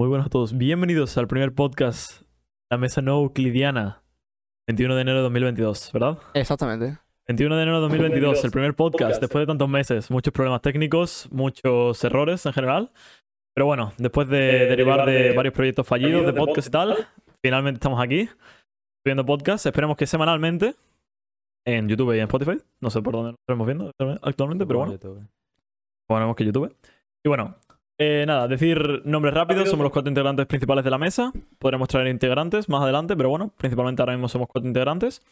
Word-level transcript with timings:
Muy 0.00 0.06
buenos 0.08 0.28
a 0.28 0.30
todos. 0.30 0.56
Bienvenidos 0.56 1.18
al 1.18 1.26
primer 1.26 1.52
podcast, 1.52 2.22
la 2.70 2.78
mesa 2.78 3.02
no 3.02 3.20
euclidiana, 3.20 4.04
21 4.68 4.94
de 4.94 5.00
enero 5.00 5.16
de 5.16 5.22
2022, 5.24 5.90
¿verdad? 5.92 6.18
Exactamente. 6.34 6.98
21 7.26 7.56
de 7.56 7.62
enero 7.62 7.78
de 7.78 7.82
2022, 7.88 8.44
el 8.44 8.52
primer 8.52 8.74
podcast 8.74 9.20
después 9.20 9.42
de 9.42 9.46
tantos 9.48 9.68
meses, 9.68 10.08
muchos 10.08 10.32
problemas 10.32 10.62
técnicos, 10.62 11.28
muchos 11.32 12.04
errores 12.04 12.46
en 12.46 12.52
general. 12.52 12.92
Pero 13.56 13.66
bueno, 13.66 13.92
después 13.98 14.28
de 14.28 14.68
derivar 14.68 15.04
de 15.04 15.32
varios 15.32 15.52
proyectos 15.52 15.84
fallidos 15.84 16.24
de 16.24 16.32
podcast 16.32 16.68
y 16.68 16.70
tal, 16.70 17.08
finalmente 17.44 17.78
estamos 17.78 18.00
aquí, 18.00 18.28
subiendo 19.04 19.26
podcast. 19.26 19.66
Esperemos 19.66 19.96
que 19.96 20.06
semanalmente 20.06 20.76
en 21.66 21.88
YouTube 21.88 22.14
y 22.14 22.18
en 22.18 22.26
Spotify. 22.26 22.58
No 22.80 22.90
sé 22.90 23.02
por 23.02 23.14
dónde 23.14 23.32
nos 23.32 23.40
estamos 23.40 23.66
viendo 23.66 23.90
actualmente, 24.22 24.64
pero 24.64 24.78
bueno. 24.78 25.28
Ponemos 26.06 26.36
que 26.36 26.44
YouTube. 26.44 26.72
Y 27.24 27.28
bueno, 27.28 27.56
eh, 27.98 28.24
nada, 28.26 28.46
decir 28.48 29.02
nombres 29.04 29.34
rápidos. 29.34 29.68
Somos 29.68 29.84
los 29.84 29.92
cuatro 29.92 30.08
integrantes 30.08 30.46
principales 30.46 30.84
de 30.84 30.90
la 30.90 30.98
mesa. 30.98 31.32
Podremos 31.58 31.88
traer 31.88 32.06
integrantes 32.08 32.68
más 32.68 32.82
adelante, 32.82 33.16
pero 33.16 33.28
bueno, 33.28 33.52
principalmente 33.58 34.02
ahora 34.02 34.12
mismo 34.14 34.28
somos 34.28 34.48
cuatro 34.48 34.68
integrantes. 34.68 35.22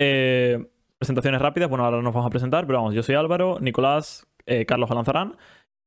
Eh, 0.00 0.66
presentaciones 0.98 1.40
rápidas. 1.40 1.68
Bueno, 1.68 1.84
ahora 1.84 2.02
nos 2.02 2.12
vamos 2.12 2.26
a 2.26 2.30
presentar, 2.30 2.66
pero 2.66 2.78
vamos, 2.78 2.94
yo 2.94 3.02
soy 3.02 3.14
Álvaro, 3.14 3.58
Nicolás, 3.60 4.26
eh, 4.46 4.66
Carlos 4.66 4.90
Alanzarán, 4.90 5.36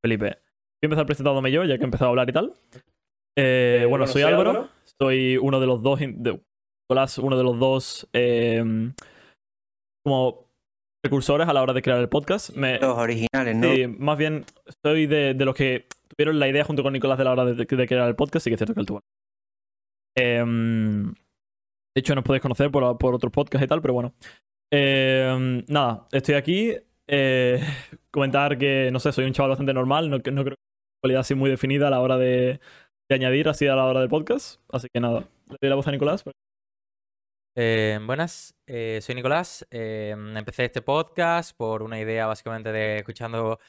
Felipe. 0.03 0.25
Voy 0.25 0.83
a 0.83 0.85
empezar 0.87 1.05
presentándome 1.05 1.51
yo, 1.51 1.63
ya 1.65 1.75
que 1.77 1.81
he 1.83 1.85
empezado 1.85 2.07
a 2.07 2.09
hablar 2.11 2.29
y 2.29 2.33
tal. 2.33 2.53
Eh, 3.37 3.85
bueno, 3.89 4.07
soy 4.07 4.23
Álvaro, 4.23 4.69
soy 4.99 5.37
uno 5.37 5.59
de 5.59 5.67
los 5.67 5.81
dos. 5.83 5.99
de- 5.99 6.39
Nicolás, 6.89 7.17
uno 7.17 7.37
de 7.37 7.43
los 7.43 7.59
dos. 7.59 8.07
eh, 8.13 8.91
como 10.05 10.45
precursores 11.03 11.47
a 11.47 11.53
la 11.53 11.61
hora 11.61 11.73
de 11.73 11.81
crear 11.81 11.99
el 11.99 12.09
podcast. 12.09 12.51
Me, 12.55 12.79
Los 12.79 12.97
originales, 12.97 13.55
¿no? 13.55 13.73
Sí, 13.73 13.87
más 13.87 14.17
bien 14.17 14.45
soy 14.83 15.05
de, 15.05 15.33
de 15.33 15.45
los 15.45 15.53
que 15.53 15.85
tuvieron 16.17 16.39
la 16.39 16.47
idea 16.47 16.63
junto 16.63 16.83
con 16.83 16.93
Nicolás 16.93 17.17
de 17.17 17.23
la 17.23 17.31
hora 17.31 17.45
de, 17.45 17.67
crear 17.67 18.07
el 18.07 18.15
podcast, 18.15 18.43
sí 18.43 18.49
que 18.49 18.55
es 18.55 18.59
cierto 18.59 18.73
que 18.73 18.79
él 18.79 18.85
tuvo. 18.85 19.03
Em, 20.15 21.13
de 21.13 21.99
hecho, 21.99 22.15
nos 22.15 22.23
podéis 22.23 22.41
conocer 22.41 22.71
por, 22.71 22.97
por 22.97 23.13
otros 23.13 23.31
podcasts 23.31 23.63
y 23.63 23.67
tal, 23.67 23.81
pero 23.81 23.93
bueno. 23.93 24.13
Em, 24.71 25.63
nada, 25.67 26.07
estoy 26.11 26.35
aquí. 26.35 26.73
Eh, 27.07 27.61
comentar 28.11 28.57
que, 28.57 28.89
no 28.91 28.99
sé, 28.99 29.11
soy 29.11 29.25
un 29.25 29.33
chaval 29.33 29.51
bastante 29.51 29.73
normal, 29.73 30.09
no, 30.09 30.19
creo 30.21 30.35
que 30.35 30.43
tenga 30.43 30.55
cualidad 31.01 31.21
así 31.21 31.35
muy 31.35 31.49
definida 31.49 31.87
a 31.87 31.91
la 31.91 32.01
hora 32.01 32.17
de, 32.17 32.59
de 33.09 33.15
añadir 33.15 33.47
así 33.47 33.67
a 33.67 33.75
la 33.75 33.85
hora 33.85 33.99
del 33.99 34.09
podcast. 34.09 34.59
Así 34.71 34.87
que 34.91 34.99
nada, 34.99 35.21
le 35.49 35.57
doy 35.61 35.69
la 35.69 35.75
voz 35.75 35.87
a 35.87 35.91
Nicolás. 35.91 36.23
Eh, 37.59 37.97
buenas, 38.05 38.55
eh, 38.67 38.99
soy 39.01 39.15
Nicolás. 39.15 39.65
eh, 39.71 40.11
empecé 40.11 40.65
este 40.65 40.83
podcast 40.83 41.57
por 41.57 41.81
una 41.81 41.99
idea 41.99 42.27
básicamente 42.27 42.71
de 42.71 42.97
escuchando 42.97 43.59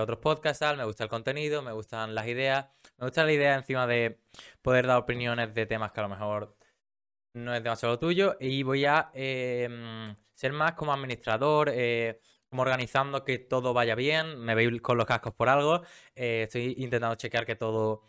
otros 0.00 0.18
podcasts, 0.18 0.58
tal. 0.58 0.76
Me 0.76 0.84
gusta 0.84 1.04
el 1.04 1.10
contenido, 1.10 1.62
me 1.62 1.70
gustan 1.70 2.16
las 2.16 2.26
ideas. 2.26 2.66
Me 2.96 3.06
gusta 3.06 3.24
la 3.24 3.32
idea 3.32 3.54
encima 3.54 3.86
de 3.86 4.18
poder 4.60 4.88
dar 4.88 4.98
opiniones 4.98 5.54
de 5.54 5.66
temas 5.66 5.92
que 5.92 6.00
a 6.00 6.02
lo 6.02 6.08
mejor 6.08 6.56
no 7.34 7.54
es 7.54 7.62
demasiado 7.62 7.98
tuyo. 8.00 8.36
Y 8.40 8.64
voy 8.64 8.86
a 8.86 9.12
mm, 9.14 10.16
ser 10.34 10.52
más 10.52 10.72
como 10.72 10.92
administrador, 10.92 11.72
como 12.50 12.62
organizando 12.62 13.24
que 13.24 13.38
todo 13.38 13.72
vaya 13.72 13.94
bien. 13.94 14.38
Me 14.40 14.56
veis 14.56 14.80
con 14.82 14.98
los 14.98 15.06
cascos 15.06 15.34
por 15.34 15.48
algo. 15.48 15.82
estoy 16.14 16.74
intentando 16.78 17.14
chequear 17.16 17.46
que 17.46 17.54
todo, 17.56 18.02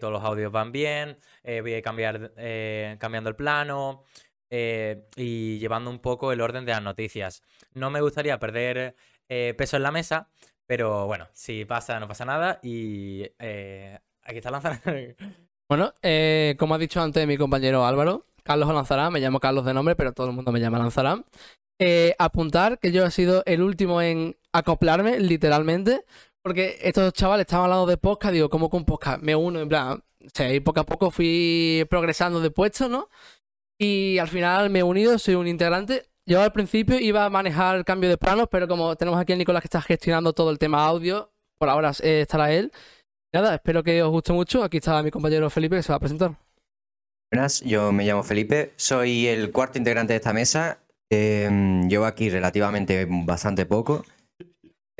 todos 0.00 0.12
los 0.12 0.24
audios 0.24 0.50
van 0.52 0.72
bien. 0.72 1.18
voy 1.44 1.74
a 1.74 1.82
cambiar, 1.82 2.32
eh, 2.38 2.96
cambiando 2.98 3.28
el 3.28 3.36
plano 3.36 4.04
eh, 4.50 5.04
y 5.16 5.58
llevando 5.58 5.90
un 5.90 6.00
poco 6.00 6.32
el 6.32 6.40
orden 6.40 6.64
de 6.64 6.72
las 6.72 6.82
noticias. 6.82 7.42
No 7.72 7.90
me 7.90 8.00
gustaría 8.00 8.38
perder 8.38 8.96
eh, 9.28 9.54
peso 9.56 9.76
en 9.76 9.84
la 9.84 9.92
mesa, 9.92 10.28
pero 10.66 11.06
bueno, 11.06 11.28
si 11.32 11.64
pasa, 11.64 11.98
no 12.00 12.08
pasa 12.08 12.24
nada. 12.24 12.58
Y 12.62 13.30
eh, 13.38 13.98
aquí 14.22 14.38
está 14.38 14.50
Lanzar. 14.50 14.80
Bueno, 15.70 15.94
como 16.58 16.74
ha 16.74 16.78
dicho 16.78 17.00
antes 17.00 17.24
mi 17.28 17.36
compañero 17.36 17.86
Álvaro, 17.86 18.26
Carlos 18.42 18.74
Lanzarán, 18.74 19.12
me 19.12 19.20
llamo 19.20 19.38
Carlos 19.38 19.64
de 19.64 19.72
nombre, 19.72 19.94
pero 19.94 20.12
todo 20.12 20.26
el 20.26 20.32
mundo 20.32 20.50
me 20.50 20.58
llama 20.58 20.80
Lanzarán. 20.80 21.24
Apuntar 22.18 22.80
que 22.80 22.90
yo 22.90 23.06
he 23.06 23.10
sido 23.12 23.44
el 23.46 23.62
último 23.62 24.02
en 24.02 24.36
acoplarme, 24.52 25.20
literalmente, 25.20 26.04
porque 26.42 26.76
estos 26.82 27.12
chavales 27.12 27.44
estaban 27.44 27.66
hablando 27.66 27.86
de 27.86 27.98
podcast, 27.98 28.34
digo, 28.34 28.50
¿cómo 28.50 28.68
con 28.68 28.84
podcast? 28.84 29.22
Me 29.22 29.36
uno, 29.36 29.60
en 29.60 29.68
plan, 29.68 30.02
o 30.22 30.42
y 30.44 30.60
poco 30.60 30.80
a 30.80 30.86
poco 30.86 31.10
fui 31.10 31.86
progresando 31.88 32.40
de 32.40 32.50
puesto, 32.50 32.88
¿no? 32.88 33.08
Y 33.80 34.18
al 34.18 34.28
final 34.28 34.68
me 34.68 34.80
he 34.80 34.82
unido, 34.82 35.18
soy 35.18 35.36
un 35.36 35.46
integrante. 35.48 36.04
Yo 36.26 36.42
al 36.42 36.52
principio 36.52 36.98
iba 36.98 37.24
a 37.24 37.30
manejar 37.30 37.76
el 37.76 37.84
cambio 37.86 38.10
de 38.10 38.18
planos, 38.18 38.46
pero 38.50 38.68
como 38.68 38.94
tenemos 38.94 39.18
aquí 39.18 39.32
a 39.32 39.36
Nicolás 39.36 39.62
que 39.62 39.68
está 39.68 39.80
gestionando 39.80 40.34
todo 40.34 40.50
el 40.50 40.58
tema 40.58 40.84
audio, 40.84 41.32
por 41.58 41.70
ahora 41.70 41.92
eh, 42.02 42.20
estará 42.20 42.52
él. 42.52 42.70
Nada, 43.32 43.54
espero 43.54 43.82
que 43.82 44.02
os 44.02 44.10
guste 44.10 44.34
mucho. 44.34 44.62
Aquí 44.62 44.76
está 44.76 45.02
mi 45.02 45.10
compañero 45.10 45.48
Felipe 45.48 45.76
que 45.76 45.82
se 45.82 45.92
va 45.92 45.96
a 45.96 46.00
presentar. 46.00 46.36
Buenas, 47.32 47.62
yo 47.62 47.90
me 47.90 48.04
llamo 48.04 48.22
Felipe, 48.22 48.72
soy 48.76 49.28
el 49.28 49.50
cuarto 49.50 49.78
integrante 49.78 50.12
de 50.12 50.18
esta 50.18 50.34
mesa. 50.34 50.78
eh, 51.10 51.48
llevo 51.88 52.04
aquí 52.04 52.28
relativamente 52.28 53.06
bastante 53.08 53.64
poco. 53.64 54.04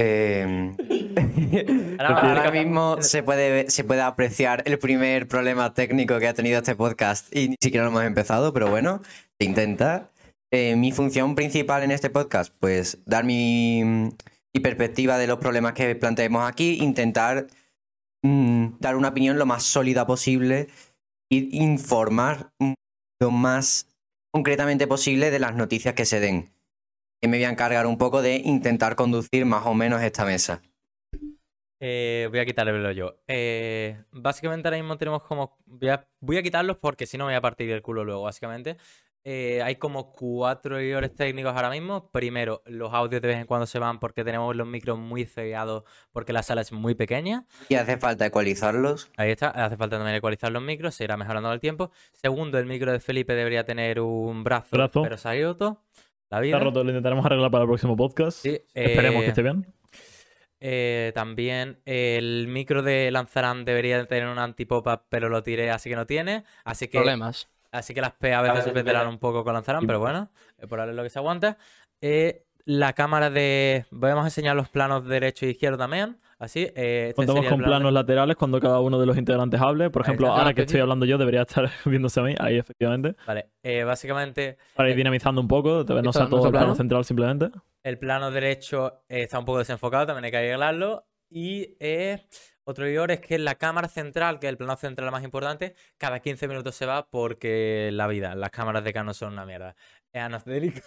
Eh, 0.02 0.72
ahora 1.98 2.50
mismo 2.50 3.02
se 3.02 3.22
puede, 3.22 3.50
ver- 3.50 3.70
se 3.70 3.84
puede 3.84 4.00
apreciar 4.00 4.62
el 4.64 4.78
primer 4.78 5.28
problema 5.28 5.74
técnico 5.74 6.18
que 6.18 6.26
ha 6.28 6.32
tenido 6.34 6.58
este 6.58 6.74
podcast 6.74 7.34
y 7.36 7.50
ni 7.50 7.56
siquiera 7.60 7.84
lo 7.84 7.90
hemos 7.90 8.04
empezado, 8.04 8.52
pero 8.54 8.70
bueno, 8.70 9.02
se 9.38 9.46
intenta. 9.46 10.10
Eh, 10.52 10.74
mi 10.74 10.90
función 10.90 11.34
principal 11.34 11.82
en 11.82 11.90
este 11.90 12.08
podcast, 12.10 12.54
pues 12.58 12.98
dar 13.04 13.24
mi, 13.24 13.82
mi 13.84 14.60
perspectiva 14.62 15.18
de 15.18 15.26
los 15.26 15.38
problemas 15.38 15.74
que 15.74 15.94
planteemos 15.94 16.48
aquí, 16.48 16.78
intentar 16.80 17.46
mm, 18.22 18.78
dar 18.80 18.96
una 18.96 19.08
opinión 19.08 19.38
lo 19.38 19.44
más 19.46 19.64
sólida 19.64 20.06
posible 20.06 20.68
y 21.30 21.62
informar 21.62 22.50
lo 23.20 23.30
más 23.30 23.86
concretamente 24.32 24.86
posible 24.86 25.30
de 25.30 25.38
las 25.40 25.54
noticias 25.54 25.94
que 25.94 26.06
se 26.06 26.20
den. 26.20 26.48
Y 27.20 27.28
me 27.28 27.36
voy 27.36 27.44
a 27.44 27.50
encargar 27.50 27.86
un 27.86 27.98
poco 27.98 28.22
de 28.22 28.36
intentar 28.36 28.96
conducir 28.96 29.44
más 29.44 29.66
o 29.66 29.74
menos 29.74 30.02
esta 30.02 30.24
mesa. 30.24 30.62
Eh, 31.78 32.28
voy 32.30 32.38
a 32.38 32.46
quitarle 32.46 32.94
yo. 32.94 33.16
Eh, 33.26 34.02
básicamente 34.10 34.68
ahora 34.68 34.78
mismo 34.78 34.96
tenemos 34.96 35.22
como... 35.22 35.58
Voy 35.66 35.88
a, 35.88 36.06
voy 36.20 36.38
a 36.38 36.42
quitarlos 36.42 36.78
porque 36.78 37.06
si 37.06 37.18
no 37.18 37.24
me 37.24 37.32
voy 37.32 37.36
a 37.36 37.40
partir 37.40 37.70
el 37.70 37.82
culo 37.82 38.04
luego, 38.04 38.22
básicamente. 38.22 38.76
Eh, 39.22 39.60
hay 39.62 39.76
como 39.76 40.12
cuatro 40.12 40.78
errores 40.78 41.14
técnicos 41.14 41.54
ahora 41.54 41.68
mismo. 41.68 42.10
Primero, 42.10 42.62
los 42.64 42.92
audios 42.94 43.20
de 43.20 43.28
vez 43.28 43.36
en 43.38 43.46
cuando 43.46 43.66
se 43.66 43.78
van 43.78 44.00
porque 44.00 44.24
tenemos 44.24 44.56
los 44.56 44.66
micros 44.66 44.98
muy 44.98 45.26
cegados 45.26 45.84
porque 46.12 46.32
la 46.32 46.42
sala 46.42 46.62
es 46.62 46.72
muy 46.72 46.94
pequeña. 46.94 47.44
Y 47.68 47.74
hace 47.74 47.98
falta 47.98 48.24
ecualizarlos. 48.24 49.10
Ahí 49.18 49.30
está, 49.30 49.50
hace 49.50 49.76
falta 49.76 49.96
también 49.98 50.16
ecualizar 50.16 50.50
los 50.50 50.62
micros, 50.62 50.94
se 50.94 51.04
irá 51.04 51.18
mejorando 51.18 51.52
el 51.52 51.60
tiempo. 51.60 51.90
Segundo, 52.14 52.58
el 52.58 52.64
micro 52.64 52.92
de 52.92 53.00
Felipe 53.00 53.34
debería 53.34 53.64
tener 53.64 54.00
un 54.00 54.42
brazo, 54.42 54.74
Brazo. 54.76 55.02
pero 55.02 55.18
se 55.18 55.28
ha 55.28 55.42
roto. 55.42 55.82
La 56.30 56.40
vida. 56.40 56.56
Está 56.56 56.64
roto, 56.64 56.84
lo 56.84 56.90
intentaremos 56.90 57.24
arreglar 57.26 57.50
para 57.50 57.64
el 57.64 57.68
próximo 57.68 57.96
podcast. 57.96 58.38
Sí, 58.38 58.60
Esperemos 58.74 59.22
eh, 59.22 59.24
que 59.24 59.28
esté 59.30 59.42
bien. 59.42 59.66
eh, 60.60 61.12
también 61.14 61.80
el 61.84 62.46
micro 62.48 62.82
de 62.82 63.10
Lanzarán 63.10 63.64
debería 63.64 64.04
tener 64.06 64.28
un 64.28 64.38
anti-pop-up, 64.38 65.02
pero 65.08 65.28
lo 65.28 65.42
tiré, 65.42 65.70
así 65.70 65.90
que 65.90 65.96
no 65.96 66.06
tiene. 66.06 66.44
Así 66.64 66.88
que, 66.88 66.98
Problemas. 66.98 67.48
así 67.72 67.94
que 67.94 68.00
las 68.00 68.12
P 68.12 68.32
a 68.32 68.42
veces 68.42 68.64
se 68.64 68.70
perderán 68.72 69.08
un 69.08 69.18
poco 69.18 69.42
con 69.44 69.54
Lanzarán, 69.54 69.86
pero 69.86 69.98
bueno, 69.98 70.30
eh, 70.58 70.66
por 70.66 70.80
ahora 70.80 70.92
es 70.92 70.96
lo 70.96 71.02
que 71.02 71.10
se 71.10 71.18
aguanta. 71.18 71.58
Eh, 72.00 72.44
la 72.64 72.92
cámara 72.92 73.30
de. 73.30 73.86
Vamos 73.90 74.22
a 74.24 74.26
enseñar 74.28 74.54
los 74.54 74.68
planos 74.68 75.06
derecho 75.06 75.46
e 75.46 75.50
izquierdo 75.50 75.78
también. 75.78 76.18
Así. 76.40 76.62
eh, 76.74 77.06
este 77.10 77.14
Contamos 77.14 77.44
con 77.46 77.58
plano 77.58 77.70
planos 77.70 77.92
laterales 77.92 78.34
cuando 78.34 78.58
cada 78.58 78.80
uno 78.80 78.98
de 78.98 79.06
los 79.06 79.16
integrantes 79.16 79.60
hable. 79.60 79.90
Por 79.90 80.02
ejemplo, 80.02 80.28
ahora 80.32 80.48
Ah, 80.50 80.54
que 80.54 80.62
estoy 80.62 80.80
hablando 80.80 81.06
yo, 81.06 81.18
debería 81.18 81.42
estar 81.42 81.70
viéndose 81.84 82.18
a 82.18 82.22
mí, 82.24 82.34
ahí 82.40 82.56
efectivamente. 82.56 83.14
Vale, 83.26 83.50
eh, 83.62 83.84
básicamente 83.84 84.56
Para 84.74 84.88
ir 84.88 84.94
Eh, 84.94 84.96
dinamizando 84.96 85.40
un 85.40 85.46
poco, 85.48 85.84
no 86.02 86.12
sea 86.12 86.28
todo 86.28 86.46
el 86.46 86.50
plano 86.50 86.66
plano. 86.66 86.74
central 86.74 87.04
simplemente. 87.04 87.50
El 87.84 87.98
plano 87.98 88.30
derecho 88.32 89.04
eh, 89.08 89.22
está 89.22 89.38
un 89.38 89.44
poco 89.44 89.58
desenfocado, 89.58 90.06
también 90.06 90.24
hay 90.24 90.30
que 90.32 90.38
arreglarlo. 90.38 91.06
Y 91.32 91.76
otro 92.64 92.86
error 92.86 93.10
es 93.10 93.20
que 93.20 93.38
la 93.38 93.54
cámara 93.54 93.88
central, 93.88 94.38
que 94.38 94.46
es 94.46 94.50
el 94.50 94.56
plano 94.56 94.76
central 94.76 95.10
más 95.10 95.22
importante, 95.24 95.74
cada 95.96 96.20
15 96.20 96.48
minutos 96.48 96.74
se 96.74 96.86
va 96.86 97.08
porque 97.08 97.90
la 97.92 98.06
vida, 98.06 98.34
las 98.34 98.50
cámaras 98.50 98.82
de 98.84 98.92
Canon 98.92 99.14
son 99.14 99.32
una 99.34 99.44
mierda. 99.46 99.76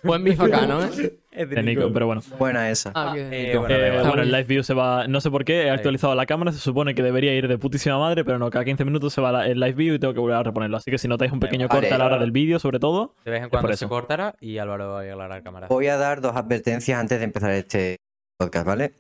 Buen 0.04 0.24
bife 0.24 0.44
acá, 0.44 0.66
¿no? 0.68 0.84
Es 0.84 1.50
de 1.50 1.64
Nico, 1.64 1.90
pero 1.94 2.08
bueno. 2.08 2.22
Buena 2.38 2.70
esa. 2.70 2.92
Ah. 2.94 3.14
Eh, 3.18 3.56
bueno, 3.58 3.74
Eh, 3.74 4.02
bueno, 4.06 4.22
el 4.22 4.30
live 4.32 4.44
view 4.44 4.64
se 4.64 4.74
va. 4.74 5.08
No 5.08 5.22
sé 5.22 5.32
por 5.32 5.46
qué, 5.46 5.64
he 5.64 5.70
actualizado 5.70 6.14
la 6.14 6.26
cámara. 6.26 6.52
Se 6.52 6.60
supone 6.60 6.94
que 6.94 7.02
debería 7.04 7.34
ir 7.34 7.48
de 7.48 7.58
putísima 7.58 7.98
madre, 7.98 8.26
pero 8.26 8.38
no, 8.38 8.50
cada 8.50 8.66
15 8.66 8.84
minutos 8.84 9.14
se 9.14 9.22
va 9.22 9.32
la- 9.32 9.48
el 9.48 9.60
live 9.60 9.74
view 9.74 9.96
y 9.96 10.00
tengo 10.00 10.14
que 10.14 10.20
volver 10.20 10.36
a 10.38 10.44
reponerlo. 10.44 10.76
Así 10.78 10.92
que 10.92 10.98
si 10.98 11.08
notáis 11.08 11.32
un 11.32 11.40
pequeño 11.40 11.66
igual. 11.66 11.80
corte 11.80 11.94
a 11.94 11.98
la 11.98 12.04
Vale. 12.04 12.16
hora 12.16 12.22
del 12.22 12.32
vídeo, 12.32 12.60
sobre 12.60 12.80
todo. 12.80 13.16
De 13.24 13.32
vez 13.32 13.44
en 13.44 13.50
por 13.50 13.62
cuando 13.62 13.78
se 13.78 13.88
cortará 13.88 14.36
y 14.42 14.58
Álvaro 14.58 14.90
va 14.90 14.98
a 14.98 15.02
arreglar 15.04 15.30
la 15.30 15.42
cámara. 15.42 15.68
Voy 15.68 15.88
a 15.88 15.96
dar 15.98 16.20
dos 16.20 16.36
advertencias 16.36 17.00
antes 17.00 17.18
de 17.20 17.24
empezar 17.26 17.52
este 17.52 17.98
podcast, 18.38 18.68
¿vale? 18.68 18.94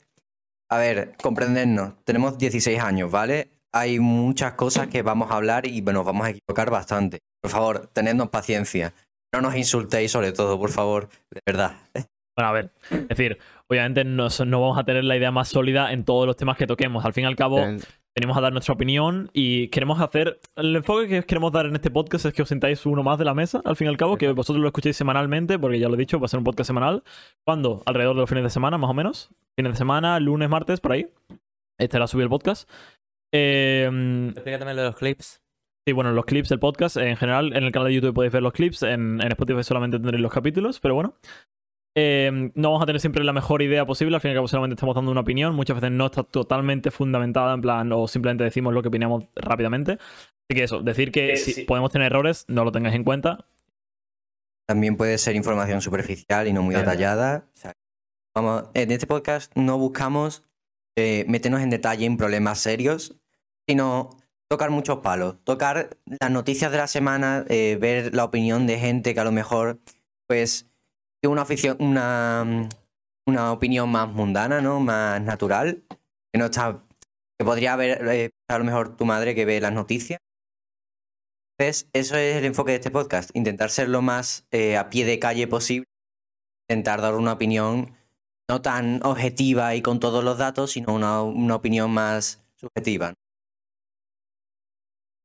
A 0.69 0.77
ver, 0.77 1.13
comprendernos. 1.21 1.95
Tenemos 2.05 2.37
16 2.37 2.79
años, 2.79 3.11
¿vale? 3.11 3.49
Hay 3.73 3.99
muchas 3.99 4.53
cosas 4.53 4.87
que 4.87 5.01
vamos 5.01 5.31
a 5.31 5.35
hablar 5.35 5.65
y 5.67 5.81
nos 5.81 6.05
vamos 6.05 6.27
a 6.27 6.29
equivocar 6.29 6.69
bastante. 6.69 7.19
Por 7.41 7.51
favor, 7.51 7.87
tenednos 7.91 8.29
paciencia. 8.29 8.93
No 9.33 9.41
nos 9.41 9.55
insultéis 9.55 10.11
sobre 10.11 10.31
todo, 10.31 10.59
por 10.59 10.69
favor. 10.69 11.09
De 11.31 11.41
verdad. 11.45 11.73
Bueno, 12.35 12.49
a 12.49 12.51
ver, 12.51 12.71
es 12.89 13.07
decir, 13.09 13.37
obviamente 13.67 14.03
no, 14.03 14.27
no 14.45 14.61
vamos 14.61 14.77
a 14.77 14.83
tener 14.83 15.03
la 15.03 15.15
idea 15.17 15.31
más 15.31 15.49
sólida 15.49 15.91
en 15.91 16.03
todos 16.03 16.25
los 16.25 16.35
temas 16.35 16.57
que 16.57 16.65
toquemos. 16.65 17.03
Al 17.05 17.13
fin 17.13 17.25
y 17.25 17.27
al 17.27 17.35
cabo, 17.35 17.57
Bien. 17.57 17.79
venimos 18.15 18.35
a 18.37 18.41
dar 18.41 18.51
nuestra 18.53 18.73
opinión 18.73 19.29
y 19.33 19.67
queremos 19.67 19.99
hacer. 20.01 20.39
El 20.55 20.75
enfoque 20.75 21.07
que 21.07 21.23
queremos 21.23 21.51
dar 21.51 21.65
en 21.67 21.75
este 21.75 21.91
podcast 21.91 22.25
es 22.25 22.33
que 22.33 22.41
os 22.41 22.49
sintáis 22.49 22.85
uno 22.87 23.03
más 23.03 23.19
de 23.19 23.25
la 23.25 23.35
mesa, 23.35 23.61
al 23.65 23.75
fin 23.75 23.85
y 23.85 23.89
al 23.89 23.97
cabo, 23.97 24.17
que 24.17 24.31
vosotros 24.31 24.61
lo 24.61 24.67
escuchéis 24.67 24.97
semanalmente, 24.97 25.59
porque 25.59 25.79
ya 25.79 25.89
lo 25.89 25.95
he 25.95 25.97
dicho, 25.97 26.19
va 26.19 26.25
a 26.25 26.29
ser 26.29 26.39
un 26.39 26.43
podcast 26.43 26.67
semanal. 26.67 27.03
¿Cuándo? 27.45 27.83
Alrededor 27.85 28.15
de 28.15 28.21
los 28.21 28.29
fines 28.29 28.43
de 28.45 28.49
semana, 28.49 28.77
más 28.79 28.89
o 28.89 28.93
menos. 28.95 29.29
Fines 29.55 29.73
de 29.73 29.77
semana, 29.77 30.19
lunes, 30.19 30.49
martes, 30.49 30.79
por 30.79 30.93
ahí. 30.93 31.07
Este 31.79 31.97
era 31.97 32.07
subir 32.07 32.23
el 32.23 32.29
podcast. 32.29 32.67
Eh, 33.31 33.89
Explícate 34.33 34.65
lo 34.65 34.81
de 34.81 34.87
los 34.87 34.95
clips. 34.95 35.42
Sí, 35.85 35.91
bueno, 35.93 36.13
los 36.13 36.25
clips 36.25 36.49
del 36.49 36.59
podcast, 36.59 36.95
en 36.97 37.17
general, 37.17 37.55
en 37.55 37.63
el 37.63 37.71
canal 37.71 37.89
de 37.89 37.95
YouTube 37.95 38.13
podéis 38.13 38.31
ver 38.31 38.41
los 38.41 38.53
clips, 38.53 38.83
en, 38.83 39.19
en 39.21 39.31
Spotify 39.31 39.63
solamente 39.63 39.97
tendréis 39.97 40.21
los 40.21 40.31
capítulos, 40.31 40.79
pero 40.79 40.95
bueno. 40.95 41.15
Eh, 41.95 42.51
no 42.55 42.69
vamos 42.69 42.81
a 42.81 42.85
tener 42.87 42.99
siempre 42.99 43.23
la 43.23 43.33
mejor 43.33 43.61
idea 43.61 43.85
posible, 43.85 44.15
al 44.15 44.21
fin 44.21 44.29
y 44.29 44.31
al 44.31 44.37
cabo 44.37 44.47
solamente 44.47 44.73
estamos 44.75 44.95
dando 44.95 45.11
una 45.11 45.21
opinión, 45.21 45.53
muchas 45.53 45.75
veces 45.75 45.91
no 45.91 46.07
está 46.07 46.23
totalmente 46.23 46.89
fundamentada, 46.89 47.53
en 47.53 47.61
plan, 47.61 47.91
o 47.91 48.07
simplemente 48.07 48.43
decimos 48.45 48.73
lo 48.73 48.81
que 48.81 48.87
opinamos 48.87 49.25
rápidamente. 49.35 49.93
Así 49.93 50.55
que 50.55 50.63
eso, 50.63 50.81
decir 50.81 51.11
que 51.11 51.37
si 51.37 51.63
podemos 51.65 51.91
tener 51.91 52.07
errores, 52.07 52.45
no 52.47 52.63
lo 52.63 52.71
tengáis 52.71 52.95
en 52.95 53.03
cuenta. 53.03 53.45
También 54.67 54.95
puede 54.97 55.17
ser 55.17 55.35
información 55.35 55.81
superficial 55.81 56.47
y 56.47 56.53
no 56.53 56.63
muy 56.63 56.73
Claro. 56.73 56.89
detallada. 56.89 57.45
O 57.53 57.57
sea, 57.57 57.73
vamos, 58.35 58.63
en 58.73 58.91
este 58.91 59.05
podcast 59.05 59.51
no 59.55 59.77
buscamos 59.77 60.43
eh, 60.97 61.25
meternos 61.27 61.61
en 61.61 61.69
detalle 61.69 62.05
en 62.05 62.17
problemas 62.17 62.59
serios, 62.59 63.15
sino 63.69 64.09
tocar 64.53 64.69
muchos 64.69 64.99
palos, 64.99 65.43
tocar 65.43 65.97
las 66.05 66.29
noticias 66.29 66.71
de 66.71 66.77
la 66.77 66.85
semana, 66.85 67.43
eh, 67.49 67.75
ver 67.81 68.13
la 68.13 68.23
opinión 68.23 68.67
de 68.67 68.77
gente 68.77 69.15
que 69.15 69.19
a 69.19 69.23
lo 69.23 69.31
mejor, 69.31 69.79
pues, 70.27 70.67
tiene 71.19 71.31
una, 71.31 71.41
afición, 71.41 71.75
una, 71.79 72.43
mm, 72.45 72.69
una 73.25 73.51
opinión 73.51 73.89
más 73.89 74.07
mundana, 74.09 74.61
¿no? 74.61 74.79
Más 74.79 75.19
natural, 75.21 75.81
que 76.31 76.37
no 76.37 76.45
está, 76.45 76.83
que 77.39 77.45
podría 77.45 77.73
haber 77.73 78.07
eh, 78.09 78.29
a 78.47 78.59
lo 78.59 78.63
mejor 78.63 78.95
tu 78.95 79.05
madre 79.05 79.33
que 79.33 79.43
ve 79.45 79.59
las 79.59 79.73
noticias. 79.73 80.19
Entonces, 81.57 81.89
eso 81.93 82.15
es 82.15 82.35
el 82.35 82.45
enfoque 82.45 82.73
de 82.73 82.77
este 82.77 82.91
podcast, 82.91 83.31
intentar 83.33 83.71
ser 83.71 83.89
lo 83.89 84.03
más 84.03 84.45
eh, 84.51 84.77
a 84.77 84.91
pie 84.91 85.03
de 85.03 85.17
calle 85.17 85.47
posible, 85.47 85.87
intentar 86.69 87.01
dar 87.01 87.15
una 87.15 87.33
opinión 87.33 87.95
no 88.47 88.61
tan 88.61 89.03
objetiva 89.03 89.73
y 89.73 89.81
con 89.81 89.99
todos 89.99 90.23
los 90.23 90.37
datos, 90.37 90.73
sino 90.73 90.93
una, 90.93 91.23
una 91.23 91.55
opinión 91.55 91.89
más 91.89 92.43
subjetiva. 92.55 93.15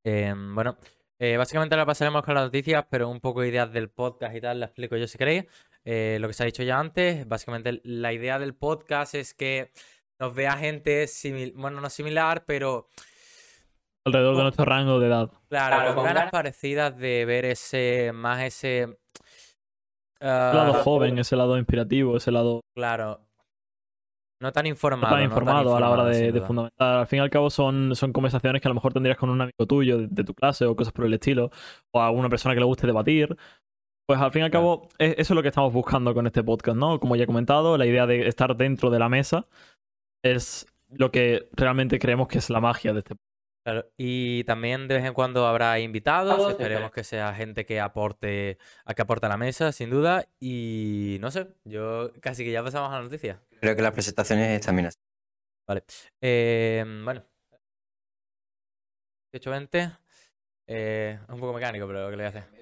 Eh, 0.05 0.35
bueno, 0.37 0.77
eh, 1.19 1.37
básicamente 1.37 1.75
ahora 1.75 1.87
pasaremos 1.87 2.23
con 2.23 2.35
las 2.35 2.45
noticias, 2.45 2.85
pero 2.91 3.09
un 3.09 3.21
poco 3.21 3.45
ideas 3.45 3.73
del 3.73 3.91
podcast 3.91 4.37
y 4.37 4.41
tal, 4.41 4.61
la 4.61 4.67
explico 4.67 4.97
yo 4.97 5.06
si 5.06 5.19
queréis. 5.19 5.45
Eh, 5.85 6.19
lo 6.21 6.29
que 6.29 6.35
se 6.35 6.43
ha 6.43 6.47
dicho 6.47 6.62
ya 6.62 6.79
antes, 6.79 7.27
básicamente 7.27 7.81
la 7.85 8.12
idea 8.12 8.39
del 8.39 8.55
podcast 8.55 9.15
es 9.15 9.35
que 9.35 9.73
nos 10.21 10.35
vea 10.35 10.53
gente, 10.56 11.05
simil- 11.05 11.55
bueno, 11.55 11.81
no 11.81 11.91
similar, 11.91 12.45
pero 12.45 12.89
Alrededor 14.06 14.37
de 14.37 14.43
nuestro 14.43 14.65
rango 14.65 14.99
de 15.00 15.06
edad. 15.09 15.31
claro, 15.49 15.95
con 15.95 16.05
ganas 16.05 16.31
parecidas 16.31 16.97
de 16.97 17.25
ver 17.25 17.45
ese, 17.45 18.12
más 18.15 18.43
ese... 18.43 18.99
Ese 20.21 20.27
lado 20.27 20.75
ah, 20.75 20.83
joven, 20.83 21.19
ese 21.19 21.37
lado 21.37 21.56
inspirativo, 21.59 22.17
ese 22.17 22.33
lado 22.33 22.61
claro. 22.75 23.28
No 24.40 24.52
tan 24.52 24.64
no 24.64 24.69
informado. 24.69 25.11
tan 25.14 25.23
no 25.25 25.29
tan 25.29 25.32
informado 25.32 25.76
a 25.76 25.81
la 25.81 25.90
hora 25.90 26.05
de, 26.05 26.40
fundamentar. 26.43 26.99
Al 26.99 27.06
fin 27.06 27.19
y 27.19 27.23
al 27.23 27.31
cabo 27.31 27.50
son, 27.50 27.94
son 27.96 28.12
conversaciones 28.12 28.62
que 28.62 28.69
a 28.69 28.70
lo 28.70 28.75
mejor 28.76 28.93
tendrías 28.93 29.19
con 29.19 29.31
un 29.31 29.40
amigo 29.40 29.67
tuyo 29.67 29.99
de, 29.99 30.06
de 30.08 30.25
tu 30.25 30.32
clase 30.35 30.64
o 30.64 30.76
cosas 30.76 30.93
por 30.93 31.05
el 31.06 31.14
estilo, 31.14 31.50
o 31.93 32.00
a 32.00 32.11
una 32.11 32.29
persona 32.29 32.55
que 32.55 32.61
le 32.61 32.67
guste 32.67 32.87
debatir. 32.87 33.37
Pues 34.06 34.20
al 34.20 34.31
fin 34.32 34.40
y 34.40 34.44
al 34.44 34.50
Claro. 34.50 34.81
cabo, 34.82 34.88
e- 34.99 35.17
eso 35.19 35.32
es 35.32 35.37
lo 35.37 35.43
que 35.43 35.49
estamos 35.49 35.73
buscando 35.73 36.14
con 36.14 36.26
este 36.26 36.43
podcast, 36.43 36.79
¿no? 36.79 36.99
Como 37.00 37.17
ya 37.17 37.25
he 37.25 37.26
comentado, 37.26 37.76
la 37.76 37.85
idea 37.87 38.06
de 38.06 38.26
estar 38.29 38.56
dentro 38.56 38.90
de 38.90 38.99
la 38.99 39.08
mesa 39.08 39.46
es 40.25 40.67
lo 40.88 41.11
que 41.11 41.49
realmente 41.52 41.99
creemos 41.99 42.29
que 42.29 42.38
es 42.38 42.49
la 42.49 42.61
magia 42.61 42.93
de 42.93 43.00
este 43.00 43.14
podcast. 43.17 43.28
Claro, 43.69 43.87
y 43.99 44.44
también 44.44 44.88
de 44.88 44.94
vez 44.94 45.05
en 45.05 45.12
cuando 45.12 45.47
habrá 45.47 45.79
invitados, 45.79 46.53
esperemos 46.53 46.91
que 46.91 47.05
sea 47.05 47.35
gente 47.35 47.67
que 47.67 47.81
aporte, 47.81 48.56
a 48.87 48.94
que 48.94 49.03
aporte 49.03 49.26
a 49.26 49.29
la 49.29 49.37
mesa, 49.37 49.73
sin 49.73 49.91
duda, 49.91 50.25
y 50.41 51.19
no 51.20 51.31
sé, 51.31 51.49
yo 51.65 52.11
casi 52.23 52.44
que 52.44 52.50
ya 52.50 52.65
pasamos 52.65 52.91
a 52.91 52.97
la 52.97 53.03
noticia. 53.03 53.43
Creo 53.61 53.76
que 53.76 53.82
las 53.82 53.93
presentaciones 53.93 54.62
también 54.62 54.87
así. 54.87 54.97
Eh, 56.23 56.82
bueno, 57.05 57.23
18-20, 59.35 59.99
eh, 60.67 61.19
es 61.23 61.29
un 61.29 61.38
poco 61.38 61.53
mecánico, 61.53 61.87
pero 61.87 62.09
¿qué 62.09 62.17
le 62.17 62.23
voy 62.23 62.25
a 62.25 62.29
hacer? 62.29 62.58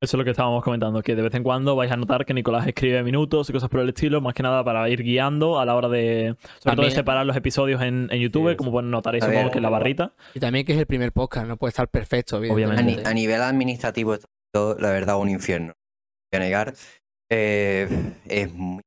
Eso 0.00 0.16
es 0.16 0.18
lo 0.18 0.24
que 0.24 0.30
estábamos 0.30 0.62
comentando, 0.62 1.02
que 1.02 1.16
de 1.16 1.22
vez 1.22 1.34
en 1.34 1.42
cuando 1.42 1.74
vais 1.74 1.90
a 1.90 1.96
notar 1.96 2.24
que 2.24 2.32
Nicolás 2.32 2.64
escribe 2.68 3.02
minutos 3.02 3.50
y 3.50 3.52
cosas 3.52 3.68
por 3.68 3.80
el 3.80 3.88
estilo, 3.88 4.20
más 4.20 4.32
que 4.32 4.44
nada 4.44 4.62
para 4.62 4.88
ir 4.88 5.02
guiando 5.02 5.58
a 5.58 5.66
la 5.66 5.74
hora 5.74 5.88
de, 5.88 6.36
sobre 6.60 6.76
todo 6.76 6.86
de 6.86 6.92
separar 6.92 7.26
los 7.26 7.34
episodios 7.36 7.82
en, 7.82 8.06
en 8.12 8.20
YouTube, 8.20 8.50
Sí, 8.50 8.56
como 8.56 8.70
pueden 8.70 8.90
notar 8.92 9.14
ahí 9.14 9.20
supongo 9.20 9.50
que 9.50 9.58
en 9.58 9.62
la 9.64 9.70
barrita. 9.70 10.14
Y 10.34 10.40
también 10.40 10.64
que 10.64 10.72
es 10.74 10.78
el 10.78 10.86
primer 10.86 11.10
podcast, 11.10 11.48
no 11.48 11.56
puede 11.56 11.70
estar 11.70 11.88
perfecto, 11.88 12.36
A, 12.36 12.38
Obviamente. 12.38 12.82
ni- 12.84 13.04
a 13.04 13.12
nivel 13.12 13.42
administrativo, 13.42 14.14
es 14.14 14.24
todo, 14.54 14.76
la 14.78 14.90
verdad, 14.92 15.18
un 15.18 15.30
infierno. 15.30 15.72
Voy 16.32 16.36
a 16.36 16.44
negar. 16.44 16.74
Eh, 17.30 17.88
es 18.28 18.52
muy- 18.52 18.82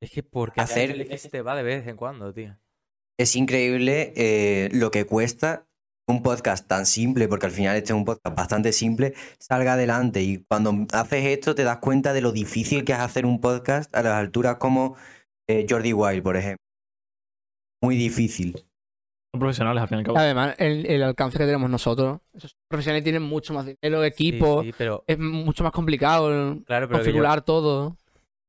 Es 0.00 0.12
que 0.12 0.22
porque 0.22 0.60
Hacer- 0.60 0.90
hacer... 0.92 1.00
es 1.02 1.08
que 1.08 1.18
se 1.18 1.28
te 1.28 1.42
va 1.42 1.56
de 1.56 1.64
vez 1.64 1.88
en 1.88 1.96
cuando, 1.96 2.32
tío. 2.32 2.56
es 3.18 3.34
increíble 3.34 4.12
eh, 4.16 4.68
lo 4.72 4.90
que 4.92 5.04
cuesta 5.06 5.66
un 6.10 6.22
podcast 6.22 6.66
tan 6.66 6.86
simple, 6.86 7.28
porque 7.28 7.46
al 7.46 7.52
final 7.52 7.76
este 7.76 7.92
es 7.92 7.96
un 7.96 8.04
podcast 8.04 8.36
bastante 8.36 8.72
simple, 8.72 9.14
salga 9.38 9.74
adelante. 9.74 10.22
Y 10.22 10.44
cuando 10.48 10.86
haces 10.92 11.24
esto 11.26 11.54
te 11.54 11.64
das 11.64 11.78
cuenta 11.78 12.12
de 12.12 12.20
lo 12.20 12.32
difícil 12.32 12.84
que 12.84 12.92
es 12.92 12.98
hacer 12.98 13.26
un 13.26 13.40
podcast 13.40 13.94
a 13.94 14.02
las 14.02 14.14
alturas 14.14 14.56
como 14.56 14.96
eh, 15.48 15.66
Jordi 15.68 15.92
Wild, 15.92 16.22
por 16.22 16.36
ejemplo. 16.36 16.64
Muy 17.82 17.96
difícil. 17.96 18.52
Son 19.32 19.38
profesionales 19.38 19.82
al 19.82 19.88
fin 19.88 19.98
y 19.98 20.00
al 20.00 20.04
cabo. 20.06 20.18
Además, 20.18 20.54
el, 20.58 20.86
el 20.86 21.02
alcance 21.02 21.38
que 21.38 21.44
tenemos 21.44 21.70
nosotros, 21.70 22.20
esos 22.34 22.56
profesionales 22.68 23.04
tienen 23.04 23.22
mucho 23.22 23.54
más 23.54 23.64
dinero, 23.64 24.04
equipo, 24.04 24.62
sí, 24.62 24.74
pero, 24.76 25.04
es 25.06 25.18
mucho 25.18 25.62
más 25.62 25.72
complicado 25.72 26.26
claro, 26.66 26.88
pero 26.88 26.98
yo, 26.98 27.04
configurar 27.04 27.42
todo. 27.42 27.96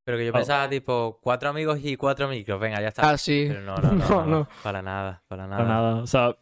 pero 0.04 0.18
que 0.18 0.26
yo 0.26 0.34
pensaba, 0.34 0.68
tipo, 0.70 1.20
cuatro 1.22 1.50
amigos 1.50 1.80
y 1.84 1.96
cuatro 1.98 2.28
micros, 2.28 2.60
venga, 2.60 2.82
ya 2.82 2.88
está. 2.88 3.12
Ah, 3.12 3.18
sí. 3.18 3.46
Pero 3.48 3.62
no, 3.62 3.76
no, 3.78 3.92
no, 3.92 4.06
No, 4.10 4.26
no, 4.26 4.26
no. 4.26 4.48
para 4.64 4.82
nada, 4.82 5.24
para 5.28 5.46
nada. 5.46 5.58
Para 5.58 5.70
nada. 5.70 5.96
O 6.02 6.08
sea, 6.08 6.36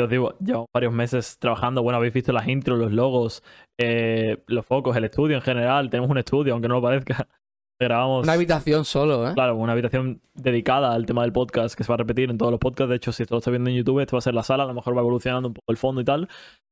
yo 0.00 0.04
os 0.04 0.10
digo, 0.10 0.34
llevo 0.38 0.66
varios 0.72 0.94
meses 0.94 1.38
trabajando. 1.38 1.82
Bueno, 1.82 1.98
habéis 1.98 2.14
visto 2.14 2.32
las 2.32 2.48
intros, 2.48 2.78
los 2.78 2.90
logos, 2.90 3.42
eh, 3.78 4.42
los 4.46 4.64
focos, 4.64 4.96
el 4.96 5.04
estudio 5.04 5.36
en 5.36 5.42
general. 5.42 5.90
Tenemos 5.90 6.10
un 6.10 6.16
estudio, 6.16 6.54
aunque 6.54 6.68
no 6.68 6.76
lo 6.76 6.82
parezca. 6.82 7.28
Grabamos, 7.78 8.24
Una 8.24 8.34
habitación 8.34 8.84
solo, 8.84 9.30
¿eh? 9.30 9.32
claro, 9.32 9.56
una 9.56 9.72
habitación 9.72 10.20
dedicada 10.34 10.92
al 10.92 11.06
tema 11.06 11.22
del 11.22 11.32
podcast 11.32 11.74
que 11.74 11.82
se 11.82 11.88
va 11.88 11.94
a 11.94 11.98
repetir 11.98 12.30
en 12.30 12.36
todos 12.36 12.50
los 12.50 12.60
podcasts. 12.60 12.90
De 12.90 12.96
hecho, 12.96 13.12
si 13.12 13.22
esto 13.22 13.34
lo 13.34 13.38
estás 13.38 13.52
viendo 13.52 13.70
en 13.70 13.76
YouTube, 13.76 14.00
esto 14.00 14.16
va 14.16 14.18
a 14.18 14.22
ser 14.22 14.34
la 14.34 14.42
sala. 14.42 14.64
A 14.64 14.66
lo 14.66 14.74
mejor 14.74 14.96
va 14.96 15.00
evolucionando 15.00 15.48
un 15.48 15.54
poco 15.54 15.70
el 15.70 15.76
fondo 15.76 16.00
y 16.00 16.04
tal. 16.04 16.28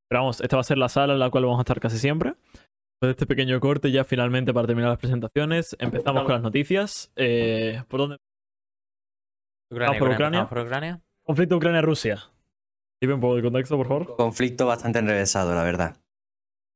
Pero 0.08 0.22
vamos, 0.22 0.40
esta 0.40 0.56
va 0.56 0.60
a 0.60 0.64
ser 0.64 0.78
la 0.78 0.88
sala 0.88 1.14
en 1.14 1.18
la 1.18 1.30
cual 1.30 1.44
vamos 1.44 1.58
a 1.58 1.62
estar 1.62 1.80
casi 1.80 1.98
siempre. 1.98 2.30
Después 2.30 3.08
de 3.08 3.10
este 3.10 3.26
pequeño 3.26 3.60
corte, 3.60 3.90
ya 3.90 4.04
finalmente 4.04 4.54
para 4.54 4.66
terminar 4.66 4.90
las 4.90 4.98
presentaciones, 4.98 5.76
empezamos 5.78 6.24
con 6.24 6.32
las 6.32 6.42
noticias. 6.42 7.12
Eh, 7.16 7.82
¿Por 7.88 8.00
dónde? 8.00 8.16
Ucrania, 9.70 9.98
por 9.98 10.08
Ucrania, 10.08 10.14
Ucrania. 10.14 10.38
¿Vamos 10.38 10.50
por 10.50 10.58
Ucrania? 10.60 11.02
Conflicto 11.24 11.56
Ucrania-Rusia. 11.56 12.18
Dime 13.00 13.14
un 13.14 13.20
poco 13.20 13.36
de 13.36 13.42
contexto, 13.42 13.76
por 13.76 13.86
favor. 13.86 14.16
Conflicto 14.16 14.66
bastante 14.66 14.98
enrevesado, 14.98 15.54
la 15.54 15.62
verdad. 15.62 15.96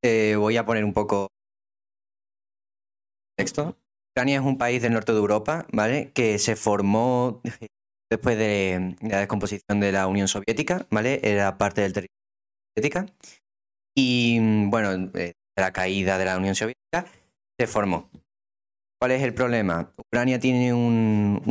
Eh, 0.05 0.37
voy 0.37 0.57
a 0.57 0.65
poner 0.65 0.85
un 0.85 0.93
poco 0.93 1.29
texto. 3.37 3.77
Ucrania 4.13 4.39
es 4.39 4.45
un 4.45 4.59
país 4.59 4.83
del 4.83 4.93
norte 4.93 5.13
de 5.13 5.19
Europa, 5.19 5.67
¿vale? 5.73 6.13
Que 6.13 6.39
se 6.39 6.55
formó 6.55 7.41
después 8.11 8.37
de 8.37 8.97
la 9.01 9.19
descomposición 9.19 9.81
de 9.81 9.91
la 9.91 10.07
Unión 10.07 10.29
Soviética, 10.29 10.87
¿vale? 10.91 11.21
Era 11.23 11.57
parte 11.59 11.81
del 11.81 11.93
territorio 11.93 12.21
soviética. 12.77 13.07
Y 13.97 14.67
bueno, 14.67 15.11
eh, 15.15 15.33
la 15.57 15.73
caída 15.73 16.19
de 16.19 16.25
la 16.25 16.37
Unión 16.37 16.55
Soviética 16.55 17.07
se 17.59 17.67
formó. 17.67 18.11
¿Cuál 19.01 19.13
es 19.13 19.23
el 19.23 19.35
problema? 19.35 19.93
Ucrania 19.97 20.39
tiene 20.39 20.73
un 20.73 21.43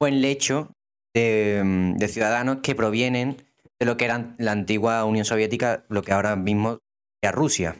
buen 0.00 0.20
lecho 0.22 0.72
de, 1.14 1.62
mm, 1.64 1.96
de 1.96 2.08
ciudadanos 2.08 2.58
que 2.62 2.74
provienen 2.74 3.36
de 3.78 3.86
lo 3.86 3.96
que 3.96 4.04
era 4.04 4.34
la 4.38 4.52
antigua 4.52 5.04
Unión 5.04 5.24
Soviética, 5.24 5.84
lo 5.88 6.02
que 6.02 6.12
ahora 6.12 6.36
mismo 6.36 6.78
es 7.22 7.32
Rusia. 7.32 7.76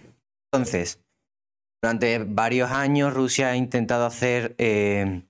Entonces, 0.53 1.01
durante 1.83 2.19
varios 2.19 2.71
años 2.71 3.13
Rusia 3.13 3.51
ha 3.51 3.57
intentado 3.57 4.07
hacer 4.07 4.55
eh, 4.59 5.23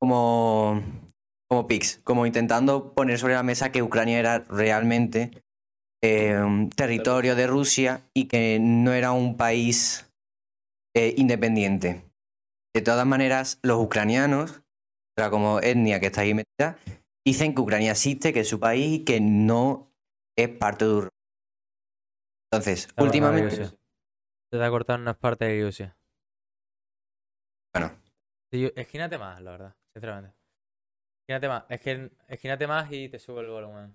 como, 0.00 0.82
como 1.48 1.66
como 2.04 2.26
intentando 2.26 2.94
poner 2.94 3.18
sobre 3.18 3.34
la 3.34 3.42
mesa 3.42 3.70
que 3.70 3.82
Ucrania 3.82 4.18
era 4.18 4.38
realmente 4.40 5.30
un 6.02 6.70
territorio 6.70 7.34
de 7.34 7.46
Rusia 7.46 8.02
y 8.14 8.26
que 8.26 8.58
no 8.60 8.92
era 8.92 9.12
un 9.12 9.36
país 9.36 10.08
eh, 10.94 11.14
independiente. 11.16 12.02
De 12.74 12.82
todas 12.82 13.06
maneras, 13.06 13.58
los 13.62 13.82
ucranianos, 13.82 14.62
como 15.30 15.60
etnia 15.60 15.98
que 15.98 16.06
está 16.06 16.20
ahí 16.20 16.32
metida, 16.32 16.78
dicen 17.26 17.54
que 17.54 17.60
Ucrania 17.60 17.92
existe, 17.92 18.32
que 18.32 18.40
es 18.40 18.48
su 18.48 18.58
país 18.60 19.00
y 19.00 19.04
que 19.04 19.20
no 19.20 19.92
es 20.36 20.48
parte 20.48 20.84
de 20.84 20.92
Rusia. 20.92 21.10
Entonces, 22.50 22.88
últimamente... 22.96 23.66
Se 24.50 24.56
te 24.56 24.64
ha 24.64 24.70
cortado 24.70 24.98
unas 24.98 25.18
partes 25.18 25.48
de 25.48 25.62
Rusia. 25.62 25.96
Bueno, 27.74 27.92
Esquínate 28.50 29.18
más, 29.18 29.42
la 29.42 29.50
verdad, 29.50 29.76
sinceramente. 29.94 30.34
Esquínate 31.22 31.48
más. 31.48 31.64
Es 31.68 31.80
que 31.82 32.10
esquínate 32.28 32.66
más 32.66 32.90
y 32.90 33.10
te 33.10 33.18
subo 33.18 33.40
el 33.40 33.48
volumen. 33.48 33.94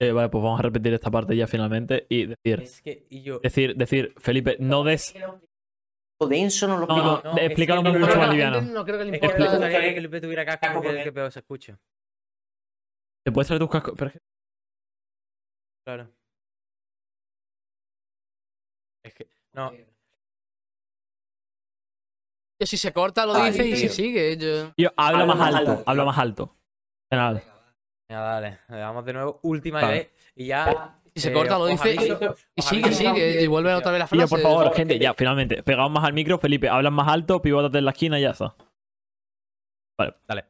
Eh, 0.00 0.12
vale, 0.12 0.28
pues 0.28 0.42
vamos 0.42 0.60
a 0.60 0.62
repetir 0.62 0.94
esta 0.94 1.10
parte 1.10 1.36
ya 1.36 1.46
finalmente 1.46 2.06
y 2.08 2.26
decir, 2.26 2.60
Es 2.60 2.82
que, 2.82 3.06
y 3.10 3.22
yo. 3.22 3.40
decir, 3.40 3.76
decir, 3.76 4.14
Felipe, 4.18 4.56
no 4.60 4.84
des. 4.84 5.14
Denso 6.26 6.66
no 6.66 6.78
lo 6.78 6.86
No, 6.86 6.94
explico. 6.96 7.20
no, 7.24 7.32
no, 7.32 7.38
es 7.38 7.46
explícalo 7.46 7.82
que 7.82 7.90
mucho 7.90 8.14
no, 8.14 8.16
más 8.20 8.30
liviano. 8.30 8.60
no 8.62 8.84
creo 8.84 8.98
que 8.98 9.04
le 9.04 9.14
Es 9.16 9.20
que 9.20 9.26
me 9.28 9.32
importa. 9.34 9.56
gustaría 9.58 9.88
que 9.90 9.94
Felipe 9.94 10.20
tuviera 10.20 10.44
casco 10.44 10.68
porque 10.74 10.88
es 10.90 10.94
el 10.96 11.04
que 11.04 11.12
peor 11.12 11.30
se 11.32 11.38
escucha. 11.40 11.78
¿Te 13.24 13.32
puedes 13.32 13.46
traer 13.46 13.60
tus 13.60 13.70
cascos? 13.70 13.94
Claro. 15.86 16.10
Es 19.04 19.14
que. 19.14 19.28
No. 19.52 19.72
Yo, 22.60 22.66
si 22.66 22.76
se 22.76 22.92
corta 22.92 23.24
lo 23.24 23.34
Ay, 23.34 23.52
dice 23.52 23.66
y 23.68 23.76
si 23.76 23.88
sigue. 23.88 24.36
Yo... 24.76 24.90
Habla 24.96 25.24
más 25.26 25.36
más 25.38 25.54
alto, 25.54 25.70
alto. 25.72 25.84
habla 25.86 26.04
más 26.04 26.18
alto. 26.18 26.56
Venga, 27.10 27.40
dale. 28.08 28.58
Le 28.68 28.76
damos 28.76 29.04
de 29.04 29.12
nuevo. 29.12 29.38
Última 29.42 29.80
Vale. 29.82 29.94
vez. 29.94 30.32
Y 30.34 30.46
ya. 30.46 30.97
Si 31.18 31.22
se 31.22 31.30
eh, 31.30 31.32
corta 31.32 31.58
lo 31.58 31.66
dice 31.66 31.94
y, 31.94 31.98
aviso- 31.98 32.36
y 32.56 32.60
os 32.60 32.64
sigue, 32.66 32.92
sigue. 32.92 33.42
Y 33.42 33.46
vuelve 33.46 33.74
otra 33.74 33.90
vez 33.92 33.98
la 34.00 34.06
frase. 34.06 34.26
por 34.28 34.40
favor, 34.40 34.74
gente, 34.74 34.98
ya, 34.98 35.14
finalmente. 35.14 35.62
Pegaos 35.62 35.90
más 35.90 36.04
al 36.04 36.12
micro, 36.12 36.38
Felipe, 36.38 36.68
hablas 36.68 36.92
más 36.92 37.08
alto, 37.08 37.40
pivótate 37.42 37.78
en 37.78 37.84
la 37.84 37.90
esquina 37.90 38.18
y 38.18 38.22
ya 38.22 38.30
está. 38.30 38.54
Vale. 39.98 40.14
Dale. 40.26 40.44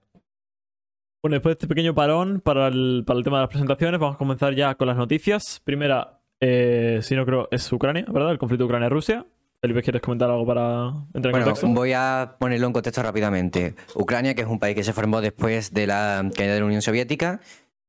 Bueno, 1.22 1.34
después 1.34 1.50
de 1.50 1.52
este 1.54 1.66
pequeño 1.68 1.94
parón 1.94 2.40
para 2.40 2.68
el, 2.68 3.02
para 3.06 3.18
el 3.18 3.25
tema 3.25 3.38
de 3.38 3.42
las 3.42 3.48
presentaciones, 3.50 3.98
vamos 3.98 4.14
a 4.16 4.18
comenzar 4.18 4.54
ya 4.54 4.75
con 4.76 4.87
las 4.87 4.96
noticias. 4.96 5.60
Primera, 5.64 6.20
eh, 6.40 7.00
si 7.02 7.16
no 7.16 7.25
creo, 7.26 7.48
es 7.50 7.70
Ucrania, 7.72 8.04
¿verdad? 8.08 8.30
El 8.32 8.38
conflicto 8.38 8.64
Ucrania-Rusia. 8.66 9.26
Felipe, 9.60 9.82
¿quieres 9.82 10.00
comentar 10.02 10.30
algo 10.30 10.46
para 10.46 10.92
entrar 11.12 11.26
en 11.26 11.30
Bueno, 11.32 11.44
contexto? 11.46 11.66
voy 11.68 11.92
a 11.92 12.37
ponerlo 12.38 12.68
en 12.68 12.72
contexto 12.72 13.02
rápidamente. 13.02 13.75
Ucrania, 13.96 14.34
que 14.37 14.42
es 14.42 14.46
un 14.46 14.60
país 14.60 14.76
que 14.76 14.84
se 14.84 14.92
formó 14.92 15.20
después 15.20 15.75
de 15.75 15.88
la 15.88 16.25
caída 16.37 16.54
de 16.54 16.60
la 16.60 16.66
Unión 16.66 16.80
Soviética, 16.82 17.40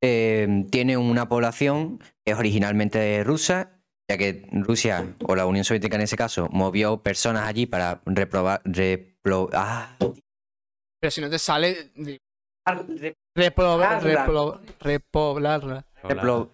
eh, 0.02 0.66
tiene 0.72 0.98
una 0.98 1.28
población 1.30 2.00
que 2.26 2.32
es 2.34 2.38
originalmente 2.38 3.24
rusa, 3.24 3.80
ya 4.10 4.18
que 4.18 4.48
Rusia, 4.52 5.16
o 5.28 5.36
la 5.36 5.46
Unión 5.46 5.64
Soviética 5.66 5.96
en 5.96 6.02
ese 6.02 6.18
caso, 6.18 6.48
movió 6.52 7.02
personas 7.04 7.48
allí 7.48 7.66
para 7.66 8.02
reprobar... 8.06 8.62
replo- 8.64 9.50
ah, 9.54 9.96
Pero 11.00 11.12
si 11.12 11.22
no 11.22 11.30
te 11.30 11.38
sale. 11.40 11.92
Habla. 12.68 12.86
replo, 14.26 14.62
repoblarla. 14.80 15.86
Replo- 16.04 16.50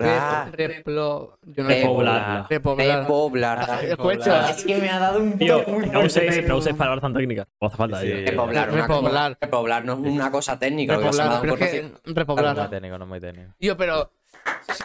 ah, 0.00 0.46
replo- 0.52 1.36
yo 1.42 1.62
no 1.62 1.68
Repoblarla. 1.68 2.46
Repoblar. 2.48 3.00
repoblar. 3.00 3.84
Escucha. 3.84 4.50
Es 4.50 4.64
que 4.64 4.76
me 4.78 4.88
ha 4.90 4.98
dado 4.98 5.20
un 5.20 5.38
Tío, 5.38 5.64
no 5.92 6.00
uséis, 6.00 6.32
fuerte. 6.32 6.42
no 6.48 6.56
uséis 6.56 6.76
palabras 6.76 7.02
tan 7.02 7.12
técnicas. 7.12 7.46
No 7.60 7.66
hace 7.68 7.76
falta. 7.76 8.00
Sí. 8.00 8.12
Repoblar, 8.12 8.72
Repoblar. 8.72 9.32
cosa- 9.32 9.38
repoblar 9.40 9.84
no 9.84 9.92
es 9.94 9.98
una 9.98 10.30
cosa 10.30 10.58
técnica. 10.58 10.96
Repoblar. 10.96 11.40
Pero 11.40 11.54
es 11.54 11.60
que. 11.70 11.92
Repoblar. 12.14 12.56
No 12.56 12.62
es 12.62 12.68
muy 12.68 12.76
técnico, 12.78 12.98
no 12.98 13.04
es 13.04 13.08
muy 13.08 13.20
técnico. 13.20 13.52
Tío, 13.58 13.76
pero. 13.76 14.10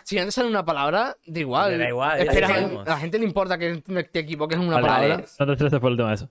si- 0.04 0.20
antes 0.20 0.36
sale 0.36 0.50
una 0.50 0.66
palabra, 0.66 1.16
da 1.26 1.40
igual. 1.40 1.78
Da 1.78 1.88
igual, 1.88 2.20
Es 2.20 2.26
ya 2.26 2.32
que 2.32 2.42
la, 2.42 2.48
sabemos. 2.48 2.72
gente- 2.72 2.90
a 2.92 2.94
la 2.94 3.00
gente 3.00 3.20
le 3.20 3.26
importa 3.26 3.58
que 3.58 3.82
te 4.12 4.20
equivoques 4.20 4.58
en 4.58 4.64
una 4.66 4.76
Vale, 4.76 4.88
palabra. 4.88 5.16
vale. 5.16 5.28
No 5.40 5.46
te 5.46 5.52
estreses 5.54 5.80
por 5.80 5.92
el 5.92 5.98
tema 5.98 6.10
de 6.10 6.16
eso. 6.16 6.30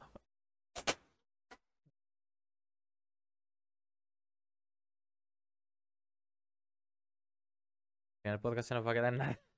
En 8.24 8.32
el 8.32 8.40
podcast 8.40 8.68
se 8.68 8.74
nos 8.74 8.86
va 8.86 8.92
a 8.92 8.94
quedar 8.94 9.12
nada. 9.12 9.38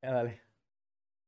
Ya, 0.00 0.12
dale. 0.12 0.40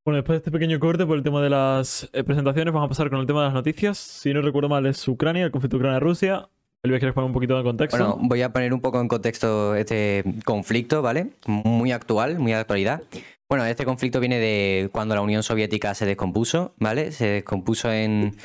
Bueno, 0.04 0.18
después 0.18 0.34
de 0.34 0.36
este 0.36 0.52
pequeño 0.52 0.78
corte 0.78 1.04
por 1.04 1.16
el 1.16 1.24
tema 1.24 1.42
de 1.42 1.50
las 1.50 2.08
eh, 2.12 2.22
presentaciones, 2.22 2.72
vamos 2.72 2.86
a 2.86 2.88
pasar 2.88 3.10
con 3.10 3.18
el 3.18 3.26
tema 3.26 3.40
de 3.40 3.46
las 3.46 3.54
noticias. 3.54 3.98
Si 3.98 4.32
no 4.32 4.42
recuerdo 4.42 4.68
mal, 4.68 4.86
es 4.86 5.08
Ucrania, 5.08 5.44
el 5.44 5.50
conflicto 5.50 5.76
Ucrania-Rusia. 5.76 6.48
Felipe, 6.80 7.00
¿quieres 7.00 7.12
poner 7.12 7.26
un 7.26 7.32
poquito 7.32 7.56
de 7.56 7.64
contexto? 7.64 7.98
Bueno, 7.98 8.28
voy 8.28 8.42
a 8.42 8.52
poner 8.52 8.72
un 8.72 8.80
poco 8.80 9.00
en 9.00 9.08
contexto 9.08 9.74
este 9.74 10.22
conflicto, 10.44 11.02
¿vale? 11.02 11.32
Muy 11.46 11.90
actual, 11.90 12.38
muy 12.38 12.52
de 12.52 12.58
actualidad. 12.58 13.02
Bueno, 13.48 13.64
este 13.66 13.84
conflicto 13.84 14.20
viene 14.20 14.38
de 14.38 14.88
cuando 14.92 15.16
la 15.16 15.20
Unión 15.20 15.42
Soviética 15.42 15.94
se 15.94 16.06
descompuso, 16.06 16.74
¿vale? 16.78 17.10
Se 17.10 17.26
descompuso 17.26 17.90
en 17.90 18.36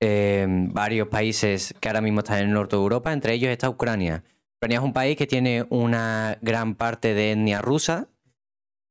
eh, 0.00 0.46
varios 0.48 1.08
países 1.08 1.74
que 1.80 1.88
ahora 1.88 2.00
mismo 2.00 2.20
están 2.20 2.38
en 2.38 2.46
el 2.46 2.52
norte 2.54 2.76
de 2.76 2.82
Europa, 2.82 3.12
entre 3.12 3.32
ellos 3.34 3.50
está 3.50 3.68
Ucrania. 3.68 4.22
Ucrania 4.64 4.78
es 4.78 4.84
un 4.84 4.94
país 4.94 5.16
que 5.18 5.26
tiene 5.26 5.66
una 5.68 6.38
gran 6.40 6.74
parte 6.74 7.12
de 7.12 7.32
etnia 7.32 7.60
rusa, 7.60 8.08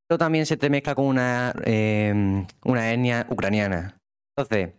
pero 0.07 0.19
también 0.19 0.45
se 0.45 0.55
te 0.55 0.69
mezcla 0.69 0.93
con 0.93 1.05
una, 1.05 1.51
eh, 1.65 2.45
una 2.63 2.93
etnia 2.93 3.25
ucraniana. 3.31 3.97
Entonces, 4.37 4.75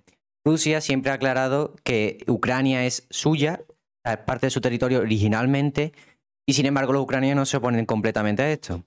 Rusia 0.47 0.81
siempre 0.81 1.11
ha 1.11 1.15
aclarado 1.15 1.75
que 1.83 2.23
Ucrania 2.29 2.85
es 2.85 3.09
suya 3.11 3.63
es 4.05 4.19
parte 4.19 4.47
de 4.47 4.51
su 4.51 4.61
territorio 4.61 5.01
originalmente 5.01 5.93
y 6.47 6.53
sin 6.53 6.67
embargo 6.67 6.93
los 6.93 7.03
ucranianos 7.03 7.49
se 7.49 7.57
oponen 7.57 7.87
completamente 7.87 8.43
a 8.43 8.53
esto. 8.53 8.85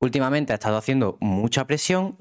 Últimamente 0.00 0.54
ha 0.54 0.54
estado 0.54 0.78
haciendo 0.78 1.18
mucha 1.20 1.66
presión 1.66 2.16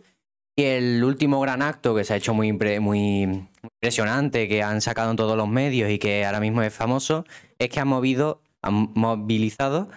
y 0.57 0.63
el 0.63 1.01
último 1.01 1.39
gran 1.39 1.61
acto 1.61 1.95
que 1.95 2.03
se 2.03 2.13
ha 2.13 2.17
hecho 2.17 2.33
muy, 2.33 2.51
muy 2.51 3.47
impresionante, 3.63 4.49
que 4.49 4.63
han 4.63 4.81
sacado 4.81 5.11
en 5.11 5.15
todos 5.15 5.37
los 5.37 5.47
medios 5.47 5.89
y 5.91 5.97
que 5.97 6.25
ahora 6.25 6.41
mismo 6.41 6.61
es 6.61 6.73
famoso, 6.73 7.23
es 7.57 7.69
que 7.69 7.79
han 7.79 7.87
movido, 7.87 8.41
han 8.63 8.91
movilizado 8.95 9.89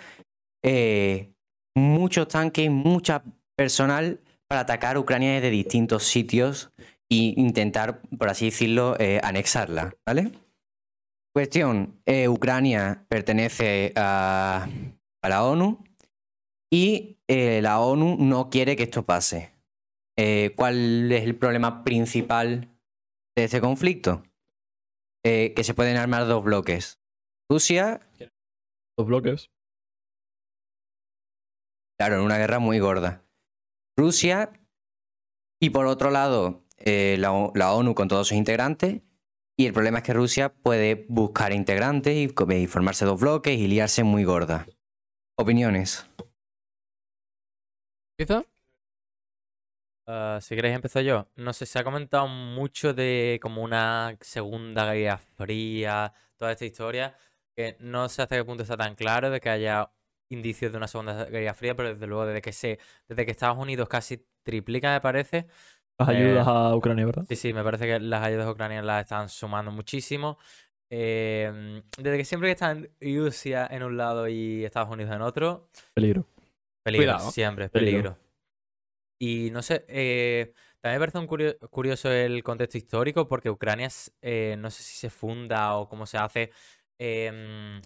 eh, 0.64 1.32
muchos 1.74 2.28
tanques, 2.28 2.70
mucha 2.70 3.22
personal 3.56 4.20
para 4.48 4.62
atacar 4.62 4.98
Ucrania 4.98 5.34
desde 5.34 5.50
distintos 5.50 6.04
sitios 6.04 6.72
e 7.10 7.34
intentar, 7.36 8.02
por 8.18 8.28
así 8.28 8.46
decirlo, 8.46 8.96
eh, 8.98 9.20
anexarla, 9.22 9.94
¿vale? 10.06 10.32
Cuestión, 11.34 12.00
eh, 12.06 12.28
Ucrania 12.28 13.06
pertenece 13.08 13.92
a, 13.96 14.68
la 15.22 15.44
ONU 15.44 15.82
y 16.70 17.18
eh, 17.28 17.62
la 17.62 17.80
ONU 17.80 18.16
no 18.18 18.50
quiere 18.50 18.76
que 18.76 18.82
esto 18.84 19.04
pase. 19.04 19.52
¿Cuál 20.54 21.10
es 21.10 21.24
el 21.24 21.34
problema 21.34 21.82
principal 21.82 22.68
de 23.36 23.44
este 23.44 23.60
conflicto? 23.60 24.22
Que 25.24 25.64
se 25.64 25.74
pueden 25.74 25.96
armar 25.96 26.26
dos 26.26 26.44
bloques. 26.44 27.00
Rusia, 27.50 28.00
Los 28.96 29.06
bloques. 29.06 29.50
claro, 31.96 32.16
en 32.16 32.22
una 32.22 32.38
guerra 32.38 32.58
muy 32.58 32.78
gorda. 32.78 33.24
Rusia 33.96 34.52
y 35.60 35.70
por 35.70 35.86
otro 35.86 36.10
lado 36.10 36.64
eh, 36.78 37.16
la, 37.18 37.32
ONU 37.32 37.94
con 37.94 38.08
todos 38.08 38.28
sus 38.28 38.36
integrantes. 38.36 39.02
Y 39.56 39.66
el 39.66 39.72
problema 39.72 39.98
es 39.98 40.04
que 40.04 40.14
Rusia 40.14 40.52
puede 40.52 41.06
buscar 41.08 41.52
integrantes 41.52 42.16
y 42.16 42.66
formarse 42.66 43.04
dos 43.04 43.20
bloques 43.20 43.56
y 43.56 43.68
liarse 43.68 44.02
muy 44.02 44.24
gorda. 44.24 44.66
Opiniones. 45.36 46.06
¿Empieza? 48.18 48.44
Ah, 50.06 50.38
si 50.40 50.56
queréis 50.56 50.74
empezar 50.74 51.02
yo. 51.04 51.28
No 51.36 51.52
sé, 51.52 51.66
se 51.66 51.78
ha 51.78 51.84
comentado 51.84 52.26
mucho 52.26 52.92
de 52.92 53.38
como 53.40 53.62
una 53.62 54.16
segunda 54.20 54.92
guerra 54.92 55.18
fría, 55.18 56.12
toda 56.36 56.52
esta 56.52 56.64
historia, 56.64 57.16
que 57.56 57.76
no 57.80 58.08
sé 58.08 58.22
hasta 58.22 58.36
qué 58.36 58.44
punto 58.44 58.62
está 58.62 58.76
tan 58.76 58.94
claro 58.94 59.30
de 59.30 59.40
que 59.40 59.48
haya 59.50 59.90
indicios 60.30 60.72
de 60.72 60.78
una 60.78 60.88
segunda 60.88 61.24
guerra 61.26 61.54
fría, 61.54 61.74
pero 61.76 61.90
desde 61.94 62.06
luego 62.06 62.26
desde 62.26 62.40
que 62.42 62.52
se, 62.52 62.78
desde 63.08 63.24
que 63.26 63.32
Estados 63.32 63.58
Unidos 63.58 63.88
casi 63.88 64.24
triplica, 64.42 64.92
me 64.92 65.00
parece. 65.00 65.46
Las 65.98 66.08
Eh, 66.08 66.14
ayudas 66.16 66.46
a 66.48 66.74
Ucrania, 66.74 67.06
¿verdad? 67.06 67.24
Sí, 67.28 67.36
sí, 67.36 67.52
me 67.52 67.62
parece 67.62 67.86
que 67.86 68.00
las 68.00 68.22
ayudas 68.24 68.48
ucranianas 68.48 68.86
las 68.86 69.02
están 69.02 69.28
sumando 69.28 69.70
muchísimo. 69.70 70.38
Eh, 70.90 71.82
desde 71.98 72.18
que 72.18 72.24
siempre 72.24 72.48
que 72.48 72.52
están 72.52 72.90
Rusia 73.00 73.66
en 73.70 73.82
un 73.82 73.96
lado 73.96 74.28
y 74.28 74.64
Estados 74.64 74.90
Unidos 74.90 75.14
en 75.14 75.22
otro, 75.22 75.68
Peligro. 75.94 76.26
Peligro, 76.82 77.06
Cuidado. 77.06 77.30
siempre, 77.30 77.68
Peligro. 77.68 78.16
peligro. 78.16 78.18
Y 79.18 79.50
no 79.52 79.62
sé, 79.62 79.84
eh, 79.88 80.52
también 80.80 80.96
me 81.00 81.06
parece 81.06 81.18
un 81.18 81.26
curio- 81.28 81.56
curioso 81.70 82.10
el 82.10 82.42
contexto 82.42 82.76
histórico 82.78 83.28
porque 83.28 83.50
Ucrania, 83.50 83.86
es, 83.86 84.12
eh, 84.20 84.56
no 84.58 84.70
sé 84.70 84.82
si 84.82 84.96
se 84.96 85.10
funda 85.10 85.76
o 85.76 85.88
cómo 85.88 86.06
se 86.06 86.18
hace, 86.18 86.50
em, 87.04 87.80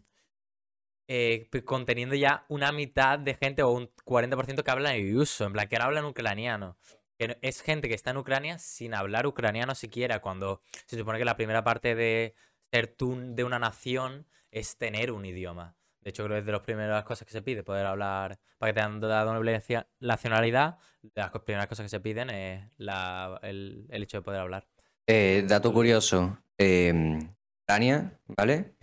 eh, 1.08 1.48
p- 1.50 1.64
conteniendo 1.64 2.14
ya 2.14 2.44
una 2.48 2.72
mitad 2.72 3.18
de 3.18 3.34
gente 3.34 3.62
o 3.62 3.70
un 3.70 3.90
40% 4.04 4.64
que 4.64 4.70
habla 4.70 4.94
en 4.94 5.14
ruso, 5.16 5.44
en 5.46 5.52
plan 5.52 5.68
que 5.68 5.76
ahora 5.76 5.86
hablan 5.86 6.04
ucraniano. 6.06 6.76
Es 7.18 7.62
gente 7.62 7.88
que 7.88 7.94
está 7.94 8.10
en 8.10 8.18
Ucrania 8.18 8.58
sin 8.58 8.92
hablar 8.92 9.26
ucraniano 9.26 9.74
siquiera, 9.74 10.20
cuando 10.20 10.60
se 10.86 10.98
supone 10.98 11.18
que 11.18 11.24
la 11.24 11.36
primera 11.36 11.64
parte 11.64 11.94
de 11.94 12.34
ser 12.70 12.88
tú 12.88 13.16
de 13.18 13.42
una 13.44 13.58
nación 13.58 14.26
es 14.50 14.76
tener 14.76 15.10
un 15.12 15.24
idioma. 15.24 15.76
De 16.00 16.10
hecho, 16.10 16.24
creo 16.24 16.34
que 16.36 16.40
es 16.40 16.46
de 16.46 16.52
las 16.52 16.60
primeras 16.60 17.04
cosas 17.04 17.26
que 17.26 17.32
se 17.32 17.40
pide, 17.40 17.62
poder 17.64 17.86
hablar, 17.86 18.38
para 18.58 18.70
que 18.72 18.74
te 18.74 18.80
han 18.80 19.00
dado 19.00 19.30
una 19.30 19.60
nacionalidad, 20.00 20.76
las 21.14 21.30
primeras 21.30 21.66
cosas 21.68 21.84
que 21.84 21.88
se 21.90 22.00
piden 22.00 22.28
es 22.30 22.70
el 22.78 23.86
hecho 23.90 24.18
de 24.18 24.22
poder 24.22 24.40
hablar. 24.40 24.66
Eh, 25.06 25.44
dato 25.48 25.72
curioso. 25.72 26.38
eh, 26.58 27.18
Ucrania, 27.64 28.20
¿vale? 28.26 28.75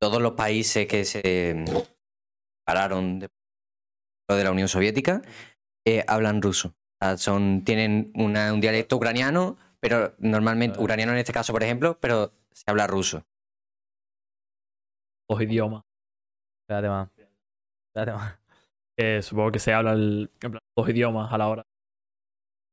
Todos 0.00 0.20
los 0.20 0.32
países 0.32 0.86
que 0.86 1.04
se 1.04 1.54
mm, 1.54 1.64
pararon 2.66 3.20
de, 3.20 3.28
lo 4.28 4.36
de 4.36 4.44
la 4.44 4.50
Unión 4.50 4.68
Soviética 4.68 5.22
eh, 5.86 6.04
hablan 6.08 6.42
ruso. 6.42 6.68
O 6.68 7.04
sea, 7.04 7.16
son, 7.16 7.64
tienen 7.64 8.12
una- 8.14 8.52
un 8.52 8.60
dialecto 8.60 8.96
ucraniano, 8.96 9.56
pero 9.80 10.14
normalmente, 10.18 10.78
ucraniano 10.78 11.12
en 11.12 11.18
este 11.18 11.32
caso, 11.32 11.52
por 11.52 11.62
ejemplo, 11.62 11.98
pero 12.00 12.32
se 12.52 12.64
habla 12.70 12.86
ruso. 12.86 13.24
Dos 15.28 15.40
idiomas. 15.42 15.82
Espérate 16.62 16.88
más. 16.88 17.08
Espérate 17.88 18.12
más. 18.12 18.38
Que 18.96 19.22
supongo 19.22 19.52
que 19.52 19.58
se 19.58 19.72
habla 19.72 19.92
el, 19.92 20.30
en 20.40 20.50
plan, 20.52 20.62
dos 20.76 20.88
idiomas 20.88 21.32
a 21.32 21.38
la 21.38 21.48
hora 21.48 21.62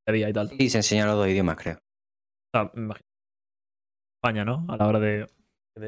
de 0.08 0.14
día 0.14 0.30
y 0.30 0.34
tal. 0.34 0.50
Y 0.58 0.70
se 0.70 0.78
enseñan 0.78 1.08
los 1.08 1.18
dos 1.18 1.28
idiomas, 1.28 1.58
creo. 1.58 1.78
O 1.78 2.58
sea, 2.58 2.72
me 2.76 2.84
imagino. 2.84 3.08
España, 4.18 4.46
¿no? 4.46 4.66
A 4.70 4.78
la 4.78 4.88
hora 4.88 5.00
de. 5.00 5.28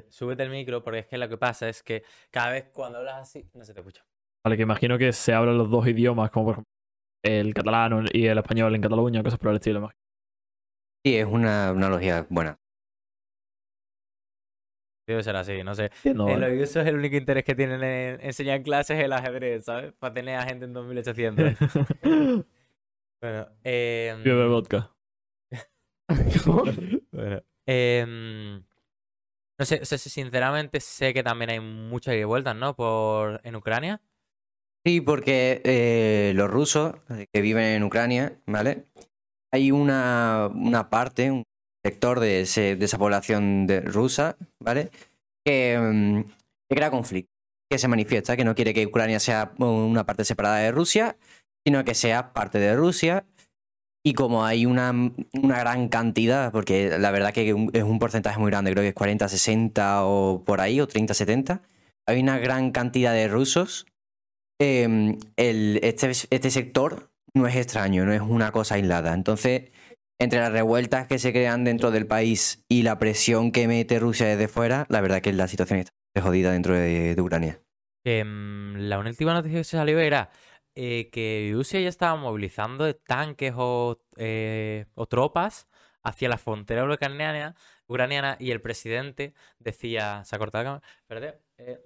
Súbete 0.10 0.44
el 0.44 0.50
micro 0.50 0.84
porque 0.84 1.00
es 1.00 1.08
que 1.08 1.18
lo 1.18 1.28
que 1.28 1.38
pasa 1.38 1.68
es 1.68 1.84
que 1.84 2.04
cada 2.32 2.52
vez 2.52 2.70
cuando 2.74 3.00
hablas 3.00 3.16
así 3.22 3.50
no 3.54 3.64
se 3.66 3.74
te 3.74 3.82
escucha. 3.82 4.06
Vale, 4.46 4.58
que 4.58 4.64
imagino 4.64 4.98
que 4.98 5.12
se 5.14 5.34
hablan 5.34 5.58
los 5.58 5.70
dos 5.70 5.88
idiomas, 5.88 6.32
como 6.32 6.46
por 6.46 6.54
ejemplo 6.54 6.74
el 7.24 7.54
catalán 7.54 8.06
y 8.12 8.26
el 8.28 8.38
español 8.38 8.76
en 8.76 8.82
Cataluña, 8.82 9.24
cosas 9.24 9.40
por 9.40 9.52
el 9.52 9.56
estilo. 9.56 9.80
imagino. 9.80 10.00
Sí, 11.06 11.16
es 11.16 11.26
una 11.26 11.70
analogía 11.70 12.26
buena. 12.30 12.60
Debe 15.08 15.22
ser 15.24 15.36
así, 15.36 15.64
no 15.64 15.76
sé. 15.76 15.92
¿vale? 16.16 16.38
los 16.38 16.70
usos 16.70 16.86
el 16.86 16.96
único 16.96 17.18
interés 17.18 17.44
que 17.44 17.56
tienen 17.56 17.84
en 17.84 18.22
enseñar 18.22 18.64
clases 18.64 18.98
es 19.00 19.06
el 19.06 19.12
ajedrez, 19.12 19.66
¿sabes? 19.66 19.94
Para 19.94 20.14
tener 20.14 20.38
a 20.38 20.44
gente 20.44 20.66
en 20.66 20.74
2800. 20.74 21.54
bueno, 23.22 23.48
eh, 23.64 24.16
Bebe 24.24 24.48
vodka. 24.48 24.96
Bueno, 27.12 27.42
em, 27.66 28.64
no 29.64 29.86
sé, 29.86 29.98
sinceramente 29.98 30.80
sé 30.80 31.14
que 31.14 31.24
también 31.24 31.50
hay 31.52 31.60
muchas 31.60 32.16
vueltas, 32.26 32.56
¿no? 32.56 32.76
Por, 32.76 33.40
en 33.44 33.56
Ucrania. 33.56 34.02
Sí, 34.86 35.00
porque 35.00 35.62
eh, 35.64 36.34
los 36.36 36.50
rusos 36.50 36.96
que 37.32 37.42
viven 37.42 37.64
en 37.66 37.84
Ucrania, 37.84 38.38
¿vale? 38.46 38.86
Hay 39.54 39.72
una, 39.72 40.50
una 40.54 40.90
parte, 40.90 41.32
un 41.32 41.44
sector 41.86 42.20
de, 42.20 42.42
ese- 42.42 42.76
de 42.76 42.86
esa 42.86 42.98
población 42.98 43.66
de- 43.68 43.82
rusa, 43.82 44.36
¿vale? 44.62 44.90
Mm, 45.46 46.22
que 46.70 46.76
crea 46.76 46.92
conflicto, 46.92 47.32
que 47.72 47.78
se 47.78 47.88
manifiesta, 47.88 48.36
que 48.36 48.44
no 48.44 48.56
quiere 48.56 48.74
que 48.74 48.86
Ucrania 48.86 49.20
sea 49.20 49.54
una 49.60 50.06
parte 50.06 50.26
separada 50.26 50.58
de 50.58 50.72
Rusia, 50.72 51.18
sino 51.66 51.84
que 51.86 51.94
sea 51.96 52.34
parte 52.34 52.60
de 52.60 52.76
Rusia. 52.76 53.26
Y 54.06 54.14
como 54.14 54.46
hay 54.46 54.66
una, 54.66 54.92
una 54.92 55.60
gran 55.60 55.88
cantidad, 55.88 56.52
porque 56.52 56.98
la 57.00 57.12
verdad 57.12 57.34
que 57.34 57.50
es 57.74 57.84
un 57.84 58.00
porcentaje 58.00 58.40
muy 58.40 58.52
grande, 58.52 58.72
creo 58.72 58.84
que 58.84 58.90
es 58.90 58.94
40, 58.94 59.30
60 59.30 60.06
o 60.06 60.44
por 60.44 60.60
ahí, 60.60 60.82
o 60.82 60.88
30, 60.88 61.14
70, 61.14 61.62
hay 62.06 62.22
una 62.22 62.38
gran 62.38 62.72
cantidad 62.72 63.14
de 63.14 63.30
rusos 63.30 63.86
em, 64.60 65.18
el, 65.38 65.80
este, 65.84 66.12
este 66.12 66.52
sector 66.52 67.12
no 67.34 67.48
es 67.48 67.56
extraño, 67.56 68.06
no 68.06 68.14
es 68.14 68.22
una 68.22 68.52
cosa 68.52 68.76
aislada. 68.76 69.14
Entonces, 69.14 69.72
entre 70.20 70.40
las 70.40 70.52
revueltas 70.52 71.08
que 71.08 71.18
se 71.18 71.32
crean 71.32 71.64
dentro 71.64 71.90
del 71.92 72.06
país 72.06 72.64
y 72.70 72.84
la 72.84 73.00
presión 73.00 73.52
que 73.52 73.68
mete 73.68 74.00
Rusia 74.00 74.28
desde 74.28 74.48
fuera, 74.48 74.86
la 74.90 75.02
verdad 75.02 75.22
que 75.22 75.34
la 75.34 75.48
situación 75.48 75.80
está 75.80 75.94
jodida 76.22 76.52
dentro 76.52 76.76
de, 76.76 77.16
de 77.16 77.22
Ucrania. 77.22 77.62
Em, 78.06 78.76
la 78.76 79.00
última 79.00 79.34
noticia 79.34 79.60
que 79.60 79.64
se 79.64 79.78
salió 79.78 80.00
era 80.00 80.30
eh, 80.76 81.10
que 81.12 81.52
Rusia 81.54 81.80
ya 81.80 81.90
estaba 81.90 82.16
movilizando 82.16 82.94
tanques 82.96 83.54
o, 83.56 84.00
eh, 84.18 84.86
o 84.96 85.06
tropas 85.08 85.68
hacia 86.04 86.30
la 86.30 86.38
frontera 86.38 86.84
ucraniana, 86.86 87.56
ucraniana 87.88 88.36
y 88.40 88.52
el 88.52 88.62
presidente 88.62 89.34
decía, 89.60 90.24
se 90.26 90.36
ha 90.36 90.40
cortado 90.40 90.64
la 90.64 90.82
cámara, 91.08 91.40
eh, 91.58 91.80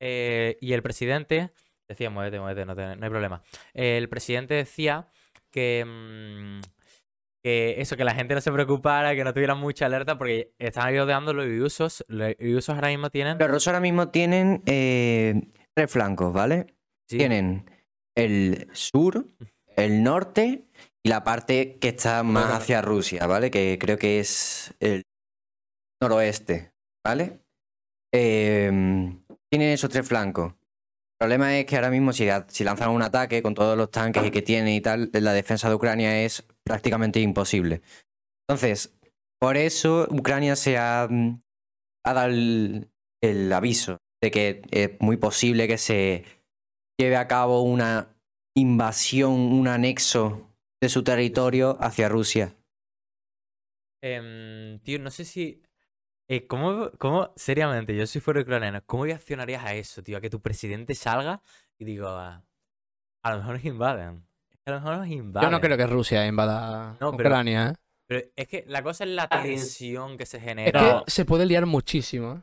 eh, 0.00 0.56
y 0.60 0.72
el 0.72 0.82
presidente 0.82 1.52
decía, 1.88 2.08
muévete, 2.10 2.40
muévete, 2.40 2.64
no, 2.66 2.74
te- 2.74 2.96
no 2.96 3.04
hay 3.04 3.10
problema. 3.10 3.42
El 3.74 4.08
presidente 4.08 4.54
decía 4.54 5.08
que, 5.50 5.84
mm, 5.86 6.60
que 7.42 7.74
eso, 7.80 7.96
que 7.96 8.04
la 8.04 8.14
gente 8.14 8.34
no 8.34 8.40
se 8.40 8.50
preocupara, 8.52 9.14
que 9.14 9.22
no 9.24 9.34
tuviera 9.34 9.54
mucha 9.54 9.86
alerta, 9.86 10.16
porque 10.16 10.54
están 10.58 10.86
ayudando 10.86 11.34
los 11.34 11.46
usos, 11.46 12.02
los 12.08 12.32
usos 12.40 12.74
ahora 12.74 12.88
mismo 12.88 13.10
tienen... 13.10 13.36
Los 13.38 13.48
rusos 13.48 13.68
ahora 13.68 13.80
mismo 13.80 14.08
tienen 14.08 14.62
tres 14.64 15.90
flancos, 15.90 16.32
¿vale? 16.32 16.74
Sí, 17.06 17.18
Tienen 17.18 17.66
el 18.16 18.68
sur, 18.72 19.26
el 19.76 20.02
norte 20.02 20.64
y 21.02 21.08
la 21.08 21.24
parte 21.24 21.78
que 21.78 21.88
está 21.88 22.22
más 22.22 22.44
Bueno. 22.44 22.56
hacia 22.58 22.82
Rusia, 22.82 23.26
¿vale? 23.26 23.50
Que 23.50 23.78
creo 23.80 23.98
que 23.98 24.20
es 24.20 24.74
el 24.80 25.02
noroeste, 26.02 26.72
¿vale? 27.04 27.40
Em, 28.12 29.22
tienen 29.50 29.70
esos 29.70 29.90
tres 29.90 30.06
flancos. 30.06 30.52
El 30.52 31.26
problema 31.28 31.58
es 31.58 31.66
que 31.66 31.76
ahora 31.76 31.90
mismo 31.90 32.12
si, 32.12 32.28
si 32.48 32.64
lanzan 32.64 32.90
un 32.90 33.02
ataque 33.02 33.42
con 33.42 33.54
todos 33.54 33.76
los 33.76 33.90
tanques 33.90 34.24
y 34.24 34.30
que 34.30 34.42
tienen 34.42 34.74
y 34.74 34.80
tal, 34.80 35.10
la 35.12 35.32
defensa 35.32 35.68
de 35.68 35.74
Ucrania 35.74 36.22
es 36.24 36.44
prácticamente 36.64 37.20
imposible. 37.20 37.82
Entonces, 38.48 38.94
por 39.40 39.56
eso 39.56 40.06
Ucrania 40.10 40.56
se 40.56 40.76
ha, 40.76 41.04
ha 41.04 42.12
dado 42.12 42.28
el, 42.28 42.90
el 43.22 43.52
aviso 43.52 43.98
de 44.22 44.30
que 44.30 44.62
es 44.70 44.90
muy 45.00 45.16
posible 45.16 45.66
que 45.68 45.78
se 45.78 46.24
lleve 46.98 47.16
a 47.16 47.26
cabo 47.28 47.62
una 47.62 48.08
invasión, 48.56 49.32
un 49.32 49.68
anexo 49.68 50.50
de 50.80 50.88
su 50.88 51.02
territorio 51.02 51.76
hacia 51.80 52.08
Rusia. 52.08 52.54
Em, 54.02 54.78
tío, 54.80 54.98
no 54.98 55.10
sé 55.10 55.24
si. 55.24 55.62
eh, 56.28 56.46
¿cómo, 56.46 56.90
cómo, 56.98 57.32
seriamente, 57.36 57.96
yo 57.96 58.06
si 58.06 58.20
fuera 58.20 58.40
ucraniano, 58.40 58.82
¿cómo 58.86 59.04
reaccionarías 59.04 59.64
a 59.64 59.74
eso, 59.74 60.02
tío? 60.02 60.18
A 60.18 60.20
que 60.20 60.30
tu 60.30 60.40
presidente 60.40 60.94
salga 60.94 61.42
y 61.78 61.84
diga, 61.84 62.44
a 63.24 63.30
lo 63.30 63.38
mejor 63.38 63.54
nos 63.56 63.64
invaden. 63.64 64.26
Es 64.50 64.58
a 64.66 64.70
lo 64.72 64.76
mejor 64.80 64.96
nos 64.98 65.08
invaden. 65.08 65.48
Yo 65.48 65.50
no 65.50 65.60
creo 65.60 65.76
que 65.76 65.86
Rusia 65.86 66.26
invada 66.26 66.96
No, 67.00 67.16
pero- 67.16 67.28
Ucrania. 67.30 67.70
¿eh? 67.70 67.74
Pero 68.06 68.26
es 68.36 68.48
que 68.48 68.64
la 68.66 68.82
cosa 68.82 69.04
es 69.04 69.10
la 69.10 69.28
tensión 69.28 70.18
que 70.18 70.26
se 70.26 70.36
Es 70.36 70.42
genera. 70.42 71.02
que 71.04 71.10
se 71.10 71.24
puede 71.24 71.46
liar 71.46 71.64
muchísimo. 71.64 72.34
¿eh? 72.34 72.42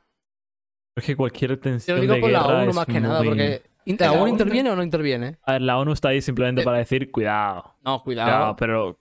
Es 0.98 1.06
que 1.06 1.16
cualquier 1.16 1.52
Te 1.58 1.70
tensión 1.70 1.98
lo 1.98 2.02
digo 2.02 2.16
de 2.16 2.22
por 2.22 2.32
la 2.32 2.40
guerra 2.42 2.62
ONU 2.62 2.70
es 2.72 2.76
más 2.76 2.86
que 2.88 3.00
nada, 3.00 3.24
porque 3.24 3.62
¿la 4.00 4.08
La 4.08 4.12
ONU 4.14 4.22
ONU 4.24 4.32
interviene 4.32 4.70
o 4.72 4.76
no 4.76 4.84
interviene? 4.84 5.38
A 5.44 5.54
ver, 5.54 5.62
la 5.62 5.78
ONU 5.78 5.94
está 5.94 6.10
ahí 6.10 6.22
simplemente 6.22 6.62
Eh, 6.62 6.66
para 6.66 6.78
decir, 6.78 7.12
cuidado. 7.12 7.76
No, 7.84 8.02
cuidado. 8.04 8.30
cuidado, 8.30 8.56
pero 8.56 9.00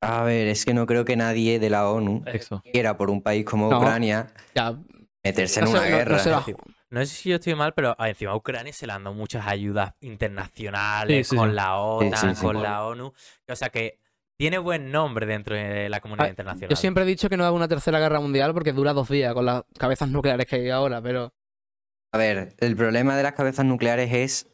A 0.00 0.24
ver, 0.24 0.48
es 0.48 0.64
que 0.64 0.74
no 0.74 0.84
creo 0.86 1.04
que 1.04 1.14
nadie 1.16 1.58
de 1.60 1.70
la 1.70 1.88
ONU 1.88 2.22
eso. 2.26 2.60
quiera 2.72 2.96
por 2.96 3.08
un 3.10 3.22
país 3.22 3.44
como 3.44 3.70
No. 3.70 3.78
Ucrania 3.78 4.32
Ya, 4.54 4.74
meterse 5.22 5.60
no 5.60 5.66
en 5.68 5.72
se- 5.72 5.78
una 5.78 5.84
no- 5.86 5.90
no 5.92 5.96
guerra. 5.98 6.44
No 6.90 7.00
sé 7.00 7.06
si 7.06 7.28
yo 7.30 7.36
estoy 7.36 7.54
mal, 7.54 7.72
pero 7.72 7.94
ah, 7.98 8.08
encima 8.08 8.32
a 8.32 8.36
Ucrania 8.36 8.72
se 8.72 8.86
le 8.86 8.92
han 8.92 9.04
dado 9.04 9.14
muchas 9.16 9.46
ayudas 9.46 9.94
internacionales 10.00 11.26
Sí, 11.28 11.30
sí, 11.30 11.36
con 11.36 11.50
sí. 11.50 11.54
la 11.56 11.76
OTAN, 11.78 12.34
sí, 12.34 12.40
sí. 12.40 12.46
con 12.46 12.62
la 12.62 12.84
ONU. 12.84 13.12
O 13.48 13.56
sea 13.56 13.70
que 13.70 13.98
tiene 14.36 14.58
buen 14.58 14.90
nombre 14.90 15.24
dentro 15.26 15.54
de 15.54 15.88
la 15.88 16.00
comunidad 16.00 16.26
Ah, 16.26 16.30
internacional. 16.30 16.70
Yo 16.70 16.76
siempre 16.76 17.04
he 17.04 17.06
dicho 17.06 17.28
que 17.28 17.36
no 17.36 17.44
hago 17.44 17.54
una 17.56 17.68
tercera 17.68 17.98
guerra 18.00 18.20
mundial 18.20 18.52
porque 18.54 18.72
dura 18.72 18.92
dos 18.92 19.08
días 19.08 19.32
con 19.34 19.46
las 19.46 19.62
cabezas 19.78 20.08
nucleares 20.08 20.46
que 20.46 20.56
hay 20.56 20.70
ahora, 20.70 21.00
pero 21.00 21.32
A 22.14 22.18
ver, 22.18 22.54
el 22.58 22.76
problema 22.76 23.16
de 23.16 23.22
las 23.22 23.32
cabezas 23.32 23.64
nucleares 23.64 24.12
es, 24.12 24.46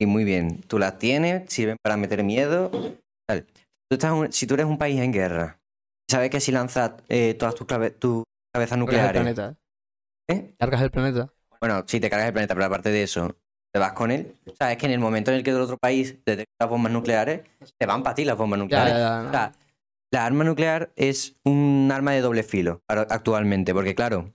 y 0.00 0.06
muy 0.06 0.24
bien, 0.24 0.60
tú 0.62 0.78
las 0.78 0.98
tienes, 0.98 1.52
sirven 1.52 1.76
para 1.82 1.96
meter 1.96 2.24
miedo. 2.24 2.70
tal. 3.28 3.46
Tú 3.88 3.96
estás 3.96 4.12
un- 4.12 4.32
si 4.32 4.46
tú 4.46 4.54
eres 4.54 4.66
un 4.66 4.78
país 4.78 4.98
en 5.00 5.12
guerra, 5.12 5.60
sabes 6.10 6.30
que 6.30 6.40
si 6.40 6.50
lanzas 6.52 6.92
eh, 7.08 7.34
todas 7.34 7.54
tus, 7.54 7.66
clave- 7.66 7.90
tus 7.90 8.24
cabezas 8.52 8.78
cargas 8.78 8.80
el 8.80 8.80
nucleares, 8.80 9.12
planeta. 9.22 9.56
¿eh? 10.28 10.54
Cargas 10.58 10.82
el 10.82 10.90
planeta. 10.90 11.32
bueno, 11.60 11.84
si 11.86 12.00
te 12.00 12.08
cargas 12.10 12.28
el 12.28 12.32
planeta, 12.32 12.54
pero 12.54 12.66
aparte 12.66 12.90
de 12.90 13.02
eso, 13.02 13.36
te 13.72 13.78
vas 13.78 13.92
con 13.92 14.10
él. 14.10 14.34
Sabes 14.58 14.78
que 14.78 14.86
en 14.86 14.92
el 14.92 14.98
momento 14.98 15.30
en 15.30 15.36
el 15.38 15.42
que 15.44 15.50
el 15.50 15.60
otro 15.60 15.78
país 15.78 16.16
detecta 16.24 16.52
las 16.60 16.68
bombas 16.70 16.92
nucleares, 16.92 17.42
te 17.78 17.86
van 17.86 18.02
para 18.02 18.14
ti 18.14 18.24
las 18.24 18.36
bombas 18.36 18.58
nucleares. 18.58 18.94
ya, 18.94 18.98
ya, 18.98 19.20
O 19.20 19.24
no. 19.24 19.30
sea, 19.30 19.52
la 20.10 20.26
arma 20.26 20.44
nuclear 20.44 20.92
es 20.96 21.36
un 21.44 21.90
arma 21.92 22.12
de 22.12 22.20
doble 22.20 22.42
filo 22.42 22.82
actualmente, 22.88 23.72
porque 23.74 23.94
claro, 23.94 24.32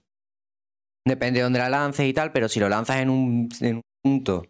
depende 1.07 1.39
de 1.39 1.43
dónde 1.43 1.59
la 1.59 1.69
lances 1.69 2.05
y 2.07 2.13
tal, 2.13 2.31
pero 2.31 2.49
si 2.49 2.59
lo 2.59 2.69
lanzas 2.69 2.97
en 2.97 3.09
un, 3.09 3.49
en 3.61 3.77
un 3.77 3.81
punto, 4.03 4.45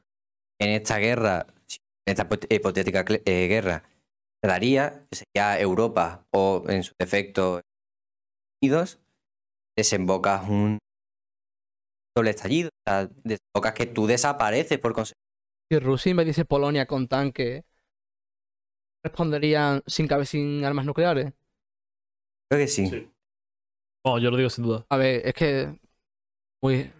en 0.59 0.69
esta 0.71 0.97
guerra, 0.99 1.47
en 2.07 2.11
esta 2.13 2.29
hipo- 2.29 2.47
hipotética 2.49 3.05
eh, 3.25 3.47
guerra, 3.47 3.83
te 4.41 4.49
daría, 4.49 5.05
que 5.09 5.17
sería 5.17 5.59
Europa 5.59 6.25
o 6.33 6.63
en 6.69 6.83
su 6.83 6.93
defecto 6.99 7.59
Estados 7.59 7.63
Unidos, 8.61 8.99
desembocas 9.77 10.49
un 10.49 10.79
doble 12.15 12.31
estallido, 12.31 12.69
o 12.69 12.89
sea, 12.89 13.09
desembocas 13.23 13.73
que 13.73 13.85
tú 13.85 14.07
desapareces 14.07 14.79
por 14.79 14.93
consecuencia. 14.93 15.15
Si 15.69 15.79
Rusia 15.79 16.09
invadiese 16.11 16.43
Polonia 16.45 16.85
con 16.87 17.07
tanques, 17.07 17.63
¿responderían 19.03 19.81
sin 19.87 20.07
cabe 20.07 20.25
sin 20.25 20.63
armas 20.65 20.85
nucleares? 20.85 21.33
Creo 22.49 22.61
que 22.61 22.67
sí. 22.67 22.87
Sí. 22.87 23.09
Bueno, 24.03 24.19
yo 24.19 24.31
lo 24.31 24.37
digo 24.37 24.49
sin 24.49 24.63
duda. 24.63 24.85
A 24.89 24.97
ver, 24.97 25.21
es 25.25 25.33
que. 25.33 25.79
Muy. 26.61 26.91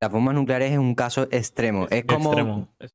Las 0.00 0.10
bombas 0.10 0.34
nucleares 0.34 0.72
es 0.72 0.78
un 0.78 0.94
caso 0.94 1.26
extremo. 1.30 1.86
Es 1.90 2.04
como 2.04 2.28
Extremo. 2.30 2.68
Es- 2.78 2.92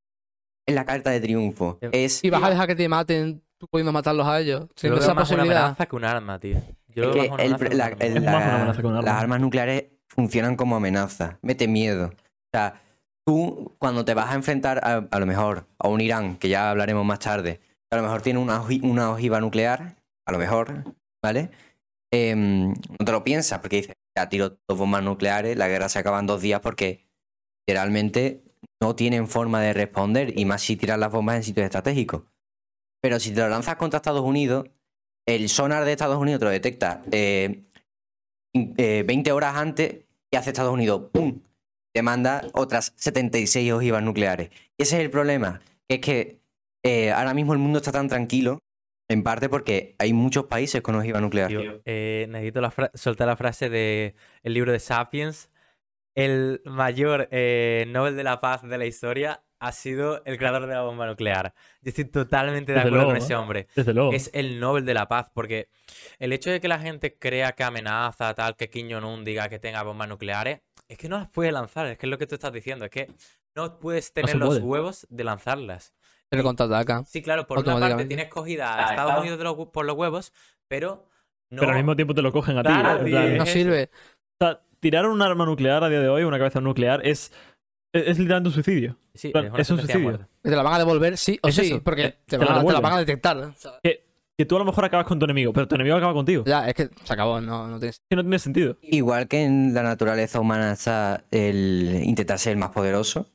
en 0.68 0.76
la 0.76 0.86
carta 0.86 1.10
de 1.10 1.20
triunfo. 1.20 1.80
Es 1.82 2.18
Si 2.20 2.30
vas 2.30 2.44
a 2.44 2.50
dejar 2.50 2.68
que 2.68 2.76
te 2.76 2.88
maten, 2.88 3.42
tú 3.58 3.68
pudiendo 3.68 3.92
matarlos 3.92 4.28
a 4.28 4.40
ellos. 4.40 4.62
Yo 4.62 4.74
Sin 4.76 4.94
esa 4.94 5.00
más 5.00 5.08
una 5.08 5.22
posibilidad. 5.22 5.58
amenaza 5.64 5.86
que 5.88 5.96
un 5.96 6.06
arma, 6.06 6.40
tío. 6.40 6.62
Yo 6.88 7.04
Es 7.04 7.08
lo 7.08 7.14
que 7.14 7.20
veo 7.22 7.30
más 7.32 7.40
una 7.40 7.44
el- 7.44 7.54
amenaza 7.54 7.66
que 7.68 7.72
un 7.72 7.78
la- 7.78 7.88
el- 7.88 7.98
que 8.22 8.28
arma. 8.30 9.02
las 9.02 9.22
armas 9.22 9.40
nucleares 9.42 9.86
funcionan 10.08 10.56
como 10.56 10.76
amenaza, 10.76 11.40
mete 11.42 11.68
miedo. 11.68 12.08
O 12.08 12.50
sea, 12.54 12.82
tú 13.26 13.76
cuando 13.80 14.06
te 14.06 14.14
vas 14.14 14.30
a 14.32 14.36
enfrentar 14.36 14.80
a, 14.86 15.08
a 15.10 15.20
lo 15.20 15.26
mejor 15.26 15.66
a 15.80 15.88
un 15.88 16.02
Irán, 16.02 16.36
que 16.38 16.50
ya 16.50 16.70
hablaremos 16.70 17.06
más 17.06 17.20
tarde, 17.20 17.60
que 17.60 17.94
a 17.94 17.98
lo 17.98 18.04
mejor 18.04 18.22
tiene 18.22 18.40
una, 18.40 18.62
oji- 18.62 18.84
una 18.84 19.10
ojiva 19.12 19.40
nuclear, 19.40 19.96
a 20.28 20.32
lo 20.32 20.38
mejor, 20.38 20.84
¿vale? 21.24 21.50
Em, 22.14 22.70
no 22.70 23.06
te 23.06 23.12
lo 23.12 23.24
piensas 23.24 23.60
porque 23.60 23.78
dices, 23.78 23.96
a 24.16 24.30
tiro 24.30 24.58
dos 24.68 24.78
bombas 24.78 25.04
nucleares, 25.04 25.58
la 25.58 25.68
guerra 25.68 25.90
se 25.90 26.00
acaba 26.00 26.20
en 26.20 26.28
dos 26.28 26.42
días 26.42 26.60
porque 26.62 27.08
literalmente 27.68 28.44
no 28.82 28.96
tienen 28.96 29.28
forma 29.28 29.62
de 29.62 29.74
responder 29.74 30.38
y 30.38 30.46
más 30.46 30.62
si 30.62 30.76
tiran 30.76 31.00
las 31.00 31.12
bombas 31.12 31.38
en 31.38 31.44
sitios 31.44 31.66
estratégicos. 31.66 32.24
Pero 33.02 33.20
si 33.20 33.32
te 33.34 33.42
lo 33.42 33.50
lanzas 33.50 33.76
contra 33.78 33.98
Estados 33.98 34.22
Unidos, 34.24 34.68
el 35.28 35.50
sonar 35.50 35.86
de 35.86 35.92
Estados 35.92 36.18
Unidos 36.18 36.40
te 36.40 36.46
lo 36.46 36.52
detecta 36.52 37.02
eh, 37.12 37.64
in- 38.54 38.74
eh, 38.78 39.04
20 39.08 39.32
horas 39.32 39.56
antes 39.56 40.06
y 40.32 40.36
hace 40.38 40.50
Estados 40.52 40.74
Unidos 40.74 41.10
¡pum! 41.12 41.42
Te 41.94 42.02
manda 42.04 42.48
otras 42.54 42.94
76 42.96 43.72
ojivas 43.74 44.02
nucleares. 44.04 44.50
Y 44.78 44.84
ese 44.84 44.98
es 44.98 45.02
el 45.04 45.10
problema, 45.12 45.62
que 45.88 45.96
es 45.96 46.02
que 46.02 46.42
eh, 46.86 47.12
ahora 47.12 47.34
mismo 47.34 47.54
el 47.54 47.60
mundo 47.60 47.80
está 47.80 47.92
tan 47.92 48.08
tranquilo, 48.08 48.60
en 49.12 49.24
parte 49.24 49.50
porque 49.50 49.96
hay 50.00 50.14
muchos 50.14 50.46
países 50.46 50.82
con 50.82 50.96
ojiva 50.96 51.20
nuclear. 51.22 51.48
Tío, 51.50 51.82
eh, 51.86 52.28
necesito 52.30 52.62
la 52.62 52.74
soltar 52.94 53.28
la 53.28 53.36
frase 53.36 53.70
de 53.70 54.16
el 54.44 54.54
libro 54.54 54.72
de 54.72 54.80
Sapiens. 54.80 55.50
El 56.16 56.62
mayor 56.66 57.28
eh, 57.32 57.86
Nobel 57.88 58.16
de 58.16 58.24
la 58.24 58.42
Paz 58.42 58.64
de 58.64 58.78
la 58.78 58.86
historia 58.86 59.44
ha 59.60 59.72
sido 59.72 60.24
el 60.26 60.38
creador 60.38 60.66
de 60.66 60.74
la 60.74 60.82
bomba 60.82 61.06
nuclear. 61.06 61.54
Yo 61.82 61.90
estoy 61.90 62.06
totalmente 62.06 62.72
de 62.72 62.80
Desde 62.80 62.88
acuerdo 62.90 63.06
con 63.06 63.14
luego, 63.14 63.26
ese 63.26 63.34
¿eh? 63.34 63.36
hombre. 63.36 63.68
Desde 63.76 63.94
luego. 63.94 64.12
Es 64.12 64.32
el 64.34 64.60
Nobel 64.60 64.86
de 64.86 64.94
la 64.94 65.08
Paz, 65.08 65.30
porque 65.34 65.70
el 66.18 66.34
hecho 66.34 66.50
de 66.50 66.60
que 66.60 66.68
la 66.68 66.80
gente 66.80 67.16
crea 67.18 67.52
que 67.54 67.64
amenaza, 67.64 68.34
tal, 68.34 68.56
que 68.56 68.70
Kim 68.70 68.90
Jong-un 68.92 69.24
diga 69.24 69.50
que 69.50 69.60
tenga 69.60 69.84
bombas 69.84 70.10
nucleares, 70.10 70.62
es 70.88 70.98
que 70.98 71.08
no 71.08 71.20
las 71.20 71.30
puede 71.30 71.52
lanzar, 71.52 71.86
es 71.88 71.98
que 71.98 72.08
es 72.08 72.10
lo 72.10 72.18
que 72.18 72.28
tú 72.28 72.36
estás 72.36 72.52
diciendo, 72.52 72.86
es 72.86 72.92
que 72.92 73.08
no 73.56 73.80
puedes 73.80 74.12
tener 74.14 74.36
los 74.36 74.50
puede. 74.50 74.62
huevos 74.62 75.08
de 75.10 75.24
lanzarlas. 75.24 75.94
Pero 76.32 76.44
contraataca. 76.44 77.04
Sí, 77.06 77.22
claro, 77.22 77.46
por 77.46 77.60
una 77.60 77.78
parte 77.80 78.06
tienes 78.06 78.30
cogida 78.30 78.88
a 78.88 78.90
Estados 78.92 79.20
Unidos 79.20 79.38
de 79.38 79.44
los 79.44 79.56
hue- 79.58 79.72
por 79.72 79.86
los 79.86 79.96
huevos, 79.98 80.32
pero 80.68 81.06
no... 81.50 81.60
Pero 81.60 81.72
al 81.72 81.78
mismo 81.78 81.96
tiempo 81.96 82.14
te 82.14 82.22
lo 82.22 82.32
cogen 82.32 82.58
a 82.58 82.64
ti. 82.64 82.70
Claro, 82.70 83.00
en 83.00 83.06
tío, 83.06 83.12
plan, 83.18 83.38
No 83.38 83.46
sirve. 83.46 83.90
o 84.40 84.46
sea, 84.46 84.62
tirar 84.80 85.06
un 85.08 85.22
arma 85.22 85.46
nuclear 85.46 85.84
a 85.84 85.90
día 85.90 86.00
de 86.00 86.08
hoy, 86.10 86.24
una 86.24 86.38
cabeza 86.38 86.62
nuclear, 86.62 87.06
es, 87.06 87.32
es, 87.94 88.08
es 88.08 88.18
literalmente 88.20 88.48
un 88.48 88.54
suicidio. 88.54 88.98
Sí, 89.14 89.34
Claro, 89.34 89.58
es 89.58 89.70
un 89.70 89.78
suicidio. 89.80 90.26
Te 90.42 90.50
la 90.52 90.64
van 90.64 90.74
a 90.76 90.80
devolver 90.80 91.18
sí 91.18 91.38
o 91.44 91.50
Es 91.50 91.56
sí, 91.56 91.68
eso, 91.68 91.84
porque 91.84 92.16
te- 92.26 92.38
van 92.38 92.48
la 92.48 92.56
a- 92.62 92.66
te 92.66 92.72
la 92.74 92.80
van 92.80 92.94
a 92.94 92.98
detectar. 93.00 93.54
¿sabes? 93.58 93.80
Que 93.84 94.46
tú 94.46 94.56
a 94.56 94.60
lo 94.60 94.66
mejor 94.66 94.86
acabas 94.86 95.06
con 95.06 95.20
tu 95.20 95.26
enemigo, 95.26 95.52
pero 95.54 95.68
tu 95.68 95.76
enemigo 95.76 95.98
acaba 95.98 96.14
contigo. 96.14 96.44
Ya, 96.48 96.68
es 96.68 96.74
que 96.74 96.90
se 97.04 97.14
acabó, 97.14 97.42
no, 97.42 97.68
no 97.68 97.78
tienes. 97.78 98.02
Que 98.10 98.16
no 98.16 98.22
tiene 98.24 98.40
sentido. 98.40 98.78
Igual 98.82 99.28
que 99.28 99.44
en 99.44 99.74
la 99.74 99.84
naturaleza 99.84 100.40
humana 100.40 100.72
está 100.72 101.26
el 101.30 102.02
intentar 102.06 102.40
ser 102.40 102.54
el 102.54 102.58
más 102.58 102.70
poderoso, 102.72 103.28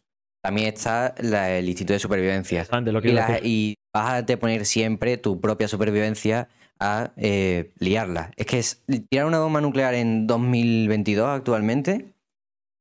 también 0.46 0.68
está 0.68 1.14
la- 1.18 1.50
el 1.58 1.68
instinto 1.68 1.92
de 1.92 1.98
supervivencia. 1.98 2.60
Exactamente, 2.60 2.92
lo 2.92 3.02
que 3.02 3.08
Y, 3.08 3.12
la- 3.12 3.80
vas 3.92 4.22
a 4.22 4.36
poner 4.38 4.64
siempre 4.64 5.16
tu 5.16 5.40
propia 5.40 5.66
supervivencia 5.68 6.48
a 6.78 7.10
eh, 7.16 7.72
liarla. 7.80 8.30
Es 8.36 8.46
que 8.46 8.58
es, 8.58 8.84
tirar 9.10 9.26
una 9.26 9.40
bomba 9.40 9.60
nuclear 9.60 9.94
en 9.94 10.26
2022 10.26 11.28
actualmente 11.28 12.12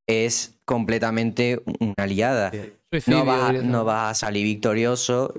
es 0.07 0.59
completamente 0.65 1.63
una 1.79 2.05
liada. 2.05 2.51
Sí. 2.51 2.73
No 3.07 3.25
vas, 3.25 3.35
a- 3.35 3.47
directamente. 3.47 3.67
no 3.71 3.83
vas 3.83 4.11
a 4.11 4.13
salir 4.13 4.43
victorioso, 4.43 5.33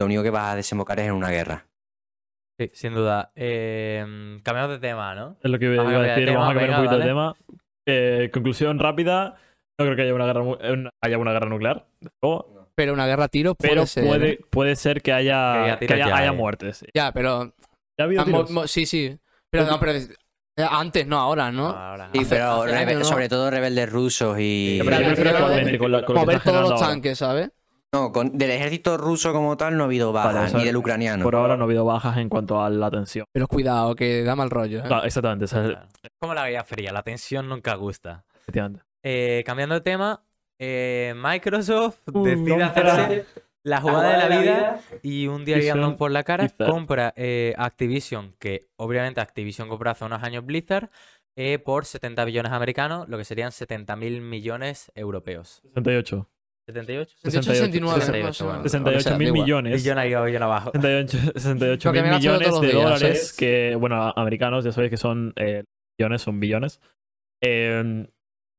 lo 0.00 0.06
único 0.06 0.22
que 0.22 0.30
vas 0.30 0.52
a 0.52 0.56
desembocar 0.56 0.98
es 0.98 1.06
en 1.06 1.12
una 1.12 1.30
guerra. 1.30 1.64
Sí, 2.58 2.70
sin 2.74 2.92
duda. 2.94 3.30
Eh, 3.36 4.40
cambiamos 4.42 4.72
de 4.72 4.78
tema, 4.80 5.14
¿no? 5.14 5.36
Es 5.42 5.48
lo 5.50 5.58
que 5.60 5.66
iba 5.72 5.84
Vamos 5.84 6.00
a 6.00 6.02
decir. 6.02 6.28
Vamos 6.34 6.50
a 6.50 6.54
cambiar 6.54 6.70
un 6.70 6.76
poquito 6.76 6.98
de 6.98 7.04
tema. 7.06 7.36
Eh, 7.86 8.30
conclusión 8.32 8.78
rápida. 8.80 9.36
No 9.78 9.84
creo 9.84 9.96
que 9.96 10.02
haya 10.02 10.14
una 10.14 10.26
guerra, 10.26 10.42
eh, 10.60 10.72
una- 10.72 10.90
haya 11.00 11.18
una 11.18 11.32
guerra 11.32 11.48
nuclear. 11.48 11.86
Pero 12.74 12.92
una 12.92 13.06
guerra 13.06 13.24
a 13.24 13.28
tiro 13.28 13.54
puede 13.54 13.70
pero 13.72 13.86
ser. 13.86 14.04
¿eh? 14.04 14.06
puede, 14.08 14.38
puede 14.50 14.76
ser 14.76 15.02
que 15.02 15.12
haya, 15.12 15.52
Que 15.52 15.58
haya 15.60 15.78
que 15.78 15.86
tiros 15.86 16.02
haya, 16.02 16.08
ya, 16.08 16.16
haya 16.18 16.28
eh. 16.30 16.32
muertes. 16.36 16.76
sí. 16.78 16.86
Ya, 16.94 17.12
pero. 17.12 17.52
¿Ya 17.96 18.02
ha 18.02 18.04
habido 18.04 18.22
ah, 18.22 18.24
tiros? 18.24 18.70
sí, 18.70 18.86
sí. 18.86 19.18
Pero 19.50 19.66
no, 19.66 19.78
pero. 19.80 19.92
eh, 19.92 20.08
Antes, 20.68 21.06
no 21.06 21.18
ahora, 21.20 21.52
¿no? 21.52 21.68
Ahora, 21.68 22.10
Sí, 22.12 22.26
pero 22.28 22.62
hace 22.62 22.72
rebe- 22.72 22.88
años, 22.90 22.98
¿no? 23.00 23.04
sobre 23.04 23.28
todo 23.28 23.48
rebeldes 23.50 23.90
rusos 23.90 24.36
y... 24.40 24.80
Mover 24.84 26.36
está 26.36 26.50
todos 26.52 26.70
los 26.70 26.80
tanques, 26.80 27.18
¿sabes? 27.18 27.50
No, 27.94 28.12
con- 28.12 28.36
del 28.36 28.50
ejército 28.50 28.96
ruso 28.98 29.32
como 29.32 29.56
tal 29.56 29.76
no 29.76 29.84
ha 29.84 29.86
habido 29.86 30.12
bajas, 30.12 30.34
Vale, 30.34 30.46
o 30.46 30.50
sea, 30.50 30.58
ni 30.58 30.66
del 30.66 30.76
ucraniano. 30.76 31.22
Por 31.24 31.36
ahora 31.36 31.56
no 31.56 31.62
ha 31.62 31.66
habido 31.66 31.84
bajas 31.84 32.16
en 32.18 32.28
cuanto 32.28 32.60
a 32.62 32.68
la 32.68 32.90
tensión. 32.90 33.24
Pero 33.32 33.46
cuidado, 33.46 33.94
que 33.94 34.24
da 34.24 34.34
mal 34.36 34.50
rollo. 34.50 34.80
¿eh? 34.80 34.82
Claro, 34.86 35.04
exactamente. 35.06 35.44
o 35.46 35.48
sea, 35.48 35.62
Claro. 35.62 35.86
Es 36.02 36.10
como 36.20 36.34
la 36.34 36.50
Guerra 36.50 36.64
Fría, 36.64 36.92
la 36.92 37.02
tensión 37.02 37.48
nunca 37.48 37.74
gusta. 37.76 38.24
efectivamente. 38.42 38.82
Eh, 39.10 39.42
cambiando 39.46 39.74
de 39.74 39.80
tema, 39.80 40.22
eh, 40.60 41.14
Microsoft 41.16 42.00
Uh, 42.12 42.24
decide 42.26 42.62
hacerse 42.62 43.24
la 43.64 43.80
jugada 43.80 44.12
de 44.12 44.28
la 44.28 44.40
vida 44.40 44.80
y 45.02 45.26
un 45.28 45.46
día 45.46 45.56
guiando 45.58 45.96
por 45.96 46.10
la 46.10 46.24
cara 46.24 46.44
Blizzard. 46.44 46.70
compra 46.70 47.14
eh, 47.16 47.54
Activision, 47.56 48.34
que 48.38 48.68
obviamente 48.76 49.22
Activision 49.22 49.68
compró 49.70 49.90
hace 49.90 50.04
unos 50.04 50.22
años 50.22 50.44
Blizzard, 50.44 50.90
eh, 51.38 51.58
por 51.58 51.86
70 51.86 52.22
billones 52.26 52.52
americanos, 52.52 53.08
lo 53.08 53.16
que 53.16 53.24
serían 53.24 53.50
70 53.50 53.96
mil 53.96 54.20
millones 54.20 54.92
europeos. 54.94 55.62
68. 55.74 56.28
78. 56.66 57.16
68, 57.22 57.50
69, 57.54 58.00
68, 58.00 58.26
más 58.26 58.40
o 58.40 58.44
menos. 58.44 58.44
bueno. 58.44 58.62
68 58.64 58.98
O 58.98 59.00
sea, 59.00 59.16
mil 59.18 59.28
igual. 59.28 59.42
millones. 59.42 59.82
Billón 59.82 59.98
arriba, 59.98 60.24
billón 60.24 60.42
abajo. 60.42 60.70
68, 60.74 61.18
68 61.34 61.88
Lo 61.88 61.92
que 61.94 62.02
mil 62.02 62.12
millones 62.12 62.60
de 62.60 62.66
días, 62.66 62.74
dólares 62.74 63.00
¿sabes? 63.00 63.32
que, 63.32 63.74
bueno, 63.76 64.12
americanos, 64.16 64.64
ya 64.64 64.72
sabéis 64.72 64.90
que 64.90 64.96
son 64.98 65.32
eh, 65.36 65.64
billones, 65.98 66.20
son 66.20 66.40
billones. 66.40 66.80
Eh, 67.42 68.06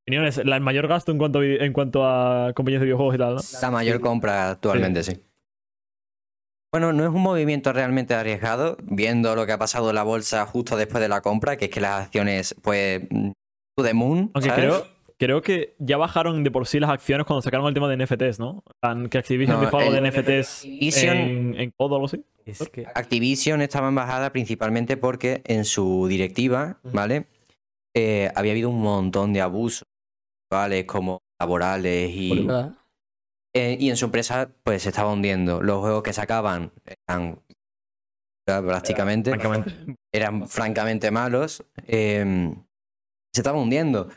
opiniones, 0.10 0.38
la- 0.44 0.56
el 0.56 0.62
mayor 0.62 0.88
gasto 0.88 1.12
en 1.12 1.18
cuanto, 1.18 1.40
a, 1.40 1.46
en 1.46 1.72
cuanto 1.74 2.06
a 2.06 2.52
compañías 2.54 2.82
de 2.82 2.86
videojuegos 2.88 3.16
y 3.16 3.18
tal, 3.20 3.36
¿no? 3.36 3.42
La 3.62 3.72
mayor 3.72 4.00
compra 4.02 4.52
actualmente, 4.52 5.04
sí. 5.04 5.14
Bueno, 6.72 6.94
no 6.94 7.04
es 7.04 7.10
un 7.10 7.22
movimiento 7.22 7.74
realmente 7.74 8.14
arriesgado, 8.14 8.78
viendo 8.84 9.36
lo 9.36 9.46
que 9.46 9.52
ha 9.54 9.58
pasado 9.58 9.90
en 9.90 9.96
la 9.96 10.04
bolsa 10.04 10.46
justo 10.46 10.78
después 10.78 11.02
de 11.02 11.10
la 11.10 11.22
compra, 11.22 11.58
que 11.58 11.66
es 11.66 11.72
que 11.72 11.82
las 11.82 12.06
acciones, 12.06 12.56
pues, 12.62 13.02
mm, 13.10 13.32
to 13.76 13.84
the 13.84 13.94
moon, 13.94 14.30
Aunque 14.36 14.50
¿sabes? 14.50 14.66
creo, 14.66 14.88
creo 15.18 15.42
que 15.42 15.76
ya 15.80 15.98
bajaron 15.98 16.44
de 16.44 16.52
por 16.52 16.68
sí 16.68 16.80
las 16.80 16.92
acciones 16.92 17.26
cuando 17.26 17.42
sacaron 17.42 17.66
el 17.68 17.74
tema 17.74 17.88
de 17.88 17.96
NFTs, 17.98 18.40
¿no? 18.40 18.64
Que 19.10 19.18
Activision 19.18 19.60
No, 19.60 19.66
dijo 19.66 19.78
algo 19.80 19.92
de 19.92 19.98
NFTs 20.02 20.66
Activision- 20.66 21.08
en, 21.16 21.56
en 21.60 21.72
Code 21.72 21.92
o 21.94 21.96
algo 21.96 22.06
así. 22.06 22.24
Es 22.46 22.68
que 22.70 22.86
Activision 22.96 23.62
estaba 23.62 23.90
en 23.90 23.96
bajada 23.96 24.32
principalmente 24.32 24.96
porque 24.98 25.42
en 25.46 25.66
su 25.66 26.08
directiva, 26.08 26.80
¿vale? 26.84 27.26
Eh, 27.96 28.32
había 28.36 28.52
habido 28.52 28.70
un 28.70 28.82
montón 28.82 29.34
de 29.34 29.42
abusos. 29.42 29.88
Como 30.86 31.20
laborales 31.40 32.12
y... 32.12 32.48
Eh, 33.56 33.78
y 33.80 33.90
en 33.90 33.98
su 33.98 34.06
empresa, 34.06 34.52
pues 34.64 34.84
se 34.84 34.90
estaba 34.90 35.12
hundiendo. 35.12 35.62
Los 35.64 35.80
juegos 35.80 36.04
que 36.04 36.14
sacaban 36.14 36.72
eran 37.08 37.42
prácticamente 38.46 39.32
Francamente. 39.32 39.96
eran 40.14 40.48
francamente 40.48 41.10
malos. 41.12 41.64
eh, 41.88 42.54
se 43.34 43.42
estaba 43.42 43.60
hundiendo. 43.60 44.10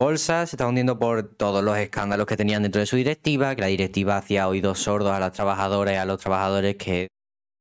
Bolsa 0.00 0.46
se 0.46 0.56
estaba 0.56 0.68
hundiendo 0.68 0.98
por 0.98 1.34
todos 1.36 1.64
los 1.64 1.76
escándalos 1.78 2.26
que 2.26 2.36
tenían 2.36 2.62
dentro 2.62 2.80
de 2.80 2.86
su 2.86 2.96
directiva, 2.96 3.54
que 3.54 3.62
la 3.62 3.66
directiva 3.68 4.16
hacía 4.18 4.46
oídos 4.48 4.80
sordos 4.80 5.12
a 5.12 5.20
las 5.20 5.32
trabajadoras 5.32 5.94
y 5.94 5.96
a 5.96 6.04
los 6.04 6.20
trabajadores 6.20 6.76
que 6.76 7.08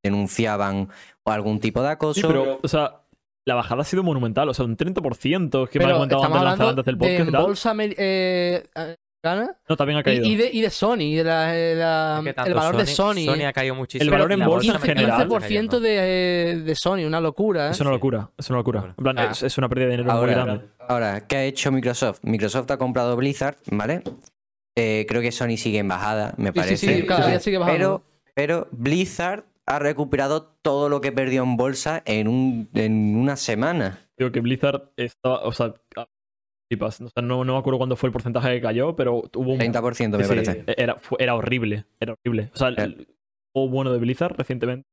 denunciaban 0.04 0.90
algún 1.24 1.60
tipo 1.60 1.82
de 1.82 1.90
acoso. 1.90 2.22
Sí, 2.22 2.28
pero, 2.28 2.60
o 2.62 2.68
sea, 2.68 3.05
la 3.46 3.56
bajada 3.56 3.82
ha 3.82 3.86
sido 3.86 4.04
monumental. 4.04 4.50
O 4.50 4.54
sea, 4.54 4.66
un 4.66 4.76
30% 4.78 5.70
que 5.70 5.80
me 5.80 5.86
ha 5.86 5.94
comentado 5.94 6.24
antes, 6.24 6.42
Lanzar, 6.42 6.68
hablando 6.68 6.70
antes 6.70 6.86
del 6.86 6.98
de 6.98 7.00
podcast 7.08 7.30
y 7.30 7.32
tal. 7.32 7.44
bolsa 7.44 7.76
eh, 7.80 8.64
americana 8.76 9.58
No, 9.70 9.76
también 9.76 10.00
ha 10.00 10.04
caído. 10.04 10.26
y 10.26 10.36
de, 10.36 10.50
y 10.52 10.62
de 10.62 10.70
Sony, 10.70 11.16
de 11.16 11.24
la- 11.24 12.22
de 12.24 12.34
que 12.34 12.42
el 12.50 12.54
valor 12.54 12.78
de 12.78 12.86
Sony. 12.86 13.26
Sony 13.26 13.46
ha 13.48 13.54
caído 13.54 13.76
muchísimo. 13.76 14.12
valor 14.12 14.32
en 14.32 14.40
la 14.40 14.48
bolsa 14.48 14.72
en 14.74 14.78
15%, 14.78 14.82
general. 14.82 15.22
está 15.22 15.40
cayendo. 15.40 15.78
15% 15.78 15.80
de, 15.82 16.62
de 16.64 16.76
Sony, 16.76 17.06
una 17.06 17.22
locura. 17.22 17.68
¿eh? 17.68 17.72
Es 17.72 17.80
una 17.82 17.92
locura, 17.92 18.30
es 18.38 18.50
una 18.50 18.60
locura. 18.60 18.94
En 18.98 19.04
plan, 19.04 19.18
Ah. 19.20 19.30
es, 19.32 19.44
es 19.44 19.58
una 19.58 19.70
pérdida 19.70 19.86
de 19.88 19.92
dinero 19.92 20.12
muy 20.12 20.20
Ahora, 20.20 20.34
grande. 20.34 20.66
ahora, 20.88 21.28
¿qué 21.28 21.36
ha 21.38 21.44
hecho 21.46 21.72
Microsoft? 21.72 22.20
Microsoft 22.24 22.70
ha 22.72 22.78
comprado 22.78 23.16
Blizzard, 23.16 23.58
¿vale? 23.72 24.02
Eh, 24.78 25.06
creo 25.08 25.22
que 25.22 25.32
Sony 25.32 25.58
sigue 25.58 25.80
en 25.80 25.88
bajada, 25.88 26.34
me 26.38 26.48
Sí, 26.48 26.54
sí, 26.54 26.60
parece. 26.60 26.96
sí, 27.02 27.06
cada 27.08 27.28
día 27.28 27.40
sigue 27.40 27.58
bajando. 27.58 28.04
Pero, 28.34 28.64
pero 28.64 28.68
Blizzard 28.72 29.46
ha 29.68 29.80
recuperado 29.80 30.44
todo 30.62 30.90
lo 30.90 31.02
que 31.02 31.12
perdió 31.12 31.44
en 31.44 31.58
bolsa 31.58 32.02
en, 32.06 32.28
un, 32.28 32.70
en 32.74 33.16
una 33.16 33.36
semana. 33.36 34.08
Digo 34.18 34.32
que 34.32 34.40
Blizzard 34.40 34.92
estaba, 34.96 35.42
o 35.44 35.52
sea, 35.52 35.74
flipas. 36.70 37.02
O 37.02 37.10
sea, 37.10 37.24
no, 37.24 37.44
no 37.44 37.54
me 37.54 37.60
acuerdo 37.60 37.78
cuándo 37.80 37.96
fue 37.96 38.08
el 38.08 38.14
porcentaje 38.14 38.50
que 38.54 38.62
cayó, 38.62 38.96
pero 38.96 39.24
tuvo 39.32 39.54
un... 39.54 39.60
30% 39.60 40.18
me 40.18 40.24
sí, 40.24 40.30
parece. 40.30 40.64
Era, 40.78 40.96
fue- 41.00 41.18
era 41.20 41.36
horrible, 41.36 41.86
era 42.00 42.14
horrible. 42.14 42.52
O 42.54 42.58
sea, 42.58 42.68
el, 42.70 42.80
el 42.80 43.08
juego 43.54 43.70
bueno 43.70 43.92
de 43.92 44.00
Blizzard 44.00 44.36
recientemente. 44.38 44.86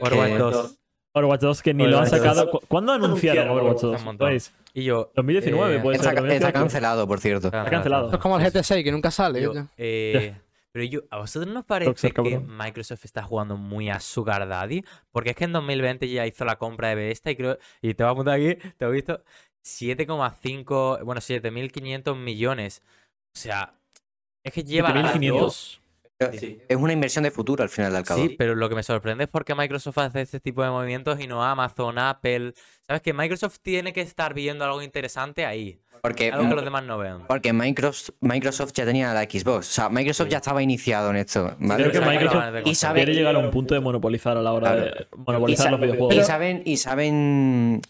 Overwatch 0.00 0.38
2. 0.38 0.78
Overwatch 1.14 1.40
2 1.40 1.62
que 1.62 1.74
ni 1.74 1.86
lo 1.86 1.98
han 1.98 2.04
Overwatch 2.06 2.10
2. 2.12 2.20
sacado. 2.36 2.50
¿Cu- 2.50 2.60
¿Cuándo 2.68 2.92
anunciaron 2.92 3.48
Overwatch 3.48 3.80
2? 3.80 3.98
Un 4.00 4.04
montón. 4.04 4.26
¿Sabéis? 4.26 4.54
Y 4.74 4.84
yo. 4.84 5.10
2019 5.14 5.76
eh, 5.76 5.80
puede 5.80 5.96
está, 5.96 6.10
ser. 6.10 6.18
está 6.18 6.22
2018. 6.28 6.52
cancelado, 6.52 7.08
por 7.08 7.20
cierto. 7.20 7.46
Está 7.48 7.64
cancelado. 7.70 8.04
Esto 8.06 8.16
es 8.16 8.22
como 8.22 8.38
el 8.38 8.44
GT6, 8.46 8.84
que 8.84 8.92
nunca 8.92 9.10
sale. 9.10 9.42
Yo, 9.42 9.52
¿eh? 9.78 10.36
Pero 10.76 10.84
yo, 10.84 11.00
¿a 11.08 11.16
vosotros 11.16 11.50
nos 11.54 11.64
Toxer, 11.64 12.12
parece 12.12 12.12
que. 12.12 12.38
Microsoft 12.38 13.06
está 13.06 13.22
jugando 13.22 13.56
muy 13.56 13.88
a 13.88 13.98
Sugar 13.98 14.46
Daddy? 14.46 14.84
Porque 15.10 15.30
es 15.30 15.36
que 15.36 15.44
en 15.44 15.52
2020 15.52 16.06
ya 16.06 16.26
hizo 16.26 16.44
la 16.44 16.56
compra 16.56 16.90
de 16.90 16.96
Bethesda 16.96 17.30
y 17.30 17.36
creo, 17.36 17.58
y 17.80 17.94
te 17.94 18.02
voy 18.02 18.10
a 18.10 18.12
apuntar 18.12 18.34
aquí, 18.34 18.56
te 18.76 18.84
he 18.84 18.90
visto 18.90 19.24
7,5, 19.64 21.02
bueno, 21.02 21.22
7.500 21.22 22.14
millones. 22.14 22.82
O 23.34 23.38
sea, 23.38 23.72
es 24.44 24.52
que 24.52 24.64
lleva 24.64 24.90
las 24.90 25.16
7.500. 25.16 25.80
Sí. 26.32 26.58
Es 26.68 26.76
una 26.76 26.92
inversión 26.94 27.24
de 27.24 27.30
futuro 27.30 27.62
al 27.62 27.68
final 27.68 27.92
del 27.92 28.02
cabo. 28.02 28.22
Sí, 28.22 28.34
pero 28.38 28.54
lo 28.54 28.68
que 28.70 28.74
me 28.74 28.82
sorprende 28.82 29.24
es 29.24 29.30
porque 29.30 29.54
Microsoft 29.54 29.98
hace 29.98 30.22
este 30.22 30.40
tipo 30.40 30.62
de 30.62 30.70
movimientos 30.70 31.20
y 31.20 31.26
no 31.26 31.44
Amazon, 31.44 31.98
Apple. 31.98 32.54
¿Sabes 32.86 33.02
que 33.02 33.12
Microsoft 33.12 33.58
tiene 33.62 33.92
que 33.92 34.00
estar 34.00 34.32
viendo 34.32 34.64
algo 34.64 34.80
interesante 34.82 35.44
ahí? 35.44 35.78
Porque, 36.02 36.30
Algo 36.30 36.48
que 36.50 36.54
los 36.54 36.64
demás 36.64 36.84
no 36.84 36.98
vean. 36.98 37.26
porque 37.26 37.52
Microsoft, 37.52 38.10
Microsoft 38.20 38.72
ya 38.74 38.84
tenía 38.84 39.12
la 39.12 39.24
Xbox. 39.24 39.68
O 39.68 39.72
sea, 39.72 39.88
Microsoft 39.88 40.26
Sí. 40.28 40.32
ya 40.32 40.36
estaba 40.38 40.62
iniciado 40.62 41.10
en 41.10 41.16
esto. 41.16 41.56
¿vale? 41.58 41.88
Creo 41.90 42.00
que 42.02 42.08
Microsoft 42.08 42.44
y 42.64 42.74
sabe- 42.76 43.00
quiere 43.00 43.14
llegar 43.14 43.34
a 43.34 43.38
un 43.38 43.50
punto 43.50 43.74
de 43.74 43.80
monopolizar 43.80 44.36
a 44.36 44.42
la 44.42 44.52
hora 44.52 44.76
de 44.76 45.06
monopolizar 45.16 45.66
y, 45.68 45.70
los 45.72 45.80
videojuegos. 45.80 46.14
y 46.14 46.22
saben, 46.22 46.62
y 46.64 46.76
saben, 46.76 47.80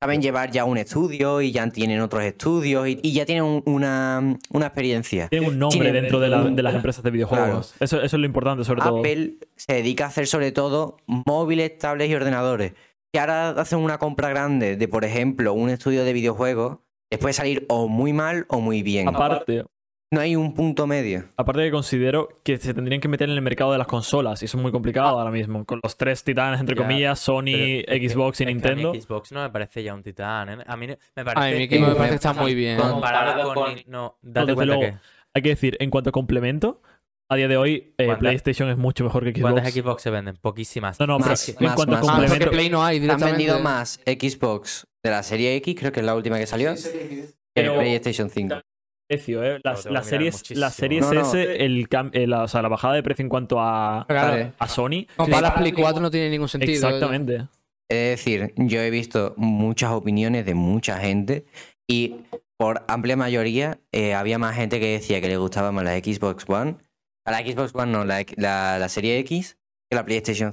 saben 0.00 0.22
llevar 0.22 0.50
ya 0.50 0.64
un 0.64 0.78
estudio 0.78 1.40
y 1.40 1.50
ya 1.50 1.68
tienen 1.70 2.00
otros 2.00 2.22
estudios 2.22 2.86
y, 2.88 3.00
y 3.02 3.12
ya 3.12 3.26
tienen 3.26 3.44
un- 3.44 3.62
una, 3.66 4.36
una 4.50 4.66
experiencia. 4.66 5.28
Tienen 5.28 5.48
un 5.50 5.58
nombre 5.58 5.78
Tienen- 5.80 6.02
dentro 6.02 6.20
de, 6.20 6.28
la- 6.28 6.44
de 6.44 6.62
las 6.62 6.74
empresas 6.74 7.02
de 7.02 7.10
videojuegos. 7.10 7.74
Eso, 7.80 7.96
eso 8.00 8.16
es 8.16 8.20
lo 8.20 8.26
importante, 8.26 8.64
sobre 8.64 8.82
todo. 8.82 8.98
Apple 9.00 9.34
se 9.56 9.72
dedica 9.74 10.04
a 10.04 10.08
hacer 10.08 10.26
sobre 10.26 10.52
todo 10.52 10.98
móviles, 11.06 11.76
tablets 11.78 12.10
y 12.10 12.14
ordenadores. 12.14 12.74
Si 13.12 13.18
ahora 13.18 13.50
hacen 13.50 13.78
una 13.80 13.98
compra 13.98 14.28
grande 14.28 14.76
de, 14.76 14.88
por 14.88 15.04
ejemplo, 15.04 15.52
un 15.54 15.70
estudio 15.70 16.04
de 16.04 16.12
videojuegos, 16.12 16.78
les 17.10 17.18
puede 17.18 17.32
salir 17.32 17.64
o 17.68 17.88
muy 17.88 18.12
mal 18.12 18.44
o 18.50 18.60
muy 18.60 18.82
bien. 18.82 19.08
Aparte, 19.08 19.64
No 20.10 20.20
hay 20.22 20.36
un 20.36 20.54
punto 20.54 20.86
medio. 20.86 21.24
aparte 21.36 21.62
que 21.64 21.70
considero 21.70 22.28
que 22.42 22.56
se 22.56 22.72
tendrían 22.72 22.98
que 23.00 23.08
meter 23.08 23.28
en 23.28 23.34
el 23.34 23.42
mercado 23.42 23.72
de 23.72 23.78
las 23.78 23.86
consolas 23.86 24.40
y 24.40 24.46
eso 24.46 24.56
es 24.56 24.62
muy 24.62 24.72
complicado 24.72 25.18
ahora 25.18 25.30
mismo. 25.30 25.66
Con 25.66 25.80
los 25.82 25.96
tres 25.98 26.24
titanes, 26.24 26.60
entre 26.60 26.74
Ya, 26.76 26.82
comillas, 26.82 27.18
Sony, 27.18 27.42
Pero 27.44 27.64
es 27.92 28.00
que- 28.00 28.08
Xbox 28.08 28.40
y 28.40 28.46
Nintendo. 28.46 28.94
Xbox 28.94 29.32
no 29.32 29.42
me 29.42 29.50
parece 29.50 29.82
ya 29.82 29.92
un 29.94 30.02
titán. 30.02 30.48
¿eh? 30.48 30.64
A 30.66 30.76
mí 30.78 30.86
me 30.86 31.24
parece. 31.24 31.68
que 31.68 31.78
me 31.78 31.86
parece 31.88 32.08
que 32.08 32.14
está 32.14 32.32
muy 32.32 32.54
bien. 32.54 32.78
Comparado 32.78 33.52
con. 33.52 33.74
No, 33.86 34.16
date 34.22 34.46
desde 34.46 34.54
cuenta 34.54 34.74
luego, 34.76 34.80
que. 34.94 34.98
Hay 35.34 35.42
que 35.42 35.48
decir, 35.50 35.76
en 35.78 35.90
cuanto 35.90 36.08
a 36.08 36.12
complemento, 36.12 36.80
a 37.28 37.36
día 37.36 37.46
de 37.48 37.58
hoy 37.58 37.92
eh, 37.98 38.06
¿Cuántas- 38.06 38.18
PlayStation 38.20 38.70
es 38.70 38.78
mucho 38.78 39.04
mejor 39.04 39.24
que 39.24 39.38
Xbox. 39.38 39.52
¿Cuántas 39.52 39.74
Xbox 39.74 40.02
se 40.02 40.08
venden? 40.10 40.36
Poquísimas. 40.40 40.98
No, 41.00 41.06
no, 41.06 41.18
pero 41.18 41.30
Más, 41.30 41.48
en 41.50 41.54
más, 41.60 41.74
cuanto 41.74 41.96
a 41.96 41.98
más. 42.00 42.08
Ah, 42.08 42.12
porque 42.16 42.28
complemento, 42.28 42.50
Play 42.50 42.70
no 42.70 42.82
hay 42.82 43.06
Han 43.10 43.20
vendido 43.20 43.60
más 43.60 44.00
Xbox 44.06 44.86
de 45.04 45.10
la 45.10 45.22
serie 45.22 45.54
X, 45.56 45.76
creo 45.78 45.92
que 45.92 46.00
es 46.00 46.06
la 46.06 46.14
última 46.14 46.38
que 46.38 46.46
salió, 46.46 46.74
que 46.74 47.28
Pero- 47.52 47.74
PlayStation 47.74 48.30
5. 48.30 48.60
Precio, 49.08 49.42
¿eh? 49.42 49.58
Las, 49.64 49.86
las 49.86 50.06
series, 50.06 50.50
las 50.56 50.74
series 50.74 51.02
No, 51.02 51.12
no. 51.14 51.20
S, 51.22 51.64
El 51.64 51.88
eh, 52.12 52.26
la, 52.26 52.42
o 52.44 52.48
sea, 52.48 52.62
la 52.62 52.68
bajada 52.68 52.94
de 52.94 53.02
precio 53.02 53.22
en 53.22 53.28
cuanto 53.28 53.58
a, 53.60 54.04
Claro. 54.08 54.30
Vale. 54.30 54.52
a 54.58 54.68
Sony. 54.68 55.06
Comprar 55.16 55.42
las 55.42 55.52
Play 55.54 55.72
4 55.72 56.00
no 56.00 56.10
tiene 56.10 56.30
ningún 56.30 56.48
sentido. 56.48 56.72
Exactamente. 56.88 57.48
Es 57.90 58.18
decir, 58.18 58.52
yo 58.56 58.80
he 58.82 58.90
visto 58.90 59.32
muchas 59.38 59.90
opiniones 59.92 60.44
de 60.44 60.54
mucha 60.54 60.98
gente 60.98 61.46
y 61.90 62.16
por 62.58 62.84
amplia 62.86 63.16
mayoría 63.16 63.78
eh, 63.92 64.12
había 64.14 64.38
más 64.38 64.54
gente 64.56 64.78
que 64.78 64.92
decía 64.92 65.20
que 65.22 65.28
le 65.28 65.38
gustaba 65.38 65.72
más 65.72 65.84
la 65.84 65.96
Xbox 65.96 66.44
One, 66.48 66.76
a 67.26 67.30
la 67.30 67.38
Xbox 67.38 67.74
One 67.74 67.90
no, 67.92 68.04
la, 68.04 68.24
la, 68.36 68.78
la 68.78 68.88
serie 68.90 69.18
X 69.20 69.56
que 69.90 69.96
la 69.96 70.04
PlayStation. 70.04 70.52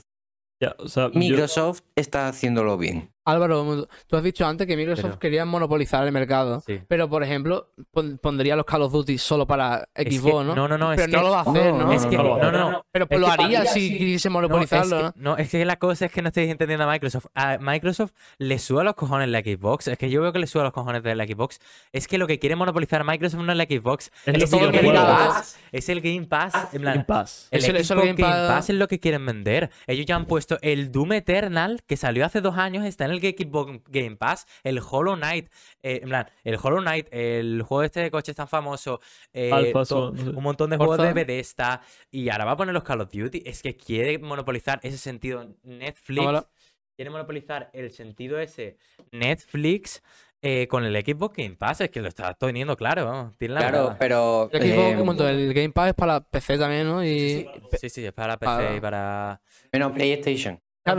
Ya, 0.62 0.76
o 0.80 0.88
sea, 0.88 1.12
yo- 1.12 1.20
Microsoft 1.20 1.82
está 1.98 2.30
haciéndolo 2.30 2.78
bien. 2.78 3.10
Álvaro, 3.26 3.88
tú 4.08 4.16
has 4.16 4.24
dicho 4.24 4.46
antes 4.46 4.68
que 4.68 4.78
Microsoft 4.78 5.06
Pero- 5.06 5.20
quería 5.20 5.46
monopolizar 5.46 6.06
el 6.06 6.12
mercado. 6.12 6.62
Sí. 6.66 6.80
Pero, 6.88 7.10
por 7.10 7.24
ejemplo, 7.24 7.72
pon- 7.92 8.20
pondría 8.22 8.56
los 8.56 8.66
Call 8.66 8.84
of 8.84 8.92
Duty 8.94 9.18
solo 9.18 9.48
para 9.48 9.88
Es 9.96 10.06
que- 10.06 10.12
Xbox, 10.20 10.46
¿no? 10.46 10.56
No, 10.56 10.68
no, 10.68 10.78
no. 10.78 10.94
Es 10.94 10.98
Pero 10.98 11.12
que, 11.12 11.18
no 11.18 11.24
lo 11.24 11.32
va 11.32 11.40
a 11.40 11.42
hacer, 11.42 11.74
¿no? 11.74 11.86
no, 11.86 11.92
es 11.92 12.06
que, 12.06 12.18
no 12.18 12.24
no, 12.52 12.68
a. 12.70 12.86
Pero 12.92 13.08
Es 13.10 13.20
lo 13.20 13.28
haría 13.28 13.66
si 13.66 13.98
quisiese 13.98 14.30
No, 14.30 14.32
es 14.32 14.34
monopolizarlo, 14.34 14.98
que, 14.98 15.04
¿no? 15.20 15.32
no, 15.32 15.38
es 15.38 15.50
que 15.50 15.66
la 15.66 15.78
cosa 15.78 16.06
es 16.06 16.12
que 16.12 16.22
no 16.22 16.28
estáis 16.30 16.50
entendiendo 16.52 16.86
a 16.88 16.92
Microsoft. 16.92 17.26
A 17.34 17.58
Microsoft 17.58 18.12
le 18.38 18.60
suda 18.60 18.84
los 18.84 18.94
cojones 18.96 19.28
la 19.30 19.40
Xbox. 19.40 19.88
Es 19.88 19.98
que 19.98 20.10
yo 20.10 20.22
veo 20.22 20.32
que 20.32 20.40
le 20.40 20.48
suda 20.48 20.64
los 20.64 20.74
cojones 20.74 21.02
de 21.04 21.16
la 21.16 21.26
Xbox. 21.26 21.60
Es 21.92 22.08
que 22.08 22.18
lo 22.18 22.28
que 22.28 22.38
quiere 22.40 22.56
monopolizar 22.56 23.04
Microsoft 23.04 23.42
no 23.42 23.52
es 23.52 23.58
la 23.58 23.64
Xbox. 23.66 24.12
Es 24.26 24.36
Es, 24.44 24.54
el 24.54 24.72
Game. 24.72 24.94
Pass. 24.94 25.58
Es 25.72 25.90
el 25.90 26.02
Game 26.02 26.28
Pass. 26.28 26.54
En 26.74 26.82
plan, 26.82 26.94
Game 26.96 27.06
Pass. 27.06 27.48
el 27.52 27.62
Xbox 27.62 27.90
el 27.92 27.98
Game 27.98 28.14
Game 28.14 28.22
Pass- 28.22 28.48
Pass 28.52 28.70
es 28.70 28.76
lo 28.76 28.88
que 28.88 29.00
quieren 29.00 29.26
vender. 29.26 29.72
Ellos 29.88 30.06
ya 30.06 30.16
han 30.16 30.26
puesto 30.26 30.58
el 30.62 30.92
Doom 30.92 31.14
Eternal, 31.14 31.82
que 31.88 31.98
salió 31.98 32.26
hace 32.26 32.42
dos 32.42 32.58
años, 32.58 32.86
está 32.86 33.06
en 33.06 33.12
el 33.12 33.15
Xbox 33.20 33.82
Game 33.90 34.16
Pass. 34.18 34.46
El 34.64 34.80
Hollow 34.80 35.16
Knight. 35.16 35.50
eh, 35.84 36.00
en 36.04 36.10
plan, 36.10 36.30
el 36.44 36.58
Hollow 36.62 36.80
Knight, 36.82 37.08
el 37.12 37.62
juego 37.64 37.84
este 37.84 38.00
de 38.02 38.12
coches 38.12 38.36
tan 38.36 38.48
famoso. 38.48 39.00
eh, 39.34 39.74
un 39.74 40.44
montón 40.44 40.70
de 40.70 40.78
Forza. 40.78 40.96
juegos 40.96 41.08
de 41.08 41.14
Bethesda. 41.14 41.82
Y 42.12 42.30
ahora 42.30 42.46
va 42.46 42.52
a 42.52 42.58
poner 42.58 42.74
los 42.74 42.84
Call 42.84 43.02
of 43.02 43.12
Duty. 43.12 43.44
Es 43.46 43.62
que 43.62 43.76
quiere 43.76 44.18
monopolizar 44.20 44.80
ese 44.84 44.98
sentido 44.98 45.56
Netflix. 45.64 46.48
Quiere 46.96 47.12
monopolizar 47.12 47.70
el 47.74 47.92
sentido 47.92 48.40
ese 48.40 48.78
Netflix 49.12 50.02
eh, 50.42 50.68
con 50.68 50.86
el 50.86 50.96
Xbox 51.04 51.36
Game 51.36 51.56
Pass. 51.56 51.82
Es 51.82 51.90
que 51.90 52.00
lo 52.02 52.08
está 52.08 52.34
teniendo 52.36 52.78
claro. 52.78 53.06
vamos, 53.06 53.38
Tiene 53.38 53.56
la 53.56 53.60
Claro, 53.62 53.78
verdad. 53.84 53.98
pero... 54.00 54.50
El, 54.54 54.62
Xbox, 54.62 54.78
eh, 54.94 54.98
un 55.00 55.06
montón, 55.06 55.28
el 55.28 55.54
Game 55.54 55.72
Pass 55.72 55.90
es 55.90 55.94
para 55.96 56.22
PC 56.22 56.58
también, 56.58 56.88
¿no? 56.88 57.04
Y... 57.04 57.50
Sí, 57.80 57.90
sí, 57.90 58.06
es 58.06 58.14
para 58.14 58.38
PC 58.38 58.52
Ah. 58.52 58.76
y 58.76 58.80
para. 58.80 59.42
menos 59.74 59.92
PlayStation. 59.92 60.62
Por 60.86 60.96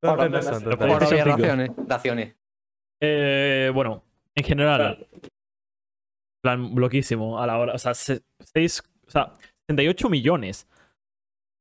Pero 0.00 0.78
Por 0.78 0.98
PlayStation 0.98 1.30
obvias 1.30 1.36
5. 1.36 1.36
razones. 1.36 1.70
razones. 1.86 2.34
Eh, 3.00 3.70
bueno, 3.74 4.04
en 4.34 4.44
general, 4.44 5.06
plan 6.42 6.74
bloquísimo 6.74 7.40
a 7.40 7.46
la 7.46 7.58
hora. 7.58 7.74
O 7.74 7.78
sea, 7.78 7.94
se- 7.94 8.22
seis, 8.40 8.82
o 9.06 9.10
sea 9.10 9.32
68 9.68 10.08
millones. 10.08 10.66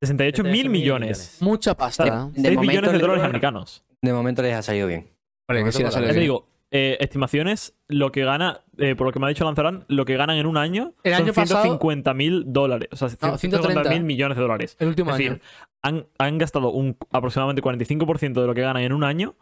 68 0.01 0.43
mil 0.43 0.51
68 0.51 0.63
mil 0.63 0.69
millones. 0.69 1.37
Mucha 1.41 1.71
O 1.71 1.77
pasta. 1.77 2.03
sea, 2.05 2.13
¿eh? 2.13 2.31
6 2.35 2.43
momento 2.55 2.61
millones 2.61 2.91
de 2.93 2.99
dólares 2.99 3.23
americanos. 3.23 3.83
De 4.01 4.13
momento 4.13 4.41
les 4.43 4.55
ha 4.55 4.61
salido 4.61 4.87
bien. 4.87 5.09
Hombre, 5.49 5.63
que 5.65 5.71
sí, 5.71 5.83
le 5.83 5.91
sale 5.91 6.05
Ya 6.07 6.13
te 6.13 6.19
bien. 6.19 6.23
digo, 6.23 6.47
eh, 6.71 6.97
estimaciones, 6.99 7.75
lo 7.87 8.11
que 8.11 8.25
gana, 8.25 8.61
eh, 8.77 8.95
por 8.95 9.07
lo 9.07 9.13
que 9.13 9.19
me 9.19 9.25
ha 9.25 9.29
dicho 9.29 9.45
Lanzarán, 9.45 9.85
lo 9.87 10.03
que 10.05 10.17
ganan 10.17 10.37
en 10.37 10.45
un 10.47 10.57
año 10.57 10.93
El 11.03 11.13
son 11.13 11.23
año 11.23 11.33
pasado- 11.33 11.61
150 11.63 12.13
mil 12.13 12.43
dólares. 12.47 12.89
O 12.91 12.95
sea, 12.95 13.09
150 13.09 13.89
mil 13.89 14.03
millones 14.03 14.35
de 14.37 14.41
dólares. 14.43 14.75
El 14.79 14.89
último 14.89 15.11
Es 15.11 15.15
año. 15.15 15.23
decir, 15.29 15.41
han, 15.81 16.07
han 16.17 16.37
gastado 16.37 16.71
un 16.71 16.97
aproximadamente 17.11 17.61
45% 17.61 18.41
de 18.41 18.47
lo 18.47 18.53
que 18.53 18.61
ganan 18.61 18.83
en 18.83 18.91
un 18.93 19.03
año 19.03 19.35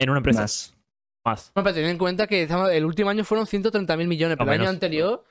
en 0.00 0.10
una 0.10 0.18
empresa 0.18 0.42
Más. 0.42 0.76
más. 1.24 1.52
No, 1.54 1.62
pero 1.62 1.74
ten 1.74 1.84
en 1.86 1.98
cuenta 1.98 2.26
que 2.26 2.42
el 2.72 2.84
último 2.84 3.10
año 3.10 3.24
fueron 3.24 3.46
130.000 3.46 4.06
millones, 4.08 4.36
pero 4.36 4.46
No, 4.46 4.52
el 4.54 4.60
año 4.60 4.70
anterior 4.70 5.24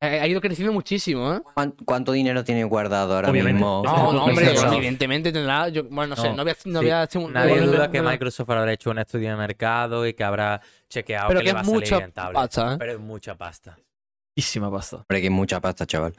ha 0.00 0.26
ido 0.26 0.40
creciendo 0.40 0.72
muchísimo, 0.72 1.34
¿eh? 1.34 1.40
¿Cuán- 1.54 1.74
¿Cuánto 1.84 2.12
dinero 2.12 2.44
tiene 2.44 2.62
guardado 2.64 3.14
ahora 3.16 3.30
Obviamente. 3.30 3.54
mismo? 3.54 3.82
No, 3.84 4.12
no, 4.12 4.24
hombre, 4.24 4.44
Microsoft. 4.46 4.72
evidentemente 4.74 5.32
tendrá. 5.32 5.68
Yo, 5.68 5.84
bueno, 5.84 6.14
no 6.14 6.22
sé, 6.22 6.28
No, 6.30 6.36
no 6.36 6.42
voy 6.44 6.52
a. 6.52 6.56
No 6.66 6.78
sí. 6.80 6.84
voy 6.84 6.90
a 6.90 7.02
hacer 7.02 7.20
un- 7.22 7.32
Nadie 7.32 7.60
duda 7.62 7.90
que 7.90 8.00
no 8.02 8.10
Microsoft 8.10 8.50
habrá 8.50 8.72
hecho 8.72 8.90
un 8.90 8.98
estudio 8.98 9.30
de 9.30 9.36
mercado 9.36 10.06
y 10.06 10.14
que 10.14 10.22
habrá 10.24 10.60
chequeado 10.88 11.28
Pero 11.28 11.40
que, 11.40 11.44
que 11.46 11.50
le 11.50 11.54
va 11.54 11.60
es 11.60 11.66
a 11.66 11.70
salir 11.70 11.80
mucha 11.84 11.98
rentable. 12.00 12.34
pasta, 12.34 12.74
¿eh? 12.74 12.76
Pero 12.78 12.92
es 12.92 12.98
mucha 13.00 13.34
pasta. 13.34 13.78
Muchísima 14.36 14.70
pasta. 14.70 14.96
Hombre, 14.98 15.20
que 15.20 15.26
es 15.26 15.32
mucha 15.32 15.60
pasta, 15.60 15.84
chaval. 15.84 16.14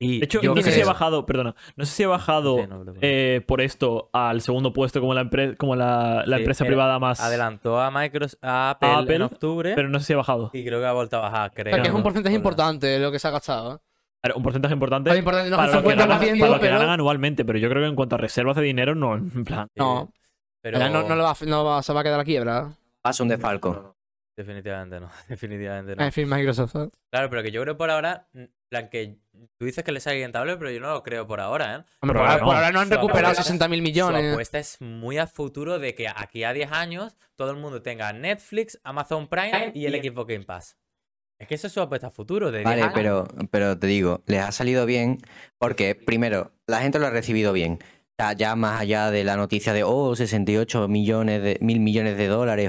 Y 0.00 0.20
De 0.20 0.26
hecho, 0.26 0.40
yo 0.40 0.54
no 0.54 0.62
sé 0.62 0.70
si 0.70 0.80
ha 0.80 0.86
bajado, 0.86 1.26
perdona, 1.26 1.56
no 1.74 1.84
sé 1.84 1.92
si 1.92 2.02
ha 2.04 2.08
bajado 2.08 2.56
Sí, 2.58 2.66
no, 2.68 2.84
no, 2.84 2.92
no. 2.92 2.98
eh, 3.02 3.42
por 3.46 3.60
esto 3.60 4.10
al 4.12 4.40
segundo 4.42 4.72
puesto 4.72 5.00
como 5.00 5.12
la, 5.12 5.22
empre- 5.24 5.56
como 5.56 5.74
la, 5.74 6.22
la 6.24 6.36
Sí, 6.36 6.42
empresa 6.42 6.62
era- 6.64 6.68
privada 6.70 6.98
más. 7.00 7.20
Adelantó 7.20 7.80
a 7.80 7.90
Microsoft, 7.90 8.38
a 8.42 8.70
Apple, 8.70 8.88
Apple, 8.94 9.14
en 9.16 9.22
octubre 9.22 9.72
Pero 9.74 9.88
no 9.88 9.98
sé 9.98 10.06
si 10.06 10.12
ha 10.12 10.16
bajado. 10.18 10.50
y 10.52 10.64
creo 10.64 10.78
que 10.80 10.86
ha 10.86 10.92
vuelto 10.92 11.16
a 11.16 11.20
bajar, 11.20 11.52
creo. 11.52 11.72
Porque 11.72 11.88
es 11.88 11.94
un 11.94 12.02
porcentaje 12.04 12.36
importante 12.36 12.98
lo 13.00 13.10
que 13.10 13.18
se 13.18 13.26
ha 13.26 13.32
gastado. 13.32 13.74
¿eh? 14.22 14.30
Un 14.36 14.42
porcentaje 14.44 14.74
importante. 14.74 15.10
Es 15.10 15.18
importante, 15.18 15.50
no 15.50 15.56
es 15.56 15.60
para, 15.70 15.80
lo 15.80 15.88
que 15.88 15.94
ganan, 15.96 16.20
50%, 16.20 16.38
para 16.40 16.50
lo 16.52 16.54
que 16.58 16.60
pero. 16.60 16.78
ganan 16.78 16.90
anualmente, 16.90 17.44
pero 17.44 17.58
yo 17.58 17.68
creo 17.68 17.82
que 17.82 17.88
en 17.88 17.96
cuanto 17.96 18.14
a 18.14 18.18
reservas 18.18 18.54
de 18.56 18.62
dinero, 18.62 18.94
no. 18.94 19.14
En 19.16 19.44
plan, 19.44 19.66
No. 19.74 20.12
Pero 20.60 20.78
Ya 20.78 20.88
no, 20.90 21.02
no, 21.08 21.16
le 21.16 21.22
va, 21.22 21.30
a- 21.32 21.44
no 21.46 21.64
va- 21.64 21.82
se 21.82 21.92
va 21.92 22.00
a 22.00 22.02
quedar 22.04 22.18
la 22.18 22.24
quiebra. 22.24 22.72
Pasa 23.02 23.22
un 23.22 23.28
desfalco. 23.30 23.96
Definitivamente 24.38 24.98
no, 25.00 25.10
definitivamente 25.28 25.94
no. 25.96 26.02
En 26.04 26.12
fin, 26.12 26.28
Microsoft. 26.28 26.74
¿eh? 26.76 26.88
Claro, 27.12 27.28
pero 27.28 27.42
que 27.42 27.50
yo 27.50 27.60
creo 27.62 27.76
por 27.76 27.90
ahora, 27.90 28.28
plan 28.70 28.88
que 28.88 29.18
tú 29.58 29.66
dices 29.66 29.84
que 29.84 29.92
le 29.92 30.00
sale 30.00 30.22
rentable, 30.22 30.56
pero 30.56 30.70
yo 30.70 30.80
no 30.80 30.88
lo 30.94 31.02
creo 31.02 31.26
por 31.26 31.40
ahora, 31.40 31.74
¿eh? 31.76 31.84
Hombre, 32.00 32.18
por, 32.20 32.26
ahora 32.28 32.38
por 32.38 32.46
no. 32.48 32.52
ahora 32.54 32.70
no 32.72 32.80
han 32.80 32.88
Su 32.88 32.94
recuperado 32.94 33.34
apuesta- 33.34 33.54
60.000 33.66 33.76
Su 33.76 33.82
millones. 33.82 34.32
apuesta 34.32 34.58
es 34.58 34.80
muy 34.80 35.18
a 35.18 35.26
futuro 35.26 35.78
de 35.78 35.94
que 35.94 36.08
aquí 36.08 36.44
a 36.44 36.52
10 36.52 36.72
años 36.72 37.16
todo 37.36 37.50
el 37.50 37.56
mundo 37.58 37.82
tenga 37.82 38.12
Netflix, 38.12 38.80
Amazon 38.84 39.28
Prime 39.28 39.72
y 39.74 39.86
el 39.86 39.94
Xbox 40.02 40.28
Game 40.32 40.44
Pass. 40.44 40.78
Es 41.40 41.46
que 41.46 41.54
eso 41.54 41.68
es 41.68 41.72
su 41.72 41.80
apuesta 41.80 42.08
a 42.08 42.10
futuro 42.10 42.50
de 42.50 42.58
10 42.60 42.64
Vale, 42.64 42.90
pero, 42.94 43.28
pero 43.52 43.78
te 43.78 43.86
digo, 43.86 44.24
les 44.26 44.40
ha 44.40 44.50
salido 44.50 44.86
bien 44.86 45.18
porque, 45.58 45.94
primero, 45.94 46.52
la 46.66 46.80
gente 46.80 46.98
lo 46.98 47.06
ha 47.06 47.10
recibido 47.10 47.52
bien. 47.52 47.78
Ya 48.36 48.56
más 48.56 48.80
allá 48.80 49.12
de 49.12 49.22
la 49.22 49.36
noticia 49.36 49.72
de, 49.72 49.84
oh, 49.84 50.16
68 50.16 50.88
millones 50.88 51.40
de, 51.40 51.58
mil 51.60 51.78
millones 51.78 52.16
de 52.16 52.26
dólares, 52.26 52.68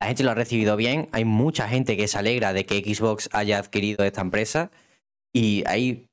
la 0.00 0.06
gente 0.06 0.24
lo 0.24 0.30
ha 0.30 0.34
recibido 0.34 0.74
bien. 0.76 1.10
Hay 1.12 1.26
mucha 1.26 1.68
gente 1.68 1.98
que 1.98 2.08
se 2.08 2.16
alegra 2.16 2.54
de 2.54 2.64
que 2.64 2.80
Xbox 2.80 3.28
haya 3.32 3.58
adquirido 3.58 4.06
esta 4.06 4.22
empresa 4.22 4.70
y 5.34 5.64
hay 5.66 6.08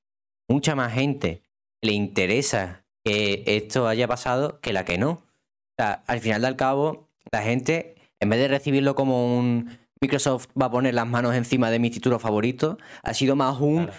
mucha 0.49 0.75
más 0.75 0.91
gente 0.91 1.43
que 1.81 1.87
le 1.87 1.93
interesa 1.93 2.83
que 3.05 3.43
esto 3.45 3.87
haya 3.87 4.05
pasado 4.05 4.59
que 4.59 4.73
la 4.73 4.83
que 4.83 4.97
no. 4.97 5.11
O 5.11 5.75
sea, 5.77 6.03
al 6.05 6.19
final 6.19 6.41
del 6.41 6.57
cabo, 6.57 7.07
la 7.31 7.41
gente, 7.41 7.95
en 8.19 8.29
vez 8.29 8.39
de 8.39 8.49
recibirlo 8.49 8.95
como 8.95 9.37
un 9.37 9.77
Microsoft 10.01 10.47
va 10.61 10.65
a 10.65 10.71
poner 10.71 10.93
las 10.93 11.07
manos 11.07 11.33
encima 11.35 11.71
de 11.71 11.79
mi 11.79 11.89
título 11.89 12.19
favorito, 12.19 12.77
ha 13.01 13.13
sido 13.13 13.37
más 13.37 13.61
un. 13.61 13.89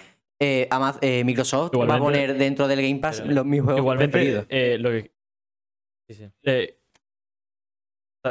Eh, 0.40 0.68
Amaz- 0.70 0.98
eh, 1.00 1.24
Microsoft 1.24 1.72
va 1.76 1.94
a 1.94 1.98
poner 1.98 2.36
dentro 2.36 2.66
del 2.68 2.82
Game 2.82 3.00
Pass 3.00 3.20
Pero- 3.20 3.32
los 3.34 3.44
mis 3.46 3.60
juegos 3.62 3.78
igualmente, 3.80 4.12
preferidos. 4.12 4.46
eh, 4.48 4.78
lo 4.78 4.90
que. 4.90 5.12
Sí, 6.08 6.14
sí. 6.14 6.30
eh, 6.44 6.76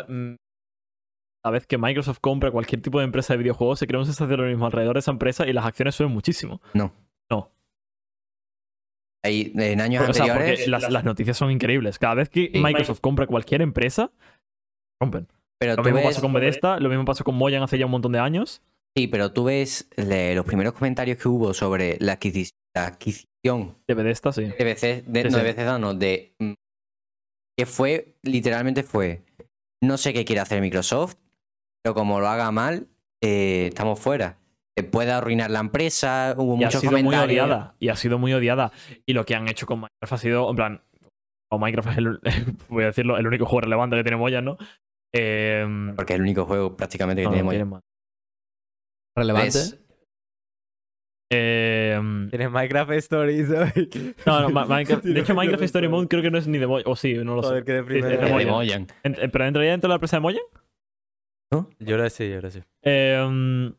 mm, 0.07 0.35
cada 1.43 1.53
vez 1.53 1.65
que 1.67 1.77
Microsoft 1.77 2.19
compra 2.21 2.51
cualquier 2.51 2.81
tipo 2.81 2.99
de 2.99 3.05
empresa 3.05 3.33
de 3.33 3.37
videojuegos, 3.39 3.79
se 3.79 3.87
crea 3.87 3.99
un 3.99 4.05
sensacionalismo 4.05 4.65
alrededor 4.65 4.95
de 4.95 4.99
esa 4.99 5.11
empresa 5.11 5.47
y 5.47 5.53
las 5.53 5.65
acciones 5.65 5.95
suben 5.95 6.11
muchísimo. 6.11 6.61
No. 6.73 6.93
No. 7.31 7.51
Ahí, 9.25 9.51
en 9.55 9.79
años 9.81 10.03
Porque, 10.05 10.11
o 10.11 10.13
sea, 10.13 10.33
porque 10.33 10.49
anteriores. 10.51 10.67
las, 10.67 10.91
las 10.91 11.03
noticias 11.05 11.37
son 11.37 11.49
increíbles. 11.51 11.97
Cada 11.97 12.15
vez 12.15 12.29
que 12.29 12.51
Sí. 12.53 12.61
Microsoft 12.61 12.99
compra 12.99 13.25
cualquier 13.25 13.61
empresa, 13.61 14.11
rompen. 15.01 15.27
pero 15.59 15.75
Lo 15.77 15.83
mismo 15.83 15.97
ves, 15.99 16.07
pasó 16.07 16.21
con 16.21 16.33
Bethesda, 16.33 16.79
lo 16.79 16.89
mismo 16.89 17.05
pasó 17.05 17.23
con 17.23 17.35
Moyan 17.35 17.63
hace 17.63 17.77
ya 17.77 17.85
un 17.85 17.91
montón 17.91 18.11
de 18.11 18.19
años. 18.19 18.61
Sí, 18.95 19.07
pero 19.07 19.31
tú 19.31 19.45
ves 19.45 19.89
le- 19.97 20.35
los 20.35 20.45
primeros 20.45 20.73
comentarios 20.73 21.17
que 21.17 21.27
hubo 21.27 21.53
sobre 21.53 21.97
la, 21.99 22.19
adquisi- 22.19 22.51
la 22.75 22.87
adquisición 22.87 23.77
De 23.87 23.93
Bethesda, 23.93 24.31
sí. 24.33 24.43
de 24.43 24.63
BC, 24.63 25.03
de, 25.07 25.21
Sí, 25.23 25.27
no, 25.29 25.31
sí. 25.31 25.37
de 25.37 25.43
Bethesda, 25.43 25.79
no, 25.79 25.93
de 25.93 26.35
mm, 26.39 26.53
que 27.57 27.65
fue, 27.65 28.15
literalmente 28.23 28.83
fue, 28.83 29.23
no 29.83 29.97
sé 29.97 30.13
qué 30.13 30.25
quiere 30.25 30.41
hacer 30.41 30.61
Microsoft, 30.61 31.15
pero 31.83 31.93
como 31.93 32.19
lo 32.19 32.27
haga 32.27 32.51
mal, 32.51 32.87
eh, 33.23 33.67
estamos 33.67 33.99
fuera. 33.99 34.37
Eh, 34.75 34.81
puede 34.83 35.11
arruinar 35.11 35.51
la 35.51 35.59
empresa, 35.59 36.33
hubo 36.37 36.55
Y 36.57 36.63
ha 36.63 36.67
muchos 36.67 36.81
sido 36.81 36.97
muy 37.03 37.15
odiada. 37.15 37.75
Y 37.79 37.89
ha 37.89 37.95
sido 37.95 38.17
muy 38.17 38.33
odiada. 38.33 38.71
Y 39.05 39.13
lo 39.13 39.23
que 39.25 39.35
han 39.35 39.47
hecho 39.47 39.67
con 39.67 39.81
Minecraft 39.81 40.13
ha 40.13 40.17
sido, 40.17 40.49
en 40.49 40.55
plan, 40.55 40.81
o 41.51 41.59
Minecraft 41.59 41.89
es 41.91 41.97
el, 41.97 42.19
voy 42.69 42.83
a 42.83 42.87
decirlo, 42.87 43.17
el 43.17 43.27
único 43.27 43.45
juego 43.45 43.61
relevante 43.61 43.97
que 43.97 44.03
tiene 44.03 44.17
Moyan, 44.17 44.45
¿no? 44.45 44.57
Eh, 45.13 45.93
Porque 45.95 46.13
es 46.13 46.15
el 46.17 46.23
único 46.23 46.45
juego 46.45 46.75
prácticamente 46.75 47.21
que 47.21 47.25
no, 47.25 47.29
no, 47.31 47.35
tenemos. 47.35 47.51
tiene 47.51 47.65
más. 47.65 47.81
Relevante. 49.15 49.45
¿Ves? 49.59 49.79
Eh, 51.31 51.99
Tienes 52.29 52.51
Minecraft 52.51 52.91
Stories. 52.91 53.47
¿sabes? 53.47 53.73
no, 54.25 54.41
no, 54.41 54.49
Ma- 54.49 54.67
Minecraft- 54.67 55.01
de 55.13 55.19
hecho, 55.19 55.33
Minecraft 55.33 55.63
Story 55.63 55.87
Mode 55.87 56.07
creo 56.07 56.21
que 56.21 56.29
no 56.31 56.37
es 56.37 56.47
ni 56.47 56.57
de 56.59 56.67
Moyan. 56.67 56.87
O 56.91 56.95
sí, 56.95 57.13
no 57.15 57.35
lo 57.35 57.43
sé. 57.43 57.63
Qué 57.63 57.83
Sí, 57.87 57.97
es 57.97 58.05
de 58.05 58.45
Moyan. 58.45 58.87
En- 59.03 59.15
eh, 59.19 59.29
¿Pero 59.29 59.45
entraría 59.45 59.71
dentro 59.71 59.87
de 59.87 59.91
la 59.91 59.95
empresa 59.95 60.17
de 60.17 60.21
Moyan? 60.21 60.43
Yo 61.79 61.97
lo 61.97 62.09
sé, 62.09 62.29
yo 62.29 62.41
lo 62.41 62.49
sé. 62.49 62.63
Eh, 62.81 63.71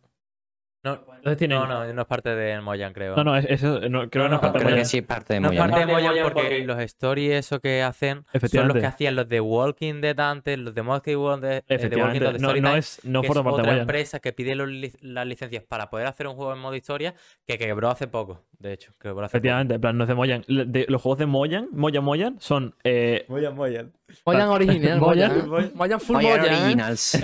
No, 0.85 1.05
entonces 1.25 1.39
tiene- 1.39 1.55
no, 1.55 1.67
no, 1.67 1.93
no 1.93 2.03
es 2.03 2.07
parte 2.09 2.29
de 2.35 2.61
Moyan, 2.61 2.93
creo. 2.93 3.17
No, 3.17 3.25
no, 3.25 3.37
es- 3.37 3.47
eso 3.49 3.81
no, 3.89 4.09
creo 4.11 4.11
que 4.11 4.19
no 4.19 4.25
es 4.27 4.31
No, 4.33 4.41
parte 4.41 4.59
de 4.59 4.65
Moyan. 4.65 4.85
sí 4.87 4.99
es 4.99 5.05
parte 5.05 5.35
de 5.35 5.41
No 5.41 5.49
es 5.49 5.53
Moyan. 5.53 5.71
parte 5.71 5.81
de 5.81 5.87
de 5.87 5.93
Moyan 5.93 6.23
porque 6.25 6.41
porque- 6.43 6.65
los 6.65 6.79
stories 6.81 7.33
eso 7.35 7.61
que 7.61 7.83
hacen 7.83 8.25
son 8.51 8.69
los 8.69 8.77
que 8.77 8.87
hacían 8.87 9.17
los 9.17 9.29
de 9.29 9.41
Walking 9.41 10.01
Dead 10.01 10.19
antes, 10.21 10.59
los 10.59 10.75
de 10.75 10.83
Dead, 10.83 10.85
eh, 10.87 11.39
de 11.41 11.63
Walking 11.65 11.75
Efectivamente. 11.75 12.21
Dead 12.21 12.33
de 12.35 12.39
No, 12.39 12.55
no, 12.55 12.77
es, 12.77 13.01
no 13.05 13.23
que 13.23 13.27
forma 13.29 13.41
es 13.41 13.45
parte 13.45 13.57
de 13.57 13.63
otra 13.63 13.73
Moyan. 13.73 13.81
empresa 13.81 14.21
que 14.21 14.33
pide 14.33 14.55
los 14.55 14.69
las 15.01 15.27
licencias 15.27 15.63
para 15.65 15.91
poder 15.91 16.07
hacer 16.07 16.27
un 16.27 16.35
juego 16.37 16.53
en 16.53 16.59
modo 16.59 16.75
historia 16.77 17.15
que 17.47 17.57
quebró 17.59 17.89
hace 17.91 18.07
poco, 18.07 18.43
de 18.59 18.73
hecho. 18.75 18.93
Quebró 19.01 19.25
hace 19.25 19.31
poco. 19.31 19.37
Efectivamente, 19.39 19.75
en 19.75 19.81
plan, 19.81 19.97
no 19.97 20.05
es 20.05 20.09
de 20.09 20.15
Moyan. 20.15 20.45
De- 20.47 20.87
los 20.89 21.01
juegos 21.01 21.19
de 21.19 21.27
Moyan, 21.27 21.69
Moyan 21.73 22.05
Moyan, 22.05 22.37
son. 22.41 22.75
Eh, 22.85 23.25
Moyan, 23.29 23.55
Moyan. 23.55 23.93
Moyan 24.27 24.49
original, 24.49 25.01
Moyan. 25.01 25.49
Moyan. 25.49 25.71
Moyan 25.75 26.01
full 26.01 26.15
Moyan 26.17 26.41
Moyan. 26.41 26.63
Originals. 26.63 27.19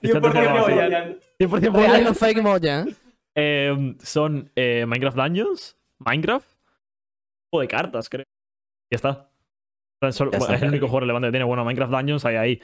Fíjate 0.00 0.30
que 0.30 0.46
va 0.46 0.60
así. 0.60 0.72
100% 1.38 1.72
Real 1.72 1.90
Moyan. 1.98 2.14
fake 2.14 2.42
Moyan. 2.42 2.96
Eh, 3.36 3.94
son 4.00 4.50
eh, 4.56 4.86
Minecraft 4.86 5.16
Dungeons, 5.16 5.76
Minecraft, 5.98 6.48
juego 7.52 7.60
de 7.62 7.68
cartas, 7.68 8.08
creo. 8.08 8.24
Ya 8.90 8.96
está. 8.96 9.30
O 10.02 10.08
Ya. 10.30 10.54
Es 10.54 10.62
el 10.62 10.68
único 10.68 10.86
juego 10.86 11.00
relevante 11.00 11.28
que 11.28 11.32
tiene. 11.32 11.44
Bueno, 11.44 11.64
Minecraft 11.64 11.92
Dungeons 11.92 12.24
hay 12.24 12.36
ahí. 12.36 12.62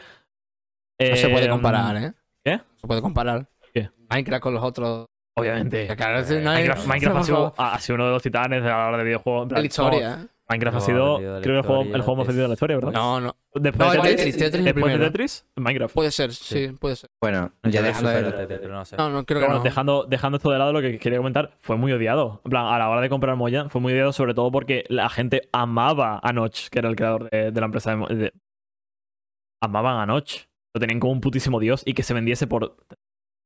No 1.01 1.17
se 1.17 1.29
puede 1.29 1.47
Eh, 1.47 1.51
comparar, 1.51 1.97
¿eh? 1.97 2.13
¿qué? 2.45 2.57
No 2.59 2.65
se 2.77 2.87
puede 2.87 3.03
comparar. 3.03 3.49
¿Qué? 3.73 3.91
Minecraft 4.11 4.43
con 4.43 4.55
los 4.55 4.63
otros. 4.63 5.07
Obviamente. 5.37 5.87
Claro, 5.97 6.21
no 6.21 6.51
hay- 6.51 6.65
Minecraft, 6.65 6.87
Minecraft 6.87 7.17
ha, 7.19 7.23
sido, 7.25 7.37
favor. 7.37 7.55
ha 7.75 7.79
sido 7.81 7.95
uno 7.97 8.05
de 8.07 8.11
los 8.13 8.23
titanes 8.23 8.63
de 8.63 8.69
la 8.69 8.89
hora 8.89 8.99
de 8.99 9.05
videojuegos. 9.05 9.51
la 9.53 9.61
historia. 9.63 10.21
¿eh? 10.23 10.27
Minecraft 10.53 10.77
ha 10.77 10.81
sido, 10.81 11.17
creo 11.17 11.41
que 11.43 11.49
el 11.51 11.63
juego, 11.63 11.83
historia, 11.83 11.97
el 11.97 12.03
juego 12.03 12.17
más 12.17 12.27
vendido 12.27 12.43
de 12.45 12.49
la 12.49 12.55
historia, 12.55 12.77
¿verdad? 12.77 12.93
No, 12.93 13.21
no. 13.21 13.37
Después 13.55 13.87
No, 13.87 13.93
de 13.93 13.99
el 14.11 14.17
Tetris, 14.17 14.37
Tetris, 14.37 14.39
Tetris 14.53 14.65
después 14.65 14.93
de. 14.99 14.99
Tetris, 15.07 15.47
Minecraft. 15.57 15.95
Puede 15.95 16.11
ser, 16.11 16.33
sí, 16.33 16.69
puede 16.79 16.97
ser. 16.97 17.11
Bueno, 17.21 17.53
ya 17.65 17.83
dejando 17.83 18.11
de, 18.11 18.47
pero 18.47 18.75
no 18.75 18.85
sé. 18.85 18.97
No, 18.97 19.11
no 19.11 19.25
creo 19.25 19.27
Pero 19.27 19.41
que 19.41 19.47
bueno, 19.47 19.59
no. 19.59 19.65
dejando, 19.65 20.05
dejando 20.09 20.37
esto 20.37 20.51
de 20.51 20.59
lado, 20.59 20.73
lo 20.73 20.81
que 20.81 20.99
quería 20.99 21.19
comentar, 21.19 21.57
fue 21.59 21.77
muy 21.77 21.93
odiado. 21.93 22.41
En 22.45 22.51
plan, 22.51 22.67
a 22.67 22.79
la 22.79 22.89
hora 22.89 23.01
de 23.01 23.09
comprar 23.09 23.37
Moyan, 23.37 23.71
fue 23.71 23.81
muy 23.81 23.93
odiado, 23.93 24.13
sobre 24.13 24.35
todo 24.35 24.51
porque 24.53 24.85
la 24.89 25.09
gente 25.09 25.49
amaba 25.53 26.21
a 26.23 26.33
Notch, 26.33 26.69
que 26.69 26.79
era 26.79 26.89
el 26.89 26.97
creador 26.97 27.29
de, 27.31 27.51
de 27.51 27.61
la 27.61 27.67
empresa 27.67 27.97
de, 27.97 28.15
de- 28.15 28.33
Amaban 29.63 29.99
a 30.01 30.07
Notch. 30.07 30.45
Lo 30.75 30.81
tenían 30.81 31.01
como 31.01 31.13
un 31.13 31.21
putísimo 31.21 31.61
dios 31.61 31.83
y 31.85 31.95
que 31.95 32.03
se 32.03 32.15
vendiese 32.15 32.47
por 32.47 32.77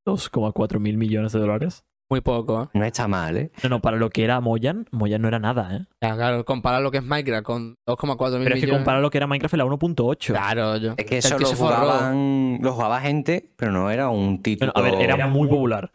2,4 0.07 0.79
mil 0.79 0.97
millones 0.97 1.33
de 1.33 1.41
dólares. 1.41 1.85
Muy 2.09 2.21
poco, 2.21 2.63
¿eh? 2.65 2.69
No 2.79 2.85
está 2.85 3.09
mal, 3.09 3.37
¿eh? 3.37 3.51
No, 3.65 3.69
no, 3.69 3.81
para 3.81 3.97
lo 3.97 4.11
que 4.11 4.23
era 4.23 4.41
Moyan, 4.41 4.87
Moyan 4.93 5.21
no 5.23 5.27
era 5.29 5.41
nada, 5.41 5.77
¿eh? 5.77 5.87
Ya, 6.01 6.15
claro, 6.15 6.45
comparar 6.45 6.81
lo 6.81 6.93
que 6.93 6.99
es 6.99 7.03
Minecraft 7.05 7.43
con 7.45 7.75
2,4 7.89 8.35
mil 8.39 8.45
Pero 8.45 8.55
es 8.55 8.61
que 8.61 8.67
millones. 8.67 8.79
compara 8.79 9.01
lo 9.01 9.11
que 9.11 9.19
era 9.19 9.27
Minecraft 9.27 9.55
en 9.55 9.59
la 9.59 9.65
1.8. 9.65 10.33
Claro, 10.33 10.77
yo. 10.77 10.95
Es 10.97 11.05
que 11.05 11.19
eso 11.19 11.37
tío 11.37 11.51
lo 11.51 11.57
jugaban, 11.57 12.59
lo 12.63 12.73
jugaba 12.75 13.01
gente, 13.01 13.51
pero 13.57 13.73
no 13.73 13.91
era 13.91 14.09
un 14.09 14.41
título. 14.41 14.73
Bueno, 14.75 14.89
a 14.89 14.91
ver, 14.99 15.03
era 15.03 15.27
muy 15.27 15.49
popular, 15.49 15.91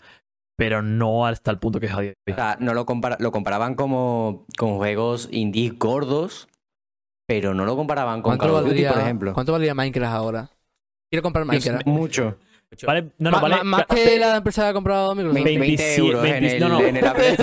pero 0.58 0.82
no 0.82 1.26
hasta 1.26 1.50
el 1.50 1.60
punto 1.60 1.80
que 1.80 1.86
es 1.86 1.94
a 1.94 2.02
día 2.02 2.14
de 2.26 2.34
O 2.34 2.36
sea, 2.36 2.58
no 2.60 2.74
lo, 2.74 2.86
compara- 2.86 3.18
lo 3.22 3.32
comparaban 3.32 3.76
como 3.76 4.46
con 4.58 4.76
juegos 4.76 5.30
indies 5.32 5.80
gordos, 5.80 6.50
pero 7.26 7.54
no 7.54 7.64
lo 7.64 7.78
comparaban 7.78 8.22
con 8.22 8.32
¿Cuánto 8.32 8.48
Call 8.48 8.52
of 8.56 8.58
Duty, 8.64 8.68
valdría, 8.72 8.90
por 8.94 9.02
ejemplo. 9.02 9.34
¿Cuánto 9.34 9.52
valdría 9.54 9.74
Minecraft 9.76 10.14
ahora? 10.14 10.50
Quiero 11.10 11.24
comprar 11.24 11.46
Minecraft. 11.46 11.86
Mucho. 11.88 12.38
Vale, 12.86 13.12
no, 13.18 13.32
no, 13.32 13.42
vale. 13.42 13.64
más 13.64 13.86
que 13.86 14.18
la 14.18 14.38
empresa 14.38 14.64
que 14.64 14.70
ha 14.70 14.74
comprado 14.74 15.14
Microsoft. 15.14 15.44
20, 15.44 15.60
20 15.60 15.96
euros 15.96 16.26
en 16.26 16.32
20, 16.32 16.56
el, 16.56 16.60
no, 16.62 16.70
no. 16.70 16.82
en 16.82 16.98
el 16.98 17.06
Apple. 17.06 17.38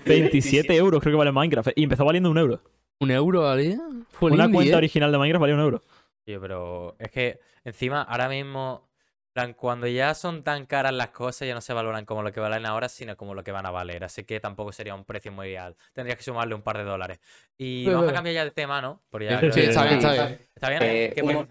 27 0.06 0.74
euros 0.74 1.00
creo 1.02 1.12
que 1.12 1.18
vale 1.18 1.32
Minecraft. 1.32 1.68
Y 1.76 1.84
empezó 1.84 2.04
valiendo 2.04 2.30
un 2.30 2.38
euro. 2.38 2.60
¿Un 3.00 3.10
euro 3.10 3.42
valía? 3.42 3.78
Una 4.20 4.44
indie, 4.44 4.54
cuenta 4.54 4.74
¿eh? 4.74 4.76
original 4.76 5.12
de 5.12 5.18
Minecraft 5.18 5.40
valía 5.40 5.54
un 5.54 5.60
euro. 5.60 5.82
Tío, 6.24 6.40
pero 6.40 6.96
es 6.98 7.10
que 7.10 7.40
encima 7.64 8.02
ahora 8.02 8.28
mismo, 8.30 8.88
en 9.28 9.32
plan, 9.34 9.52
cuando 9.52 9.86
ya 9.86 10.14
son 10.14 10.42
tan 10.42 10.64
caras 10.64 10.94
las 10.94 11.08
cosas, 11.08 11.46
ya 11.46 11.52
no 11.52 11.60
se 11.60 11.74
valoran 11.74 12.06
como 12.06 12.22
lo 12.22 12.32
que 12.32 12.40
valen 12.40 12.64
ahora, 12.64 12.88
sino 12.88 13.18
como 13.18 13.34
lo 13.34 13.44
que 13.44 13.52
van 13.52 13.66
a 13.66 13.70
valer. 13.70 14.02
Así 14.04 14.24
que 14.24 14.40
tampoco 14.40 14.72
sería 14.72 14.94
un 14.94 15.04
precio 15.04 15.30
muy 15.30 15.48
real. 15.48 15.76
Tendrías 15.92 16.16
que 16.16 16.24
sumarle 16.24 16.54
un 16.54 16.62
par 16.62 16.78
de 16.78 16.84
dólares. 16.84 17.20
Y 17.58 17.84
vamos 17.86 18.08
a 18.08 18.14
cambiar 18.14 18.34
ya 18.34 18.44
de 18.44 18.50
tema, 18.52 18.80
¿no? 18.80 19.02
Porque 19.10 19.26
ya 19.26 19.40
Sí, 19.52 19.60
está 19.60 19.84
bien, 19.84 19.96
está 19.98 20.12
bien. 20.12 20.38
¿Está 20.54 20.70
bien? 20.70 20.82
Eh, 20.82 21.12
¿Qué 21.14 21.22
un-. 21.22 21.48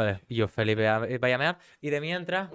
Vale, 0.00 0.22
yo, 0.30 0.48
Felipe, 0.48 0.88
vaya 1.18 1.34
a 1.34 1.38
mear. 1.38 1.58
Y 1.82 1.90
de 1.90 2.00
mientras, 2.00 2.50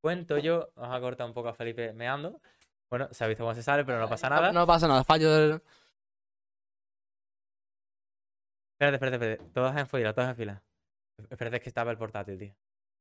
cuento 0.00 0.38
yo, 0.38 0.70
vamos 0.76 0.96
a 0.96 1.00
cortar 1.00 1.26
un 1.26 1.34
poco 1.34 1.48
a 1.48 1.54
Felipe 1.54 1.92
meando. 1.92 2.40
Bueno, 2.88 3.08
se 3.10 3.24
ha 3.24 3.26
visto 3.26 3.42
cómo 3.42 3.52
se 3.52 3.64
sale, 3.64 3.84
pero 3.84 3.98
no 3.98 4.08
pasa 4.08 4.30
nada. 4.30 4.52
No 4.52 4.64
pasa 4.64 4.86
nada, 4.86 5.02
fallo 5.02 5.32
del... 5.32 5.62
Espérate, 8.74 8.94
espérate, 8.94 9.16
espérate. 9.16 9.52
Todas 9.52 9.76
en 9.76 9.88
fila, 9.88 10.12
todas 10.12 10.30
en 10.30 10.36
fila. 10.36 10.62
Espérate, 11.28 11.56
es 11.56 11.62
que 11.64 11.68
estaba 11.68 11.90
el 11.90 11.98
portátil, 11.98 12.38
tío. 12.38 12.54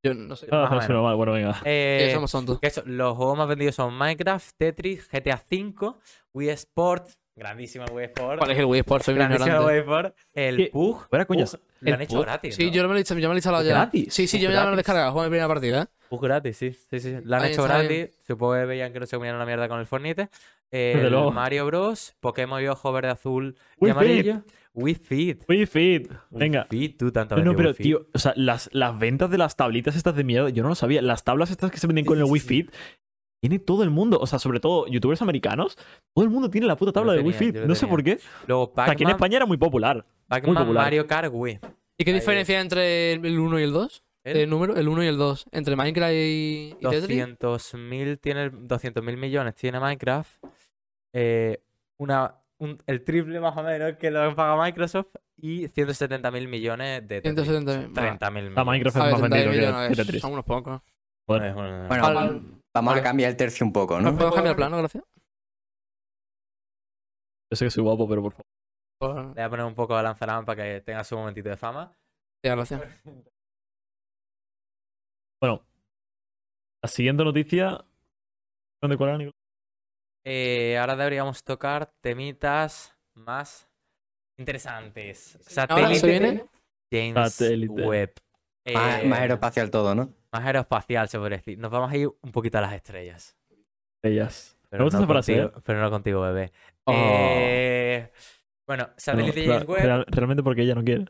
Yo 0.04 0.16
no 0.16 0.36
sé. 0.36 0.48
Ah, 0.52 0.88
no. 0.90 1.16
Bueno, 1.16 1.34
venga. 1.34 1.62
Eh, 1.64 2.10
somos 2.16 2.32
tontos. 2.32 2.60
que 2.60 2.66
eso, 2.66 2.82
los 2.88 3.16
juegos 3.16 3.38
más 3.38 3.48
vendidos 3.48 3.76
son 3.76 3.96
Minecraft, 3.96 4.58
Tetris, 4.58 5.08
GTA 5.08 5.36
V, 5.36 5.94
Wii 6.34 6.50
Sport, 6.50 7.12
grandísima 7.36 7.86
Wii 7.92 8.06
Sport, 8.06 8.38
¿Cuál 8.40 8.52
es 8.52 8.60
el 8.60 8.66
Wii 8.66 8.80
Sport? 8.82 9.04
Soy 9.04 9.14
un 9.14 9.18
grandísima 9.20 9.48
ignorante. 9.48 9.74
Wii 9.74 9.80
Sport, 9.82 10.16
el. 10.34 10.70
Pug, 10.72 11.08
Fuera. 11.10 11.26
Pug, 11.26 11.38
lo 11.38 11.44
han 11.44 11.96
¿El 11.96 12.02
hecho 12.02 12.16
Pug? 12.16 12.24
gratis, 12.26 12.56
Sí, 12.56 12.66
¿no? 12.68 12.72
yo 12.72 12.82
me 12.84 12.88
lo 12.90 12.96
he 12.96 13.00
instalado, 13.00 13.22
yo 13.22 13.28
me 13.30 13.34
lo 13.34 13.36
he 13.36 13.40
instalado 13.40 13.64
ya. 13.64 13.70
¿Gratis? 13.74 14.14
Sí, 14.14 14.28
sí, 14.28 14.40
yo 14.40 14.50
ya 14.52 14.62
me 14.62 14.68
lo 14.68 14.74
he 14.74 14.78
descargado, 14.78 15.12
juego 15.12 15.26
en 15.26 15.32
primera 15.32 15.48
partida. 15.48 15.82
¿eh? 15.84 15.86
Pug 16.10 16.22
gratis, 16.22 16.58
sí, 16.58 16.72
sí, 16.90 17.00
sí. 17.00 17.16
Lo 17.24 17.36
han 17.36 17.44
Ahí 17.44 17.52
hecho 17.52 17.64
gratis, 17.64 18.10
supongo 18.28 18.54
que 18.54 18.66
veían 18.66 18.94
que 18.94 19.00
no 19.00 19.06
se 19.06 19.16
comían 19.18 19.36
una 19.36 19.46
mierda 19.46 19.68
con 19.68 19.80
el 19.80 19.86
Fornite. 19.86 20.30
El 20.72 21.12
luego. 21.12 21.32
Mario 21.32 21.68
Bros, 21.68 22.16
Pokémon 22.20 22.60
y 22.64 22.68
ojo 22.68 22.92
verde, 22.92 23.10
azul 23.10 23.56
y 23.80 23.84
Wii 23.84 23.92
amarillo. 23.92 24.42
Wii 24.74 24.96
Fit. 24.96 25.44
Wii 25.48 25.66
Fit. 25.68 26.12
Venga. 26.32 26.66
Wii 26.72 26.80
Fit, 26.88 26.98
tú 26.98 27.12
tanto 27.12 27.36
No, 27.38 27.56
pero 27.56 27.76
Fit. 27.76 27.84
tío, 27.84 28.08
o 28.12 28.18
sea, 28.18 28.34
las, 28.36 28.72
las 28.74 28.98
ventas 28.98 29.30
de 29.30 29.38
las 29.38 29.56
tablitas 29.56 29.96
estas 29.96 30.16
de 30.16 30.24
mierda, 30.24 30.50
yo 30.50 30.64
no 30.64 30.70
lo 30.70 30.76
sabía. 30.76 31.04
Las 31.04 31.24
tablas 31.24 31.52
estas 31.52 31.70
que 31.70 31.78
se 31.78 31.86
venden 31.86 32.06
con 32.06 32.18
el 32.18 32.24
Wii 32.24 32.42
Fit, 32.42 32.72
tiene 33.44 33.60
todo 33.60 33.84
el 33.84 33.90
mundo. 33.90 34.18
O 34.22 34.26
sea, 34.26 34.40
sobre 34.40 34.62
todo 34.62 34.88
youtubers 34.88 35.22
americanos, 35.22 35.78
todo 36.14 36.24
el 36.24 36.32
mundo 36.32 36.50
tiene 36.50 36.66
la 36.66 36.78
puta 36.78 36.94
tabla 36.94 37.12
lo 37.12 37.18
de 37.18 37.24
Wii 37.26 37.38
tenía, 37.38 37.54
Fit. 37.54 37.68
No 37.68 37.76
sé 37.76 37.82
tenía. 37.82 37.92
por 37.92 38.04
qué. 38.04 38.20
Luego 38.48 38.64
O 38.64 38.72
sea, 38.74 38.90
aquí 38.92 39.04
en 39.04 39.10
España 39.10 39.36
era 39.36 39.46
muy 39.46 39.58
popular. 39.58 40.06
Pac-Man, 40.30 40.56
popular. 40.56 40.84
Mario 40.86 41.06
Kart, 41.06 41.30
Wii. 41.34 41.60
¿Y 41.98 42.06
qué 42.06 42.12
Ahí 42.12 42.16
diferencia 42.20 42.56
hay 42.58 42.62
entre 42.62 43.12
el 43.14 43.38
1 43.40 43.60
y 43.60 43.64
el 43.64 43.74
2? 43.74 44.04
¿El? 44.24 44.38
El 44.38 44.50
número, 44.50 44.78
el 44.78 44.88
1 44.88 45.04
y 45.04 45.08
el 45.08 45.18
2. 45.18 45.46
Entre 45.52 45.76
Minecraft 45.76 46.14
y, 46.14 46.76
y 46.80 46.88
Tetris. 46.90 47.20
200.000 47.40 48.20
tiene 48.22 48.50
200.000 48.52 49.18
millones 49.18 49.56
tiene 49.56 49.80
Minecraft. 49.82 50.32
Eh, 51.14 51.62
una, 51.98 52.36
un- 52.60 52.82
el 52.88 53.04
triple 53.04 53.40
más 53.42 53.56
o 53.58 53.64
menos 53.64 53.98
que 53.98 54.10
lo 54.10 54.34
paga 54.36 54.64
Microsoft 54.64 55.08
y 55.38 55.68
170.000 55.68 56.48
millones 56.48 57.06
de 57.08 57.22
Tetris. 57.22 57.48
170.000. 57.50 57.94
30.000 57.94 58.32
millones. 58.32 58.56
La 58.56 58.64
Minecraft 58.64 58.96
es 58.98 59.04
más 59.04 59.20
30 59.20 59.38
vendido 59.38 59.88
que- 59.90 59.96
Tetris. 59.96 60.22
Son 60.22 60.32
unos 60.34 60.46
pocos. 60.46 60.82
Joder. 61.28 61.44
Eh, 61.44 61.54
bueno, 61.54 61.88
Bueno, 61.90 62.04
Vale. 62.14 62.42
Va- 62.76 62.80
vamos 62.82 62.92
Vale. 62.92 63.02
a 63.02 63.04
cambiar 63.04 63.30
el 63.32 63.38
tercio 63.38 63.66
un 63.66 63.74
poco, 63.74 64.00
¿No 64.00 64.12
¿no? 64.12 64.18
podemos 64.18 64.36
cambiar 64.36 64.52
el 64.54 64.58
plano, 64.58 64.78
gracias? 64.78 65.04
Yo 67.52 67.56
sé 67.58 67.66
que 67.66 67.72
soy 67.72 67.84
guapo, 67.84 68.08
pero 68.08 68.22
por 68.24 68.34
favor. 68.34 69.26
Le 69.28 69.34
voy 69.34 69.42
a 69.42 69.50
poner 69.50 69.66
un 69.66 69.76
poco 69.76 69.96
a 69.96 70.02
Lanzarán 70.04 70.46
para 70.46 70.64
que 70.64 70.82
tenga 70.82 71.04
su 71.04 71.16
momentito 71.18 71.50
de 71.50 71.58
fama. 71.58 71.96
ya, 72.44 72.56
gracias. 72.56 72.82
Bueno. 75.42 75.62
La 76.82 76.88
siguiente 76.90 77.24
noticia. 77.24 77.84
¿Dónde 78.82 78.98
cuál 78.98 79.10
era, 79.10 79.18
Nicolás? 79.18 79.36
Eh, 80.26 80.78
ahora 80.78 80.96
deberíamos 80.96 81.44
tocar 81.44 81.92
temitas 82.02 82.98
más 83.14 83.70
interesantes. 84.38 85.36
Ahora 85.36 85.90
se 85.90 85.96
Satélite 86.00 86.08
viene 86.08 86.50
James 86.92 87.34
Satélite. 87.34 87.74
Webb. 87.74 88.14
Más, 88.74 89.04
Eh, 89.04 89.08
más 89.08 89.20
aeroespacial 89.20 89.70
todo, 89.70 89.94
¿no? 89.96 90.14
más 90.32 90.46
aeroespacial, 90.46 91.10
se 91.10 91.18
podría 91.20 91.38
decir. 91.38 91.58
Nos 91.60 91.70
vamos 91.72 91.92
a 91.92 91.98
ir 91.98 92.08
un 92.22 92.32
poquito 92.32 92.58
a 92.58 92.62
las 92.62 92.74
estrellas. 92.74 93.36
Ellas. 94.04 94.58
Pero 94.70 94.82
Me 94.82 94.86
gusta 94.86 95.00
no 95.02 95.08
contigo, 95.08 95.52
Pero 95.64 95.82
no 95.82 95.92
contigo, 95.92 96.22
bebé. 96.22 96.52
Oh. 96.86 96.94
Eh, 96.96 98.12
bueno, 98.68 98.90
satélite 98.98 99.42
Bueno, 99.46 99.54
James 99.54 99.70
Webb. 99.70 99.84
real- 99.86 100.06
realmente 100.08 100.44
porque 100.44 100.62
ella 100.64 100.76
no 100.76 100.84
quiere. 100.84 101.06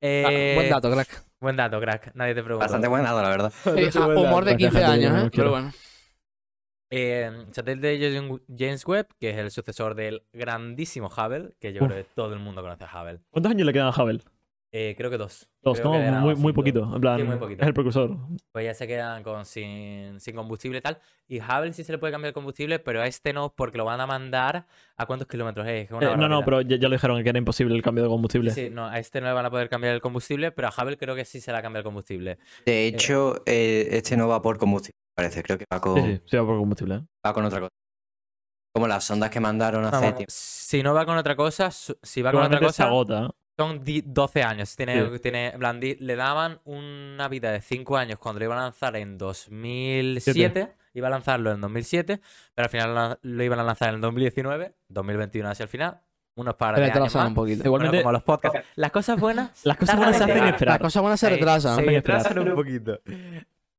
eh, 0.00 0.54
Ah, 0.54 0.54
buen 0.56 0.70
dato, 0.70 0.90
crack. 0.92 1.24
Buen 1.40 1.56
dato, 1.56 1.80
crack. 1.80 2.14
Nadie 2.14 2.34
te 2.34 2.42
preguntó. 2.42 2.64
Bastante 2.64 2.88
buen 2.88 3.02
dado, 3.04 3.20
la 3.22 3.28
verdad. 3.28 3.52
Eh, 3.76 3.90
ah, 3.96 4.06
humor 4.06 4.44
de 4.44 4.52
Hay 4.52 4.56
15 4.56 4.78
gente 4.78 4.86
que 5.00 5.06
años, 5.06 5.12
no 5.12 5.26
¿eh? 5.26 5.30
Pero 5.34 5.50
bueno. 5.50 5.72
Eh, 6.90 7.46
satélite 7.52 7.98
James- 8.14 8.40
James 8.56 8.86
Webb, 8.86 9.08
que 9.20 9.30
es 9.30 9.36
el 9.36 9.50
sucesor 9.50 9.94
del 9.94 10.22
grandísimo 10.32 11.08
Hubble, 11.08 11.54
que 11.60 11.72
yo 11.74 11.82
Uf. 11.82 11.88
creo 11.90 12.02
que 12.02 12.08
todo 12.14 12.32
el 12.32 12.38
mundo 12.38 12.62
conoce 12.62 12.84
a 12.84 13.02
Hubble. 13.02 13.20
¿Cuántos 13.30 13.50
años 13.52 13.66
le 13.66 13.72
quedan 13.74 13.88
a 13.88 13.90
Hubble? 14.02 14.22
Eh, 14.70 14.94
creo 14.98 15.10
que 15.10 15.16
dos. 15.16 15.48
Dos, 15.62 15.80
Creo 15.80 15.92
¿no? 15.92 16.20
Muy, 16.20 16.34
muy 16.36 16.52
poquito. 16.52 16.90
En 16.94 17.00
plan, 17.00 17.18
Sí, 17.18 17.24
muy 17.26 17.36
poquito. 17.36 17.62
es 17.62 17.68
el 17.68 17.74
precursor. 17.74 18.16
Pues 18.52 18.64
ya 18.66 18.74
se 18.74 18.86
quedan 18.86 19.22
con 19.22 19.44
sin, 19.46 20.20
sin 20.20 20.36
combustible 20.36 20.78
y 20.78 20.80
tal. 20.80 20.98
Y 21.26 21.40
Hubble 21.40 21.72
sí 21.72 21.84
se 21.84 21.92
le 21.92 21.98
puede 21.98 22.12
cambiar 22.12 22.28
el 22.28 22.34
combustible, 22.34 22.78
pero 22.78 23.00
a 23.00 23.06
este 23.06 23.32
no, 23.32 23.52
porque 23.54 23.78
lo 23.78 23.84
van 23.84 24.00
a 24.00 24.06
mandar 24.06 24.66
a 24.96 25.06
cuántos 25.06 25.26
kilómetros 25.26 25.66
es. 25.66 25.90
Una 25.90 26.12
Eh, 26.12 26.16
no, 26.16 26.28
no, 26.28 26.44
pero 26.44 26.60
ya, 26.60 26.76
ya 26.76 26.88
lo 26.88 26.94
dijeron 26.94 27.22
que 27.22 27.28
era 27.28 27.38
imposible 27.38 27.74
el 27.74 27.82
cambio 27.82 28.04
de 28.04 28.10
combustible. 28.10 28.50
Sí, 28.50 28.68
no, 28.70 28.86
a 28.86 28.98
este 28.98 29.20
no 29.20 29.26
le 29.28 29.32
van 29.32 29.46
a 29.46 29.50
poder 29.50 29.68
cambiar 29.68 29.94
el 29.94 30.00
combustible, 30.00 30.52
pero 30.52 30.68
a 30.68 30.70
Hubble 30.76 30.96
creo 30.98 31.14
que 31.16 31.24
sí 31.24 31.40
se 31.40 31.52
le 31.52 31.60
cambia 31.62 31.78
el 31.78 31.84
combustible. 31.84 32.38
De 32.66 32.86
hecho, 32.86 33.42
eh, 33.46 33.88
este 33.92 34.16
no 34.16 34.28
va 34.28 34.42
por 34.42 34.58
combustible, 34.58 34.98
parece. 35.14 35.42
Creo 35.42 35.56
que 35.58 35.64
va 35.72 35.80
con, 35.80 35.94
Sí, 36.02 36.16
sí, 36.16 36.22
sí, 36.26 36.36
va 36.36 36.44
por 36.46 36.58
combustible. 36.58 36.94
¿eh? 36.96 37.00
va 37.26 37.32
con 37.32 37.44
otra 37.44 37.60
cosa. 37.60 37.70
Como 38.74 38.86
las 38.86 39.02
sondas 39.04 39.30
que 39.30 39.40
mandaron 39.40 39.84
hace 39.84 40.00
tiempo. 40.12 40.24
si 40.28 40.82
no 40.82 40.94
va 40.94 41.04
con 41.06 41.16
otra 41.16 41.34
cosa, 41.34 41.70
su- 41.70 41.98
si 42.02 42.22
va 42.22 42.30
con 42.32 42.42
otra 42.42 42.58
Igualmente 42.58 42.72
se 42.74 42.82
cosa, 42.82 42.84
agota. 42.84 43.30
¿Eh? 43.58 43.62
son 43.62 43.84
di- 43.84 44.02
12 44.06 44.42
años. 44.42 44.74
Tiene, 44.76 45.10
Sí. 45.10 45.18
tiene, 45.20 45.48
en 45.48 45.58
plan, 45.58 45.80
di- 45.80 45.96
le 45.96 46.16
daban 46.16 46.60
una 46.64 47.28
vida 47.28 47.50
de 47.52 47.60
5 47.60 47.96
años 47.96 48.18
cuando 48.18 48.38
lo 48.38 48.44
iban 48.46 48.58
a 48.58 48.62
lanzar 48.62 48.96
en 48.96 49.18
2007. 49.18 50.74
Iba 50.94 51.08
a 51.08 51.10
lanzarlo 51.10 51.52
en 51.52 51.60
2007, 51.60 52.20
pero 52.54 52.64
al 52.66 52.70
final 52.70 53.18
lo, 53.22 53.42
iban 53.44 53.58
a 53.60 53.62
lanzar 53.62 53.94
en 53.94 54.00
2019, 54.00 54.74
2021 54.88 55.48
hacia 55.50 55.64
el 55.64 55.68
final. 55.68 56.00
Unos 56.34 56.54
par 56.54 56.76
de 56.76 56.82
años 56.84 56.94
Retrasan 56.94 57.20
más. 57.22 57.28
un 57.30 57.34
poquito. 57.34 57.58
Bueno, 57.70 57.84
Igualmente, 57.86 58.02
como 58.02 58.12
los 58.12 58.22
podcasts. 58.22 58.60
Las 58.76 58.90
cosas 58.92 59.18
buenas. 59.20 59.50
las 59.64 59.76
cosas 59.76 59.96
buenas 59.96 60.16
se 60.16 60.24
en 60.24 60.30
hacen 60.30 60.44
esperar. 60.46 60.74
Las 60.74 60.80
cosas 60.80 61.02
buenas 61.02 61.20
se 61.20 61.26
Eh, 61.26 61.30
retrasan. 61.30 61.74
Se 61.76 61.80
Hacen 61.82 61.94
esperar. 61.94 62.18
retrasan 62.22 62.48
un 62.48 62.54
poquito. 62.54 63.00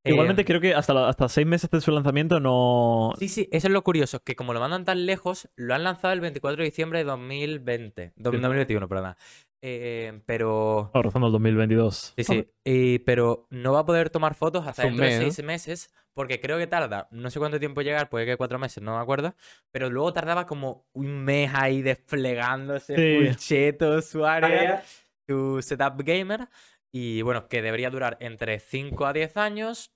Igualmente 0.04 0.42
Eh, 0.42 0.46
creo 0.46 0.62
que 0.62 0.74
hasta, 0.76 0.94
la- 0.94 1.10
hasta 1.10 1.28
seis 1.30 1.46
meses 1.48 1.70
de 1.70 1.82
su 1.82 1.92
lanzamiento 1.92 2.40
no... 2.40 3.14
Sí, 3.20 3.28
sí, 3.28 3.50
eso 3.52 3.68
es 3.68 3.74
lo 3.74 3.82
curioso, 3.84 4.22
que 4.24 4.36
como 4.36 4.54
lo 4.54 4.60
mandan 4.60 4.86
tan 4.86 5.06
lejos, 5.06 5.50
lo 5.56 5.74
han 5.76 5.84
lanzado 5.84 6.14
el 6.14 6.22
24 6.22 6.58
de 6.58 6.66
diciembre 6.66 7.00
de 7.00 7.06
2020. 7.06 8.14
do- 8.16 8.32
Sí. 8.32 8.38
2021, 8.38 8.88
perdón. 8.88 9.16
Eh, 9.62 10.22
pero. 10.26 10.90
Rozando 10.94 11.28
el 11.28 11.34
2022. 11.34 12.14
Sí, 12.18 12.24
sí. 12.24 12.48
y- 12.64 13.00
pero 13.00 13.48
no 13.50 13.74
va 13.74 13.80
a 13.80 13.86
poder 13.86 14.10
tomar 14.10 14.34
fotos 14.36 14.66
hasta 14.66 14.84
dentro 14.84 15.04
de 15.06 15.20
mes, 15.20 15.34
seis 15.36 15.46
meses, 15.46 15.94
porque 16.14 16.40
creo 16.40 16.58
que 16.58 16.68
tarda, 16.68 17.08
no 17.12 17.30
sé 17.30 17.40
cuánto 17.40 17.60
tiempo 17.60 17.82
llegar, 17.82 18.10
puede 18.10 18.26
que 18.26 18.38
cuatro 18.38 18.58
meses, 18.60 18.82
no 18.84 18.96
me 18.96 19.02
acuerdo. 19.02 19.36
Pero 19.72 19.90
luego 19.90 20.14
tardaba 20.14 20.46
como 20.46 20.86
un 20.94 21.24
mes 21.26 21.52
ahí 21.54 21.82
desplegándose, 21.82 22.96
Sí. 22.96 23.28
full 23.28 23.36
cheto, 23.38 24.02
su 24.02 24.26
área, 24.26 24.84
su 25.28 25.62
setup 25.62 26.02
gamer. 26.04 26.48
Y 26.92 27.22
bueno, 27.22 27.48
que 27.48 27.62
debería 27.62 27.90
durar 27.90 28.18
entre 28.20 28.60
5 28.60 29.06
a 29.06 29.14
10 29.14 29.36
años. 29.38 29.92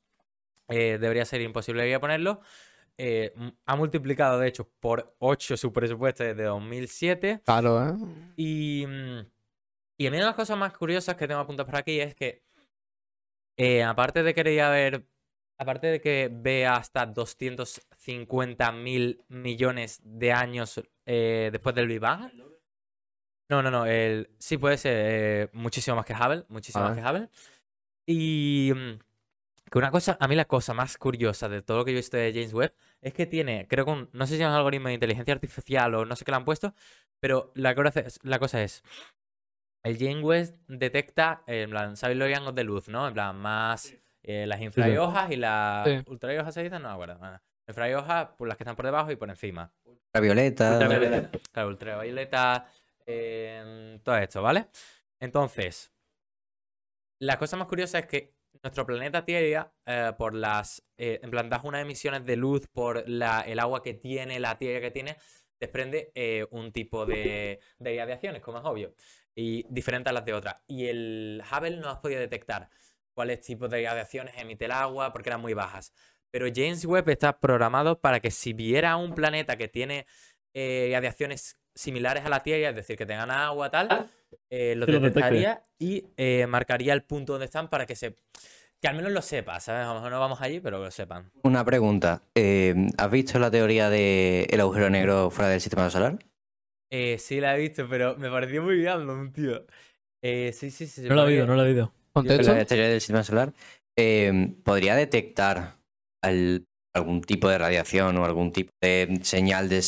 eh, 0.70 0.98
debería 1.00 1.26
ser 1.26 1.42
imposible 1.42 1.88
ya 1.90 2.00
ponerlo. 2.00 2.40
Eh, 2.98 3.34
ha 3.66 3.76
multiplicado, 3.76 4.40
de 4.40 4.48
hecho, 4.48 4.70
por 4.80 5.14
8 5.20 5.58
su 5.58 5.74
presupuesto 5.74 6.24
desde 6.24 6.44
2007. 6.44 7.42
Claro, 7.44 7.86
¿eh? 7.86 7.94
Y, 8.38 8.86
mm, 8.88 9.20
y 10.04 10.08
a 10.08 10.12
mí 10.12 10.18
una 10.18 10.26
de 10.26 10.30
las 10.32 10.36
cosas 10.36 10.58
más 10.58 10.74
curiosas 10.74 11.16
que 11.16 11.28
tengo 11.28 11.40
apuntadas 11.40 11.70
por 11.72 11.80
aquí 11.80 12.02
es 12.02 12.14
que, 12.14 12.44
eh, 13.58 13.84
aparte 13.84 14.22
de 14.22 14.34
que 14.34 14.44
quería 14.44 14.70
ver, 14.70 15.06
aparte 15.58 15.88
de 15.88 16.02
que 16.02 16.30
ve 16.30 16.66
hasta 16.66 17.06
250 17.06 18.72
mil 18.74 19.24
millones 19.30 20.02
de 20.04 20.34
años 20.34 20.82
eh, 21.06 21.50
después 21.54 21.74
del 21.74 21.88
Big 21.88 22.02
Bang. 22.02 22.32
No, 23.50 23.62
no, 23.62 23.72
no, 23.72 23.86
el, 23.86 24.30
sí 24.40 24.58
puede 24.58 24.78
ser 24.78 24.94
eh, 24.98 25.50
muchísimo 25.54 25.96
más 25.96 26.06
que 26.06 26.14
Hubble, 26.14 26.44
muchísimo 26.50 26.84
más 26.84 26.98
Ah. 26.98 27.02
que 27.02 27.10
Hubble. 27.10 27.30
Y 28.06 28.72
mm, 28.76 29.00
que 29.72 29.78
una 29.78 29.92
cosa, 29.92 30.18
a 30.20 30.28
mí 30.28 30.36
la 30.36 30.46
cosa 30.46 30.74
más 30.74 30.98
curiosa 30.98 31.48
de 31.48 31.62
todo 31.62 31.78
lo 31.78 31.86
que 31.86 31.92
yo 31.92 31.98
he 31.98 32.02
visto 32.02 32.18
de 32.18 32.34
James 32.34 32.54
Webb 32.54 32.74
es 33.02 33.14
que 33.14 33.26
tiene, 33.26 33.68
creo 33.70 33.86
que 33.86 33.92
un, 33.92 34.10
no 34.12 34.28
sé 34.28 34.36
si 34.36 34.42
es 34.42 34.48
un 34.50 34.54
algoritmo 34.54 34.90
de 34.90 34.96
inteligencia 34.96 35.34
artificial 35.34 35.96
o 35.96 36.06
no 36.06 36.16
sé 36.18 36.26
qué 36.26 36.32
le 36.32 36.38
han 36.38 36.46
puesto, 36.46 36.74
pero 37.22 37.54
la 37.56 37.74
cosa 37.74 38.62
es 38.62 38.84
el 39.84 40.24
Webb 40.24 40.56
detecta, 40.68 41.44
eh, 41.48 41.64
en 41.64 41.70
plan, 41.70 41.98
¿sabéis 41.98 42.18
los 42.20 42.30
rangos 42.32 42.56
de 42.56 42.64
luz, 42.64 42.88
no? 42.88 43.08
En 43.08 43.14
plan, 43.14 43.36
más 43.36 43.94
eh, 44.24 44.46
las 44.48 44.62
infrarrojas 44.62 45.32
y 45.32 45.36
las 45.36 45.88
Sí. 45.88 46.04
ultrarrojas 46.08 46.54
se 46.54 46.64
dicen, 46.64 46.82
no 46.82 46.88
me 46.90 46.94
acuerdo. 46.94 47.18
Bueno, 47.20 47.42
infrarrojas, 47.68 48.30
por 48.38 48.48
las 48.48 48.58
que 48.58 48.64
están 48.64 48.76
por 48.76 48.86
debajo 48.86 49.12
y 49.12 49.16
por 49.18 49.30
encima. 49.30 49.72
Ultravioleta. 49.84 50.72
Ultravioleta. 50.74 51.40
Claro, 51.52 51.70
ultravioleta, 51.70 52.66
eh, 53.06 54.00
todo 54.04 54.18
esto, 54.18 54.42
¿vale? 54.42 54.68
Entonces, 55.20 55.92
la 57.20 57.38
cosa 57.38 57.58
más 57.58 57.68
curiosa 57.68 58.00
es 58.00 58.06
que 58.08 58.34
nuestro 58.62 58.86
planeta 58.86 59.26
Tierra, 59.26 59.72
eh, 59.86 60.12
por 60.18 60.34
las. 60.36 60.86
eh, 60.98 61.20
en 61.22 61.32
plan, 61.32 61.50
das 61.50 61.64
unas 61.64 61.82
emisiones 61.82 62.26
de 62.26 62.36
luz 62.38 62.68
por 62.68 63.04
la, 63.10 63.42
el 63.42 63.60
agua 63.60 63.82
que 63.82 63.94
tiene, 63.94 64.40
la 64.40 64.58
Tierra 64.58 64.80
que 64.80 64.92
tiene, 64.92 65.18
desprende 65.60 66.12
eh, 66.16 66.46
un 66.52 66.72
tipo 66.72 67.06
de, 67.06 67.60
de 67.80 67.98
radiaciones, 67.98 68.42
como 68.42 68.60
es 68.60 68.66
obvio, 68.66 68.94
y 69.36 69.66
diferente 69.70 70.10
a 70.10 70.14
las 70.14 70.26
de 70.26 70.34
otras. 70.34 70.58
Y 70.68 70.88
el 70.88 71.44
Hubble 71.52 71.78
no 71.78 71.90
has 71.90 71.98
podido 72.00 72.20
detectar 72.20 72.70
cuáles 73.14 73.42
tipos 73.42 73.70
de 73.70 73.86
radiaciones 73.86 74.34
emite 74.38 74.66
el 74.66 74.72
agua 74.72 75.14
porque 75.14 75.30
eran 75.30 75.42
muy 75.42 75.54
bajas. 75.54 75.94
Pero 76.32 76.48
James 76.54 76.86
Webb 76.86 77.10
está 77.10 77.40
programado 77.40 78.00
para 78.00 78.20
que 78.20 78.32
si 78.32 78.54
viera 78.54 78.96
un 78.96 79.14
planeta 79.14 79.56
que 79.56 79.68
tiene 79.68 80.08
eh, 80.54 80.90
radiaciones 80.92 81.60
similares 81.76 82.26
a 82.26 82.30
la 82.30 82.42
Tierra, 82.42 82.70
es 82.70 82.76
decir, 82.76 82.98
que 82.98 83.06
tengan 83.06 83.32
agua, 83.32 83.70
tal, 83.70 84.10
eh, 84.50 84.76
lo 84.76 84.86
detectaría 84.86 85.64
y 85.80 86.06
eh, 86.18 86.46
marcaría 86.48 86.94
el 86.94 87.04
punto 87.04 87.34
donde 87.34 87.46
están 87.46 87.70
para 87.70 87.86
que 87.86 87.96
se. 87.96 88.16
Que 88.82 88.90
al 88.90 88.96
menos 88.96 89.12
lo 89.14 89.22
sepa, 89.22 89.60
¿sabes? 89.62 89.86
A 89.86 89.90
lo 89.90 89.96
mejor 89.96 90.12
no 90.12 90.20
vamos 90.20 90.42
allí, 90.42 90.60
pero 90.60 90.80
que 90.80 90.86
lo 90.86 90.92
sepan. 90.92 91.32
Una 91.44 91.64
pregunta. 91.64 92.22
eh, 92.36 92.76
¿Has 92.98 93.10
visto 93.10 93.40
la 93.40 93.50
teoría 93.50 93.90
del 93.90 94.60
agujero 94.60 94.90
negro 94.90 95.30
fuera 95.30 95.50
del 95.50 95.62
sistema 95.62 95.90
solar? 95.90 96.18
Eh, 96.96 97.18
sí, 97.18 97.40
la 97.40 97.56
he 97.56 97.60
visto, 97.60 97.88
pero 97.90 98.16
me 98.18 98.30
pareció 98.30 98.62
muy 98.62 98.86
random, 98.86 99.32
tío. 99.34 99.66
Eh, 100.22 100.52
sí, 100.54 100.70
sí, 100.70 100.86
sí. 100.86 101.02
No 101.10 101.16
lo 101.16 101.24
he 101.24 101.34
oído, 101.34 101.48
no 101.48 101.56
lo 101.56 101.64
he 101.66 101.70
oído. 101.72 101.92
¿Contexto? 102.14 102.54
La 102.54 102.66
teoría 102.66 102.88
del 102.88 103.02
sistema 103.02 103.24
solar 103.24 103.52
eh, 103.98 104.54
podría 104.64 104.96
detectar 104.96 105.80
al- 106.22 106.66
algún 106.96 107.22
tipo 107.22 107.50
de 107.50 107.58
radiación 107.58 108.16
o 108.18 108.26
algún 108.26 108.52
tipo 108.52 108.70
de 108.80 109.20
señal 109.24 109.70
de 109.70 109.82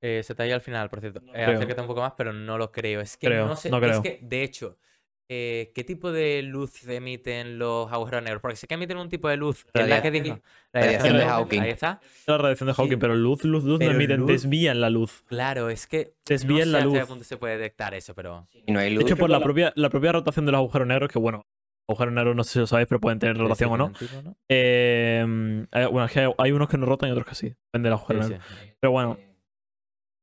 Eh, 0.00 0.22
se 0.22 0.34
te 0.34 0.42
ha 0.42 0.46
ido 0.46 0.54
al 0.54 0.60
final, 0.62 0.88
por 0.88 1.00
cierto. 1.00 1.20
Eh, 1.34 1.44
Creo. 1.44 1.56
acércate 1.56 1.80
un 1.82 1.86
poco 1.86 2.00
más, 2.00 2.14
pero 2.16 2.32
no 2.32 2.56
lo 2.56 2.72
creo. 2.72 3.00
Es 3.02 3.16
que 3.18 3.28
Creo, 3.28 3.48
no 3.48 3.56
sé. 3.56 3.68
no 3.68 3.76
Es 3.76 3.82
creo. 3.82 4.02
que, 4.02 4.18
de 4.22 4.42
hecho, 4.42 4.78
eh, 5.30 5.72
¿qué 5.74 5.84
tipo 5.84 6.10
de 6.10 6.42
luz 6.42 6.88
emiten 6.88 7.58
los 7.58 7.92
agujeros 7.92 8.22
negros? 8.22 8.40
Porque 8.40 8.56
sé 8.56 8.66
que 8.66 8.74
emiten 8.74 8.96
un 8.96 9.08
tipo 9.08 9.28
de 9.28 9.36
luz. 9.36 9.64
Que 9.74 9.82
es 9.82 9.88
la 9.88 10.00
que 10.00 10.08
Radiación. 10.08 10.22
digo. 10.24 10.38
Radiación 10.72 11.16
de 11.18 11.24
Hawking. 11.26 11.60
Ahí 11.60 11.70
está. 11.70 12.00
La 12.26 12.38
radiación 12.38 12.66
de 12.68 12.74
Hawking, 12.74 12.90
Sí. 12.92 12.96
pero 12.96 13.14
luz, 13.14 13.44
luz, 13.44 13.64
luz 13.64 13.78
Pero 13.78 13.90
no 13.92 13.96
emiten, 13.96 14.20
luz- 14.20 14.28
desvían 14.28 14.80
la 14.80 14.88
luz. 14.90 15.22
Claro, 15.28 15.68
es 15.70 15.86
que. 15.86 16.14
Desvían 16.26 16.70
no 16.70 16.78
la 16.78 16.80
sé 16.80 16.86
hasta 16.86 16.94
qué 16.94 17.00
luz. 17.00 17.08
punto 17.08 17.24
se 17.24 17.36
puede 17.36 17.58
detectar 17.58 17.94
eso, 17.94 18.14
pero. 18.14 18.48
y 18.66 18.72
no 18.72 18.80
hay 18.80 18.88
De 18.90 18.94
luz. 18.96 19.04
hecho, 19.04 19.16
por 19.16 19.28
la 19.30 19.40
propia, 19.40 19.72
la 19.76 19.90
propia 19.90 20.12
rotación 20.12 20.46
de 20.46 20.52
los 20.52 20.58
agujeros 20.60 20.88
negros, 20.88 21.10
que 21.10 21.18
bueno, 21.18 21.44
agujeros 21.88 22.14
negros 22.14 22.34
no 22.36 22.44
sé 22.44 22.52
si 22.54 22.58
lo 22.60 22.66
sabéis, 22.66 22.88
pero 22.88 23.00
pueden 23.00 23.18
tener 23.18 23.36
rotación 23.36 23.70
o 23.72 23.76
no. 23.76 23.92
Eh, 24.48 25.66
hay- 25.72 25.86
bueno, 25.86 26.04
es 26.06 26.12
que 26.12 26.20
hay, 26.20 26.32
hay 26.38 26.52
unos 26.52 26.68
que 26.68 26.78
no 26.78 26.86
rotan 26.86 27.08
y 27.10 27.12
otros 27.12 27.26
que 27.26 27.34
sí. 27.34 27.48
Depende 27.66 27.88
del 27.88 27.92
agujero 27.94 28.22
sí, 28.22 28.30
negro. 28.30 28.44
sí. 28.48 28.70
Pero 28.80 28.90
bueno, 28.92 29.18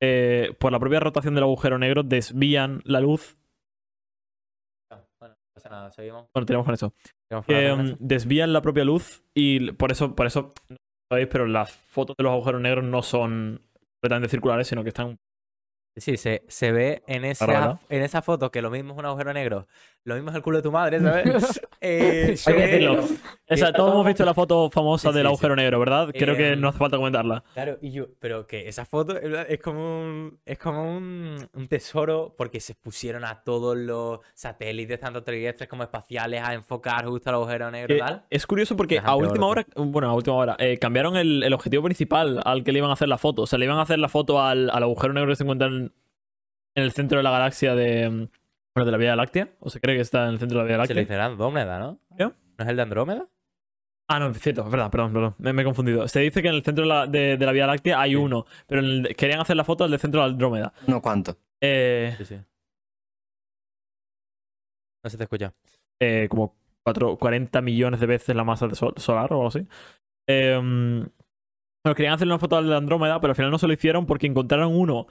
eh, 0.01 0.53
por 0.59 0.71
la 0.71 0.79
propia 0.79 0.99
rotación 0.99 1.33
del 1.35 1.43
agujero 1.43 1.77
negro 1.77 2.03
desvían 2.03 2.81
la 2.85 2.99
luz. 2.99 3.37
Pasa 5.55 5.69
nada, 5.69 5.89
seguimos. 5.91 6.27
Bueno, 6.33 6.45
tenemos 6.45 6.65
con 6.65 6.73
eso. 6.73 6.93
Que 7.29 7.69
con 7.69 7.85
mm, 7.85 7.97
desvían 7.99 8.51
la 8.51 8.61
propia 8.61 8.83
luz 8.83 9.23
y 9.33 9.71
por 9.71 9.91
eso, 9.91 10.13
por 10.13 10.27
eso, 10.27 10.53
no 10.69 10.75
sabéis, 11.09 11.29
pero 11.31 11.47
las 11.47 11.71
fotos 11.71 12.15
de 12.17 12.23
los 12.25 12.33
agujeros 12.33 12.61
negros 12.61 12.83
no 12.83 13.01
son 13.01 13.61
completamente 14.01 14.29
circulares, 14.29 14.67
sino 14.67 14.83
que 14.83 14.89
están. 14.89 15.17
Sí, 15.97 16.17
se, 16.17 16.43
se 16.49 16.71
ve 16.73 17.03
en 17.07 17.23
esa, 17.23 17.79
en 17.89 18.01
esa 18.03 18.21
foto 18.21 18.51
que 18.51 18.61
lo 18.61 18.69
mismo 18.69 18.93
es 18.93 18.99
un 18.99 19.05
agujero 19.05 19.31
negro, 19.33 19.65
lo 20.03 20.15
mismo 20.15 20.29
es 20.29 20.35
el 20.35 20.41
culo 20.41 20.57
de 20.57 20.63
tu 20.63 20.71
madre, 20.71 20.99
¿sabes? 20.99 21.61
Eh, 21.87 22.35
Hay 22.47 22.53
que 22.55 22.61
decirlo. 22.61 23.03
O 23.47 23.55
sea, 23.57 23.71
todos 23.71 23.91
hemos 23.93 24.05
visto 24.07 24.25
la 24.25 24.33
foto 24.33 24.71
famosa 24.71 25.09
Sí, 25.09 25.15
del 25.15 25.23
sí, 25.23 25.27
agujero 25.27 25.55
negro, 25.55 25.79
¿verdad? 25.79 26.09
Creo 26.17 26.35
que 26.35 26.53
Em, 26.53 26.59
no 26.59 26.69
hace 26.69 26.79
falta 26.79 26.97
comentarla. 26.97 27.43
Claro, 27.53 27.77
y 27.81 27.91
yo, 27.91 28.07
pero 28.19 28.47
que 28.47 28.67
esa 28.67 28.85
foto 28.85 29.15
es 29.19 29.59
como 29.61 30.01
un, 30.01 30.39
es 30.45 30.57
como 30.57 30.83
un, 30.97 31.47
un 31.53 31.67
tesoro 31.67 32.33
porque 32.37 32.59
se 32.59 32.73
pusieron 32.75 33.23
a 33.23 33.43
todos 33.43 33.77
los 33.77 34.19
satélites, 34.33 34.99
tanto 34.99 35.21
terrestres 35.23 35.69
como 35.69 35.83
espaciales, 35.83 36.41
a 36.43 36.53
enfocar 36.55 37.05
justo 37.05 37.29
al 37.29 37.35
agujero 37.35 37.69
negro 37.69 37.93
y 37.93 37.97
Eh, 37.97 37.99
tal. 37.99 38.23
es 38.29 38.47
curioso 38.47 38.75
porque 38.75 38.97
Ajá, 38.97 39.09
a 39.11 39.15
última 39.15 39.45
hora, 39.45 39.65
bueno, 39.75 40.09
a 40.09 40.13
última 40.13 40.35
hora, 40.37 40.55
eh, 40.59 40.77
cambiaron 40.79 41.15
el, 41.17 41.43
el 41.43 41.53
objetivo 41.53 41.83
principal 41.83 42.41
al 42.43 42.63
que 42.63 42.71
le 42.71 42.79
iban 42.79 42.89
a 42.89 42.93
hacer 42.93 43.07
la 43.09 43.17
foto. 43.19 43.43
O 43.43 43.47
sea, 43.47 43.59
le 43.59 43.65
iban 43.65 43.77
a 43.77 43.83
hacer 43.83 43.99
la 43.99 44.09
foto 44.09 44.41
al, 44.41 44.69
al 44.71 44.83
agujero 44.83 45.13
negro 45.13 45.29
que 45.29 45.35
se 45.35 45.43
encuentra 45.43 45.67
en, 45.67 45.84
en 46.75 46.83
el 46.83 46.91
centro 46.91 47.17
de 47.17 47.23
la 47.23 47.31
galaxia 47.31 47.73
de, 47.75 48.27
Bueno, 48.75 48.85
de 48.85 48.91
la 48.91 48.97
Vía 48.97 49.15
Láctea. 49.15 49.49
¿O 49.59 49.69
se 49.69 49.79
cree 49.79 49.95
que 49.95 50.01
está 50.01 50.25
en 50.25 50.31
el 50.33 50.39
centro 50.39 50.57
de 50.59 50.63
la 50.63 50.67
Vía 50.67 50.85
Se 50.85 50.93
le 50.93 51.01
Láctea? 51.01 51.15
dice 51.17 51.25
Andrómeda, 51.25 51.79
¿no? 51.79 51.99
¿Qué? 52.17 52.25
¿No 52.25 52.33
es 52.59 52.67
el 52.67 52.75
de 52.75 52.81
Andrómeda? 52.81 53.27
Ah, 54.07 54.19
no, 54.19 54.29
es 54.29 54.39
cierto, 54.39 54.63
es 54.63 54.69
verdad, 54.69 54.91
perdón, 54.91 55.13
perdón. 55.13 55.35
Me, 55.39 55.51
me 55.53 55.61
he 55.63 55.65
confundido. 55.65 56.07
Se 56.07 56.19
dice 56.19 56.41
que 56.43 56.49
en 56.49 56.55
el 56.55 56.63
centro 56.63 56.83
de 56.83 56.89
la, 56.89 57.07
de- 57.07 57.37
de 57.37 57.45
la 57.45 57.51
Vía 57.51 57.65
Láctea 57.65 57.99
hay 57.99 58.11
Sí. 58.11 58.15
uno, 58.17 58.45
pero 58.67 58.81
en 58.81 58.87
el- 59.07 59.15
querían 59.15 59.39
hacer 59.39 59.55
la 59.55 59.63
foto 59.63 59.83
del 59.83 59.91
de 59.91 59.97
centro 59.97 60.21
de 60.21 60.27
Andrómeda. 60.27 60.73
No 60.87 61.01
cuánto. 61.01 61.37
Eh, 61.61 62.13
Sí, 62.17 62.25
sí. 62.25 62.35
No 65.03 65.09
se 65.09 65.17
te 65.17 65.23
escucha. 65.23 65.53
eh, 66.01 66.27
como 66.29 66.55
cuatro- 66.83 67.17
40 67.17 67.61
millones 67.61 67.99
de 68.01 68.05
veces 68.05 68.35
la 68.35 68.43
masa 68.43 68.67
de 68.67 68.75
sol- 68.75 68.93
solar 68.97 69.31
o 69.31 69.35
algo 69.35 69.47
así. 69.47 69.65
Eh, 70.27 70.55
bueno, 70.59 71.95
querían 71.95 72.13
hacer 72.13 72.27
una 72.27 72.37
foto 72.39 72.57
del 72.57 72.67
de 72.69 72.75
Andrómeda, 72.75 73.19
pero 73.21 73.31
al 73.31 73.35
final 73.35 73.49
no 73.51 73.57
se 73.57 73.67
lo 73.67 73.73
hicieron 73.73 74.05
porque 74.05 74.27
encontraron 74.27 74.75
uno 74.75 75.07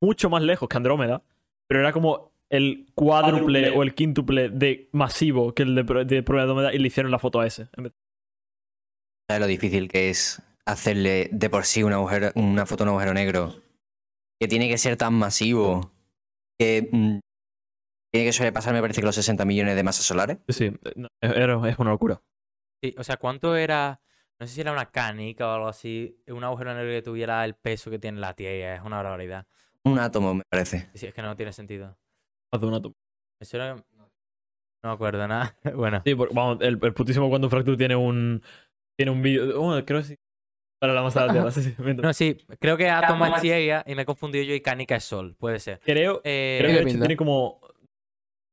mucho 0.00 0.30
más 0.30 0.42
lejos 0.42 0.68
que 0.68 0.76
Andrómeda, 0.76 1.22
pero 1.66 1.80
era 1.80 1.92
como 1.92 2.32
el 2.50 2.86
cuádruple 2.94 3.60
Cuádruple. 3.62 3.70
o 3.70 3.82
el 3.82 3.94
quíntuple 3.94 4.48
de 4.50 4.88
masivo 4.92 5.52
que 5.54 5.64
el 5.64 5.74
de, 5.74 5.82
de 6.04 6.22
prueba 6.22 6.44
de 6.44 6.50
Andrómeda 6.50 6.74
y 6.74 6.78
le 6.78 6.86
hicieron 6.88 7.10
la 7.10 7.18
foto 7.18 7.40
a 7.40 7.46
ese. 7.46 7.68
en 7.76 7.84
vez- 7.84 7.92
¿Sabes 9.28 9.40
lo 9.40 9.46
difícil 9.46 9.88
que 9.88 10.10
es 10.10 10.40
hacerle 10.66 11.28
de 11.32 11.50
por 11.50 11.64
sí 11.64 11.82
un 11.82 11.92
agujero, 11.92 12.30
una 12.36 12.66
foto 12.66 12.84
a 12.84 12.86
un 12.86 12.90
agujero 12.90 13.14
negro? 13.14 13.54
Que 14.40 14.48
tiene 14.48 14.68
que 14.68 14.78
ser 14.78 14.96
tan 14.96 15.14
masivo 15.14 15.90
que 16.58 16.88
mm, 16.92 17.18
tiene 18.12 18.26
que 18.28 18.32
sobrepasar, 18.32 18.72
me 18.74 18.80
parece 18.80 19.00
que 19.00 19.06
los 19.06 19.14
60 19.14 19.44
millones 19.44 19.74
de 19.76 19.82
masas 19.82 20.04
solares. 20.04 20.38
Sí, 20.48 20.70
sí, 20.70 20.72
no, 20.96 21.08
es 21.20 21.78
una 21.78 21.90
locura. 21.90 22.22
Sí, 22.82 22.94
o 22.98 23.04
sea, 23.04 23.16
¿cuánto 23.16 23.56
era? 23.56 24.00
No 24.38 24.46
sé 24.46 24.54
si 24.54 24.60
era 24.60 24.72
una 24.72 24.90
canica 24.90 25.48
o 25.48 25.52
algo 25.54 25.68
así. 25.68 26.22
Un 26.28 26.44
agujero 26.44 26.74
negro 26.74 26.90
que 26.92 27.02
tuviera 27.02 27.44
el 27.44 27.54
peso 27.54 27.90
que 27.90 27.98
tiene 27.98 28.20
la 28.20 28.34
Tierra. 28.34 28.76
Es 28.76 28.82
una 28.82 28.96
barbaridad. 29.02 29.46
Un 29.86 29.98
átomo, 29.98 30.34
me 30.34 30.42
parece. 30.50 30.88
Sí, 30.94 31.06
es 31.06 31.14
que 31.14 31.22
no 31.22 31.36
tiene 31.36 31.52
sentido. 31.52 31.96
Más 32.52 32.60
de 32.60 32.66
un 32.66 32.74
átomo. 32.74 32.94
Eso 33.40 33.56
era... 33.56 33.74
No 33.76 34.90
me 34.90 34.90
acuerdo 34.94 35.26
nada. 35.26 35.56
bueno. 35.74 36.02
Sí, 36.04 36.14
por- 36.14 36.32
vamos, 36.34 36.58
el, 36.60 36.78
el 36.82 36.94
putísimo 36.94 37.28
Quantum 37.28 37.50
Fracture 37.50 37.76
tiene 37.76 37.96
un. 37.96 38.42
Tiene 38.98 39.10
un 39.12 39.22
vídeo. 39.22 39.60
oh, 39.60 39.84
creo 39.84 40.00
que 40.00 40.06
sí. 40.06 40.16
Para 40.80 40.92
la 40.92 41.02
masa 41.02 41.22
de 41.22 41.26
la 41.28 41.32
Tierra. 41.32 41.50
Sí, 41.50 41.62
sí. 41.62 41.74
No, 42.02 42.12
sí, 42.12 42.36
creo 42.60 42.76
que 42.76 42.88
átomo 42.88 43.24
Átomo 43.24 43.36
es 43.36 43.42
Tierra 43.42 43.82
y 43.86 43.94
me 43.94 44.02
he 44.02 44.06
confundido 44.06 44.44
yo 44.44 44.54
y 44.54 44.60
canica 44.60 44.96
es 44.96 45.04
Sol. 45.04 45.34
Puede 45.38 45.58
ser. 45.58 45.80
Creo, 45.80 46.20
Eh, 46.24 46.58
creo 46.60 46.68
que 46.70 46.74
de 46.74 46.80
hecho 46.80 46.84
pinta. 46.90 47.00
tiene 47.06 47.16
como. 47.16 47.60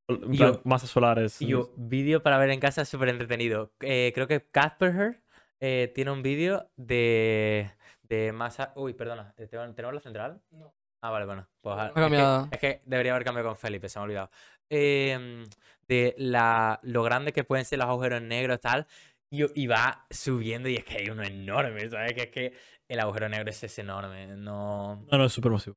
en 0.08 0.34
Y 0.34 0.38
plan, 0.38 0.54
yo- 0.54 0.62
masas 0.64 0.90
solares. 0.90 1.42
Y 1.42 1.48
yo, 1.48 1.72
vídeo 1.78 2.24
para 2.24 2.38
ver 2.38 2.50
en 2.50 2.60
casa 2.60 2.86
súper 2.86 3.10
entretenido. 3.10 3.74
Eh, 3.82 4.12
creo 4.16 4.28
que 4.28 4.42
Casper 4.50 5.22
eh, 5.60 5.92
tiene 5.94 6.12
un 6.12 6.24
vídeo 6.24 6.70
de, 6.78 7.70
de 8.04 8.32
masa. 8.32 8.72
Uy, 8.76 8.94
perdona, 8.94 9.34
¿te- 9.36 9.48
¿tenemos 9.48 9.94
la 9.94 10.00
central? 10.02 10.42
No. 10.52 10.74
Ah, 11.06 11.10
vale, 11.12 11.26
bueno. 11.26 11.46
Pues, 11.62 11.76
ah, 11.78 11.88
Ha 11.88 11.94
cambiado. 11.94 12.44
Es, 12.50 12.50
que, 12.50 12.56
es 12.56 12.60
que 12.78 12.82
debería 12.86 13.12
haber 13.12 13.26
cambiado 13.26 13.50
con 13.50 13.58
Felipe, 13.58 13.90
se 13.90 14.00
me 14.00 14.02
ha 14.02 14.04
olvidado. 14.06 14.30
Em, 14.70 15.44
de 15.88 16.16
la, 16.18 16.80
lo 16.84 17.04
grande 17.04 17.34
que 17.34 17.44
pueden 17.44 17.66
ser 17.66 17.80
los 17.80 17.88
agujeros 17.90 18.22
negros, 18.22 18.60
tal. 18.62 18.88
Y, 19.30 19.64
y 19.64 19.68
va 19.68 20.06
subiendo 20.10 20.70
y 20.70 20.76
es 20.78 20.86
que 20.86 20.98
hay 21.00 21.10
uno 21.10 21.24
enorme, 21.24 21.90
¿sabes? 21.90 22.14
Que 22.14 22.22
es 22.24 22.30
que 22.30 22.54
el 22.88 23.00
agujero 23.02 23.28
negro 23.28 23.50
ese 23.50 23.66
es 23.66 23.80
enorme. 23.80 24.28
No, 24.28 25.06
No, 25.12 25.18
no, 25.18 25.26
es 25.26 25.34
súper 25.34 25.52
masivo. 25.52 25.76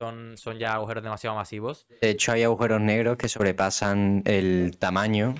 son, 0.00 0.36
son 0.36 0.58
ya 0.58 0.74
agujeros 0.74 1.02
demasiado 1.02 1.34
masivos. 1.34 1.86
De 2.00 2.10
hecho, 2.10 2.30
hay 2.30 2.44
agujeros 2.44 2.80
negros 2.80 3.16
que 3.16 3.28
sobrepasan 3.28 4.22
el 4.26 4.76
tamaño 4.78 5.34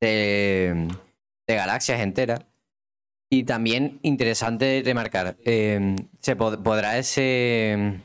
de, 0.00 0.88
de 1.46 1.54
galaxias 1.54 2.00
enteras. 2.00 2.46
Y 3.32 3.44
también 3.44 4.00
interesante 4.02 4.82
remarcar, 4.84 5.36
eh, 5.44 5.94
¿se 6.18 6.36
pod- 6.36 6.62
podrá 6.64 6.98
ese, 6.98 8.00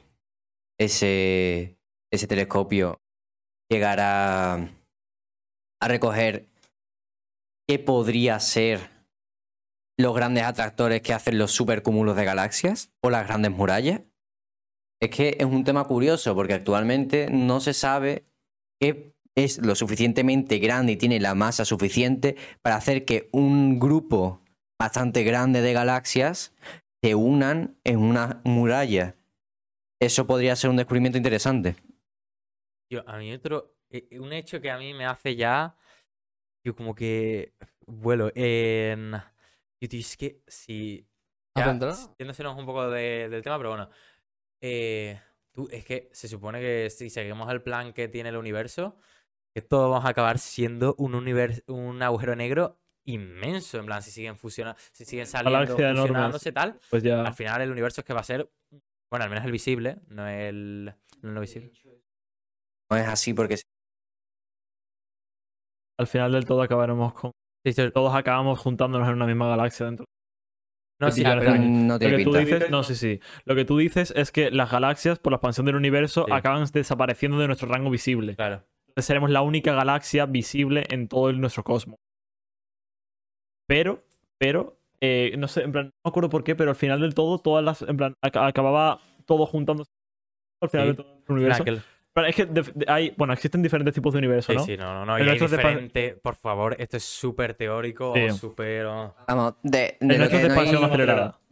ese, 0.79 1.77
ese 2.11 2.27
telescopio 2.27 3.01
llegar 3.71 3.99
a, 3.99 4.53
a 5.81 5.87
recoger 5.87 6.47
qué 7.67 7.79
podría 7.79 8.39
ser 8.39 8.91
los 9.97 10.13
grandes 10.13 10.43
atractores 10.43 11.01
que 11.01 11.13
hacen 11.13 11.39
los 11.39 11.51
supercúmulos 11.51 12.15
de 12.15 12.25
galaxias 12.25 12.91
o 13.01 13.09
las 13.09 13.25
grandes 13.27 13.51
murallas? 13.51 14.01
Es 15.01 15.09
que 15.09 15.37
es 15.39 15.45
un 15.45 15.63
tema 15.63 15.85
curioso 15.85 16.35
porque 16.35 16.53
actualmente 16.53 17.29
no 17.31 17.59
se 17.61 17.73
sabe 17.73 18.25
qué 18.79 19.15
es 19.35 19.57
lo 19.57 19.73
suficientemente 19.73 20.59
grande 20.59 20.93
y 20.93 20.97
tiene 20.97 21.19
la 21.19 21.33
masa 21.33 21.65
suficiente 21.65 22.35
para 22.61 22.75
hacer 22.75 23.05
que 23.05 23.27
un 23.31 23.79
grupo 23.79 24.41
bastante 24.79 25.23
grande 25.23 25.61
de 25.61 25.73
galaxias 25.73 26.53
se 27.03 27.15
unan 27.15 27.77
en 27.83 27.99
una 27.99 28.41
muralla. 28.43 29.15
Eso 30.01 30.27
podría 30.27 30.55
ser 30.55 30.69
un 30.69 30.77
descubrimiento 30.77 31.17
interesante. 31.17 31.75
Yo, 32.89 33.07
a 33.07 33.17
mí 33.17 33.33
otro, 33.33 33.75
eh, 33.89 34.07
eh, 34.11 34.19
un 34.19 34.33
hecho 34.33 34.61
que 34.61 34.69
a 34.69 34.77
mí 34.77 34.93
me 34.93 35.05
hace 35.05 35.35
ya, 35.35 35.75
yo 36.63 36.75
como 36.75 36.95
que 36.95 37.53
vuelo 37.87 38.31
en... 38.35 39.11
Yo, 39.81 39.89
tío, 39.89 39.99
es 39.99 40.17
que 40.17 40.41
si... 40.47 41.07
¿Has 41.55 41.65
Ya, 41.65 42.15
yéndosenos 42.19 42.57
un 42.57 42.65
poco 42.65 42.89
de- 42.89 43.29
del 43.29 43.41
tema, 43.41 43.57
pero 43.57 43.69
bueno. 43.69 43.89
eh, 44.61 45.19
tú, 45.53 45.67
es 45.71 45.85
que 45.85 46.09
se 46.13 46.27
supone 46.27 46.59
que 46.59 46.89
si 46.89 47.09
seguimos 47.09 47.51
el 47.51 47.61
plan 47.61 47.93
que 47.93 48.07
tiene 48.07 48.29
el 48.29 48.37
universo, 48.37 48.97
que 49.55 49.61
todos 49.61 49.89
vamos 49.91 50.05
a 50.05 50.09
acabar 50.09 50.39
siendo 50.39 50.95
un 50.97 51.13
univers- 51.13 51.63
un 51.67 52.01
agujero 52.01 52.35
negro 52.35 52.79
inmenso. 53.05 53.79
En 53.79 53.85
plan, 53.85 54.01
si 54.01 54.11
siguen 54.11 54.37
fusionando, 54.37 54.79
si 54.91 55.05
siguen 55.05 55.27
saliendo, 55.27 55.67
fusionándose 55.75 56.51
tal, 56.51 56.79
Pues 56.89 57.03
ya. 57.03 57.21
al 57.23 57.33
final 57.33 57.61
el 57.61 57.71
universo 57.71 58.01
es 58.01 58.05
que 58.05 58.13
va 58.13 58.19
a 58.21 58.23
ser, 58.23 58.49
bueno, 59.09 59.23
al 59.23 59.29
menos 59.29 59.45
el 59.45 59.51
visible, 59.51 59.97
no 60.09 60.27
el, 60.27 60.93
no 61.21 61.29
el 61.29 61.33
no 61.35 61.41
visible. 61.41 61.71
No 62.91 62.97
es 62.97 63.07
así 63.07 63.33
porque 63.33 63.57
Al 65.97 66.07
final 66.07 66.31
del 66.33 66.45
todo 66.45 66.61
acabaremos 66.61 67.13
con. 67.13 67.31
Sí, 67.65 67.73
sí, 67.73 67.89
Todos 67.91 68.13
acabamos 68.13 68.59
juntándonos 68.59 69.07
en 69.07 69.15
una 69.15 69.25
misma 69.25 69.47
galaxia 69.47 69.85
dentro. 69.87 70.05
No, 71.01 71.11
sí, 71.11 71.23
pero- 71.23 71.41
no 71.57 71.93
Lo 71.93 71.99
tiene 71.99 72.17
que 72.17 72.23
tú 72.23 72.31
pinta. 72.31 72.45
dices, 72.55 72.69
no, 72.69 72.83
sí, 72.83 72.95
sí. 72.95 73.19
Lo 73.45 73.55
que 73.55 73.65
tú 73.65 73.77
dices 73.77 74.13
es 74.15 74.31
que 74.31 74.51
las 74.51 74.71
galaxias, 74.71 75.19
por 75.19 75.31
la 75.31 75.37
expansión 75.37 75.65
del 75.65 75.75
universo, 75.75 76.25
Sí. 76.27 76.31
acaban 76.33 76.63
desapareciendo 76.71 77.37
de 77.39 77.47
nuestro 77.47 77.67
rango 77.67 77.89
visible. 77.89 78.35
claro. 78.35 78.63
Entonces 78.87 79.07
seremos 79.07 79.29
la 79.29 79.41
única 79.41 79.73
galaxia 79.73 80.25
visible 80.25 80.85
en 80.89 81.09
todo 81.09 81.29
el- 81.29 81.41
nuestro 81.41 81.63
cosmos. 81.65 81.97
Pero, 83.67 84.03
pero, 84.37 84.77
eh, 85.01 85.33
no 85.37 85.47
sé, 85.47 85.61
en 85.63 85.71
plan, 85.71 85.85
no 85.85 85.91
me 86.03 86.09
acuerdo 86.09 86.29
por 86.29 86.43
qué, 86.43 86.55
pero 86.55 86.69
al 86.71 86.75
final 86.75 87.01
del 87.01 87.13
todo, 87.13 87.39
todas 87.39 87.63
las, 87.63 87.81
en 87.81 87.97
plan, 87.97 88.13
aca- 88.21 88.45
acababa 88.47 88.99
todo 89.25 89.45
juntándose 89.45 89.91
al 90.61 90.69
final 90.69 90.85
Sí. 90.87 90.91
de 90.91 90.95
todo 91.03 91.07
el 91.27 91.33
universo. 91.33 91.59
Nah, 91.59 91.63
que 91.65 91.69
el- 91.71 91.81
Pero 92.13 92.27
es 92.27 92.35
que 92.37 92.45
de- 92.45 92.61
de- 92.73 92.85
hay, 92.87 93.13
bueno, 93.17 93.33
existen 93.33 93.61
diferentes 93.61 93.93
tipos 93.93 94.13
de 94.13 94.19
universo, 94.19 94.53
Sí, 94.53 94.57
¿no? 94.57 94.63
sí, 94.63 94.77
no, 94.77 94.93
no, 94.93 95.05
no. 95.05 95.17
El 95.17 95.23
Y 95.23 95.23
hay 95.23 95.27
nuestro 95.37 95.45
es 95.47 95.51
de 95.51 95.57
diferente, 95.57 96.17
por 96.23 96.35
favor, 96.35 96.73
esto 96.79 96.95
es 96.95 97.03
súper 97.03 97.55
teórico 97.55 98.13
Sí. 98.15 98.21
o 98.29 98.33
súper... 98.33 98.85
oh. 98.85 99.13
Vamos, 99.27 99.55
de, 99.63 99.97
de 99.99 100.17
lo 100.17 100.29
que 100.29 100.37
de 100.37 100.47
no 100.47 100.61
hay- 100.61 100.71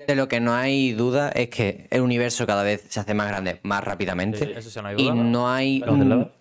de 0.07 0.15
lo 0.15 0.27
que 0.29 0.39
no 0.39 0.53
hay 0.53 0.93
duda 0.93 1.29
es 1.31 1.49
que 1.49 1.87
el 1.91 1.99
universo 2.01 2.47
cada 2.47 2.63
vez 2.63 2.81
se 2.87 2.97
hace 3.01 3.13
más 3.13 3.27
grande 3.27 3.59
más 3.63 3.81
Sí, 3.81 3.85
rápidamente 3.89 4.57
eso 4.57 4.69
sí, 4.69 4.79
no 4.81 4.87
hay 4.87 4.95
y 4.97 5.03
duda. 5.03 5.15
no 5.15 5.49
hay 5.49 5.79
¿Pero 5.81 5.95
de 5.97 6.05
lado? 6.05 6.31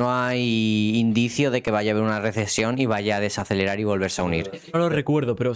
No 0.00 0.12
hay 0.14 0.92
indicio 0.96 1.50
de 1.50 1.62
que 1.62 1.70
vaya 1.70 1.90
a 1.90 1.94
haber 1.94 2.04
una 2.04 2.20
recesión 2.20 2.78
y 2.78 2.86
vaya 2.86 3.16
a 3.16 3.20
desacelerar 3.20 3.78
y 3.80 3.84
volverse 3.84 4.20
a 4.20 4.24
unir. 4.24 4.50
No 4.72 4.78
lo 4.80 4.88
recuerdo, 4.88 5.36
pero 5.36 5.52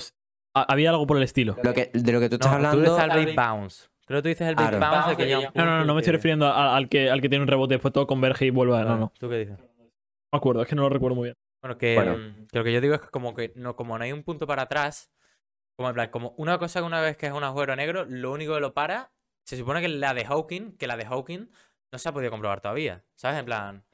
había 0.55 0.91
algo 0.91 1.07
por 1.07 1.17
el 1.17 1.23
estilo. 1.23 1.57
Lo 1.63 1.75
que, 1.75 1.91
de 1.93 2.13
lo 2.13 2.21
que 2.21 2.29
tú 2.29 2.37
No, 2.37 2.45
estás 2.47 2.51
tú 2.51 2.55
hablando, 2.57 2.81
dices 2.97 2.99
al 3.11 3.25
Big 3.27 3.35
Bounce. 3.37 3.87
Creo 4.07 4.19
que 4.19 4.23
tú 4.23 4.29
dices 4.29 4.49
el 4.49 4.55
Big 4.57 4.69
Claro. 4.69 4.81
Bounce 4.81 5.17
que 5.17 5.37
un 5.37 5.43
No, 5.55 5.65
no, 5.65 5.79
no, 5.79 5.85
no 5.87 5.95
me 5.95 6.01
estoy 6.01 6.13
refiriendo 6.13 6.47
a- 6.47 6.77
al, 6.77 6.89
que, 6.89 7.11
al 7.11 7.21
que 7.21 7.29
tiene 7.29 7.43
un 7.43 7.49
rebote 7.49 7.75
después 7.75 7.93
todo 7.93 8.07
converge 8.07 8.47
y 8.47 8.51
vuelve 8.51 8.77
a... 8.77 8.85
No, 8.85 8.97
no. 8.99 9.13
¿Tú 9.19 9.29
qué 9.29 9.39
dices? 9.39 9.59
No 9.59 9.65
me 10.33 10.37
acuerdo, 10.39 10.63
es 10.63 10.69
que 10.69 10.77
no 10.77 10.83
lo 10.83 10.89
recuerdo 10.91 11.15
muy 11.17 11.25
bien. 11.29 11.35
Bueno, 11.63 11.79
que, 11.79 11.95
Bueno. 11.95 12.19
mm, 12.19 12.47
que 12.53 12.59
lo 12.59 12.65
que 12.65 12.73
yo 12.73 12.81
digo 12.83 12.95
es 12.95 13.01
que 13.01 13.09
como 13.09 13.35
que 13.35 13.53
no, 13.57 13.75
como 13.77 13.97
no 13.97 14.05
hay 14.05 14.13
un 14.13 14.23
punto 14.23 14.47
para 14.47 14.63
atrás, 14.63 15.11
como 15.77 15.89
en 15.89 15.95
plan, 15.95 16.11
como 16.11 16.35
una 16.37 16.59
cosa 16.59 16.81
que 16.81 16.87
una 16.87 17.01
vez 17.01 17.17
que 17.17 17.27
es 17.27 17.33
un 17.33 17.43
agujero 17.43 17.75
negro, 17.77 18.05
lo 18.05 18.31
único 18.33 18.53
que 18.55 18.61
lo 18.61 18.75
para, 18.75 19.11
se 19.47 19.57
supone 19.57 19.81
que 19.81 19.89
la 19.89 20.13
de 20.13 20.25
Hawking, 20.27 20.77
que 20.77 20.87
la 20.87 20.97
de 20.99 21.07
Hawking 21.07 21.49
no 21.93 21.99
se 21.99 22.09
ha 22.09 22.13
podido 22.13 22.31
comprobar 22.31 22.61
todavía. 22.61 23.03
¿Sabes? 23.17 23.39
En 23.39 23.47
plan. 23.47 23.85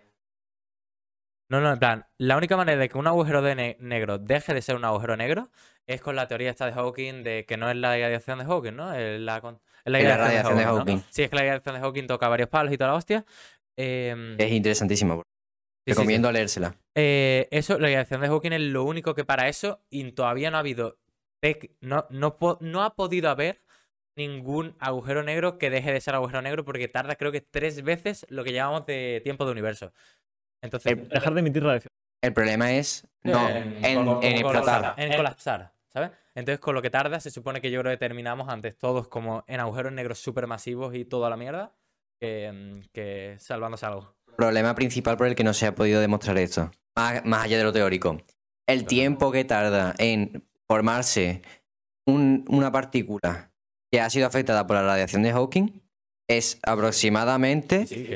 No, 1.51 1.61
no, 1.61 1.73
en 1.73 1.79
plan, 1.81 2.07
la 2.17 2.37
única 2.37 2.57
manera 2.57 2.79
de 2.79 2.89
que 2.89 2.97
un 2.97 3.09
agujero 3.09 3.43
de 3.43 3.55
ne- 3.57 3.77
negro 3.81 4.19
deje 4.19 4.55
de 4.55 4.63
ser 4.63 4.77
un 4.77 4.85
agujero 4.85 5.17
negro 5.17 5.51
es 5.87 6.01
con 6.01 6.15
la 6.15 6.29
teoría 6.29 6.49
esta 6.51 6.65
de 6.67 6.73
Hawking 6.73 7.25
de 7.25 7.45
que 7.45 7.57
no 7.57 7.69
es 7.69 7.77
la 7.77 7.91
radiación 7.91 8.39
de 8.39 8.45
Hawking, 8.45 8.77
¿no? 8.77 8.95
Es 8.95 9.21
la, 9.21 9.37
es 9.39 9.93
la 9.93 9.99
Es 9.99 10.05
la 10.05 10.17
radiación 10.17 10.57
de 10.57 10.65
¿no? 10.65 10.77
Hawking. 10.77 11.03
Sí, 11.11 11.25
es 11.25 11.29
que 11.31 11.35
la 11.37 11.43
radiación 11.43 11.75
de 11.75 11.81
Hawking 11.81 12.07
toca 12.07 12.29
varios 12.29 12.49
palos 12.49 12.73
y 12.73 12.79
toda 12.79 12.91
la 12.91 12.97
hostia. 12.97 13.25
Em, 13.77 14.37
es 14.39 14.53
interesantísimo. 14.53 15.17
sí, 15.17 15.23
sí, 15.23 15.23
sí. 15.87 15.91
Recomiendo 15.91 16.31
leérsela. 16.31 16.77
Eh, 16.95 17.49
eso, 17.51 17.75
la 17.81 17.87
radiación 17.89 18.21
de 18.21 18.29
Hawking 18.29 18.53
es 18.53 18.61
lo 18.61 18.85
único 18.85 19.17
que 19.17 19.25
para 19.25 19.49
eso, 19.49 19.81
y 19.91 20.13
todavía 20.13 20.53
no 20.53 20.57
ha 20.57 20.61
habido. 20.61 20.99
No, 21.81 22.07
no, 22.11 22.37
no 22.61 22.83
ha 22.85 22.95
podido 22.95 23.29
haber 23.29 23.61
ningún 24.17 24.77
agujero 24.79 25.23
negro 25.23 25.59
que 25.59 25.71
deje 25.71 25.93
de 25.93 26.01
ser 26.01 26.15
agujero 26.15 26.43
negro 26.43 26.65
porque 26.65 26.89
tarda, 26.89 27.17
creo 27.17 27.33
que 27.33 27.41
tres 27.41 27.83
veces 27.83 28.27
lo 28.29 28.45
que 28.45 28.53
llamamos 28.53 28.87
de 28.87 29.21
tiempo 29.25 29.47
de 29.47 29.53
universo. 29.53 29.93
Entonces, 30.63 30.93
El- 30.93 31.09
Dejar 31.09 31.35
de 31.35 31.41
emitir 31.41 31.63
radiación. 31.63 31.91
El 32.23 32.33
problema 32.33 32.73
es 32.73 33.07
no, 33.23 33.49
en, 33.49 33.85
en, 33.85 34.23
explotar. 34.37 34.95
En 34.99 35.17
colapsar, 35.17 35.73
¿sabes? 35.89 36.11
Entonces, 36.35 36.61
con 36.61 36.75
lo 36.75 36.83
que 36.83 36.91
tarda, 36.91 37.19
se 37.19 37.31
supone 37.31 37.61
que 37.61 37.71
yo 37.71 37.81
creo 37.81 37.93
que 37.93 37.97
terminamos 37.99 38.49
antes 38.49 38.77
todos 38.77 39.09
como 39.09 39.43
en 39.47 39.59
agujeros 39.61 39.93
negros 39.93 40.19
supermasivos 40.19 40.95
y 40.95 41.05
toda 41.07 41.31
la 41.31 41.37
mierda 41.37 41.73
que, 42.21 42.83
que 42.93 43.37
salvándose 43.39 43.87
algo. 43.87 44.15
El 44.29 44.35
problema 44.37 44.75
principal 44.75 45.17
por 45.17 45.27
el 45.27 45.35
que 45.35 45.45
no 45.45 45.55
se 45.55 45.67
ha 45.67 45.75
podido 45.75 46.01
demostrar 46.01 46.37
esto, 46.39 46.71
más, 46.97 47.25
más 47.25 47.45
allá 47.45 47.59
de 47.59 47.65
lo 47.65 47.73
teórico. 47.73 48.19
El 48.67 48.85
tiempo 48.87 49.33
que 49.33 49.45
tarda 49.45 49.95
en 49.99 50.47
formarse 50.69 51.43
un- 52.07 52.45
una 52.49 52.71
partícula 52.71 53.51
que 53.91 54.01
ha 54.01 54.09
sido 54.11 54.27
afectada 54.27 54.67
por 54.67 54.77
la 54.77 54.83
radiación 54.83 55.23
de 55.23 55.33
Hawking 55.33 55.83
es 56.29 56.61
aproximadamente 56.63 57.87
Sí, 57.87 58.07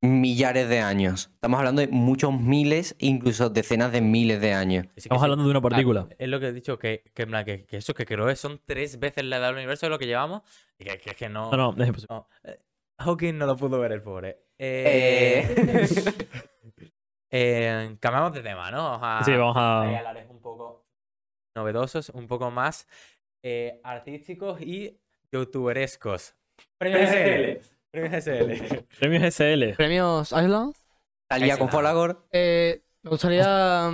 millares 0.00 0.68
de 0.68 0.80
años. 0.80 1.30
Estamos 1.34 1.58
hablando 1.58 1.80
de 1.80 1.88
muchos 1.88 2.32
miles, 2.38 2.94
incluso 2.98 3.50
decenas 3.50 3.92
de 3.92 4.00
miles 4.00 4.40
de 4.40 4.52
años. 4.52 4.86
Estamos 4.96 5.22
hablando 5.22 5.44
de 5.44 5.50
una 5.50 5.60
partícula. 5.60 6.08
Ah, 6.10 6.14
es 6.18 6.28
lo 6.28 6.40
que 6.40 6.48
he 6.48 6.52
dicho, 6.52 6.78
que, 6.78 7.02
que, 7.14 7.26
que, 7.26 7.66
que 7.66 7.76
eso, 7.76 7.94
que 7.94 8.06
creo 8.06 8.26
que 8.26 8.36
son 8.36 8.60
tres 8.64 8.98
veces 8.98 9.24
la 9.24 9.38
edad 9.38 9.48
del 9.48 9.56
universo 9.56 9.86
de 9.86 9.90
lo 9.90 9.98
que 9.98 10.06
llevamos. 10.06 10.42
Y 10.78 10.84
que, 10.84 10.98
que, 10.98 11.14
que 11.14 11.28
no. 11.28 11.50
No, 11.50 11.72
no, 11.72 11.82
es 11.82 11.88
imposible. 11.88 12.14
no. 12.14 12.28
Eh, 12.44 12.58
Hawking 12.98 13.36
no 13.36 13.46
lo 13.46 13.56
pudo 13.56 13.78
ver 13.78 13.92
el 13.92 14.02
pobre. 14.02 14.44
Eh, 14.58 15.88
eh, 17.30 17.96
cambiamos 18.00 18.32
de 18.32 18.42
tema, 18.42 18.70
¿no? 18.70 18.82
Vamos 18.84 19.00
a, 19.02 19.24
Sí, 19.24 19.32
vamos 19.32 19.56
hay 19.56 19.94
a. 19.94 19.98
alares 20.00 20.26
un 20.30 20.40
poco 20.40 20.86
novedosos, 21.54 22.10
un 22.10 22.26
poco 22.26 22.50
más 22.50 22.86
eh, 23.42 23.80
artísticos 23.82 24.60
y 24.60 24.98
youtuberescos. 25.32 26.34
Premios 26.78 27.10
SL. 27.10 27.75
Premios 28.00 28.24
SL. 28.24 28.84
Premios 28.98 29.34
SL. 29.34 29.74
Premios 29.76 30.32
Island. 30.32 30.74
Salía 31.30 31.56
con. 31.56 31.68
Folagor. 31.68 32.26
Eh, 32.32 32.82
me 33.02 33.10
gustaría. 33.10 33.90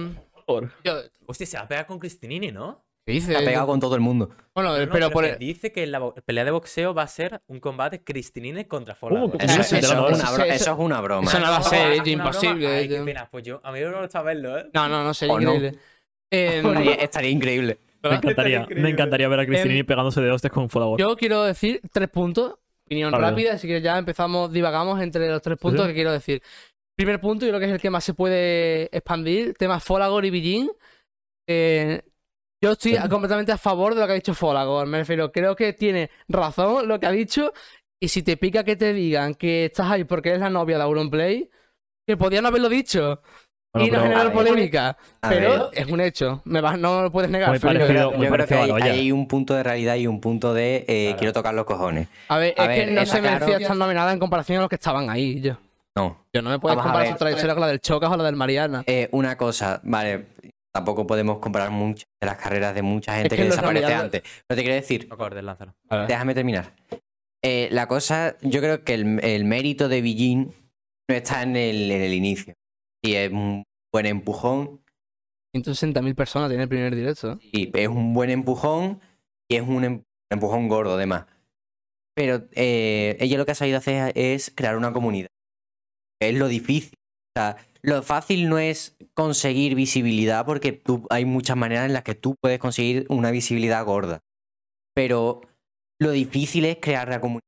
Por. 0.46 0.70
Yo, 0.84 0.94
Hostia, 1.26 1.46
se 1.46 1.57
va 1.57 1.62
a 1.64 1.68
pegar 1.68 1.86
con 1.86 1.98
Cristinini, 1.98 2.50
¿no? 2.50 2.84
¿Qué 3.07 3.12
dice? 3.12 3.36
Ha 3.36 3.40
pegado 3.40 3.66
con 3.66 3.80
todo 3.80 3.94
el 3.96 4.00
mundo. 4.00 4.30
Bueno, 4.55 4.76
No, 4.78 4.86
no, 4.86 4.92
pero 4.92 5.11
por 5.11 5.24
que 5.24 5.36
dice 5.36 5.72
que 5.72 5.86
la 5.86 6.12
pelea 6.24 6.44
de 6.44 6.50
boxeo 6.53 6.94
va 6.94 7.03
a 7.03 7.07
ser 7.09 7.40
un 7.48 7.59
combate 7.59 8.05
Cristinini 8.05 8.64
contra. 8.64 8.94
Folagor. 8.94 9.30
¿Cómo? 9.32 9.42
Eso, 9.42 9.61
Eso- 9.61 9.76
eso 9.76 9.76
eso- 9.76 10.09
es, 10.09 10.18
una 10.20 10.30
bro- 10.30 10.44
eso- 10.44 10.55
eso 10.55 10.72
es 10.72 10.78
una 10.78 11.00
broma. 11.00 11.28
eso 11.28 11.40
no 11.40 11.46
va 11.50 11.57
a 11.57 11.62
ser, 11.62 11.92
¿es 11.92 11.94
es 11.94 12.00
una 12.03 12.11
imposible. 12.12 12.66
Ay, 12.68 12.88
qué 12.88 13.00
pena. 13.03 13.28
Pues 13.30 13.44
yo, 13.44 13.61
a 13.64 13.72
mí 13.72 13.80
no 13.80 13.90
me 13.90 14.00
gusta 14.03 14.22
verlo, 14.22 14.59
¿eh? 14.59 14.66
No, 14.72 14.88
no, 14.88 15.03
no, 15.05 15.14
sería 15.14 15.34
increíble. 15.34 15.78
Eh, 16.34 16.62
Estaría, 16.64 16.94
estaría 16.94 17.30
increíble. 17.30 17.78
Me 18.03 18.14
encantaría, 18.16 18.66
me 18.74 18.88
encantaría 18.88 19.28
ver 19.28 19.40
a 19.40 19.46
Cristinini 19.46 19.82
pegándose 19.82 20.22
de 20.22 20.30
hostias 20.30 20.50
con 20.50 20.70
Folagor. 20.70 20.98
yo 20.98 21.14
quiero 21.14 21.42
decir 21.44 21.80
tres 21.92 22.09
puntos. 22.09 22.55
Opinión 22.86 23.10
Vale. 23.12 23.30
rápida, 23.30 23.52
así 23.54 23.66
que 23.68 23.80
ya 23.80 23.96
empezamos, 23.98 24.52
divagamos 24.52 25.00
entre 25.00 25.28
los 25.28 25.40
tres 25.42 25.58
puntos 25.58 25.82
Sí. 25.82 25.88
que 25.88 25.94
quiero 25.94 26.12
decir. 26.12 26.42
Primer 26.96 27.20
punto, 27.20 27.46
yo 27.46 27.50
creo 27.52 27.60
que 27.60 27.66
es 27.66 27.72
el 27.72 27.80
que 27.80 27.90
más 27.90 28.04
se 28.04 28.12
puede 28.14 28.84
expandir, 28.96 29.54
tema 29.54 29.80
Folagor 29.80 30.24
y 30.24 30.30
Billin. 30.30 30.70
Eh, 31.48 32.02
yo 32.62 32.72
estoy 32.72 32.96
Sí. 32.96 33.08
completamente 33.08 33.50
a 33.52 33.58
favor 33.58 33.94
de 33.94 34.00
lo 34.00 34.06
que 34.06 34.12
ha 34.12 34.16
dicho 34.16 34.34
Folagor, 34.34 34.86
me 34.86 34.98
refiero, 34.98 35.32
creo 35.32 35.56
que 35.56 35.72
tiene 35.72 36.10
razón 36.28 36.86
lo 36.86 37.00
que 37.00 37.06
ha 37.06 37.10
dicho, 37.10 37.52
y 38.00 38.08
si 38.08 38.22
te 38.22 38.36
pica 38.36 38.62
que 38.64 38.76
te 38.76 38.92
digan 38.92 39.34
que 39.34 39.66
estás 39.66 39.90
ahí 39.90 40.04
porque 40.04 40.30
eres 40.30 40.40
la 40.40 40.50
novia 40.50 40.76
de 40.76 40.82
Auronplay, 40.84 41.50
que 42.06 42.16
podían 42.16 42.46
haberlo 42.46 42.68
dicho 42.68 43.22
Bueno, 43.74 43.88
y 43.88 43.90
no 43.90 44.02
generar 44.02 44.32
polémica, 44.34 44.96
pero 45.20 45.70
ver. 45.70 45.80
es 45.80 45.86
un 45.86 46.00
hecho, 46.02 46.42
me 46.44 46.60
vas, 46.60 46.78
no 46.78 47.02
lo 47.04 47.10
puedes 47.10 47.30
negar. 47.30 47.48
Muy. 47.48 47.58
Yo 47.58 48.30
creo 48.30 48.46
que 48.46 48.54
hay, 48.54 49.10
un 49.12 49.26
punto 49.26 49.54
de 49.54 49.62
realidad 49.62 49.94
y 49.96 50.06
un 50.06 50.20
punto 50.20 50.52
de 50.52 50.84
eh, 50.86 51.04
Claro. 51.04 51.18
quiero 51.18 51.32
tocar 51.32 51.54
los 51.54 51.64
cojones. 51.64 52.08
A 52.28 52.36
ver, 52.36 52.54
A 52.58 52.64
es 52.64 52.68
ver, 52.68 52.88
que 52.88 52.92
no 52.94 53.06
se 53.06 53.22
merecía 53.22 53.46
claro. 53.46 53.62
estar 53.62 53.76
nominada 53.76 54.12
en 54.12 54.18
comparación 54.18 54.58
a 54.58 54.60
los 54.62 54.68
que 54.68 54.74
estaban 54.74 55.08
ahí. 55.08 55.40
Yo, 55.40 55.56
No. 55.96 56.22
yo 56.34 56.42
no 56.42 56.50
me 56.50 56.56
a 56.56 56.58
comparar 56.58 57.08
su 57.08 57.16
trayectoria 57.16 57.54
con 57.54 57.62
la 57.62 57.68
del 57.68 57.80
Chocas 57.80 58.10
o 58.10 58.16
la 58.18 58.24
del 58.24 58.36
Mariana. 58.36 58.84
Eh, 58.86 59.08
una 59.12 59.38
cosa, 59.38 59.80
vale, 59.84 60.26
tampoco 60.70 61.06
podemos 61.06 61.38
comparar 61.38 61.70
muchas 61.70 62.04
de 62.20 62.26
las 62.26 62.36
carreras 62.36 62.74
de 62.74 62.82
mucha 62.82 63.16
gente 63.16 63.34
que 63.34 63.44
desaparece 63.44 63.94
antes. 63.94 64.22
Pero 64.46 64.56
te 64.56 64.62
quiero 64.62 64.74
decir, 64.74 65.08
déjame 66.06 66.34
terminar. 66.34 66.74
Eh, 67.42 67.68
la 67.72 67.88
cosa, 67.88 68.36
yo 68.42 68.60
creo 68.60 68.84
que 68.84 68.92
el, 68.92 69.18
el 69.24 69.44
mérito 69.46 69.88
de 69.88 70.02
Billin 70.02 70.52
no 71.08 71.14
está 71.14 71.42
en 71.42 71.56
el, 71.56 71.90
en 71.90 72.02
el 72.02 72.12
inicio. 72.12 72.54
Y 73.03 73.14
es 73.14 73.30
un 73.32 73.64
buen 73.92 74.07
empujón, 74.07 74.80
160.000 75.55 76.14
personas 76.14 76.48
tiene 76.48 76.62
el 76.64 76.68
primer 76.68 76.94
directo. 76.94 77.38
y 77.42 77.70
es 77.78 77.88
un 77.88 78.14
buen 78.14 78.30
empujón 78.30 79.00
y 79.50 79.57
es 79.57 79.62
un 79.62 79.84
em- 79.84 80.03
empujón 80.30 80.68
gordo 80.68 80.94
además. 80.94 81.26
Pero 82.14 82.46
eh, 82.53 83.16
ella 83.20 83.38
lo 83.38 83.44
que 83.46 83.53
ha 83.53 83.57
sabido 83.57 83.78
hacer 83.78 84.12
es 84.16 84.53
crear 84.55 84.76
una 84.76 84.92
comunidad. 84.92 85.28
Es 86.20 86.34
lo 86.34 86.48
difícil. 86.48 86.94
O 87.34 87.40
sea, 87.40 87.57
lo 87.82 88.03
fácil 88.03 88.48
no 88.48 88.59
es 88.59 88.96
conseguir 89.14 89.74
visibilidad 89.74 90.44
porque 90.46 90.72
tú, 90.72 91.07
hay 91.11 91.24
muchas 91.24 91.57
maneras 91.57 91.86
en 91.86 91.94
las 91.94 92.03
que 92.05 92.14
tú 92.14 92.34
puedes 92.40 92.59
conseguir 92.59 93.07
una 93.09 93.30
visibilidad 93.30 93.84
gorda. 93.84 94.20
Pero 94.94 95.40
lo 95.98 96.11
difícil 96.11 96.64
es 96.66 96.76
crear 96.80 97.09
la 97.09 97.20
comunidad. 97.20 97.40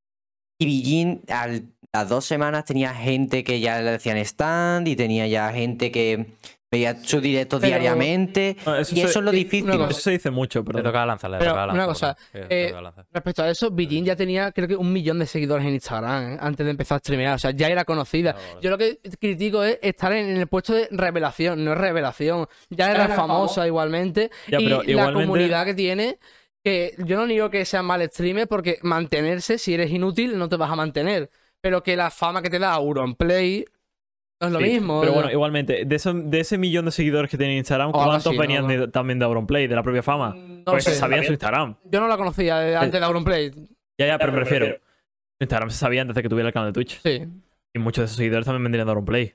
Y 0.60 0.66
Billin 0.66 1.22
al- 1.28 1.73
las 1.94 2.08
dos 2.08 2.24
semanas 2.24 2.64
tenía 2.64 2.92
gente 2.92 3.44
que 3.44 3.60
ya 3.60 3.80
le 3.80 3.92
decían 3.92 4.16
stand 4.18 4.88
y 4.88 4.96
tenía 4.96 5.26
ya 5.28 5.52
gente 5.52 5.92
que 5.92 6.26
veía 6.70 6.96
sus 7.04 7.22
directos 7.22 7.60
Pero- 7.60 7.68
diariamente. 7.70 8.56
Eso 8.60 8.80
y 8.96 8.98
se- 8.98 9.02
eso 9.06 9.18
es 9.20 9.24
lo 9.24 9.30
difícil. 9.30 9.70
cosa- 9.70 9.90
Eso 9.90 10.00
se 10.00 10.10
dice 10.10 10.30
mucho, 10.32 10.64
Te 10.64 10.72
pero. 10.72 10.82
tocaba 10.82 11.06
lanzarle, 11.06 11.36
te 11.38 11.44
Pero, 11.44 11.52
tocaba 11.52 11.72
una 11.72 11.86
lanzarle, 11.86 12.14
cosa, 12.16 12.28
porque- 12.32 12.48
te 12.48 12.68
eh, 12.70 12.72
lanzar. 12.82 13.06
Respecto 13.12 13.42
a 13.44 13.50
eso, 13.50 13.70
Billin 13.70 14.04
ya 14.04 14.16
tenía 14.16 14.50
creo 14.50 14.66
que 14.66 14.74
un 14.74 14.92
millón 14.92 15.20
de 15.20 15.26
seguidores 15.26 15.64
en 15.64 15.74
Instagram 15.74 16.32
¿eh? 16.32 16.36
antes 16.40 16.64
de 16.66 16.70
empezar 16.72 16.96
a 16.96 16.98
streamear. 16.98 17.34
O 17.36 17.38
sea, 17.38 17.52
ya 17.52 17.68
era 17.68 17.84
conocida. 17.84 18.34
Yo 18.60 18.70
lo 18.70 18.78
que 18.78 18.98
critico 19.20 19.62
es 19.62 19.78
estar 19.82 20.12
en, 20.12 20.36
el 20.36 20.48
puesto 20.48 20.74
de 20.74 20.88
revelación, 20.90 21.64
no 21.64 21.74
es 21.74 21.78
revelación. 21.78 22.48
Ya 22.70 22.90
era 22.90 23.06
famosa 23.10 23.68
igualmente. 23.68 24.32
Ya, 24.48 24.58
y 24.60 24.94
la 24.94 25.12
comunidad 25.12 25.64
que 25.64 25.74
tiene, 25.74 26.18
que 26.64 26.96
yo 26.98 27.16
no 27.18 27.26
digo 27.28 27.50
que 27.50 27.64
sea 27.64 27.82
mal 27.84 28.02
streamer, 28.10 28.48
porque 28.48 28.78
mantenerse, 28.82 29.58
si 29.58 29.74
eres 29.74 29.92
inútil, 29.92 30.36
no 30.36 30.48
te 30.48 30.56
vas 30.56 30.72
a 30.72 30.74
mantener. 30.74 31.30
Pero 31.64 31.82
que 31.82 31.96
la 31.96 32.10
fama 32.10 32.42
que 32.42 32.50
te 32.50 32.58
da 32.58 32.74
Auronplay 32.74 33.64
no 34.38 34.48
es 34.48 34.52
lo 34.52 34.58
Sí, 34.58 34.64
mismo. 34.66 35.00
Pero 35.00 35.12
¿no? 35.12 35.16
bueno, 35.16 35.32
igualmente, 35.32 35.86
de, 35.86 35.96
eso- 35.96 36.12
de 36.12 36.40
ese 36.40 36.58
millón 36.58 36.84
de 36.84 36.90
seguidores 36.90 37.30
que 37.30 37.38
tiene 37.38 37.56
Instagram, 37.56 37.90
¿cuántos 37.90 38.26
así, 38.26 38.34
¿no? 38.36 38.38
venían 38.42 38.68
de- 38.68 38.88
también 38.88 39.18
de 39.18 39.24
Auronplay, 39.24 39.66
de 39.66 39.74
la 39.74 39.82
propia 39.82 40.02
fama? 40.02 40.34
no 40.36 40.62
pues 40.66 40.84
sé. 40.84 40.90
se 40.90 40.96
sabía 40.98 41.16
en 41.16 41.24
su 41.24 41.32
Instagram. 41.32 41.76
Yo 41.84 42.00
no 42.00 42.08
la 42.08 42.18
conocía 42.18 42.58
de- 42.58 42.76
antes 42.76 43.00
de 43.00 43.06
Auronplay. 43.06 43.50
Ya, 43.98 44.06
ya, 44.08 44.18
pero 44.18 44.32
me 44.32 44.40
refiero. 44.40 44.66
Su 44.66 45.40
Instagram 45.40 45.70
se 45.70 45.78
sabía 45.78 46.02
antes 46.02 46.14
de 46.16 46.22
que 46.22 46.28
tuviera 46.28 46.48
el 46.48 46.52
canal 46.52 46.68
de 46.68 46.74
Twitch. 46.74 47.00
Sí. 47.02 47.26
Y 47.72 47.78
muchos 47.78 48.02
de 48.02 48.04
esos 48.04 48.16
seguidores 48.18 48.44
también 48.44 48.64
vendrían 48.64 48.86
de 48.86 48.90
Auronplay. 48.90 49.34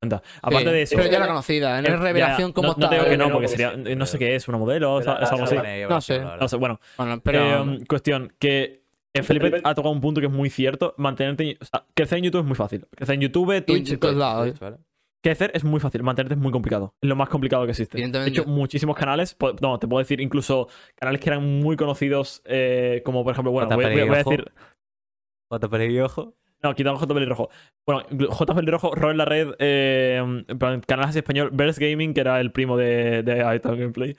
Cuenta. 0.00 0.22
Aparte 0.40 0.68
Sí, 0.68 0.72
de 0.72 0.82
eso. 0.82 0.96
Pero 0.96 1.10
ya 1.10 1.16
era 1.16 1.26
conocida, 1.26 1.82
no 1.82 1.88
eh, 1.88 1.92
es 1.94 1.98
revelación 2.00 2.50
ya, 2.50 2.54
como 2.54 2.68
no, 2.68 2.74
no 2.78 2.88
digo 2.88 3.04
que 3.06 3.16
no, 3.16 3.32
porque 3.32 3.48
sería. 3.48 3.72
No 3.74 4.06
sé 4.06 4.18
qué 4.20 4.36
es, 4.36 4.46
una 4.46 4.58
modelo 4.58 4.94
o 4.94 5.00
es 5.00 5.08
algo 5.08 5.24
así. 5.44 5.56
No 5.88 6.00
sé. 6.00 6.18
la. 6.20 6.36
No 6.36 6.46
sé, 6.48 6.56
bueno. 6.56 6.78
Bueno, 6.96 7.20
pero. 7.24 7.64
Eh, 7.74 7.78
cuestión, 7.88 8.32
que 8.38 8.83
eh, 9.14 9.22
Felipe 9.22 9.60
ha 9.62 9.74
tocado 9.74 9.92
un 9.94 10.00
punto 10.00 10.20
que 10.20 10.26
es 10.26 10.32
muy 10.32 10.50
cierto. 10.50 10.94
Mantenerte. 10.98 11.56
O 11.60 11.64
sea, 11.64 11.84
crecer 11.94 12.18
en 12.18 12.24
YouTube 12.24 12.40
es 12.40 12.46
muy 12.46 12.56
fácil. 12.56 12.86
Crecer 12.90 13.14
en 13.14 13.20
YouTube, 13.22 13.64
Twitch. 13.64 13.92
en 13.92 13.98
todos 14.00 14.14
lados. 14.16 14.46
Twitch, 14.48 14.58
¿vale? 14.60 14.76
Crecer 15.22 15.50
es 15.54 15.64
muy 15.64 15.80
fácil. 15.80 16.02
Mantenerte 16.02 16.34
es 16.34 16.40
muy 16.40 16.52
complicado. 16.52 16.94
Es 17.00 17.08
lo 17.08 17.16
más 17.16 17.28
complicado 17.30 17.64
que 17.64 17.70
existe. 17.70 17.96
De 18.08 18.26
hecho, 18.28 18.44
muchísimos 18.44 18.96
canales. 18.96 19.34
po- 19.34 19.54
No, 19.62 19.78
te 19.78 19.86
puedo 19.88 20.00
decir 20.00 20.20
incluso 20.20 20.68
canales 20.96 21.20
que 21.20 21.30
eran 21.30 21.60
muy 21.60 21.76
conocidos, 21.76 22.42
eh, 22.44 23.00
como 23.04 23.24
por 23.24 23.32
ejemplo, 23.32 23.50
bueno, 23.52 23.68
voy, 23.74 23.84
voy- 23.86 24.02
voy 24.08 24.14
a 24.14 24.18
decir. 24.18 24.44
J. 25.50 25.68
Pelirrojo. 25.70 26.34
No, 26.62 26.74
quitamos 26.74 26.98
J. 27.00 27.14
Pelirrojo. 27.14 27.50
Bueno, 27.86 28.04
J. 28.30 28.54
Pelirrojo, 28.54 28.94
Ro 28.94 29.10
en 29.10 29.18
la 29.18 29.24
red, 29.24 29.54
eh, 29.58 30.44
canales 30.86 31.10
así 31.10 31.18
español, 31.18 31.50
Burst 31.52 31.78
Gaming, 31.78 32.14
que 32.14 32.20
era 32.20 32.40
el 32.40 32.52
primo 32.52 32.76
de, 32.76 33.22
de 33.22 33.36
Gameplay. 33.62 34.16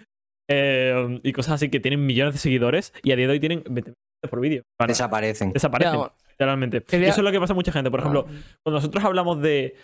eh, 0.49 1.19
y 1.23 1.31
cosas 1.33 1.55
así 1.55 1.69
que 1.69 1.79
tienen 1.79 2.05
millones 2.05 2.33
de 2.35 2.39
seguidores 2.39 2.93
y 3.03 3.11
a 3.11 3.15
día 3.15 3.25
de 3.27 3.33
hoy 3.33 3.39
tienen 3.39 3.63
20 3.63 3.91
millones 3.91 3.95
por 4.29 4.39
vídeo. 4.39 4.63
Desaparecen. 4.87 5.53
Desaparecen, 5.53 5.93
Ya, 5.93 5.97
bueno, 5.97 6.13
literalmente. 6.29 6.81
Quería- 6.83 7.09
eso 7.09 7.21
es 7.21 7.25
lo 7.25 7.31
que 7.31 7.39
pasa 7.39 7.53
a 7.53 7.55
mucha 7.55 7.71
gente. 7.71 7.91
Por 7.91 7.99
ejemplo, 7.99 8.23
cuando 8.63 8.77
nosotros 8.79 9.03
hablamos 9.03 9.41
de 9.41 9.75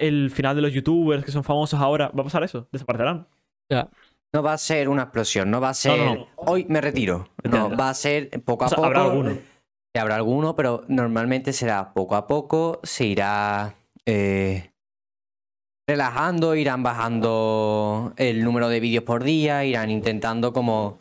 el 0.00 0.30
final 0.30 0.56
de 0.56 0.62
los 0.62 0.72
youtubers 0.72 1.24
que 1.24 1.30
son 1.30 1.44
famosos 1.44 1.78
ahora, 1.80 2.08
va 2.08 2.22
a 2.22 2.24
pasar 2.24 2.42
eso, 2.42 2.66
desaparecerán. 2.72 3.26
No 4.34 4.42
va 4.42 4.52
a 4.54 4.58
ser 4.58 4.88
una 4.88 5.02
explosión, 5.04 5.50
no 5.50 5.60
va 5.60 5.70
a 5.70 5.74
ser. 5.74 5.98
no, 5.98 6.14
no. 6.14 6.28
Hoy 6.36 6.66
me 6.68 6.80
retiro. 6.80 7.28
No, 7.44 7.74
va 7.76 7.90
a 7.90 7.94
ser 7.94 8.28
poco 8.44 8.64
a 8.64 8.66
O 8.66 8.68
sea, 8.70 8.76
poco. 8.76 8.86
habrá 8.86 9.02
alguno. 9.04 9.38
Habrá 9.96 10.16
alguno, 10.16 10.54
pero 10.54 10.84
normalmente 10.88 11.52
será 11.52 11.92
poco 11.92 12.14
a 12.14 12.26
poco, 12.28 12.78
se 12.84 13.06
irá 13.06 13.74
eh, 14.06 14.70
relajando, 15.88 16.54
irán 16.54 16.82
bajando 16.82 18.12
el 18.16 18.44
número 18.44 18.68
de 18.68 18.80
vídeos 18.80 19.04
por 19.04 19.24
día, 19.24 19.64
irán 19.64 19.90
intentando 19.90 20.52
como 20.52 21.00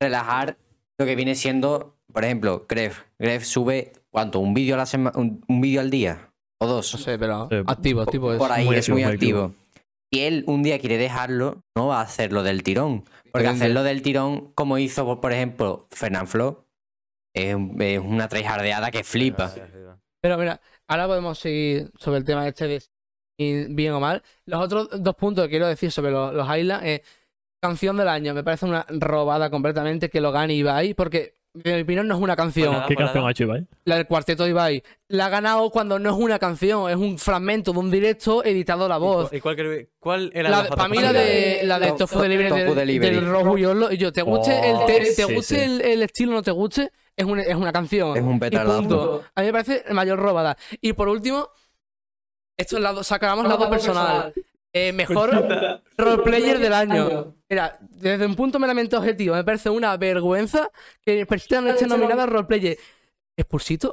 relajar 0.00 0.56
lo 0.98 1.06
que 1.06 1.14
viene 1.14 1.34
siendo, 1.34 1.96
por 2.12 2.24
ejemplo, 2.24 2.66
Gref. 2.68 3.02
Gref 3.18 3.44
sube, 3.44 3.92
¿cuánto? 4.10 4.40
¿Un 4.40 4.54
vídeo 4.54 4.74
a 4.74 4.78
la 4.78 4.86
semana? 4.86 5.16
Un, 5.18 5.44
un 5.48 5.60
vídeo 5.60 5.80
al 5.80 5.90
día? 5.90 6.30
¿O 6.60 6.66
dos? 6.66 6.92
no 6.94 6.98
sé, 7.00 7.18
pero 7.18 7.48
Sí. 7.50 7.56
activo, 7.66 8.00
activo 8.02 8.32
es. 8.32 8.38
por 8.38 8.50
ahí 8.50 8.64
muy 8.66 8.76
es 8.76 8.80
activo, 8.88 8.94
muy 8.96 9.04
activo. 9.04 9.52
Si 10.12 10.20
él 10.24 10.44
un 10.46 10.62
día 10.62 10.78
quiere 10.80 10.96
dejarlo, 10.98 11.62
no 11.76 11.88
va 11.88 11.98
a 12.00 12.02
hacerlo 12.02 12.42
del 12.42 12.62
tirón. 12.62 13.04
Porque 13.30 13.46
hacerlo 13.46 13.82
del 13.82 14.02
tirón, 14.02 14.52
como 14.54 14.78
hizo, 14.78 15.20
por- 15.20 15.32
ejemplo, 15.32 15.86
Fernand 15.90 16.26
Flo, 16.26 16.64
es, 17.34 17.54
es 17.78 17.98
una 18.00 18.26
tryhardeada 18.28 18.90
que 18.90 19.04
flipa. 19.04 19.54
Pero 20.20 20.38
mira, 20.38 20.60
ahora 20.88 21.06
podemos 21.06 21.38
seguir 21.38 21.92
sobre 21.98 22.18
el 22.18 22.24
tema 22.24 22.48
este 22.48 22.66
de 22.66 22.80
si 23.38 23.66
bien 23.68 23.92
o 23.92 24.00
mal. 24.00 24.22
Los 24.46 24.60
otros 24.64 24.88
dos 25.00 25.14
puntos 25.14 25.44
que 25.44 25.50
quiero 25.50 25.68
decir 25.68 25.92
sobre 25.92 26.10
los, 26.10 26.34
los 26.34 26.56
Islands 26.56 26.86
es 26.86 27.00
canción 27.60 27.96
del 27.96 28.08
año. 28.08 28.34
Me 28.34 28.44
parece 28.44 28.66
una 28.66 28.84
robada 28.88 29.50
completamente 29.50 30.08
que 30.10 30.20
lo 30.20 30.32
gane 30.32 30.54
Ibai, 30.54 30.94
porque 30.94 31.36
en 31.64 31.74
mi 31.76 31.82
opinión, 31.82 32.06
no 32.06 32.14
es 32.14 32.20
una 32.20 32.36
canción. 32.36 32.66
Pues 32.68 32.76
nada. 32.76 32.86
¿Qué 32.88 32.94
por 32.94 33.04
canción 33.04 33.20
nada. 33.22 33.28
ha 33.28 33.30
hecho 33.32 33.44
Ibai? 33.44 33.66
La 33.84 33.96
del 33.96 34.06
cuarteto 34.06 34.44
de 34.44 34.50
Ibai. 34.50 34.82
La 35.08 35.26
ha 35.26 35.28
ganado 35.28 35.70
cuando 35.70 35.98
no 35.98 36.10
es 36.10 36.16
una 36.16 36.38
canción, 36.38 36.88
es 36.90 36.96
un 36.96 37.18
fragmento 37.18 37.72
de 37.72 37.78
un 37.78 37.90
directo 37.90 38.44
editado 38.44 38.84
a 38.84 38.88
la 38.88 38.98
voz. 38.98 39.32
¿Y 39.32 39.40
cuál, 39.40 39.88
cuál 39.98 40.30
era 40.34 40.50
La 40.50 40.56
la 40.58 40.62
de- 40.64 40.68
para 40.68 40.88
mí 40.88 40.98
la 40.98 41.12
de, 41.12 41.60
la 41.64 41.78
de 41.80 41.88
Top- 41.88 41.98
Tofu 41.98 42.20
Delivery, 42.20 42.48
Tofu 42.50 42.60
del, 42.62 42.74
Delivery. 42.76 43.14
del 43.16 43.26
Rojo 43.28 43.58
y 43.58 43.64
Orlo, 43.64 43.90
y 43.90 43.96
yo, 43.96 44.12
te 44.12 44.22
guste, 44.22 44.52
Oh, 44.60 44.80
el, 44.82 44.86
te, 44.86 45.00
te 45.00 45.06
sí, 45.26 45.34
guste 45.34 45.54
sí. 45.56 45.60
El, 45.60 45.80
el 45.80 46.02
estilo 46.02 46.32
o 46.32 46.34
no 46.34 46.42
te 46.42 46.50
guste, 46.52 46.92
es 47.16 47.24
una, 47.26 47.42
es 47.42 47.56
una 47.56 47.72
canción. 47.72 48.16
Es 48.16 48.22
un 48.22 48.38
petardazo. 48.38 49.24
A 49.34 49.40
mí 49.40 49.46
me 49.46 49.52
parece 49.52 49.82
el 49.88 49.94
mayor 49.94 50.18
robada. 50.20 50.56
Y 50.80 50.92
por 50.92 51.08
último, 51.08 51.48
esto 52.56 52.76
es 52.76 52.82
lado, 52.82 53.02
sacamos 53.02 53.48
lado 53.48 53.68
personal. 53.70 54.32
Eh, 54.78 54.92
mejor 54.94 55.30
roleplayer 55.96 56.58
del 56.58 56.72
año. 56.72 57.34
Mira, 57.50 57.78
desde 57.80 58.26
un 58.26 58.34
punto 58.36 58.58
meramente 58.58 58.96
objetivo, 58.96 59.34
me 59.34 59.44
parece 59.44 59.70
una 59.70 59.96
vergüenza 59.96 60.70
que 61.02 61.24
Persita 61.26 61.60
no 61.60 61.70
esté 61.70 61.86
nominada 61.86 62.24
a 62.24 62.26
roleplayer. 62.26 62.76
¿Expulsito? 63.36 63.92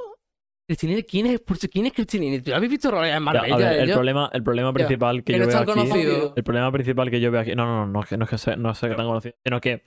¿Cristinini? 0.68 1.04
¿Quién 1.04 1.26
es 1.26 1.34
Expulsito? 1.34 1.72
¿Quién 1.72 1.86
es 1.86 1.92
Cristinini? 1.92 2.40
¿Tú 2.40 2.52
habéis 2.52 2.70
visto 2.70 2.90
roles 2.90 3.08
en 3.10 3.14
Ya, 3.14 3.20
Marbella? 3.20 3.54
a 3.54 3.58
ver, 3.58 3.80
el, 3.80 3.92
problema, 3.92 4.30
el 4.32 4.42
problema 4.42 4.72
principal 4.72 5.22
que 5.22 5.32
que 5.32 5.38
yo 5.38 5.44
no 5.44 5.50
veo 5.50 5.58
aquí. 5.58 5.72
conocido. 5.72 6.32
El 6.36 6.42
problema 6.44 6.72
principal 6.72 7.10
que 7.10 7.20
yo 7.20 7.30
veo 7.30 7.40
aquí. 7.40 7.54
No, 7.54 7.64
no, 7.64 7.86
no, 7.86 7.92
no, 7.92 8.00
es 8.02 8.08
que 8.08 8.16
no 8.16 8.24
es 8.24 8.30
que 8.30 8.38
sea, 8.38 8.56
no 8.56 8.72
tan 8.74 8.96
conocido, 8.96 9.34
sino 9.44 9.60
que 9.60 9.82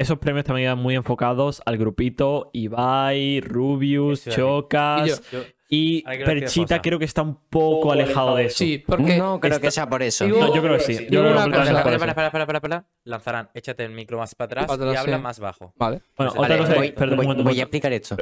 esos 0.00 0.18
premios 0.18 0.44
también 0.44 0.66
iban 0.70 0.78
muy 0.78 0.96
enfocados 0.96 1.62
al 1.64 1.78
grupito 1.78 2.50
Ibai, 2.52 3.40
Rubius. 3.40 4.24
Chocas 4.24 5.30
Yo- 5.30 5.38
y, 5.74 6.02
Perchita 6.02 6.82
creo 6.82 6.98
que 6.98 7.06
está 7.06 7.22
un 7.22 7.34
poco 7.48 7.92
alejado 7.92 8.36
de 8.36 8.44
eso. 8.44 8.58
Sí, 8.58 8.84
porque 8.86 9.16
No 9.16 9.40
creo 9.40 9.58
que 9.58 9.70
sea 9.70 9.88
por 9.88 10.02
eso. 10.02 10.28
No, 10.28 10.54
yo 10.54 10.60
creo 10.60 10.76
que 10.76 10.80
sí. 10.84 11.06
Yo 11.10 11.20
creo 11.20 11.22
que 11.22 11.30
una 11.30 11.42
completamente 11.44 11.72
cosa. 11.72 11.82
por 11.82 11.92
Espera, 11.92 11.96
eso. 11.96 12.10
espera, 12.10 12.10
espera, 12.10 12.26
espera, 12.26 12.42
espera, 12.42 12.58
espera. 12.58 12.86
Lanzarán, 13.04 13.50
échate 13.54 13.84
el 13.86 13.92
micro 13.92 14.18
más 14.18 14.34
para 14.34 14.44
atrás 14.46 14.66
Para 14.66 14.74
atrás, 14.74 14.94
y 14.94 14.96
habla 14.98 15.16
sí. 15.16 15.22
más 15.22 15.40
bajo. 15.40 15.72
Vale. 15.78 16.02
Bueno, 16.14 16.34
Vale, 16.34 16.54
otra 16.54 16.58
cosa. 16.58 16.74
voy, 16.74 17.58
a 17.58 17.62
explicar 17.62 17.92
esto. 17.94 18.16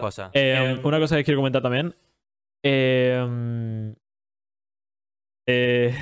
Cosas. 0.00 0.30
Eh, 0.32 0.78
una 0.80 1.00
cosa 1.00 1.16
que 1.16 1.24
quiero 1.24 1.40
comentar 1.40 1.60
también. 1.60 1.92
Eh, 2.62 3.26
mm, 3.28 3.90
eh, 5.48 5.94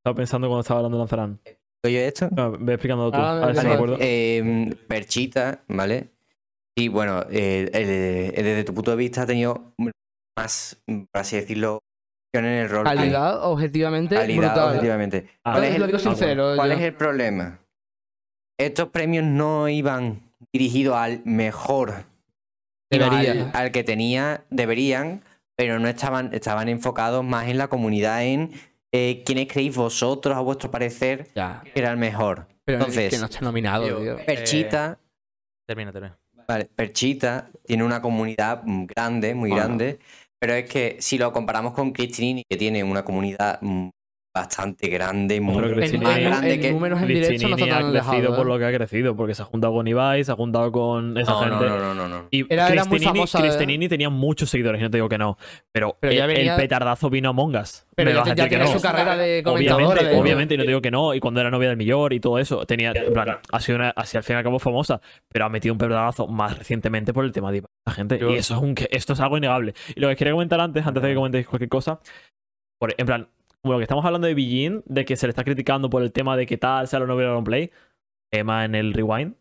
estaba 0.00 0.16
pensando 0.16 0.48
cuando 0.48 0.62
estaba 0.62 0.80
hablando 0.80 0.98
de 0.98 1.02
Lanzarán. 1.02 1.40
¿Oye 1.84 1.94
yo 1.94 2.00
esto? 2.00 2.28
No, 2.32 2.58
ve 2.58 2.74
explicando 2.74 3.12
tú. 3.12 3.18
Ah, 3.18 3.44
a 3.44 3.46
ver 3.46 3.56
si 3.56 3.66
me 3.66 3.72
acuerdo. 3.74 3.96
Eh, 4.00 4.74
Perchita, 4.88 5.62
¿vale? 5.68 6.11
Y 6.76 6.88
bueno, 6.88 7.24
eh, 7.30 7.68
el- 7.72 8.34
el- 8.38 8.44
desde 8.44 8.64
tu 8.64 8.74
punto 8.74 8.90
de 8.92 8.96
vista 8.96 9.22
ha 9.22 9.26
tenido 9.26 9.74
más, 10.38 10.80
por 10.86 11.20
así 11.20 11.36
decirlo, 11.36 11.80
en 12.34 12.46
el 12.46 12.68
rol. 12.70 12.84
Calidad, 12.84 13.44
objetivamente, 13.44 14.14
Calidad, 14.16 14.52
brutal. 14.54 14.68
objetivamente. 14.70 15.28
Ah, 15.44 15.52
¿Cuál 15.52 15.64
es 15.64 15.78
lo 15.78 15.84
el- 15.84 15.90
digo 15.90 15.98
sincero. 15.98 16.52
¿Cuál 16.56 16.70
yo. 16.70 16.76
es 16.76 16.82
el 16.82 16.94
problema? 16.94 17.58
Estos 18.58 18.88
premios 18.88 19.24
no 19.24 19.68
iban 19.68 20.22
dirigidos 20.52 20.96
al 20.96 21.20
mejor, 21.24 22.04
Debería. 22.90 23.32
Al, 23.32 23.50
al 23.54 23.72
que 23.72 23.84
tenía, 23.84 24.44
deberían, 24.50 25.22
pero 25.56 25.78
no 25.78 25.88
estaban, 25.88 26.32
estaban 26.34 26.68
enfocados 26.68 27.24
más 27.24 27.48
en 27.48 27.56
la 27.58 27.68
comunidad, 27.68 28.22
en 28.24 28.52
eh, 28.94 29.22
quiénes 29.24 29.48
creéis 29.48 29.74
vosotros, 29.74 30.36
a 30.36 30.40
vuestro 30.40 30.70
parecer, 30.70 31.28
Ya. 31.34 31.62
que 31.64 31.80
era 31.80 31.90
el 31.90 31.96
mejor. 31.96 32.46
Pero 32.66 32.78
Entonces, 32.78 33.10
que 33.10 33.18
no 33.18 33.24
esté 33.26 33.40
nominado, 33.40 33.84
Tío, 33.86 33.98
tío. 33.98 34.18
eh, 34.18 34.24
Perchita, 34.26 34.98
Termina, 35.66 35.90
termina. 35.92 36.18
Vale, 36.52 36.70
Perchita 36.74 37.50
tiene 37.64 37.84
una 37.84 38.00
comunidad 38.02 38.62
mm, 38.64 38.86
grande, 38.86 39.34
muy 39.34 39.50
Bueno. 39.50 39.54
grande, 39.54 39.98
pero 40.38 40.54
es 40.54 40.68
que 40.70 40.96
si 41.00 41.18
lo 41.18 41.32
comparamos 41.32 41.74
con 41.74 41.92
Cristinini, 41.92 42.44
que 42.48 42.56
tiene 42.56 42.84
una 42.84 43.04
comunidad 43.04 43.58
mm, 43.62 43.88
bastante 44.34 44.88
grande, 44.88 45.40
muy 45.42 45.54
Pero 45.62 45.76
más 45.76 45.92
en- 45.92 46.00
grande 46.00 46.54
en 46.54 46.60
que... 46.62 46.72
números 46.72 47.02
en 47.02 47.08
directo 47.08 47.48
no 47.48 47.54
ha 47.54 47.90
crecido 47.90 48.34
por 48.34 48.46
¿eh? 48.46 48.48
lo 48.48 48.58
que 48.58 48.64
ha 48.64 48.72
crecido, 48.72 49.14
porque 49.14 49.34
se 49.34 49.42
ha 49.42 49.44
juntado 49.44 49.74
con 49.74 49.86
Ibai, 49.86 50.24
se 50.24 50.32
ha 50.32 50.36
juntado 50.36 50.72
con 50.72 51.18
esa 51.18 51.32
No, 51.32 51.44
no, 51.46 51.58
gente. 51.58 51.68
no, 51.68 51.78
no, 51.78 51.94
no, 51.94 52.08
no. 52.08 52.28
Y 52.30 52.50
Era- 52.52 52.68
era 52.70 52.84
muy 52.86 52.98
famosa, 52.98 53.38
¿eh? 53.40 53.42
Cristinini 53.42 53.88
tenía 53.90 54.08
muchos 54.08 54.48
seguidores, 54.48 54.80
no 54.80 54.88
te 54.90 54.96
digo 54.96 55.08
que 55.10 55.18
no. 55.18 55.36
Pero, 55.70 55.98
Pero 56.00 56.14
ya 56.14 56.24
el, 56.24 56.34
venía- 56.34 56.54
el 56.54 56.60
petardazo 56.60 57.10
vino 57.10 57.28
a 57.28 57.30
Among 57.30 57.56
Us. 57.56 57.84
Pero 57.94 58.08
Me 58.08 58.14
ya, 58.14 58.20
vas 58.20 58.30
a 58.30 58.34
ya 58.34 58.48
tiene 58.48 58.64
no. 58.64 58.70
su 58.72 58.80
carrera 58.80 59.16
de 59.18 59.42
comentadora. 59.42 59.84
Obviamente, 59.84 60.04
de- 60.14 60.20
obviamente, 60.20 60.54
y 60.54 60.56
no 60.56 60.62
te 60.64 60.68
digo 60.68 60.80
que 60.80 60.90
no. 60.90 61.12
Y 61.14 61.20
cuando 61.20 61.40
era 61.40 61.50
novia 61.50 61.68
del 61.68 61.76
Millor 61.76 62.14
y 62.14 62.20
todo 62.20 62.38
eso, 62.38 62.64
tenía, 62.64 62.92
en 62.94 63.12
plan, 63.12 63.36
ha 63.52 63.60
sido 63.60 63.76
una, 63.76 63.90
así 63.90 64.16
al 64.16 64.22
fin 64.22 64.34
y 64.34 64.38
al 64.38 64.44
cabo 64.44 64.58
famosa, 64.58 65.02
pero 65.28 65.44
ha 65.44 65.50
metido 65.50 65.74
un 65.74 65.78
petardazo 65.78 66.26
más 66.26 66.56
recientemente 66.56 67.12
por 67.12 67.26
el 67.26 67.32
tema 67.32 67.52
de 67.52 67.62
la 67.86 67.92
gente. 67.92 68.18
Yo- 68.18 68.30
Y 68.30 68.36
eso 68.36 68.54
es 68.54 68.62
un, 68.62 68.74
que- 68.74 68.88
esto 68.90 69.12
es 69.12 69.20
algo 69.20 69.36
innegable. 69.36 69.74
Y 69.94 70.00
lo 70.00 70.08
que 70.08 70.16
quería 70.16 70.32
comentar 70.32 70.58
antes, 70.58 70.86
antes 70.86 71.02
de 71.02 71.10
que 71.10 71.14
comentéis 71.14 71.46
cualquier 71.46 71.68
cosa, 71.68 72.00
por, 72.80 72.94
en 72.96 73.06
plan, 73.06 73.28
lo 73.70 73.78
que 73.78 73.84
estamos 73.84 74.04
hablando 74.04 74.26
de 74.26 74.34
Billin, 74.34 74.82
de 74.86 75.04
que 75.04 75.16
se 75.16 75.26
le 75.26 75.30
está 75.30 75.44
criticando 75.44 75.88
por 75.88 76.02
el 76.02 76.12
tema 76.12 76.36
de 76.36 76.46
que 76.46 76.58
tal 76.58 76.88
sea 76.88 76.98
la 77.00 77.06
novia 77.06 77.28
de 77.30 77.42
Play, 77.42 77.70
Emma 78.32 78.64
en 78.64 78.74
el 78.74 78.92
Rewind. 78.92 79.34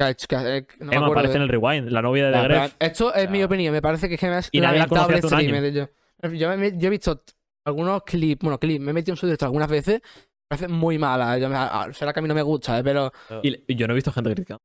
eh, 0.00 0.66
no 0.80 0.92
Emma 0.92 1.06
aparece 1.06 1.32
de- 1.32 1.36
en 1.36 1.42
el 1.42 1.48
Rewind, 1.48 1.88
la 1.88 2.02
novia 2.02 2.30
de 2.30 2.42
Gref. 2.42 2.74
Esto 2.78 3.14
es 3.14 3.30
mi 3.30 3.42
opinión, 3.42 3.72
me 3.72 3.80
parece 3.80 4.08
que 4.08 4.14
es 4.14 4.20
que 4.20 4.28
me 4.28 4.38
es 4.38 4.48
Y 4.52 4.60
la 4.60 4.72
lamentable 4.72 5.16
un 5.16 5.22
streamer. 5.22 5.72
Yo, 5.72 5.88
yo, 6.22 6.30
yo 6.30 6.52
he 6.52 6.90
visto 6.90 7.22
algunos 7.64 8.02
clips, 8.02 8.42
bueno, 8.42 8.58
clips, 8.58 8.80
me 8.84 8.90
he 8.90 8.94
metido 8.94 9.12
en 9.12 9.16
su 9.16 9.26
directo 9.26 9.44
algunas 9.46 9.68
veces, 9.70 10.02
me 10.02 10.56
parece 10.56 10.68
muy 10.68 10.98
mala. 10.98 11.38
Yo 11.38 11.48
me- 11.48 11.56
a- 11.56 11.88
será 11.92 12.12
que 12.12 12.18
a 12.18 12.22
mí 12.22 12.28
no 12.28 12.34
me 12.34 12.42
gusta, 12.42 12.78
¿eh? 12.78 12.84
pero 12.84 13.12
Y, 13.42 13.74
yo 13.74 13.86
no 13.86 13.92
he 13.92 13.94
visto 13.94 14.12
gente 14.12 14.30
criticando. 14.30 14.60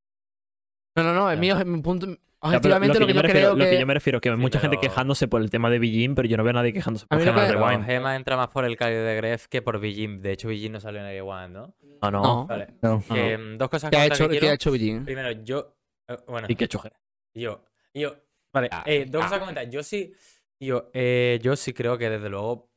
no, 0.95 1.03
no, 1.03 1.13
no, 1.13 1.32
es 1.32 1.38
mío, 1.39 1.57
es 1.57 1.65
mi 1.65 1.82
punto. 1.82 2.07
Objetivamente, 2.40 3.00
lo 3.00 3.08
que, 3.08 3.14
yo, 3.14 3.16
me 3.16 3.22
refiero, 3.24 3.48
creo 3.50 3.56
lo 3.58 3.64
que. 3.66 3.70
que 3.72 3.80
yo 3.80 3.86
me 3.88 3.94
refiero, 3.96 4.22
que 4.22 4.30
hay 4.30 4.36
Sí, 4.36 4.42
mucha 4.42 4.60
gente 4.60 4.78
quejándose 4.80 5.28
por 5.28 5.42
el 5.42 5.50
tema 5.50 5.70
de 5.72 5.80
Billin, 5.80 6.14
pero 6.16 6.28
yo 6.28 6.38
no 6.38 6.44
veo 6.44 6.52
a 6.52 6.54
nadie 6.54 6.72
quejándose 6.74 7.08
por 7.08 7.18
tema 7.20 7.48
que- 7.48 7.54
Rewind. 7.54 7.86
Gema 7.86 8.16
entra 8.16 8.38
más 8.38 8.50
por 8.50 8.64
el 8.66 8.78
Cario 8.78 9.04
de 9.04 9.16
Gref 9.16 9.48
que 9.48 9.62
por 9.64 9.80
Bijim. 9.80 10.22
De 10.22 10.34
hecho, 10.34 10.48
Bijim 10.48 10.72
no 10.74 10.80
salió 10.80 11.06
en 11.08 11.22
One, 11.22 11.50
¿no? 11.50 11.76
No, 12.02 12.12
no. 12.12 12.22
No. 12.22 12.48
Vale. 12.48 12.68
No. 12.82 13.04
No, 13.10 13.16
Que, 13.16 13.38
mm, 13.38 13.58
dos 13.58 13.70
cosas 13.70 13.90
¿Qué 13.90 13.98
ha 13.98 14.00
comentar 14.02 14.18
hecho, 14.18 14.30
que 14.30 14.40
¿qué 14.40 14.50
ha 14.50 14.54
hecho 14.54 14.72
Billin? 14.72 15.04
Primero, 15.06 15.32
yo. 15.44 15.76
eh, 16.08 16.18
bueno, 16.28 16.48
Y 16.50 16.56
que 16.56 16.68
choje. 16.68 16.92
yo. 17.36 17.64
Yo. 17.94 18.16
Vale, 18.54 18.70
eh, 18.86 19.06
dos 19.10 19.24
cosas 19.24 19.38
a 19.38 19.40
comentar. 19.40 19.70
Yo 19.70 19.82
sí. 19.84 20.14
Yo, 20.60 20.90
eh, 20.94 21.40
yo 21.42 21.56
sí 21.56 21.74
creo 21.74 21.98
que 21.98 22.10
desde 22.10 22.30
luego. 22.30 22.70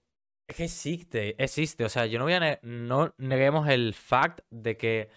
Es 0.49 0.57
que 0.57 0.65
existe, 0.65 1.37
existe. 1.43 1.85
O 1.85 1.89
sea, 1.89 2.07
yo 2.07 2.19
no 2.19 2.25
voy 2.25 2.33
a. 2.35 2.41
ne- 2.41 2.59
no 2.63 3.15
neguemos 3.19 3.69
el 3.69 3.95
fact 3.95 4.41
de 4.51 4.77
que 4.77 5.09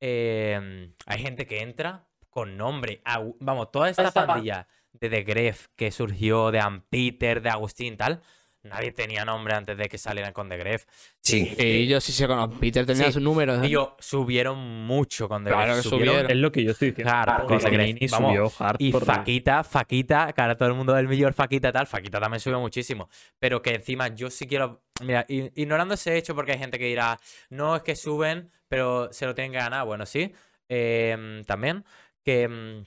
eh, 0.00 0.90
hay 1.06 1.18
gente 1.22 1.46
que 1.46 1.62
entra 1.62 2.08
con 2.32 2.56
nombre. 2.56 3.02
Vamos, 3.40 3.70
toda 3.70 3.90
esta 3.90 4.10
pandilla 4.10 4.66
de 4.92 5.10
The 5.10 5.22
Gref 5.22 5.66
que 5.76 5.90
surgió 5.92 6.50
de 6.50 6.60
Ampeter, 6.60 7.42
de 7.42 7.50
Agustín, 7.50 7.96
tal. 7.96 8.22
Nadie 8.64 8.92
tenía 8.92 9.24
nombre 9.24 9.54
antes 9.54 9.76
de 9.76 9.88
que 9.88 9.98
salieran 9.98 10.32
con 10.32 10.48
The 10.48 10.56
Gref. 10.56 10.84
Sí. 11.20 11.52
Sí, 11.58 11.88
yo 11.88 12.00
sí 12.00 12.12
sé 12.12 12.28
con 12.28 12.58
Peter 12.60 12.86
tenía 12.86 13.06
Sí. 13.06 13.12
sus 13.14 13.22
números. 13.22 13.60
¿eh? 13.60 13.66
Y 13.66 13.70
yo 13.70 13.96
subieron 13.98 14.56
mucho 14.86 15.28
con 15.28 15.42
The 15.44 15.50
Claro 15.50 15.72
Gref. 15.72 15.82
que 15.82 15.88
subieron. 15.90 16.30
Es 16.30 16.36
lo 16.36 16.52
que 16.52 16.62
yo 16.64 16.70
estoy 16.70 16.90
diciendo. 16.90 17.12
Hardcore 17.12 17.46
con 17.48 17.58
The 17.58 17.70
Gref. 17.92 18.10
Vamos, 18.12 18.60
hard 18.60 18.76
Y 18.78 18.92
por- 18.92 19.04
Faquita, 19.04 19.64
Faquita, 19.64 20.32
que 20.32 20.40
ahora 20.40 20.56
todo 20.56 20.68
el 20.68 20.74
mundo 20.76 20.94
del 20.94 21.08
millón 21.08 21.34
Faquita 21.34 21.70
tal, 21.72 21.86
Faquita 21.88 22.20
también 22.20 22.38
subió 22.40 22.60
muchísimo. 22.60 23.08
Pero 23.40 23.60
que 23.62 23.74
encima 23.74 24.08
yo 24.08 24.30
sí 24.30 24.46
quiero. 24.46 24.80
Mira, 25.02 25.26
ignorando 25.28 25.94
ese 25.94 26.16
hecho, 26.16 26.34
porque 26.36 26.52
hay 26.52 26.58
gente 26.58 26.78
que 26.78 26.86
dirá, 26.86 27.18
no 27.50 27.74
es 27.74 27.82
que 27.82 27.96
suben, 27.96 28.48
pero 28.68 29.12
se 29.12 29.26
lo 29.26 29.34
tienen 29.34 29.50
que 29.52 29.58
ganar. 29.58 29.84
Bueno, 29.86 30.06
sí. 30.06 30.32
em, 30.68 31.44
también. 31.44 31.84
Que 32.24 32.48
mm, 32.48 32.84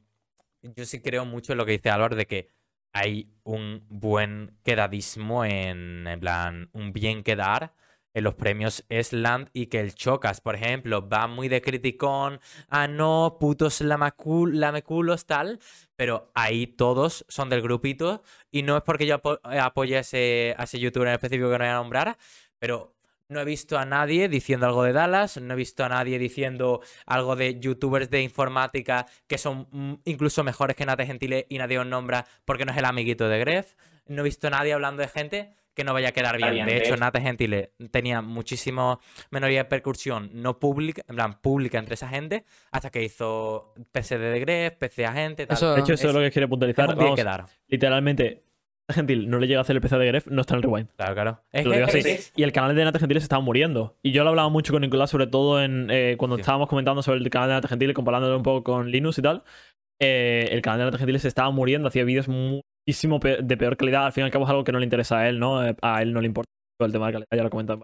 yo 0.75 0.86
sí 0.86 1.01
creo 1.01 1.25
mucho 1.25 1.51
en 1.53 1.57
lo 1.59 1.65
que 1.65 1.73
dice 1.73 1.89
Álvaro 1.89 2.15
de 2.15 2.27
que 2.27 2.49
hay 2.93 3.29
un 3.43 3.86
buen 3.89 4.57
quedadismo 4.63 5.43
en, 5.45 6.07
en 6.07 6.19
plan, 6.19 6.69
un 6.73 6.93
bien 6.93 7.23
quedar 7.23 7.73
en 8.13 8.23
los 8.23 8.36
premios 8.36 8.86
Esland 8.88 9.49
y 9.51 9.65
que 9.67 9.81
el 9.81 9.93
Chocas, 9.93 10.39
por 10.39 10.55
ejemplo, 10.55 11.07
va 11.09 11.27
muy 11.27 11.49
de 11.49 11.61
criticón, 11.61 12.39
ah, 12.69 12.88
no, 12.88 13.38
putos 13.41 13.81
lameculos, 13.81 15.25
tal, 15.25 15.59
pero 15.97 16.31
ahí 16.33 16.65
todos 16.67 17.25
son 17.27 17.49
del 17.49 17.61
grupito 17.61 18.23
y 18.51 18.63
no 18.63 18.77
es 18.77 18.83
porque 18.83 19.05
yo 19.05 19.15
apo- 19.21 19.39
apoye 19.43 19.97
a 19.97 19.99
ese, 19.99 20.55
a 20.57 20.63
ese 20.63 20.79
youtuber 20.79 21.09
en 21.09 21.15
específico 21.15 21.47
que 21.49 21.57
no 21.57 21.65
voy 21.65 21.67
a 21.67 21.73
nombrar, 21.75 22.17
pero 22.59 22.94
no 23.28 23.39
he 23.39 23.45
visto 23.45 23.78
a 23.78 23.86
nadie 23.86 24.30
diciendo 24.30 24.65
algo 24.67 24.84
de 24.84 24.93
Dallas, 24.93 25.38
no 25.41 25.53
he 25.53 25.57
visto 25.57 25.84
a 25.84 25.89
nadie 25.89 26.19
diciendo 26.19 26.82
algo 27.05 27.36
de 27.36 27.59
youtubers 27.59 28.09
de 28.09 28.21
informática 28.21 29.05
que 29.28 29.38
son 29.38 29.67
mm, 29.71 29.93
incluso 30.05 30.43
mejores 30.43 30.76
que 30.76 30.86
Nate 30.86 31.05
Gentile 31.05 31.45
y 31.49 31.57
nadie 31.57 31.80
os 31.80 31.86
nombra 31.88 32.26
porque 32.45 32.65
no 32.65 32.71
es 32.71 32.78
el 32.78 32.86
amiguito 32.86 33.28
de 33.28 33.39
Gref. 33.39 33.73
No 34.07 34.21
he 34.21 34.23
visto 34.26 34.47
a 34.47 34.51
nadie 34.51 34.73
hablando 34.73 35.01
de 35.01 35.07
gente 35.07 35.53
que 35.73 35.84
no 35.84 35.91
vaya 35.91 36.09
a 36.09 36.11
quedar 36.13 36.38
bien. 36.38 36.65
De 36.65 36.78
hecho, 36.78 36.95
Nate 36.95 37.19
Gentile 37.19 37.73
tenía 37.91 38.21
muchísimo 38.21 39.01
menoría 39.30 39.63
de 39.63 39.65
percusión 39.65 40.30
no 40.34 40.57
pública, 40.57 41.01
en 41.09 41.15
plan 41.15 41.41
pública 41.41 41.80
entre 41.80 41.95
esa 41.95 42.07
gente, 42.07 42.45
hasta 42.71 42.89
que 42.91 43.03
hizo 43.03 43.73
PC 43.91 44.17
de 44.17 44.39
Gref, 44.39 44.76
PC 44.76 45.05
Agente, 45.05 45.45
tal. 45.45 45.57
Eso- 45.57 45.73
De 45.76 45.82
hecho, 45.82 45.93
eso 45.95 46.07
es, 46.07 46.13
lo 46.13 46.21
que 46.21 46.28
Es 46.28 46.47
puntualizar. 46.47 46.95
Vamos, 46.95 47.15
quedar. 47.15 47.45
literalmente, 47.67 48.44
Gentil 48.93 49.29
no 49.29 49.39
le 49.39 49.47
llega 49.47 49.59
a 49.59 49.61
hacer 49.61 49.75
el 49.75 49.81
PC 49.81 49.97
de 49.97 50.05
Gref, 50.05 50.27
no 50.27 50.41
está 50.41 50.53
en 50.53 50.57
el 50.57 50.63
rewind. 50.63 50.89
Claro, 50.95 51.13
claro. 51.13 51.41
Lo 51.53 51.71
digo 51.71 51.86
así. 51.86 52.01
Y 52.36 52.43
el 52.43 52.51
canal 52.51 52.75
de 52.75 52.83
Nata 52.83 52.99
Gentil 52.99 53.19
se 53.19 53.23
estaba 53.23 53.41
muriendo. 53.41 53.97
Y 54.03 54.11
yo 54.11 54.23
lo 54.23 54.29
hablaba 54.29 54.49
mucho 54.49 54.73
con 54.73 54.81
Nicolás, 54.81 55.09
sobre 55.09 55.27
todo 55.27 55.61
en 55.61 55.89
eh, 55.89 56.15
cuando 56.17 56.36
Sí. 56.38 56.41
estábamos 56.41 56.69
comentando 56.69 57.01
sobre 57.01 57.19
el 57.19 57.29
canal 57.29 57.49
de 57.49 57.55
Nata 57.55 57.67
Gentil, 57.67 57.93
comparándolo 57.93 58.38
un 58.38 58.43
poco 58.43 58.63
con 58.63 58.91
Linux 58.91 59.17
y 59.17 59.21
tal. 59.21 59.43
eh, 60.01 60.49
el 60.51 60.61
canal 60.61 60.79
de 60.79 60.86
Nata 60.86 60.97
Gentil 60.97 61.19
se 61.19 61.27
estaba 61.29 61.49
muriendo, 61.51 61.88
hacía 61.88 62.03
vídeos 62.03 62.27
muchísimo 62.27 63.19
pe- 63.21 63.41
de 63.41 63.57
peor 63.57 63.77
calidad. 63.77 64.05
Al 64.05 64.11
fin 64.11 64.23
y 64.23 64.25
al 64.25 64.31
cabo 64.31 64.43
es 64.43 64.49
algo 64.51 64.63
que 64.65 64.71
no 64.73 64.79
le 64.79 64.83
interesa 64.86 65.19
a 65.19 65.29
él, 65.29 65.39
¿no? 65.39 65.65
Eh, 65.65 65.75
A 65.81 66.01
él 66.01 66.11
no 66.13 66.19
le 66.21 66.27
importa 66.27 66.49
el 66.81 66.91
tema 66.91 67.07
de 67.07 67.13
calidad, 67.13 67.27
ya 67.31 67.43
lo 67.43 67.49
comentaba. 67.49 67.81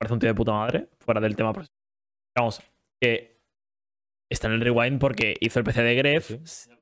Parece 0.00 0.14
un 0.14 0.20
tío 0.20 0.28
de 0.28 0.34
puta 0.36 0.52
madre, 0.52 0.88
fuera 1.00 1.20
del 1.20 1.34
tema. 1.34 1.52
Vamos, 2.36 2.62
que 3.02 3.36
está 4.30 4.46
en 4.46 4.54
el 4.54 4.60
rewind 4.60 5.00
porque 5.00 5.34
hizo 5.40 5.58
el 5.58 5.64
PC 5.64 5.82
de 5.82 5.94
Gref, 5.96 6.30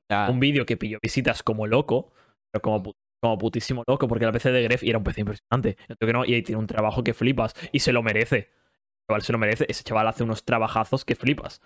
Ya. 0.09 0.29
un 0.29 0.39
vídeo 0.39 0.65
que 0.67 0.77
pilló 0.77 0.99
visitas 1.01 1.41
como 1.41 1.65
loco, 1.65 2.11
pero 2.53 2.61
como, 2.61 2.83
pu- 2.83 2.93
como 3.21 3.37
putísimo 3.37 3.83
loco, 3.87 4.07
porque 4.07 4.25
el 4.25 4.31
PC 4.31 4.51
de 4.51 4.63
Gref 4.63 4.83
y 4.83 4.89
era 4.89 4.97
un 4.99 5.03
PC 5.03 5.21
impresionante. 5.21 5.77
Que 5.99 6.13
no, 6.13 6.25
y 6.25 6.33
ahí 6.35 6.41
tiene 6.43 6.59
un 6.59 6.67
trabajo 6.67 7.03
que 7.03 7.13
flipas, 7.13 7.53
y 7.71 7.79
se 7.79 7.91
lo 7.91 8.03
merece. 8.03 8.37
El 8.37 9.07
chaval 9.09 9.21
se 9.21 9.31
lo 9.33 9.37
merece, 9.39 9.65
ese 9.69 9.83
chaval 9.83 10.07
hace 10.07 10.23
unos 10.23 10.43
trabajazos 10.45 11.05
que 11.05 11.15
flipas. 11.15 11.61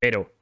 Pero 0.00 0.34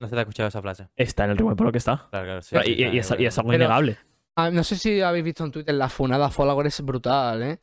No 0.00 0.08
se 0.08 0.14
te 0.14 0.18
ha 0.18 0.22
escuchado 0.22 0.48
esa 0.48 0.62
frase. 0.62 0.88
está 0.96 1.24
en 1.24 1.30
el 1.32 1.36
rewind 1.38 1.56
por 1.56 1.66
lo 1.66 1.72
que 1.72 1.78
está. 1.78 2.08
Claro, 2.10 2.26
claro, 2.26 2.42
sí, 2.42 2.56
y, 2.56 2.62
sí, 2.64 2.72
y- 2.72 2.84
y 2.88 2.98
es, 2.98 3.06
claro, 3.06 3.22
y 3.22 3.26
es 3.26 3.38
algo 3.38 3.50
Pero- 3.50 3.62
innegable. 3.64 3.98
Ah, 4.36 4.50
no 4.50 4.64
sé 4.64 4.76
si 4.76 5.00
habéis 5.02 5.24
visto 5.24 5.44
en 5.44 5.50
Twitter 5.50 5.74
la 5.74 5.88
funada 5.90 6.30
Folagor 6.30 6.66
es 6.66 6.80
brutal, 6.80 7.42
¿eh? 7.42 7.60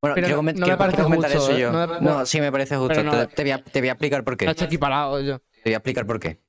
Bueno, 0.00 0.14
Pero 0.14 0.26
quiero, 0.28 0.42
no- 0.42 0.66
me 0.66 0.76
parece 0.76 1.02
comentar 1.02 1.30
justo, 1.32 1.50
eso 1.52 1.58
yo. 1.58 1.72
No 2.00 2.24
sí 2.24 2.40
me 2.40 2.52
parece 2.52 2.76
justo. 2.76 3.02
No- 3.02 3.26
Te, 3.26 3.34
te 3.34 3.42
voy 3.42 3.50
a, 3.50 3.62
te 3.64 3.80
voy 3.80 3.88
a 3.88 3.92
explicar 3.92 4.22
por 4.24 4.36
qué. 4.36 4.46
Está 4.46 4.64
equiparado 4.66 5.20
yo. 5.20 5.38
Te 5.40 5.62
voy 5.70 5.74
a 5.74 5.76
explicar 5.78 6.06
por 6.06 6.20
qué. 6.20 6.40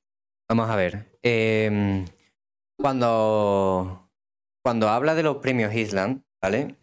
Vamos 0.48 0.70
a 0.70 0.76
ver. 0.76 1.18
Eh, 1.22 2.04
cuando, 2.82 4.10
cuando 4.64 4.88
habla 4.88 5.14
de 5.14 5.22
los 5.22 5.36
premios 5.36 5.74
Island, 5.74 6.22
¿vale? 6.42 6.76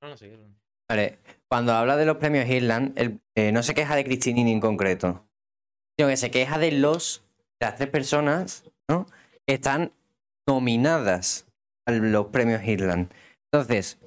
No, 0.00 0.08
no, 0.08 0.16
sí. 0.16 0.30
Vale. 0.88 1.18
Cuando 1.50 1.72
habla 1.72 1.96
de 1.96 2.06
los 2.06 2.16
premios 2.16 2.48
Island, 2.48 2.92
él, 2.96 3.20
eh, 3.36 3.52
no 3.52 3.62
se 3.62 3.74
queja 3.74 3.96
de 3.96 4.04
Cristinini 4.04 4.52
en 4.52 4.60
concreto, 4.60 5.28
sino 5.98 6.08
que 6.08 6.16
se 6.16 6.30
queja 6.30 6.58
de 6.58 6.72
los 6.72 7.24
las 7.60 7.76
tres 7.76 7.88
personas, 7.88 8.64
¿no? 8.88 9.06
Que 9.46 9.54
están 9.54 9.92
nominadas 10.48 11.46
a 11.86 11.92
los 11.92 12.26
premios 12.26 12.62
Island. 12.64 13.12
Entonces, 13.50 13.98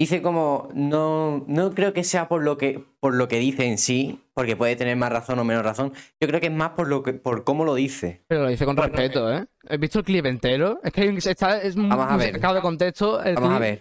dice 0.00 0.22
como 0.22 0.68
no 0.74 1.44
no 1.46 1.74
creo 1.74 1.92
que 1.92 2.04
sea 2.04 2.28
por 2.28 2.42
lo 2.42 2.56
que 2.56 2.84
por 3.06 3.14
lo 3.14 3.28
que 3.28 3.38
dice 3.38 3.64
en 3.64 3.78
sí, 3.78 4.18
porque 4.34 4.56
puede 4.56 4.74
tener 4.74 4.96
más 4.96 5.12
razón 5.12 5.38
o 5.38 5.44
menos 5.44 5.62
razón. 5.62 5.92
Yo 6.20 6.26
creo 6.26 6.40
que 6.40 6.48
es 6.48 6.52
más 6.52 6.70
por 6.70 6.88
lo 6.88 7.04
que 7.04 7.12
por 7.12 7.44
cómo 7.44 7.64
lo 7.64 7.76
dice. 7.76 8.24
Pero 8.26 8.42
lo 8.42 8.48
dice 8.48 8.64
con 8.64 8.74
Bueno, 8.74 8.92
respeto, 8.92 9.32
¿eh? 9.32 9.46
¿Has 9.68 9.78
visto 9.78 10.00
el 10.00 10.04
clip 10.04 10.26
entero? 10.26 10.80
Es 10.82 10.92
que 10.92 11.02
hay 11.02 11.08
un- 11.10 11.18
está, 11.18 11.62
es 11.62 11.76
muy 11.76 11.88
Vamos 11.88 12.10
a 12.10 12.16
ver. 12.16 12.32
sacado 12.32 12.54
de 12.56 12.60
contexto. 12.62 13.22
El 13.22 13.36
Vamos 13.36 13.52
a 13.52 13.58
ver. 13.60 13.80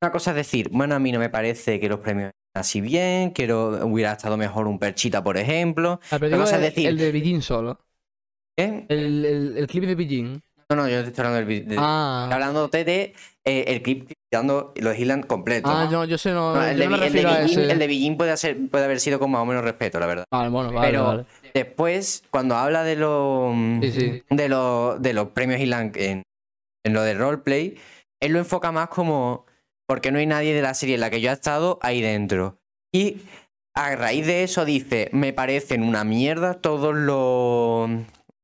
Una 0.00 0.12
cosa 0.12 0.30
es 0.30 0.36
decir, 0.36 0.68
bueno, 0.70 0.94
a 0.94 1.00
mí 1.00 1.10
no 1.10 1.18
me 1.18 1.30
parece 1.30 1.80
que 1.80 1.88
los 1.88 1.98
premios 1.98 2.30
así 2.54 2.80
bien, 2.80 3.30
quiero 3.30 3.84
hubiera 3.84 4.12
estado 4.12 4.36
mejor 4.36 4.68
un 4.68 4.78
perchita, 4.78 5.24
por 5.24 5.36
ejemplo. 5.36 5.98
Ah, 6.12 6.16
Otra 6.16 6.28
digo 6.28 6.38
cosa 6.40 6.54
es 6.58 6.62
decir- 6.62 6.86
el 6.88 6.96
de 6.96 7.10
Beijing 7.10 7.42
solo. 7.42 7.80
¿Qué? 8.56 8.86
El, 8.88 9.24
el, 9.24 9.56
el 9.58 9.66
clip 9.66 9.82
de 9.84 9.96
Beijing. 9.96 10.40
No, 10.70 10.76
no, 10.76 10.88
yo 10.88 11.02
te 11.02 11.08
estoy 11.08 11.24
hablando 11.24 11.36
del 11.36 11.46
vi- 11.46 11.66
de- 11.66 11.76
Ah, 11.78 12.20
Estoy 12.24 12.34
hablando 12.34 12.68
de 12.68 13.14
eh, 13.46 13.64
el 13.68 13.82
clip 13.82 14.10
dando 14.30 14.74
los 14.76 14.98
Island 14.98 15.26
completos. 15.26 15.72
ah 15.74 15.88
no, 15.90 16.04
yo 16.04 16.18
sé, 16.18 16.32
no. 16.32 16.54
No, 16.54 16.62
el, 16.62 16.76
yo 16.76 16.82
de, 16.82 16.88
me 16.90 16.96
Vi- 16.98 17.04
el 17.06 17.12
de 17.12 17.18
refiero 17.22 17.30
a 17.30 17.38
Beijing, 17.38 17.58
ese. 17.60 17.72
el 17.72 17.78
de 17.78 17.86
Beijing 17.86 18.16
puede, 18.18 18.36
ser, 18.36 18.56
puede 18.70 18.84
haber 18.84 19.00
sido 19.00 19.18
con 19.18 19.30
más 19.30 19.40
o 19.40 19.46
menos 19.46 19.64
respeto, 19.64 19.98
la 19.98 20.06
verdad. 20.06 20.24
Vale, 20.30 20.50
bueno, 20.50 20.70
vale, 20.70 20.86
Pero 20.88 21.04
vale. 21.04 21.24
después, 21.54 22.22
cuando 22.30 22.56
habla 22.56 22.82
de 22.84 22.96
los 22.96 23.54
Sí, 23.80 23.92
sí. 23.92 24.22
de 24.28 24.48
los 24.50 25.00
de 25.00 25.12
los 25.14 25.28
premios 25.28 25.58
Island 25.60 25.96
en, 25.96 26.22
en 26.84 26.92
lo 26.92 27.00
de 27.02 27.14
roleplay, 27.14 27.78
él 28.20 28.32
lo 28.32 28.38
enfoca 28.38 28.70
más 28.70 28.88
como 28.88 29.46
porque 29.88 30.12
no 30.12 30.18
hay 30.18 30.26
nadie 30.26 30.52
de 30.54 30.60
la 30.60 30.74
serie 30.74 30.96
en 30.96 31.00
la 31.00 31.08
que 31.08 31.22
yo 31.22 31.30
he 31.30 31.32
estado 31.32 31.78
ahí 31.80 32.02
dentro. 32.02 32.58
Y 32.92 33.22
a 33.74 33.96
raíz 33.96 34.26
de 34.26 34.42
eso 34.42 34.66
dice, 34.66 35.08
me 35.12 35.32
parecen 35.32 35.82
una 35.82 36.04
mierda 36.04 36.52
todos 36.60 36.94
los, 36.94 37.88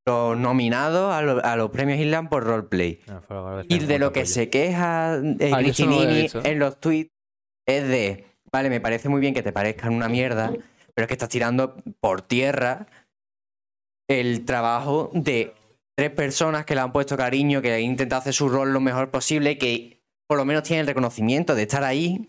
los 0.07 0.37
nominados 0.37 1.13
a, 1.15 1.23
lo- 1.23 1.45
a 1.45 1.57
los 1.57 1.71
premios 1.71 1.99
Island 1.99 2.29
por 2.29 2.45
roleplay. 2.45 3.01
Algo 3.29 3.63
Y 3.69 3.79
de 3.79 3.99
lo 3.99 4.13
que 4.13 4.27
se 4.27 4.51
queja 4.51 5.17
eh, 5.17 5.51
Ah, 5.53 5.61
no 5.63 5.69
lo 5.97 5.99
en 6.45 6.59
los 6.59 6.79
tweets 6.81 7.11
es 7.67 7.89
de, 7.89 8.27
vale, 8.53 8.69
me 8.69 8.81
parece 8.81 9.09
muy 9.09 9.21
bien 9.21 9.33
que 9.35 9.43
te 9.43 9.53
parezcan 9.53 9.95
una 9.95 10.09
mierda, 10.09 10.53
pero 10.95 11.05
es 11.05 11.09
que 11.09 11.15
estás 11.15 11.31
tirando 11.31 11.77
por 12.01 12.21
tierra 12.23 12.87
el 14.09 14.45
trabajo 14.45 15.11
de 15.15 15.55
tres 15.97 16.11
personas 16.11 16.67
que 16.67 16.75
le 16.75 16.83
han 16.83 16.93
puesto 16.93 17.17
cariño, 17.17 17.63
que 17.63 17.73
han 17.73 17.81
intentado 17.81 18.21
hacer 18.21 18.35
su 18.35 18.49
rol 18.49 18.73
lo 18.73 18.81
mejor 18.81 19.11
posible, 19.11 19.57
que 19.57 20.03
por 20.29 20.37
lo 20.37 20.45
menos 20.45 20.65
tienen 20.65 20.83
el 20.83 20.87
reconocimiento 20.87 21.55
de 21.55 21.63
estar 21.63 21.85
ahí. 21.85 22.29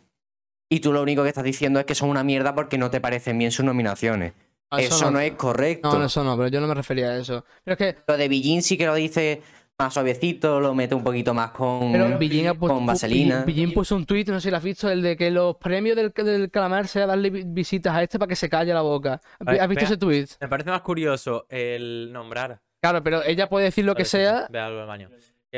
Y 0.71 0.79
tú 0.79 0.93
lo 0.93 1.01
único 1.01 1.23
que 1.23 1.29
estás 1.29 1.43
diciendo 1.43 1.79
es 1.79 1.85
que 1.85 1.93
son 1.95 2.09
una 2.09 2.23
mierda 2.23 2.55
porque 2.55 2.77
no 2.77 2.89
te 2.89 3.01
parecen 3.01 3.37
bien 3.37 3.51
sus 3.51 3.65
nominaciones. 3.65 4.33
Ah, 4.75 4.81
eso, 4.81 5.11
no, 5.11 5.19
es 5.19 5.31
correcto. 5.33 5.89
No, 5.91 5.99
no, 5.99 6.05
eso 6.05 6.23
no, 6.23 6.35
pero 6.37 6.47
yo 6.49 6.61
no 6.61 6.67
me 6.67 6.73
refería 6.73 7.09
a 7.09 7.17
eso. 7.17 7.43
Pero 7.63 7.73
es 7.73 7.77
que 7.77 8.01
Lo 8.07 8.17
de 8.17 8.27
Beijing 8.29 8.61
sí 8.61 8.77
que 8.77 8.85
lo 8.85 8.95
dice 8.95 9.41
más 9.77 9.93
suavecito, 9.93 10.61
lo 10.61 10.73
mete 10.73 10.95
un 10.95 11.03
poquito 11.03 11.33
más 11.33 11.51
con, 11.51 11.91
pero 11.91 12.17
Beijing, 12.17 12.47
ha 12.47 12.53
puesto- 12.53 12.75
con 12.75 12.85
vaselina. 12.85 13.43
Beijing 13.45 13.73
puso 13.73 13.95
un 13.97 14.05
tweet, 14.05 14.23
no 14.27 14.35
sé 14.35 14.41
si 14.47 14.51
lo 14.51 14.57
has 14.57 14.63
visto, 14.63 14.89
el 14.89 15.01
de 15.01 15.17
que 15.17 15.29
los 15.31 15.57
premios 15.57 15.97
del, 15.97 16.11
del 16.15 16.49
calamar 16.49 16.87
sea 16.87 17.05
darle 17.05 17.29
vi- 17.29 17.43
visitas 17.45 17.93
a 17.93 18.01
este 18.01 18.17
para 18.17 18.29
que 18.29 18.35
se 18.37 18.47
calle 18.49 18.73
la 18.73 18.81
boca. 18.81 19.19
¿Has 19.45 19.67
visto 19.67 19.83
ese 19.83 19.97
tweet? 19.97 20.27
Me 20.39 20.47
parece 20.47 20.69
más 20.69 20.81
curioso 20.81 21.45
el 21.49 22.09
nombrar. 22.13 22.61
Claro, 22.81 23.03
pero 23.03 23.21
ella 23.23 23.49
puede 23.49 23.65
decir 23.65 23.83
lo 23.83 23.95
que 23.95 24.05
sea. 24.05 24.47
Ve 24.49 24.59
algo 24.59 24.77
del 24.77 24.87
baño. 24.87 25.09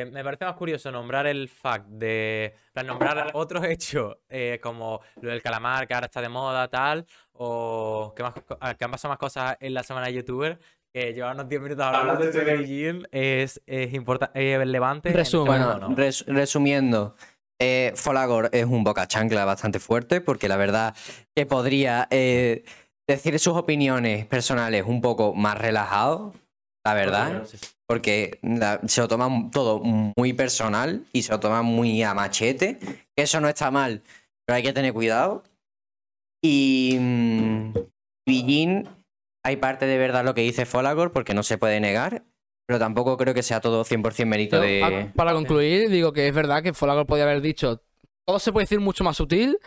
Me 0.05 0.23
parece 0.23 0.45
más 0.45 0.55
curioso 0.55 0.91
nombrar 0.91 1.27
el 1.27 1.49
fact 1.49 1.87
de. 1.87 2.53
plan, 2.73 2.87
nombrar 2.87 3.31
otros 3.33 3.63
hechos 3.67 4.17
eh, 4.29 4.59
como 4.61 5.01
lo 5.21 5.31
del 5.31 5.41
calamar 5.41 5.87
que 5.87 5.93
ahora 5.93 6.05
está 6.05 6.21
de 6.21 6.29
moda, 6.29 6.67
tal. 6.67 7.05
O 7.33 8.13
que, 8.15 8.23
más, 8.23 8.33
ah, 8.59 8.73
que 8.75 8.85
han 8.85 8.91
pasado 8.91 9.11
más 9.11 9.19
cosas 9.19 9.57
en 9.59 9.73
la 9.73 9.83
semana 9.83 10.07
de 10.07 10.13
youtuber. 10.13 10.59
Que 10.93 11.13
llevar 11.13 11.35
unos 11.35 11.49
10 11.49 11.61
minutos 11.61 11.85
hablando 11.85 12.25
de 12.25 12.43
Beijing 12.43 13.03
es, 13.11 13.61
es, 13.65 13.93
importa- 13.93 14.31
es 14.33 14.57
relevante. 14.57 15.09
este 15.09 15.19
Resumen. 15.19 15.53
mundo, 15.61 15.71
Bueno, 15.73 15.89
¿no? 15.89 15.95
res- 15.95 16.25
resumiendo, 16.27 17.15
eh, 17.59 17.91
Folagor 17.95 18.49
es 18.53 18.65
un 18.65 18.83
boca 18.83 19.05
chancla 19.07 19.43
bastante 19.45 19.79
fuerte 19.79 20.21
porque 20.21 20.47
la 20.47 20.55
verdad 20.57 20.95
que 21.35 21.45
podría 21.45 22.07
eh, 22.09 22.63
decir 23.07 23.37
sus 23.37 23.55
opiniones 23.55 24.25
personales 24.27 24.85
un 24.87 25.01
poco 25.01 25.33
más 25.35 25.57
relajado, 25.57 26.33
la 26.87 26.93
verdad, 26.93 27.43
porque 27.85 28.39
la- 28.41 28.81
se 28.87 29.01
lo 29.01 29.07
toma 29.07 29.29
todo 29.51 29.79
muy 29.83 30.33
personal 30.33 31.03
y 31.13 31.23
se 31.23 31.31
lo 31.31 31.39
toma 31.39 31.61
muy 31.61 32.01
a 32.03 32.13
machete, 32.13 32.77
que 33.15 33.23
eso 33.23 33.39
no 33.41 33.47
está 33.49 33.71
mal, 33.71 34.01
pero 34.45 34.57
hay 34.57 34.63
que 34.63 34.73
tener 34.73 34.93
cuidado. 34.93 35.43
Y 36.43 36.97
mm, 36.99 37.73
Beijing, 38.27 38.83
hay 39.43 39.55
parte 39.57 39.85
de 39.85 39.97
verdad 39.97 40.23
lo 40.23 40.33
que 40.33 40.41
dice 40.41 40.65
Folagor 40.65 41.11
porque 41.11 41.33
no 41.33 41.43
se 41.43 41.57
puede 41.57 41.79
negar, 41.79 42.23
pero 42.67 42.79
tampoco 42.79 43.17
creo 43.17 43.33
que 43.33 43.43
sea 43.43 43.61
todo 43.61 43.83
100% 43.83 44.25
mérito 44.27 44.59
de... 44.59 44.83
a- 44.83 45.13
Para 45.15 45.33
concluir, 45.33 45.89
digo 45.89 46.13
que 46.13 46.27
es 46.27 46.33
verdad 46.33 46.61
que 46.63 46.73
Folagor 46.73 47.05
podía 47.07 47.23
haber 47.23 47.41
dicho. 47.41 47.81
Todo 48.25 48.39
se 48.39 48.51
puede 48.51 48.63
decir 48.65 48.79
mucho 48.81 49.03
más 49.05 49.15
sutil. 49.15 49.57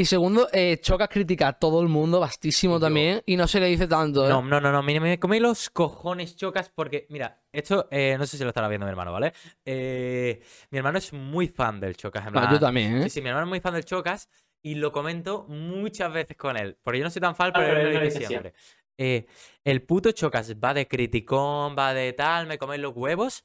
Y 0.00 0.04
segundo, 0.04 0.48
eh, 0.52 0.78
Chocas 0.80 1.08
critica 1.08 1.48
a 1.48 1.52
todo 1.58 1.82
el 1.82 1.88
mundo, 1.88 2.20
vastísimo 2.20 2.74
Yo- 2.76 2.80
también, 2.80 3.20
y 3.26 3.36
no 3.36 3.48
se 3.48 3.58
le 3.58 3.66
dice 3.66 3.88
tanto. 3.88 4.24
¿eh? 4.24 4.28
No, 4.28 4.40
no, 4.42 4.60
no, 4.60 4.70
no, 4.70 4.80
me, 4.80 5.00
me 5.00 5.18
comí 5.18 5.40
los 5.40 5.70
cojones 5.70 6.36
chocas 6.36 6.70
porque, 6.72 7.08
mira, 7.10 7.42
esto 7.50 7.88
eh, 7.90 8.14
no 8.16 8.24
sé 8.24 8.36
si 8.38 8.44
lo 8.44 8.50
estará 8.50 8.68
viendo 8.68 8.86
mi 8.86 8.90
hermano, 8.90 9.12
¿vale? 9.12 9.32
Eh, 9.64 10.40
mi 10.70 10.78
hermano 10.78 10.98
es 10.98 11.12
muy 11.12 11.48
fan 11.48 11.80
del 11.80 11.96
chocas, 11.96 12.24
en 12.28 12.32
No, 12.32 12.40
plan- 12.42 12.52
yo 12.52 12.60
también, 12.60 12.98
¿eh? 12.98 13.02
Sí, 13.02 13.10
sí, 13.10 13.22
mi 13.22 13.28
hermano 13.28 13.46
es 13.46 13.50
muy 13.50 13.60
fan 13.60 13.74
del 13.74 13.84
chocas 13.84 14.28
y 14.62 14.76
lo 14.76 14.92
comento 14.92 15.46
muchas 15.48 16.12
veces 16.12 16.36
con 16.36 16.56
él, 16.56 16.78
porque 16.84 16.98
yo 17.00 17.04
no 17.04 17.10
soy 17.10 17.20
tan 17.20 17.34
fan, 17.34 17.50
pero 17.52 17.72
él 17.72 17.94
lo 17.94 18.00
dice 18.00 18.24
siempre. 18.24 18.54
Eh, 18.98 19.26
el 19.64 19.82
puto 19.82 20.12
chocas 20.12 20.54
va 20.62 20.74
de 20.74 20.86
criticón, 20.86 21.74
va 21.76 21.92
de 21.92 22.12
tal, 22.12 22.46
me 22.46 22.56
comen 22.56 22.82
los 22.82 22.94
huevos. 22.96 23.44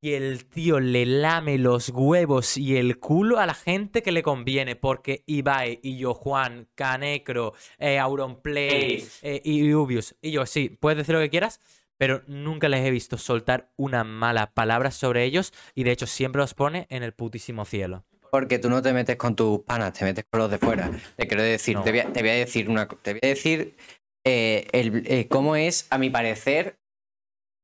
Y 0.00 0.12
el 0.12 0.44
tío 0.46 0.78
le 0.78 1.04
lame 1.06 1.58
los 1.58 1.88
huevos 1.88 2.56
y 2.56 2.76
el 2.76 3.00
culo 3.00 3.40
a 3.40 3.46
la 3.46 3.54
gente 3.54 4.00
que 4.00 4.12
le 4.12 4.22
conviene, 4.22 4.76
porque 4.76 5.24
Ibai 5.26 5.80
y 5.82 5.98
yo, 5.98 6.14
Juan, 6.14 6.68
Canecro, 6.76 7.52
eh, 7.78 7.98
Auronplay 7.98 9.04
eh, 9.22 9.40
y 9.44 9.74
Ubius, 9.74 10.14
y 10.22 10.30
yo, 10.30 10.46
sí, 10.46 10.68
puedes 10.68 10.98
decir 10.98 11.16
lo 11.16 11.20
que 11.20 11.30
quieras, 11.30 11.58
pero 11.96 12.22
nunca 12.28 12.68
les 12.68 12.86
he 12.86 12.92
visto 12.92 13.18
soltar 13.18 13.72
una 13.76 14.04
mala 14.04 14.52
palabra 14.54 14.92
sobre 14.92 15.24
ellos 15.24 15.52
y 15.74 15.82
de 15.82 15.90
hecho 15.90 16.06
siempre 16.06 16.40
los 16.42 16.54
pone 16.54 16.86
en 16.90 17.02
el 17.02 17.12
putísimo 17.12 17.64
cielo. 17.64 18.04
Porque 18.30 18.60
tú 18.60 18.70
no 18.70 18.80
te 18.82 18.92
metes 18.92 19.16
con 19.16 19.34
tus 19.34 19.60
panas, 19.64 19.94
te 19.94 20.04
metes 20.04 20.24
con 20.30 20.38
los 20.38 20.50
de 20.50 20.58
fuera. 20.58 20.92
Te 21.16 21.26
quiero 21.26 21.42
decir, 21.42 21.74
No. 21.74 21.82
te, 21.82 21.90
voy 21.90 22.00
a, 22.00 22.12
te 22.12 22.20
voy 22.20 22.30
a 22.30 22.34
decir 22.34 22.70
una 22.70 22.86
te 22.86 23.14
voy 23.14 23.20
a 23.24 23.26
decir 23.28 23.76
eh, 24.24 24.68
el- 24.70 25.02
eh, 25.08 25.26
cómo 25.28 25.56
es, 25.56 25.88
a 25.90 25.98
mi 25.98 26.08
parecer, 26.08 26.78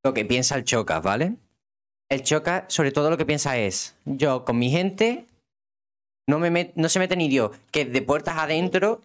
lo 0.02 0.14
que 0.14 0.24
piensa 0.24 0.56
el 0.56 0.64
Chocas, 0.64 1.00
¿vale? 1.00 1.36
El 2.14 2.22
Chocas, 2.22 2.64
sobre 2.68 2.92
todo 2.92 3.10
lo 3.10 3.16
que 3.16 3.26
piensa 3.26 3.58
es, 3.58 3.96
yo 4.04 4.44
con 4.44 4.58
mi 4.58 4.70
gente 4.70 5.26
no 6.28 6.38
me 6.38 6.50
met- 6.50 6.72
no 6.76 6.88
se 6.88 6.98
mete 6.98 7.16
ni 7.16 7.28
Dios, 7.28 7.50
que 7.70 7.84
de 7.84 8.02
puertas 8.02 8.36
adentro 8.38 9.02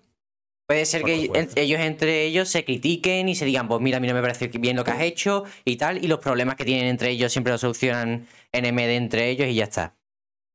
puede 0.67 0.85
ser 0.85 1.01
Por 1.01 1.09
que 1.09 1.25
supuesto. 1.25 1.53
en- 1.59 1.63
ellos 1.65 1.79
entre 1.81 2.23
ellos 2.25 2.47
se 2.49 2.63
critiquen 2.63 3.27
y 3.27 3.35
se 3.35 3.45
digan, 3.45 3.67
pues 3.67 3.81
mira, 3.81 3.97
a 3.97 3.99
mí 3.99 4.07
no 4.07 4.13
me 4.13 4.21
parece 4.21 4.47
bien 4.47 4.75
lo 4.77 4.83
que 4.83 4.91
has 4.91 5.01
hecho 5.01 5.43
y 5.65 5.75
tal, 5.77 6.03
y 6.03 6.07
los 6.07 6.19
problemas 6.19 6.55
que 6.55 6.65
tienen 6.65 6.85
entre 6.85 7.09
ellos 7.09 7.31
siempre 7.31 7.51
los 7.51 7.61
solucionan 7.61 8.27
NMD 8.53 8.95
entre 8.95 9.29
ellos 9.29 9.47
y 9.47 9.55
ya 9.55 9.63
está. 9.65 9.95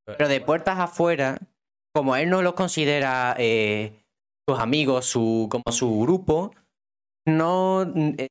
Pero 0.07 0.29
de 0.29 0.41
puertas 0.41 0.79
afuera, 0.79 1.39
como 1.95 2.15
él 2.17 2.31
no 2.31 2.43
los 2.43 2.55
considera 2.55 3.35
eh, 3.39 3.93
sus 4.49 4.59
amigos, 4.59 5.07
su, 5.07 5.49
como 5.51 5.65
su 5.73 6.01
grupo, 6.01 6.55
no 7.27 7.83
eh, 8.19 8.29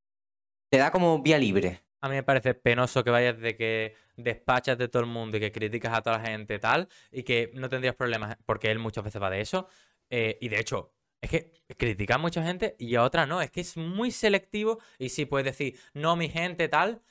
le 0.72 0.78
da 0.80 0.92
como 0.92 1.20
vía 1.22 1.38
libre. 1.38 1.82
A 2.02 2.10
mí 2.10 2.16
me 2.16 2.24
parece 2.24 2.54
penoso 2.54 3.04
que 3.04 3.10
vayas 3.10 3.40
de 3.40 3.56
que 3.58 3.96
despachas 4.16 4.78
de 4.78 4.88
todo 4.88 5.04
el 5.04 5.10
mundo 5.10 5.38
y 5.38 5.40
que 5.40 5.52
criticas 5.52 5.94
a 5.94 6.02
toda 6.02 6.18
la 6.20 6.26
gente 6.26 6.60
tal 6.60 6.88
y 7.12 7.24
que 7.24 7.52
no 7.56 7.70
tendrías 7.70 7.96
problemas, 7.96 8.38
porque 8.46 8.72
él 8.72 8.80
muchas 8.80 9.04
veces 9.04 9.22
va 9.22 9.30
de 9.30 9.42
eso. 9.42 9.68
eh, 10.10 10.38
y 10.42 10.50
de 10.50 10.60
hecho, 10.60 10.94
es 11.22 11.30
que 11.30 11.52
critica 11.78 12.16
a 12.16 12.18
mucha 12.18 12.44
gente 12.44 12.76
y 12.78 12.96
a 12.96 13.04
otra 13.04 13.26
no. 13.26 13.42
Es 13.42 13.50
que 13.52 13.62
es 13.62 13.78
muy 13.78 14.12
selectivo 14.12 14.80
y 15.00 15.10
sí 15.10 15.26
puedes 15.26 15.46
decir, 15.46 15.80
no, 15.94 16.16
mi 16.16 16.30
gente, 16.30 16.68
tal. 16.68 17.02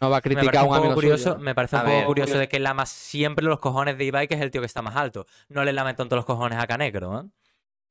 No 0.00 0.08
va 0.08 0.18
a 0.18 0.20
criticar 0.22 0.56
a 0.56 0.64
un 0.64 0.70
un 0.70 0.74
amigo 0.76 0.94
curioso, 0.94 1.32
suyo. 1.32 1.38
me 1.38 1.54
parece 1.54 1.76
un 1.76 1.82
poco 1.82 2.04
curioso 2.06 2.38
de 2.38 2.48
que 2.48 2.58
lama 2.58 2.86
siempre 2.86 3.44
los 3.44 3.60
cojones 3.60 3.98
de 3.98 4.04
Ibai, 4.04 4.26
que 4.28 4.34
es 4.34 4.40
el 4.40 4.50
tío 4.50 4.62
que 4.62 4.66
está 4.66 4.80
más 4.82 4.96
alto. 4.96 5.26
No 5.48 5.64
le 5.64 5.72
lamen 5.74 5.96
tanto 5.96 6.16
los 6.16 6.24
cojones 6.24 6.58
a 6.58 6.66
Canecro, 6.66 7.20
¿eh? 7.20 7.24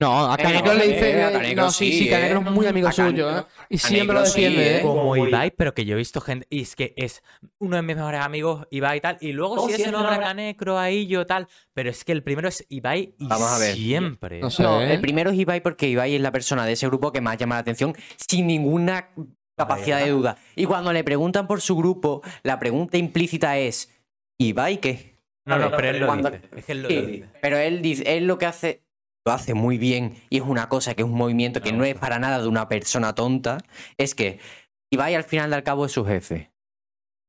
No, 0.01 0.31
a 0.31 0.35
Eh, 0.35 0.43
Canecro 0.43 0.73
le 0.75 0.85
eh, 0.85 0.93
dice. 0.93 1.23
a 1.23 1.31
Canecro 1.33 1.63
no, 1.65 1.71
sí, 1.71 1.91
sí, 1.91 1.99
sí, 2.05 2.09
Canecro 2.09 2.39
eh. 2.39 2.43
es 2.45 2.51
muy 2.51 2.65
amigo 2.67 2.89
suyo, 2.91 3.37
¿eh? 3.39 3.43
Y 3.69 3.77
siempre 3.77 4.13
lo 4.15 4.23
defiende, 4.23 4.75
eh. 4.75 4.77
¿eh? 4.77 4.81
Como. 4.81 5.15
Ibai, 5.17 5.51
pero 5.51 5.73
que 5.73 5.83
yo 5.83 5.95
he 5.95 5.97
visto 5.97 6.21
gente. 6.21 6.47
Y 6.49 6.61
es 6.61 6.75
que 6.77 6.93
es 6.95 7.21
uno 7.59 7.75
de 7.75 7.81
mis 7.81 7.97
mejores 7.97 8.21
amigos, 8.21 8.65
Ibai 8.71 8.99
y 8.99 9.01
tal. 9.01 9.17
Y 9.19 9.33
luego 9.33 9.55
Oh, 9.55 9.67
sí 9.67 9.73
sí, 9.73 9.81
ese 9.81 9.85
es 9.89 9.91
nombre 9.91 10.15
a. 10.15 10.19
Canecro, 10.19 10.79
ahí 10.79 11.05
yo 11.07 11.25
tal. 11.25 11.47
Pero 11.73 11.89
es 11.89 12.05
que 12.05 12.13
el 12.13 12.23
primero 12.23 12.47
es 12.47 12.65
Ibai 12.69 13.13
y 13.19 13.27
Vamos 13.27 13.49
a 13.51 13.57
ver. 13.57 13.75
siempre. 13.75 14.39
No 14.39 14.49
sé. 14.49 14.63
No, 14.63 14.81
¿eh? 14.81 14.93
el 14.93 15.01
primero 15.01 15.31
es 15.31 15.37
Ibai 15.37 15.61
porque 15.61 15.89
Ibai 15.89 16.15
es 16.15 16.21
la 16.21 16.31
persona 16.31 16.65
de 16.65 16.71
ese 16.73 16.87
grupo 16.87 17.11
que 17.11 17.19
más 17.19 17.37
llama 17.37 17.55
la 17.55 17.61
atención 17.61 17.93
sin 18.15 18.47
ninguna 18.47 19.09
capacidad 19.57 19.99
de 20.01 20.11
duda. 20.11 20.37
Y 20.55 20.63
cuando 20.63 20.93
le 20.93 21.03
preguntan 21.03 21.45
por 21.45 21.59
su 21.59 21.75
grupo, 21.75 22.21
la 22.43 22.57
pregunta 22.57 22.97
implícita 22.97 23.57
es 23.57 23.93
¿Ibai 24.37 24.79
qué? 24.79 25.17
No, 25.45 25.57
no, 25.59 25.71
pero 25.71 25.89
él 25.89 25.99
lo 25.99 26.05
Cuando- 26.05 26.29
dice. 26.29 26.43
Es 26.55 26.63
que 26.65 26.71
él 26.71 26.81
lo, 26.83 26.87
Sí, 26.89 26.95
lo 26.95 27.01
dice. 27.07 27.25
pero 27.41 27.57
él 27.57 27.81
dice, 27.81 28.17
él 28.17 28.27
lo 28.27 28.37
que 28.37 28.45
hace 28.45 28.83
lo 29.29 29.33
hace 29.35 29.53
muy 29.53 29.77
bien 29.77 30.15
y 30.29 30.37
es 30.37 30.43
una 30.43 30.67
cosa 30.69 30.95
que 30.95 31.03
es 31.03 31.07
un 31.07 31.13
movimiento 31.13 31.61
que 31.61 31.71
no 31.71 31.83
es 31.85 31.95
para 31.95 32.17
nada 32.19 32.41
de 32.41 32.47
una 32.47 32.67
persona 32.67 33.13
tonta, 33.13 33.59
es 33.97 34.15
que 34.15 34.39
Ibai 34.91 35.13
al 35.13 35.23
final 35.23 35.51
del 35.51 35.61
cabo 35.63 35.85
es 35.85 35.91
su 35.91 36.03
jefe. 36.03 36.49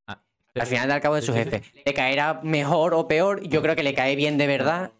Ah, 0.07 0.19
Al 0.55 0.65
final 0.65 0.89
del 0.89 0.99
cabo 0.99 1.17
es 1.17 1.25
su 1.25 1.33
jefe. 1.33 1.61
Le 1.85 1.93
caerá 1.93 2.39
mejor 2.43 2.95
o 2.95 3.07
peor, 3.07 3.41
yo 3.47 3.61
creo 3.61 3.75
que 3.75 3.83
le 3.83 3.93
cae 3.93 4.15
bien 4.15 4.37
de 4.39 4.47
verdad. 4.47 4.91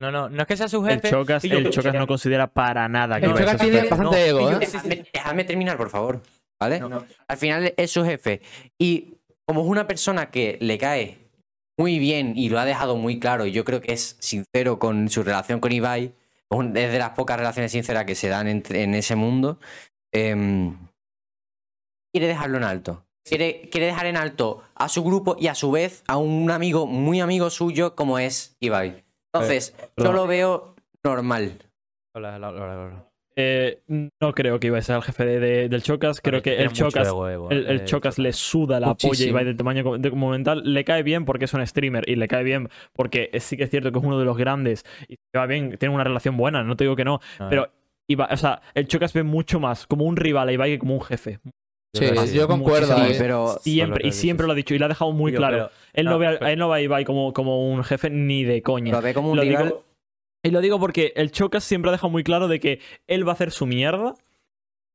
No, 0.00 0.12
no, 0.12 0.28
no 0.28 0.42
es 0.42 0.46
que 0.46 0.56
sea 0.56 0.68
su 0.68 0.86
El 0.86 0.94
jefe. 0.96 1.10
Chocas, 1.10 1.44
y 1.44 1.48
yo- 1.48 1.58
el 1.58 1.70
Chocas 1.70 1.94
no 1.94 2.06
considera 2.06 2.46
para 2.46 2.88
nada 2.88 3.18
que 3.18 3.26
El 3.26 3.34
Chocas 3.34 3.56
tiene 3.58 3.78
bastante 3.80 4.04
No, 4.04 4.14
ego, 4.14 4.50
¿eh? 4.60 5.04
dejadme 5.12 5.44
terminar, 5.44 5.76
por 5.76 5.90
favor. 5.90 6.22
¿Vale? 6.60 6.80
Al 7.26 7.36
final 7.36 7.74
es 7.76 7.90
su 7.90 8.04
jefe. 8.04 8.40
Y 8.78 9.14
como 9.44 9.62
es 9.62 9.66
una 9.66 9.86
persona 9.88 10.30
que 10.30 10.56
le 10.60 10.78
cae 10.78 11.18
muy 11.76 11.98
bien 11.98 12.34
y 12.36 12.48
lo 12.48 12.60
ha 12.60 12.64
dejado 12.64 12.96
muy 12.96 13.18
claro, 13.18 13.44
y 13.44 13.50
yo 13.50 13.64
creo 13.64 13.80
que 13.80 13.92
es 13.92 14.16
sincero 14.20 14.78
con 14.78 15.08
su 15.10 15.24
relación 15.24 15.58
con 15.58 15.72
Ibai, 15.72 16.14
es 16.54 16.58
un- 16.60 16.76
es 16.76 16.92
de 16.92 16.98
las 16.98 17.10
pocas 17.10 17.36
relaciones 17.38 17.72
sinceras 17.72 18.04
que 18.04 18.14
se 18.14 18.28
dan 18.28 18.48
en 18.48 18.94
ese 18.94 19.16
mundo, 19.16 19.58
em, 20.12 20.76
quiere 22.12 22.28
dejarlo 22.28 22.58
en 22.58 22.64
alto. 22.64 23.04
Quiere, 23.26 23.70
quiere 23.70 23.86
dejar 23.86 24.04
en 24.06 24.18
alto 24.18 24.62
a 24.74 24.88
su 24.90 25.02
grupo 25.02 25.34
y 25.38 25.46
a 25.46 25.54
su 25.54 25.70
vez 25.70 26.04
a 26.06 26.18
un 26.18 26.50
amigo 26.50 26.86
muy 26.86 27.20
amigo 27.20 27.48
suyo 27.48 27.94
como 27.96 28.18
es 28.18 28.54
Ibai. 28.60 29.02
Entonces, 29.32 29.74
yo 29.78 29.88
perdón. 29.94 30.14
lo 30.14 30.26
veo 30.26 30.74
normal. 31.02 31.58
Hola, 32.14 32.36
hola, 32.36 32.48
hola, 32.50 32.62
hola. 32.80 33.10
Eh, 33.36 33.80
no 33.88 34.32
creo 34.32 34.60
que 34.60 34.68
Ibai 34.68 34.80
sea 34.82 34.96
el 34.96 35.02
jefe 35.02 35.24
de- 35.26 35.40
de- 35.40 35.68
del 35.68 35.82
Chocas. 35.82 36.20
Creo 36.20 36.40
que 36.40 36.54
el 36.56 36.72
Chocas, 36.72 37.08
ego, 37.08 37.28
ego, 37.28 37.50
el, 37.50 37.66
el 37.66 37.80
eh, 37.80 37.84
Chocas 37.84 38.18
le 38.18 38.32
suda 38.32 38.78
la 38.78 38.86
polla 38.94 38.96
a 39.02 39.08
Muchísimo. 39.08 39.38
Del 39.38 39.56
tamaño 39.56 39.82
co- 39.82 39.98
de 39.98 40.08
como 40.10 40.30
mental. 40.30 40.62
Le 40.64 40.84
cae 40.84 41.02
bien 41.02 41.24
porque 41.24 41.46
es 41.46 41.54
un 41.54 41.66
streamer 41.66 42.08
y 42.08 42.14
le 42.14 42.28
cae 42.28 42.44
bien 42.44 42.68
porque 42.92 43.30
es- 43.32 43.42
sí 43.42 43.56
que 43.56 43.64
es 43.64 43.70
cierto 43.70 43.90
que 43.90 43.98
es 43.98 44.04
uno 44.04 44.18
de 44.20 44.24
los 44.24 44.36
grandes 44.36 44.84
y 45.08 45.14
se 45.16 45.38
va 45.38 45.46
bien, 45.46 45.76
tiene 45.78 45.94
una 45.94 46.04
relación 46.04 46.36
buena, 46.36 46.62
no 46.62 46.76
te 46.76 46.84
digo 46.84 46.94
que 46.94 47.04
no. 47.04 47.20
No, 47.40 47.48
Pero 47.48 47.68
Ibai- 48.08 48.28
o 48.32 48.36
sea, 48.36 48.62
el 48.74 48.86
Chocas 48.86 49.12
ve 49.12 49.24
mucho 49.24 49.58
más 49.58 49.86
como 49.88 50.04
un 50.04 50.16
rival 50.16 50.48
a 50.48 50.52
Ibai 50.52 50.70
que 50.72 50.78
como 50.78 50.94
un 50.94 51.02
jefe. 51.02 51.40
Sí, 51.96 52.06
yo 52.34 52.46
concuerdo. 52.48 52.94
Pero 53.18 53.56
Siempre, 53.60 54.06
y 54.08 54.12
siempre 54.12 54.46
lo 54.46 54.52
ha 54.52 54.56
dicho 54.56 54.74
y 54.74 54.78
lo 54.78 54.86
ha 54.86 54.88
dejado 54.88 55.12
muy 55.12 55.32
claro. 55.32 55.56
pero- 55.56 55.70
él, 55.92 56.04
no 56.06 56.10
no, 56.12 56.18
ve 56.18 56.26
a, 56.26 56.38
pero- 56.38 56.46
él 56.50 56.58
no 56.58 56.68
ve 56.68 56.78
a 56.78 56.82
Ibai 56.82 57.04
como, 57.04 57.32
como 57.32 57.68
un 57.72 57.82
jefe 57.84 58.10
ni 58.10 58.42
de 58.44 58.62
coña. 58.62 58.92
lo 58.92 59.00
ve 59.02 59.14
como 59.14 59.30
un 59.30 59.36
Lo 59.36 59.42
rival. 59.42 59.64
digo, 59.64 59.84
y 60.44 60.50
lo 60.50 60.60
digo 60.60 60.78
porque 60.78 61.12
el 61.16 61.32
Chocas 61.32 61.64
siempre 61.64 61.88
ha 61.88 61.92
dejado 61.92 62.10
muy 62.10 62.22
claro 62.22 62.46
de 62.48 62.60
que 62.60 62.80
él 63.08 63.26
va 63.26 63.32
a 63.32 63.34
hacer 63.34 63.50
su 63.50 63.66
mierda 63.66 64.14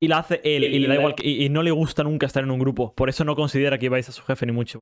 y 0.02 0.08
la 0.08 0.20
hace 0.20 0.39
él. 0.43 0.64
Y, 0.64 0.80
le 0.80 0.88
da 0.88 0.95
igual 0.95 1.16
que- 1.16 1.28
y, 1.28 1.43
y 1.45 1.50
no 1.50 1.62
le 1.64 1.72
gusta 1.72 2.04
nunca 2.04 2.26
estar 2.26 2.43
en 2.43 2.52
un 2.52 2.60
grupo. 2.60 2.93
Por 2.95 3.10
eso 3.10 3.26
no 3.26 3.36
considera 3.36 3.78
que 3.78 3.88
Ibai 3.88 4.04
sea 4.04 4.14
su 4.14 4.24
jefe 4.24 4.45
ni 4.45 4.52
mucho. 4.54 4.80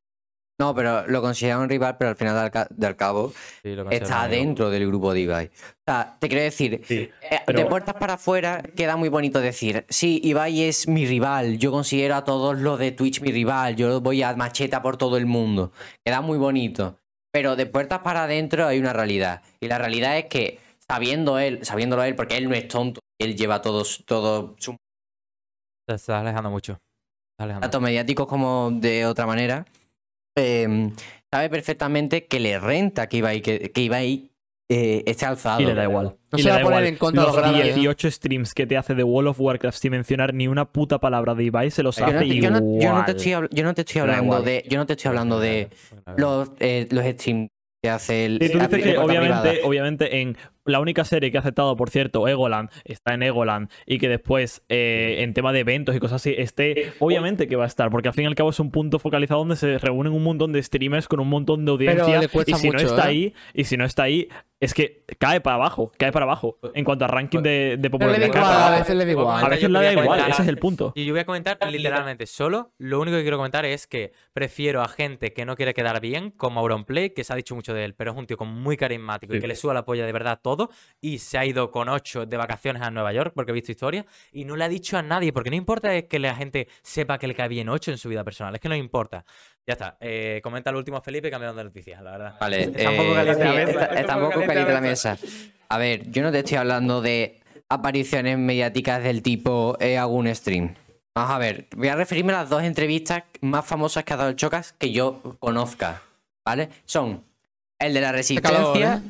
No, 0.60 0.74
pero 0.74 1.06
lo 1.06 1.22
considera 1.22 1.60
un 1.60 1.70
rival, 1.70 1.98
pero 2.00 2.10
al 2.10 2.16
final 2.16 2.36
del, 2.42 2.50
ca- 2.50 2.68
del 2.72 2.96
cabo 2.96 3.32
sí, 3.62 3.76
está 3.92 4.28
dentro 4.28 4.72
del 4.72 4.88
grupo 4.88 5.14
de 5.14 5.20
Ibai. 5.22 5.46
O 5.46 5.52
sea, 5.86 6.18
te 6.20 6.28
quiero 6.28 6.44
decir, 6.44 6.82
Sí. 6.84 7.10
eh, 7.30 7.40
pero- 7.46 7.60
de 7.60 7.66
puertas 7.68 7.94
para 7.94 8.14
afuera 8.16 8.64
queda 8.76 8.98
muy 8.98 9.10
bonito 9.10 9.40
decir, 9.40 9.86
sí, 9.88 10.20
Ibai 10.24 10.64
es 10.64 10.88
mi 10.88 11.06
rival, 11.06 11.60
yo 11.60 11.70
considero 11.72 12.16
a 12.16 12.24
todos 12.24 12.58
los 12.58 12.80
de 12.80 12.92
Twitch 12.92 13.22
mi 13.22 13.32
rival, 13.32 13.76
yo 13.76 14.02
voy 14.02 14.24
a 14.24 14.36
macheta 14.36 14.82
por 14.82 14.98
todo 14.98 15.18
el 15.18 15.28
mundo. 15.28 15.72
Queda 16.04 16.22
muy 16.22 16.40
bonito. 16.40 16.98
Pero 17.38 17.56
de 17.56 17.68
puertas 17.68 18.00
para 18.00 18.24
adentro 18.24 18.66
hay 18.66 18.80
una 18.80 18.94
realidad. 18.94 19.44
Y 19.60 19.68
la 19.68 19.78
realidad 19.78 20.18
es 20.18 20.26
que, 20.26 20.58
sabiendo 20.80 21.38
él, 21.38 21.64
sabiéndolo 21.64 22.04
él, 22.04 22.16
porque 22.16 22.36
él 22.36 22.50
no 22.50 22.56
es 22.56 22.68
tonto, 22.68 23.00
él 23.20 23.38
lleva 23.38 23.62
todos, 23.62 24.04
todo 24.08 24.56
su 24.58 24.76
Te 25.88 25.94
estás 25.94 26.20
alejando 26.20 26.50
mucho. 26.50 26.80
Alejando. 27.40 27.62
tanto 27.62 27.80
mediáticos 27.80 28.26
como 28.26 28.72
de 28.72 29.06
otra 29.06 29.28
manera, 29.28 29.68
eh, 30.36 30.92
sabe 31.32 31.50
perfectamente 31.52 32.26
que 32.26 32.40
le 32.40 32.58
renta 32.58 33.06
que 33.06 33.18
Ibai, 33.18 33.42
que, 33.44 33.72
que 33.72 33.82
Ibai 33.82 34.32
eh, 34.70 35.04
esté 35.06 35.26
alzado. 35.26 35.62
Y 35.62 35.66
le 35.66 35.74
da 35.74 35.84
igual. 35.84 36.18
No 36.32 36.38
y 36.38 36.42
se 36.42 36.48
le 36.50 36.54
va 36.56 36.58
a 36.58 36.62
poner 36.64 36.80
igual. 36.80 36.88
en 36.94 36.96
contra 36.98 37.22
de 37.22 37.28
los 37.28 37.36
los 37.36 37.44
grandes, 37.46 37.68
¿eh? 37.70 37.74
18 37.76 38.12
streams 38.12 38.54
que 38.54 38.68
te 38.68 38.76
hace 38.78 38.96
de 38.96 39.04
World 39.04 39.30
of 39.30 39.40
Warcraft 39.40 39.78
sin 39.78 39.92
mencionar 39.92 40.34
ni 40.34 40.48
una 40.48 40.66
puta 40.66 41.00
palabra 41.00 41.36
de 41.36 41.46
Ibai 41.46 41.72
se 41.72 41.84
los 41.84 41.96
Yo 41.96 42.06
no, 42.06 42.18
hace 42.20 42.20
te, 42.28 42.36
yo 42.36 42.52
no- 42.52 42.58
igual. 42.58 42.82
yo 42.82 42.94
no 42.94 43.06
te 43.06 43.12
estoy, 43.12 43.32
yo 43.52 43.64
no 43.64 43.74
te 43.74 43.82
estoy 43.82 44.02
hablando 44.02 44.42
de. 44.42 44.64
Yo 44.70 44.78
no 44.78 44.86
te 44.86 44.94
estoy 44.94 45.10
hablando 45.10 45.40
de 45.40 45.70
los, 46.18 46.52
eh, 46.60 46.88
los 46.92 47.06
streams 47.06 47.48
que 47.82 47.90
hace 47.90 48.26
el. 48.26 48.40
Sí, 48.42 48.50
tú 48.52 48.60
dices 48.60 48.84
que 48.84 48.98
obviamente, 48.98 49.62
obviamente 49.64 50.22
en 50.22 50.36
la 50.68 50.80
única 50.80 51.04
serie 51.04 51.32
que 51.32 51.38
ha 51.38 51.42
aceptado, 51.42 51.76
por 51.76 51.90
cierto, 51.90 52.28
Egoland, 52.28 52.70
está 52.86 53.14
en 53.14 53.24
Egoland 53.24 53.70
y 53.86 53.98
que 53.98 54.10
después 54.10 54.64
eh, 54.70 55.18
en 55.20 55.34
tema 55.34 55.54
de 55.54 55.60
eventos 55.60 55.96
y 55.96 56.00
cosas 56.00 56.22
así 56.22 56.36
esté, 56.38 56.94
obviamente 57.00 57.48
que 57.48 57.56
va 57.56 57.64
a 57.64 57.68
estar, 57.68 57.90
porque 57.90 58.10
al 58.10 58.14
fin 58.14 58.26
y 58.26 58.28
al 58.28 58.36
cabo 58.36 58.50
es 58.50 58.60
un 58.60 58.72
punto 58.72 59.00
focalizado 59.00 59.40
donde 59.40 59.56
se 59.56 59.78
reúnen 59.78 60.14
un 60.14 60.24
montón 60.24 60.52
de 60.52 60.62
streamers 60.62 61.08
con 61.08 61.20
un 61.20 61.30
montón 61.30 61.66
de 61.66 61.72
audiencia 61.72 62.22
y 62.46 62.54
si 62.54 62.70
no 62.70 62.80
está 62.80 63.06
¿eh? 63.06 63.08
ahí, 63.08 63.34
y 63.54 63.64
si 63.64 63.78
no 63.78 63.86
está 63.86 64.04
ahí, 64.04 64.30
es 64.60 64.74
que 64.74 65.04
cae 65.20 65.40
para 65.40 65.56
abajo, 65.56 65.92
cae 65.98 66.12
para 66.12 66.26
abajo 66.26 66.58
en 66.74 66.84
cuanto 66.84 67.06
a 67.06 67.08
ranking 67.08 67.42
de, 67.42 67.78
de 67.78 67.90
Pero 67.90 68.12
le 68.12 68.18
popularidad. 68.18 68.28
igual, 68.28 68.74
a 68.74 68.80
veces 68.80 68.96
le 68.96 69.06
da 69.06 69.12
igual. 69.12 69.46
A 69.46 69.50
veces 69.50 69.70
le 69.70 69.80
da 69.80 69.90
a 69.90 69.94
igual, 69.94 70.20
ese 70.30 70.42
es 70.42 70.48
el 70.48 70.58
punto. 70.58 70.94
Y 70.96 71.06
yo 71.06 71.14
voy 71.14 71.20
a 71.20 71.26
comentar 71.26 71.58
literalmente 71.70 72.26
solo. 72.26 72.72
Lo 72.80 73.00
único 73.00 73.18
que 73.18 73.24
quiero 73.24 73.38
comentar 73.38 73.66
es 73.66 73.86
que 73.86 74.14
prefiero 74.34 74.82
a 74.82 74.88
gente 74.88 75.34
que 75.34 75.46
no 75.46 75.56
quiere 75.56 75.74
quedar 75.74 76.02
bien, 76.02 76.32
como 76.32 76.60
Auronplay, 76.60 77.12
que 77.12 77.24
se 77.24 77.34
ha 77.34 77.36
dicho 77.36 77.54
mucho 77.54 77.74
de 77.74 77.86
él, 77.86 77.94
pero 77.94 78.12
es 78.12 78.18
un 78.18 78.26
tío 78.26 78.38
con 78.38 78.48
muy 78.48 78.78
carismático 78.78 79.36
y 79.36 79.40
que 79.40 79.48
le 79.48 79.56
suba 79.56 79.74
la 79.76 79.86
polla 79.86 80.06
de 80.06 80.12
verdad 80.12 80.40
todo. 80.42 80.57
Y 81.02 81.20
se 81.20 81.38
ha 81.38 81.46
ido 81.46 81.72
con 81.72 81.90
ocho 81.90 82.26
de 82.26 82.38
vacaciones 82.38 82.82
a 82.82 82.90
Nueva 82.92 83.14
York, 83.14 83.34
porque 83.36 83.52
he 83.52 83.54
visto 83.54 83.72
historia, 83.72 84.06
y 84.32 84.46
no 84.46 84.56
le 84.56 84.64
ha 84.66 84.70
dicho 84.70 84.98
a 84.98 85.02
nadie, 85.02 85.32
porque 85.34 85.50
no 85.50 85.56
importa 85.56 85.94
es 85.96 86.06
que 86.06 86.20
la 86.20 86.36
gente 86.36 86.68
sepa 86.82 87.18
que 87.18 87.28
le 87.28 87.36
cae 87.36 87.48
bien 87.48 87.70
ocho 87.70 87.92
en 87.92 87.98
su 87.98 88.10
vida 88.10 88.24
personal, 88.24 88.54
es 88.56 88.62
que 88.62 88.70
no 88.70 88.76
importa. 88.76 89.24
Ya 89.66 89.74
está. 89.74 89.98
Eh, 90.00 90.40
comenta 90.44 90.70
el 90.70 90.78
último 90.78 91.02
Felipe 91.02 91.28
y 91.28 91.32
cambiamos 91.32 91.58
de 91.58 91.64
noticia, 91.66 92.02
la 92.02 92.12
verdad. 92.12 92.36
Vale, 92.40 92.64
Está 92.64 92.90
un 92.90 92.98
poco 92.98 93.10
eh, 93.12 93.16
caliente 93.16 93.44
la 93.46 93.52
mesa, 93.54 93.72
está- 93.72 93.86
está 93.86 94.00
está 94.02 94.16
un 94.18 94.22
un 94.24 94.30
poco 94.30 94.34
poco 94.42 94.48
caliente 94.48 94.72
caliente 94.72 94.74
la 94.74 94.82
la 94.82 94.82
mesa. 94.82 95.18
A 95.70 95.78
ver, 95.78 96.10
yo 96.12 96.24
no 96.24 96.32
te 96.32 96.40
estoy 96.40 96.58
hablando 96.58 97.02
de 97.02 97.42
apariciones 97.70 98.38
mediáticas 98.38 99.04
del 99.04 99.22
tipo 99.22 99.76
eh, 99.80 99.98
hago 99.98 100.14
un 100.14 100.34
stream. 100.34 100.74
Vamos 101.14 101.32
a 101.32 101.38
ver, 101.40 101.68
voy 101.76 101.88
a 101.90 101.96
referirme 101.96 102.32
a 102.32 102.38
las 102.44 102.50
dos 102.50 102.64
entrevistas 102.64 103.24
más 103.42 103.66
famosas 103.66 104.04
que 104.06 104.14
ha 104.14 104.18
dado 104.18 104.30
el 104.30 104.36
Chocas 104.36 104.74
que 104.74 104.92
yo 104.92 105.22
conozca, 105.40 106.02
¿vale? 106.46 106.70
Son 106.86 107.24
el 107.80 107.94
de 107.94 108.02
la 108.02 108.12
resistencia, 108.12 109.02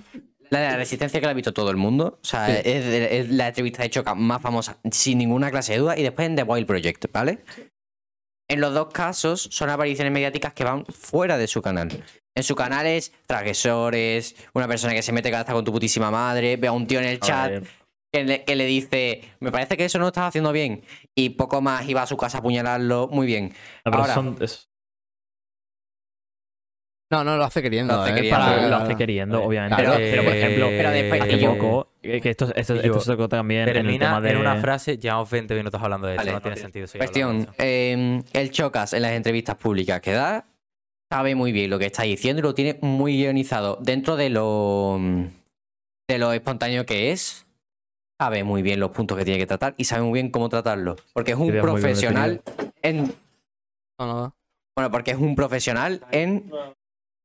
la 0.50 0.60
de 0.60 0.68
la 0.70 0.78
resistencia 0.78 1.20
que 1.20 1.26
la 1.26 1.32
ha 1.32 1.36
visto 1.36 1.54
todo 1.54 1.70
el 1.72 1.78
mundo, 1.78 2.20
o 2.22 2.26
sea, 2.26 2.48
Sí. 2.48 2.62
es, 2.66 3.30
la 3.30 3.48
entrevista 3.50 3.84
de 3.84 3.89
Chocas 3.89 4.16
más 4.16 4.41
famosa 4.41 4.78
sin 4.91 5.18
ninguna 5.18 5.52
clase 5.52 5.74
de 5.74 5.80
duda, 5.80 5.98
y 5.98 6.04
después 6.04 6.28
en 6.28 6.36
The 6.36 6.43
Wild 6.43 6.66
Project, 6.68 7.06
¿vale? 7.12 7.39
En 8.50 8.62
los 8.62 8.74
dos 8.74 8.88
casos 8.93 9.41
son 9.52 9.70
apariciones 9.70 10.14
mediáticas 10.14 10.54
que 10.54 10.64
van 10.64 10.86
fuera 10.86 11.38
de 11.38 11.48
su 11.48 11.62
canal. 11.62 12.04
En 12.36 12.43
su 12.43 12.56
canal 12.56 12.86
es 12.86 13.12
transgresores, 13.26 14.36
una 14.54 14.68
persona 14.68 14.93
que 14.93 15.02
se 15.02 15.12
mete 15.12 15.34
hasta 15.36 15.54
con 15.54 15.66
tu 15.66 15.72
putísima 15.74 16.12
madre, 16.12 16.56
ve 16.56 16.68
a 16.68 16.72
un 16.72 16.88
tío 16.88 17.00
en 17.00 17.06
el 17.06 17.20
chat 17.20 17.64
que 18.14 18.24
le, 18.24 18.43
que 18.45 18.56
le 18.56 18.66
dice, 18.66 19.22
me 19.41 19.52
parece 19.52 19.76
que 19.76 19.84
eso 19.86 20.00
no 20.00 20.08
estás 20.08 20.30
haciendo 20.30 20.54
bien, 20.54 20.82
y 21.16 21.32
poco 21.32 21.62
más 21.62 21.88
iba 21.89 22.02
a 22.04 22.08
su 22.08 22.16
casa 22.16 22.38
a 22.38 22.39
apuñalarlo, 22.39 23.10
muy 23.12 23.28
bien. 23.28 23.50
no, 23.84 23.91
pero 23.91 23.98
Ahora- 24.04 24.14
son- 24.14 24.38
es- 24.39 24.66
No, 27.10 27.24
no, 27.24 27.38
lo 27.38 27.45
hace 27.45 27.62
queriendo. 27.62 27.93
Lo 27.95 28.01
hace 28.01 28.12
¿eh? 28.12 28.16
queriendo, 28.16 28.38
Para- 28.39 28.68
lo 28.68 28.76
hace 28.76 28.95
queriendo, 28.97 29.43
obviamente. 29.43 29.76
Claro, 29.82 29.97
pero, 29.97 30.10
pero, 30.12 30.24
por 30.24 30.34
eh, 30.34 30.39
ejemplo, 30.43 30.68
pero 30.68 30.91
después- 30.91 31.22
hace 31.22 31.34
y 31.34 31.39
yo- 31.39 31.53
poco, 31.58 31.88
eh, 32.03 32.20
que 32.22 32.30
esto, 32.32 32.45
esto, 32.53 32.76
y 32.76 32.78
esto 32.80 32.88
yo- 32.95 32.99
se 32.99 33.12
tocó 33.12 33.30
también 33.30 33.62
en 33.62 33.68
el 33.70 33.74
Termina 33.76 34.05
tema 34.08 34.22
de... 34.22 34.32
en 34.32 34.38
una 34.38 34.55
frase, 34.58 34.97
llevamos 34.97 35.30
20 35.32 35.55
minutos 35.55 35.82
hablando 35.82 36.08
de 36.08 36.14
esto, 36.16 36.22
Vale. 36.26 36.32
no 36.34 36.41
tiene 36.41 36.58
sentido. 36.58 36.88
Cuestión, 36.97 37.47
eh, 37.58 38.22
el 38.34 38.51
Chocas 38.51 38.91
en 38.91 39.03
las 39.03 39.14
entrevistas 39.14 39.55
públicas 39.55 40.01
que 40.01 40.12
da, 40.12 40.45
sabe 41.10 41.34
muy 41.36 41.53
bien 41.53 41.70
lo 41.70 41.80
que 41.80 41.86
está 41.86 42.03
diciendo 42.03 42.41
y 42.41 42.43
lo 42.43 42.53
tiene 42.53 42.78
muy 42.82 43.16
guionizado 43.16 43.78
dentro 43.82 44.18
de 44.18 44.30
lo, 44.30 44.99
de 46.10 46.18
lo 46.18 46.34
espontáneo 46.34 46.86
que 46.86 47.12
es. 47.14 47.45
Sabe 48.20 48.43
muy 48.43 48.64
bien 48.64 48.80
los 48.82 48.89
puntos 48.91 49.16
que 49.18 49.24
tiene 49.24 49.39
que 49.39 49.45
tratar 49.45 49.76
y 49.78 49.84
sabe 49.86 50.01
muy 50.01 50.14
bien 50.14 50.32
cómo 50.32 50.49
tratarlo. 50.49 50.95
Porque 51.14 51.32
es 51.34 51.38
un 51.38 51.51
profesional 51.62 52.41
en, 52.82 53.14
No, 53.99 54.05
no. 54.08 54.36
Bueno, 54.76 54.91
porque 54.91 55.12
es 55.12 55.18
un 55.18 55.36
profesional 55.36 56.01
en 56.12 56.51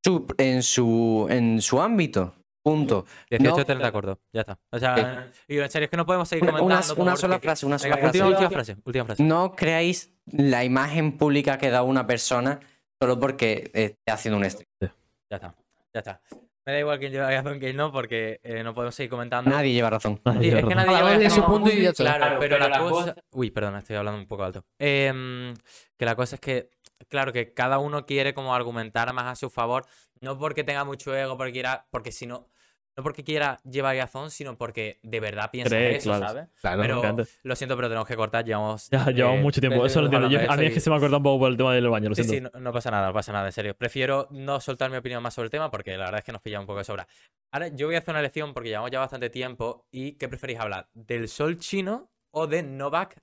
su, 0.05 0.27
en 0.39 0.63
su, 0.63 1.27
en 1.31 1.61
su 1.63 1.81
ámbito. 1.81 2.35
Punto. 2.65 3.07
18 3.29 3.75
No- 3.75 3.81
de 3.81 3.87
acuerdo. 3.87 4.21
Ya 4.33 4.43
está. 4.43 4.59
O 4.71 4.79
sea, 4.79 5.29
y 5.49 5.59
en 5.59 5.69
serio, 5.71 5.87
es 5.87 5.91
que 5.91 5.97
no 5.97 6.07
podemos 6.07 6.29
seguir 6.29 6.45
Una, 6.45 6.59
comentando. 6.59 6.95
una- 6.95 7.03
una 7.03 7.17
sola 7.17 7.35
porque- 7.35 7.47
frase, 7.49 7.67
una 7.67 7.79
sola 7.79 7.97
Venga, 7.97 8.09
frase. 8.11 8.19
última, 8.23 8.29
última 8.39 8.51
frase. 8.51 8.77
Última 8.85 9.05
frase. 9.05 9.23
No 9.25 9.57
creáis 9.57 10.13
la 10.27 10.65
imagen 10.65 11.19
pública 11.19 11.59
que 11.59 11.71
da 11.71 11.83
una 11.83 12.07
persona 12.07 12.61
solo 13.01 13.19
porque 13.19 13.71
eh, 13.75 13.85
esté 13.97 14.13
haciendo 14.13 14.39
un 14.39 14.49
stream. 14.49 14.69
Ya 14.81 15.37
está. 15.37 15.55
Ya 15.93 15.99
está. 16.01 16.21
Me 16.65 16.75
da 16.75 16.79
igual 16.79 17.01
quién 17.01 17.11
lleva 17.11 17.29
razón 17.29 17.59
que 17.59 17.73
no, 17.75 17.91
porque 17.91 18.39
eh, 18.45 18.63
no 18.63 18.73
podemos 18.73 18.95
seguir 18.95 19.11
comentando. 19.11 19.51
Nadie 19.51 19.73
lleva 19.73 19.91
razón. 19.91 20.21
Sí, 20.41 20.49
es 20.49 20.65
que 20.65 20.75
nadie 20.77 20.95
lleva 20.97 21.11
razón. 21.19 21.31
su 21.31 21.45
punto 21.45 21.71
y 21.73 21.83
ya 21.83 21.91
está. 21.91 22.05
Claro, 22.17 22.37
pero, 22.39 22.57
la, 22.61 22.79
cosa... 22.79 23.17
Uy, 23.33 23.51
perdona, 23.51 23.81
estoy 23.81 23.97
hablando 23.97 24.21
un 24.21 24.29
poco 24.29 24.45
alto. 24.45 24.65
Em, 24.79 25.53
que 25.99 26.05
la 26.05 26.15
cosa 26.15 26.37
es 26.37 26.41
que, 26.41 26.71
claro, 27.09 27.33
que 27.33 27.53
cada 27.55 27.79
uno 27.79 28.07
quiere 28.07 28.35
como 28.35 28.55
argumentar 28.55 29.13
más 29.13 29.25
a 29.27 29.37
su 29.37 29.51
favor, 29.51 29.85
no 30.21 30.39
porque 30.39 30.65
tenga 30.65 30.85
mucho 30.85 31.15
ego, 31.17 31.37
porque 31.37 31.53
quiera, 31.53 31.87
porque 31.91 32.13
si 32.13 32.27
no, 32.27 32.49
no 32.97 33.03
porque 33.03 33.25
quiera 33.25 33.59
llevar 33.65 33.97
razón, 33.97 34.31
sino 34.31 34.59
porque 34.59 35.01
de 35.03 35.19
verdad 35.19 35.51
piensa 35.51 35.75
Cree, 35.75 35.97
eso, 35.97 36.11
claro. 36.11 36.27
¿sabes? 36.27 36.49
Claro. 36.61 36.83
Pero 36.83 37.17
lo 37.43 37.57
siento, 37.57 37.75
pero 37.75 37.89
tenemos 37.89 38.07
que 38.07 38.17
cortar, 38.17 38.45
llevamos... 38.45 38.91
Ya, 38.91 39.07
llevamos 39.11 39.39
eh, 39.39 39.43
mucho 39.43 39.61
tiempo. 39.61 39.77
20 39.81 39.87
Eso 39.91 40.01
lo 40.01 40.07
entiendo. 40.07 40.29
Yo- 40.29 40.51
a 40.51 40.57
mí 40.57 40.67
es 40.67 40.75
que 40.75 40.81
se 40.81 40.91
me 40.91 40.97
ha 40.97 40.99
cortado 41.01 41.17
un 41.17 41.23
poco 41.23 41.39
por 41.41 41.51
el 41.51 41.57
tema 41.57 41.75
del 41.75 41.89
baño, 41.89 42.11
lo 42.11 42.15
Sí, 42.15 42.25
siento. 42.25 42.49
sí, 42.51 42.55
no, 42.55 42.61
no 42.61 42.73
pasa 42.73 42.91
nada, 42.91 43.07
no 43.09 43.15
pasa 43.15 43.33
nada, 43.33 43.47
en 43.47 43.53
serio. 43.53 43.75
Prefiero 43.75 44.29
no 44.31 44.61
soltar 44.61 44.91
mi 44.91 44.99
opinión 44.99 45.23
más 45.23 45.33
sobre 45.33 45.47
el 45.47 45.51
tema 45.51 45.71
porque 45.71 45.97
la 45.97 46.05
verdad 46.05 46.19
es 46.19 46.25
que 46.25 46.33
nos 46.33 46.43
pilla 46.43 46.61
un 46.61 46.67
poco 46.67 46.79
de 46.79 46.85
sobra. 46.85 47.09
Ahora, 47.51 47.69
yo 47.69 47.87
voy 47.87 47.95
a 47.95 47.99
hacer 47.99 48.13
una 48.13 48.21
elección 48.21 48.53
porque 48.53 48.69
llevamos 48.69 48.91
ya 48.91 49.01
bastante 49.01 49.31
tiempo. 49.31 49.87
¿Y 49.91 50.13
qué 50.13 50.29
preferís 50.29 50.61
hablar? 50.61 50.89
¿Del 50.93 51.29
sol 51.29 51.59
chino 51.59 52.11
o 52.31 52.47
de 52.47 52.63
Novak? 52.63 53.17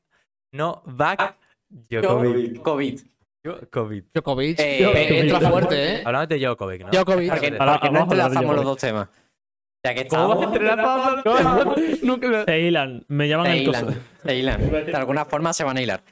Novak 0.52 1.38
Djokovic. 1.70 2.62
COVID. 2.64 3.00
Djokovic. 3.58 4.06
Djokovic. 4.14 4.60
Eh, 4.60 4.89
Pe- 4.93 5.20
entra 5.20 5.39
Djokovic. 5.39 5.52
fuerte, 5.52 5.95
¿eh? 5.95 6.02
Hablamos 6.06 6.30
de 6.30 6.39
Djokovic, 6.39 6.82
¿no? 6.84 6.89
Djokovic. 6.91 7.30
Porque, 7.32 7.47
Ahora, 7.60 7.74
porque 7.74 7.89
no 7.89 8.00
a 8.00 8.04
entrelazamos 8.04 8.56
los 8.56 8.66
Djokovic. 8.66 8.66
dos 8.66 8.78
temas. 8.78 9.10
Ya 9.86 9.93
que 9.95 10.08
¿Cómo 10.08 10.28
vas 10.36 10.47
a? 10.47 11.76
Nunca 12.04 12.43
Se 12.45 12.60
hilan. 12.60 13.06
Me 13.08 13.28
llaman 13.30 13.47
el, 13.47 13.66
cosedor. 13.66 13.93
se 14.24 14.36
hilan. 14.36 14.70
De 14.86 14.93
alguna 14.93 15.24
forma 15.26 15.54
se 15.54 15.64
van 15.64 15.78
a 15.78 15.82
hilar. 15.82 16.04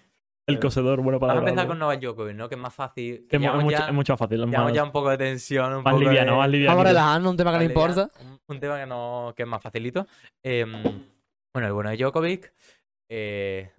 el 0.48 0.60
cosedor. 0.60 1.02
Bueno, 1.02 1.20
para 1.20 1.34
Vamos 1.34 1.46
a 1.46 1.50
empezar 1.50 1.68
con 1.68 1.78
Novak 1.80 2.00
Djokovic, 2.00 2.36
¿no? 2.36 2.48
Que 2.48 2.56
es 2.56 2.62
más 2.62 2.74
fácil. 2.74 3.28
que 3.30 3.36
es, 3.36 3.42
mucho, 3.42 3.70
ya, 3.70 3.88
es 3.88 3.94
mucho 3.94 4.14
más 4.14 4.20
fácil. 4.20 4.42
es 4.44 4.48
llevamos 4.50 4.70
más, 4.70 4.74
ya 4.74 4.84
un 4.86 4.92
poco 4.94 5.10
de 5.10 5.18
tensión, 5.18 5.74
un 5.74 5.84
más 5.84 5.94
poco 5.94 6.04
liviano, 6.06 6.32
de... 6.34 6.38
más 6.38 6.50
liviano. 6.50 6.72
Vamos 6.76 6.88
relajando, 6.88 7.30
un 7.30 7.36
tema 7.38 7.52
que 7.52 7.58
no 7.58 7.64
importa. 7.66 8.10
Un, 8.22 8.40
un 8.48 8.60
tema 8.62 8.80
que, 8.80 8.86
no, 8.86 9.34
que 9.36 9.44
es 9.44 9.50
más 9.50 9.62
facilito. 9.62 10.08
Em, 10.42 10.72
bueno, 11.54 11.68
el 11.68 11.74
bueno 11.74 11.90
de 11.90 11.98
Djokovic. 11.98 12.54
eh, 13.12 13.70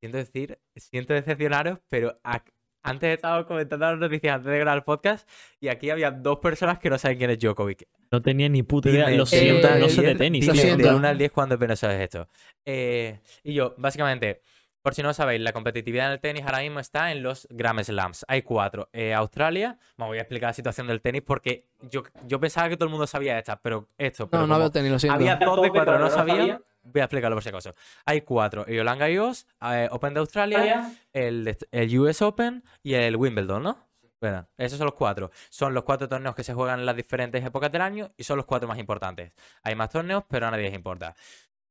siento 0.00 0.16
decir, 0.18 0.58
siento 0.74 1.12
decepcionaros, 1.12 1.78
pero 1.90 2.18
ac- 2.24 2.51
antes 2.82 3.14
estaba 3.14 3.46
comentando 3.46 3.86
las 3.90 3.98
noticias 3.98 4.36
antes 4.36 4.50
de 4.50 4.58
grabar 4.58 4.78
el 4.78 4.84
podcast 4.84 5.28
y 5.60 5.68
aquí 5.68 5.90
había 5.90 6.10
dos 6.10 6.38
personas 6.38 6.78
que 6.78 6.90
no 6.90 6.98
saben 6.98 7.18
quién 7.18 7.30
es 7.30 7.38
Djokovic. 7.38 7.86
No 8.10 8.20
tenía 8.20 8.48
ni 8.48 8.62
puta 8.62 8.90
idea. 8.90 9.06
Dime, 9.06 9.16
Lo 9.18 9.24
eh, 9.24 9.26
siento, 9.26 9.68
no 9.78 9.88
sé 9.88 10.02
de 10.02 10.14
tenis. 10.14 10.46
Lo 10.46 10.52
dime 10.52 10.64
siento. 10.64 10.86
del 10.86 10.96
1 10.96 11.08
al 11.08 11.18
10 11.18 11.32
cuando 11.32 11.54
apenas 11.54 11.78
sabes 11.78 12.00
esto. 12.00 12.28
Eh, 12.64 13.20
y 13.42 13.54
yo, 13.54 13.74
básicamente, 13.78 14.42
por 14.82 14.94
si 14.94 15.02
no 15.02 15.08
lo 15.08 15.14
sabéis, 15.14 15.40
la 15.40 15.52
competitividad 15.52 16.06
en 16.06 16.12
el 16.12 16.20
tenis 16.20 16.44
ahora 16.44 16.58
mismo 16.58 16.80
está 16.80 17.12
en 17.12 17.22
los 17.22 17.46
Grand 17.50 17.80
Slams. 17.82 18.24
Hay 18.28 18.42
cuatro. 18.42 18.88
Eh, 18.92 19.14
Australia, 19.14 19.78
me 19.96 20.06
voy 20.06 20.18
a 20.18 20.22
explicar 20.22 20.48
la 20.50 20.54
situación 20.54 20.88
del 20.88 21.00
tenis 21.00 21.22
porque 21.24 21.68
yo, 21.90 22.02
yo 22.26 22.40
pensaba 22.40 22.68
que 22.68 22.76
todo 22.76 22.86
el 22.86 22.90
mundo 22.90 23.06
sabía 23.06 23.38
esta, 23.38 23.60
pero 23.60 23.88
esto. 23.96 24.28
pero 24.28 24.42
No, 24.42 24.46
no 24.48 24.54
como 24.54 24.64
veo 24.64 24.70
tenis, 24.72 24.90
lo 24.90 24.98
siento. 24.98 25.14
Había 25.14 25.36
dos 25.36 25.62
de 25.62 25.70
cuatro 25.70 25.98
no 25.98 26.10
sabían. 26.10 26.62
Voy 26.84 27.00
a 27.00 27.04
explicarlo 27.04 27.36
por 27.36 27.42
si 27.42 27.48
acaso. 27.48 27.74
Hay 28.04 28.22
cuatro. 28.22 28.64
Roland 28.64 29.00
Garros, 29.00 29.46
eh, 29.60 29.88
Open 29.90 30.14
de 30.14 30.20
Australia, 30.20 30.92
el, 31.12 31.56
US 31.98 32.22
Open 32.22 32.64
y 32.82 32.94
el 32.94 33.16
Wimbledon, 33.16 33.62
¿no? 33.62 33.88
Bueno, 34.20 34.48
esos 34.56 34.78
son 34.78 34.86
los 34.86 34.94
cuatro. 34.94 35.30
Son 35.48 35.74
los 35.74 35.82
cuatro 35.84 36.08
torneos 36.08 36.34
que 36.34 36.44
se 36.44 36.54
juegan 36.54 36.80
en 36.80 36.86
las 36.86 36.94
diferentes 36.94 37.44
épocas 37.44 37.72
del 37.72 37.82
año 37.82 38.12
y 38.16 38.24
son 38.24 38.36
los 38.36 38.46
cuatro 38.46 38.68
más 38.68 38.78
importantes. 38.78 39.32
Hay 39.62 39.74
más 39.74 39.90
torneos, 39.90 40.24
pero 40.28 40.46
a 40.46 40.50
nadie 40.50 40.64
les 40.64 40.74
importa. 40.74 41.14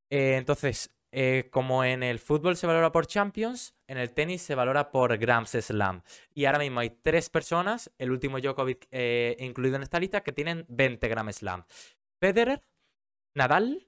Eh, 0.09 0.35
entonces, 0.35 0.91
eh, 1.13 1.49
como 1.51 1.83
en 1.83 2.03
el 2.03 2.19
fútbol 2.19 2.55
se 2.55 2.67
valora 2.67 2.91
por 2.91 3.05
Champions, 3.05 3.75
en 3.87 3.97
el 3.97 4.13
tenis 4.13 4.41
se 4.41 4.55
valora 4.55 4.91
por 4.91 5.17
Grand 5.17 5.45
Slam. 5.45 6.03
Y 6.33 6.45
ahora 6.45 6.59
mismo 6.59 6.79
hay 6.79 6.89
tres 6.89 7.29
personas, 7.29 7.91
el 7.97 8.11
último 8.11 8.39
Djokovic 8.39 8.87
eh, 8.91 9.35
incluido 9.39 9.75
en 9.75 9.83
esta 9.83 9.99
lista, 9.99 10.21
que 10.21 10.31
tienen 10.31 10.65
20 10.69 11.07
Grand 11.09 11.31
Slam. 11.31 11.65
Federer, 12.19 12.63
Nadal 13.33 13.87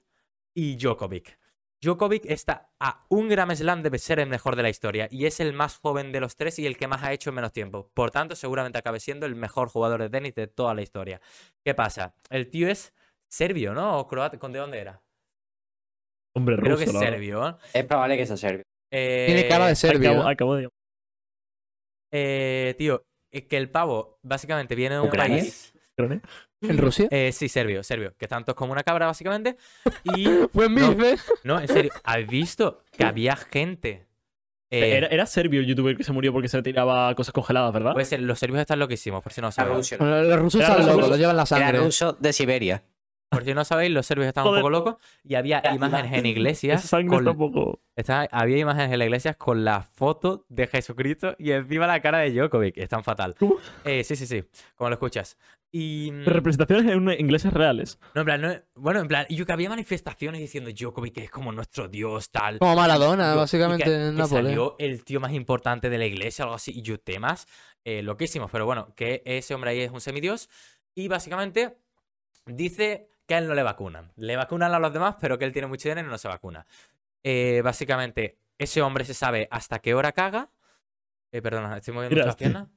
y 0.54 0.76
Djokovic. 0.76 1.38
Djokovic 1.82 2.24
está 2.26 2.70
a 2.80 3.04
un 3.10 3.28
Grand 3.28 3.54
Slam 3.54 3.82
de 3.82 3.98
ser 3.98 4.18
el 4.20 4.28
mejor 4.28 4.56
de 4.56 4.62
la 4.62 4.70
historia 4.70 5.06
y 5.10 5.26
es 5.26 5.38
el 5.40 5.52
más 5.52 5.76
joven 5.76 6.12
de 6.12 6.20
los 6.20 6.36
tres 6.36 6.58
y 6.58 6.66
el 6.66 6.78
que 6.78 6.88
más 6.88 7.02
ha 7.02 7.12
hecho 7.12 7.30
en 7.30 7.36
menos 7.36 7.52
tiempo. 7.52 7.90
Por 7.92 8.10
tanto, 8.10 8.34
seguramente 8.36 8.78
acabe 8.78 9.00
siendo 9.00 9.26
el 9.26 9.34
mejor 9.34 9.68
jugador 9.68 10.00
de 10.00 10.08
tenis 10.08 10.34
de 10.34 10.46
toda 10.46 10.72
la 10.74 10.80
historia. 10.82 11.20
¿Qué 11.62 11.74
pasa? 11.74 12.14
El 12.30 12.48
tío 12.48 12.68
es 12.68 12.94
serbio, 13.28 13.74
¿no? 13.74 13.98
¿O 13.98 14.06
croata? 14.08 14.38
¿Con 14.38 14.52
de 14.52 14.60
dónde 14.60 14.78
era? 14.78 15.02
Hombre, 16.36 16.56
Creo 16.56 16.76
ruso. 16.76 16.84
que 16.84 16.90
es 16.90 16.98
serbio. 16.98 17.48
¿eh? 17.48 17.54
Es 17.74 17.84
probable 17.84 18.16
que 18.16 18.26
sea 18.26 18.36
serbio. 18.36 18.64
Tiene 18.90 19.46
cara 19.48 19.66
de 19.66 19.72
Eh, 19.72 19.76
serbio. 19.76 20.10
Acabo, 20.10 20.28
¿eh? 20.28 20.32
acabo 20.32 20.56
de. 20.56 20.68
eh, 22.12 22.74
tío, 22.78 23.04
es 23.32 23.42
que 23.44 23.56
el 23.56 23.70
pavo 23.70 24.18
básicamente 24.22 24.74
viene 24.74 24.94
de 24.96 25.00
un 25.02 25.08
¿Ucrania? 25.08 25.38
país... 25.38 25.72
¿eh? 25.98 26.20
¿En 26.68 26.78
Rusia? 26.78 27.08
Eh, 27.10 27.30
sí, 27.32 27.48
serbio, 27.48 27.82
serbio. 27.82 28.14
Que 28.18 28.24
están 28.26 28.44
todos 28.44 28.56
como 28.56 28.72
una 28.72 28.82
cabra, 28.82 29.06
básicamente. 29.06 29.56
Y... 30.16 30.26
Pues 30.52 30.70
no, 30.70 30.94
no, 31.44 31.60
en 31.60 31.68
serio. 31.68 31.92
¿Has 32.04 32.26
visto 32.26 32.82
que 32.96 33.04
había 33.04 33.36
gente... 33.36 34.06
eh, 34.70 34.96
Era, 34.96 35.06
era 35.08 35.26
serbio 35.26 35.60
el 35.60 35.66
youtuber 35.66 35.96
que 35.96 36.04
se 36.04 36.12
murió 36.12 36.32
porque 36.32 36.48
se 36.48 36.56
le 36.56 36.62
tiraba 36.62 37.14
cosas 37.14 37.32
congeladas, 37.32 37.72
¿verdad? 37.72 37.92
Puede 37.92 38.06
ser, 38.06 38.20
los 38.20 38.38
serbios 38.38 38.60
están 38.60 38.78
loquísimos, 38.78 39.22
por 39.22 39.32
si 39.32 39.40
no 39.40 39.50
Era. 39.52 39.64
Bueno, 39.98 40.22
Los 40.22 40.38
rusos 40.40 40.60
Era 40.60 40.72
están 40.72 40.86
locos, 40.86 41.08
lo 41.10 41.16
llevan 41.16 41.36
la 41.36 41.42
Era 41.42 41.46
sangre. 41.46 41.78
ruso 41.78 42.16
de 42.18 42.32
Siberia. 42.32 42.82
Por 43.34 43.44
si 43.44 43.54
no 43.54 43.64
sabéis, 43.64 43.90
los 43.92 44.06
serbios 44.06 44.28
están 44.28 44.46
un 44.46 44.54
poco 44.56 44.70
locos 44.70 44.96
y 45.24 45.34
había 45.34 45.62
imágenes 45.74 46.12
en 46.12 46.26
iglesias. 46.26 46.80
Esa 46.80 46.88
sangre 46.88 47.08
con- 47.08 47.18
está 47.18 47.30
un 47.32 47.38
poco. 47.38 47.80
está- 47.96 48.28
había 48.30 48.58
imágenes 48.58 48.92
en 48.92 48.98
la 48.98 49.04
iglesia 49.04 49.34
con 49.34 49.64
la 49.64 49.82
foto 49.82 50.46
de 50.48 50.66
Jesucristo 50.66 51.34
y 51.38 51.50
encima 51.52 51.86
la 51.86 52.00
cara 52.00 52.18
de 52.18 52.30
Djokovic. 52.32 52.78
Están 52.78 53.04
fatal. 53.04 53.34
¿Cómo? 53.38 53.56
Eh, 53.84 54.04
sí, 54.04 54.16
sí, 54.16 54.26
sí. 54.26 54.44
Como 54.76 54.90
lo 54.90 54.94
escuchas. 54.94 55.36
Y. 55.76 56.12
mm, 56.12 56.24
Representaciones 56.26 56.92
en 56.92 57.20
ingleses 57.20 57.52
reales. 57.52 57.98
No, 58.14 58.20
en 58.20 58.24
plan, 58.26 58.40
no- 58.40 58.54
bueno, 58.76 59.00
en 59.00 59.08
plan, 59.08 59.26
y 59.28 59.34
yo 59.34 59.44
que 59.44 59.52
había 59.52 59.68
manifestaciones 59.68 60.40
diciendo 60.40 60.70
Djokovic 60.70 61.18
es 61.18 61.30
como 61.32 61.50
nuestro 61.50 61.88
dios, 61.88 62.30
tal. 62.30 62.60
Como 62.60 62.76
Maradona, 62.76 63.32
Yo- 63.34 63.40
básicamente, 63.40 63.82
que- 63.84 64.06
en 64.08 64.16
que 64.16 64.24
salió 64.26 64.76
el 64.78 65.02
tío 65.04 65.18
más 65.18 65.32
importante 65.32 65.90
de 65.90 65.98
la 65.98 66.06
iglesia, 66.06 66.44
algo 66.44 66.54
así, 66.54 66.70
y 66.72 66.82
yo 66.82 66.98
temas 67.00 67.48
eh, 67.86 68.02
loquísimos. 68.02 68.50
Pero 68.52 68.64
bueno, 68.66 68.94
que 68.94 69.22
ese 69.26 69.52
hombre 69.52 69.70
ahí 69.72 69.80
es 69.80 69.90
un 69.90 70.00
semidios. 70.00 70.48
Y 70.94 71.08
básicamente 71.08 71.76
dice 72.46 73.08
que 73.26 73.34
a 73.34 73.38
él 73.38 73.48
no 73.48 73.54
le 73.54 73.62
vacunan. 73.62 74.12
Le 74.16 74.36
vacunan 74.36 74.72
a 74.72 74.78
los 74.78 74.92
demás, 74.92 75.16
pero 75.20 75.38
que 75.38 75.44
él 75.44 75.52
tiene 75.52 75.68
mucho 75.68 75.88
dinero 75.88 76.06
y 76.08 76.10
no 76.10 76.18
se 76.18 76.28
vacuna. 76.28 76.66
Eh, 77.22 77.60
básicamente, 77.64 78.38
ese 78.58 78.82
hombre 78.82 79.04
se 79.04 79.14
sabe 79.14 79.48
hasta 79.50 79.78
qué 79.78 79.94
hora 79.94 80.12
caga. 80.12 80.50
Eh, 81.32 81.40
perdona, 81.42 81.76
estoy 81.78 81.94
moviendo 81.94 82.14
Mira. 82.14 82.26
muchas 82.26 82.36
piernas. 82.36 82.68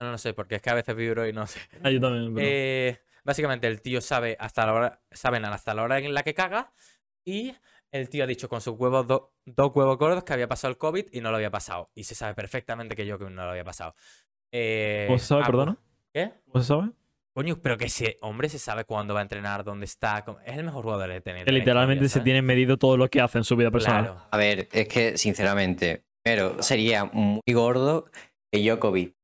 No, 0.00 0.10
no 0.10 0.18
sé, 0.18 0.34
porque 0.34 0.56
es 0.56 0.62
que 0.62 0.70
a 0.70 0.74
veces 0.74 0.94
vibro 0.96 1.26
y 1.26 1.32
no 1.32 1.46
sé. 1.46 1.60
Ah, 1.82 1.90
yo 1.90 2.00
también. 2.00 2.34
pero- 2.34 2.46
Eh, 2.48 3.00
básicamente 3.24 3.66
el 3.66 3.80
tío 3.80 4.00
sabe 4.00 4.36
hasta 4.40 4.66
la 4.66 4.72
hora, 4.72 5.00
saben 5.10 5.44
hasta 5.44 5.74
la 5.74 5.82
hora 5.82 5.98
en 5.98 6.12
la 6.14 6.22
que 6.22 6.34
caga 6.34 6.72
y 7.24 7.54
el 7.90 8.08
tío 8.08 8.24
ha 8.24 8.26
dicho 8.26 8.48
con 8.48 8.60
sus 8.60 8.74
huevos 8.78 9.06
do- 9.06 9.34
dos 9.44 9.70
huevos 9.74 9.96
gordos 9.98 10.24
que 10.24 10.32
había 10.32 10.48
pasado 10.48 10.70
el 10.72 10.78
COVID 10.78 11.06
y 11.12 11.20
no 11.20 11.30
lo 11.30 11.36
había 11.36 11.50
pasado. 11.50 11.90
Y 11.94 12.04
se 12.04 12.14
sabe 12.14 12.34
perfectamente 12.34 12.96
que 12.96 13.06
yo 13.06 13.18
que 13.18 13.24
no 13.30 13.44
lo 13.44 13.50
había 13.50 13.64
pasado. 13.64 13.94
Eh, 14.52 15.04
¿Cómo 15.06 15.18
se 15.18 15.26
sabe, 15.26 15.42
ah, 15.42 15.46
perdona? 15.46 15.76
¿Qué? 16.12 16.32
¿Cómo 16.50 16.62
se 16.62 16.68
sabe? 16.68 16.90
Coño, 17.34 17.58
pero 17.60 17.76
que 17.76 17.86
ese 17.86 18.16
hombre 18.20 18.48
se 18.48 18.60
sabe 18.60 18.84
cuándo 18.84 19.12
va 19.12 19.20
a 19.20 19.22
entrenar, 19.24 19.64
dónde 19.64 19.86
está. 19.86 20.24
Es 20.46 20.56
el 20.56 20.64
mejor 20.64 20.84
jugador 20.84 21.10
de 21.10 21.20
tenis. 21.20 21.44
Que 21.44 21.50
literalmente 21.52 22.08
se 22.08 22.20
tiene 22.20 22.42
medido 22.42 22.76
todo 22.76 22.96
lo 22.96 23.08
que 23.10 23.20
hace 23.20 23.38
en 23.38 23.44
su 23.44 23.56
vida 23.56 23.72
personal. 23.72 24.04
Claro. 24.04 24.22
A 24.30 24.36
ver, 24.36 24.68
es 24.70 24.86
que 24.86 25.18
sinceramente, 25.18 26.04
pero 26.24 26.62
sería 26.62 27.04
muy 27.06 27.40
gordo 27.52 28.06
que 28.52 28.62
Djokovic. 28.62 29.14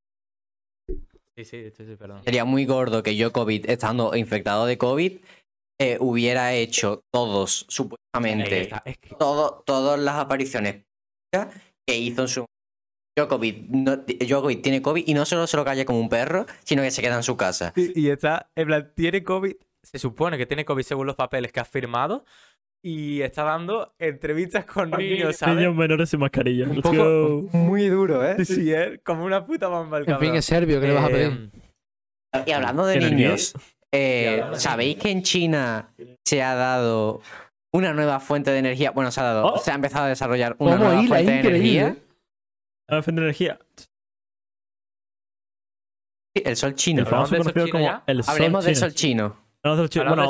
Sí, 1.36 1.44
sí, 1.44 1.70
sí, 1.70 1.86
sí, 1.86 1.96
perdón. 1.96 2.22
Sería 2.24 2.44
muy 2.44 2.66
gordo 2.66 3.02
que 3.04 3.12
Djokovic, 3.14 3.68
estando 3.68 4.14
infectado 4.16 4.66
de 4.66 4.76
COVID, 4.76 5.18
eh, 5.80 5.96
hubiera 6.00 6.52
hecho 6.52 7.02
todos, 7.14 7.64
supuestamente, 7.68 8.68
es 8.84 8.98
que- 8.98 9.14
todo- 9.16 9.62
todas 9.64 9.98
las 10.00 10.16
apariciones 10.16 10.84
que 11.88 11.96
hizo 11.96 12.22
en 12.22 12.28
su. 12.28 12.44
Djokovic, 13.16 13.68
no- 13.70 13.96
Djokovic 13.96 14.62
tiene 14.62 14.80
COVID 14.82 15.04
y 15.06 15.14
no 15.14 15.24
solo 15.24 15.46
se 15.46 15.56
lo 15.56 15.64
calla 15.64 15.84
como 15.84 16.00
un 16.00 16.08
perro, 16.08 16.46
sino 16.64 16.82
que 16.82 16.90
se 16.90 17.02
queda 17.02 17.16
en 17.16 17.22
su 17.22 17.36
casa. 17.36 17.72
Y, 17.76 17.98
y 18.06 18.10
está, 18.10 18.50
en 18.54 18.66
plan, 18.66 18.92
tiene 18.94 19.22
COVID. 19.22 19.54
Se 19.82 19.98
supone 19.98 20.36
que 20.38 20.46
tiene 20.46 20.64
COVID 20.64 20.82
según 20.84 21.06
los 21.06 21.16
papeles 21.16 21.52
que 21.52 21.60
ha 21.60 21.64
firmado. 21.64 22.24
Y 22.82 23.20
está 23.20 23.42
dando 23.44 23.92
entrevistas 23.98 24.64
con 24.64 24.90
niños, 24.90 25.36
¿sabes? 25.36 25.56
Niños 25.56 25.74
menores 25.76 26.08
sin 26.08 26.20
mascarilla. 26.20 26.66
Un 26.66 26.80
poco-. 26.80 27.48
Muy 27.52 27.88
duro, 27.88 28.24
¿eh? 28.26 28.36
Sí, 28.38 28.54
sí, 28.54 28.72
es 28.72 29.00
como 29.04 29.24
una 29.24 29.44
puta 29.44 29.68
bomba 29.68 29.98
el 29.98 30.04
En 30.04 30.06
fin, 30.06 30.14
cabrón. 30.14 30.36
es 30.36 30.44
serbio, 30.46 30.80
¿qué 30.80 30.86
le 30.86 30.92
vas 30.94 31.04
a 31.04 31.08
pedir? 31.08 31.26
Em, 31.26 31.50
Y 32.46 32.50
hablando 32.52 32.86
de 32.86 32.98
¿Tiene 32.98 33.14
niños, 33.16 33.54
eh, 33.92 34.42
¿sabéis 34.54 34.96
que 34.96 35.10
en 35.10 35.22
China 35.22 35.90
se 36.24 36.42
ha 36.42 36.54
dado 36.54 37.20
una 37.72 37.92
nueva 37.92 38.18
fuente 38.18 38.50
de 38.50 38.58
energía? 38.60 38.92
Bueno, 38.92 39.10
se 39.10 39.20
ha 39.20 39.24
dado, 39.24 39.46
Oh. 39.54 39.58
se 39.58 39.70
ha 39.70 39.74
empezado 39.74 40.06
a 40.06 40.08
desarrollar 40.08 40.56
una 40.58 40.76
¿Cómo 40.78 40.84
nueva 40.88 41.02
fuente 41.02 41.30
de 41.32 41.36
Increíble. 41.38 41.58
energía. 41.80 41.96
La 42.90 42.96
defender 42.96 43.24
energía. 43.24 43.58
Sí, 46.36 46.42
El 46.44 46.56
sol 46.56 46.74
chino. 46.74 47.00
El 47.00 47.06
famoso 47.06 47.34
del 47.34 47.42
sol 47.44 47.52
conocido 47.52 47.66
chino 47.66 47.78
como 47.78 47.84
ya? 47.98 48.04
el 48.06 48.22
sol 48.24 48.34
Hablemos 48.34 48.64
del 48.64 48.76
sol 48.76 48.94
chino. 48.94 49.50
Del 49.62 49.72
Bueno, 49.74 49.82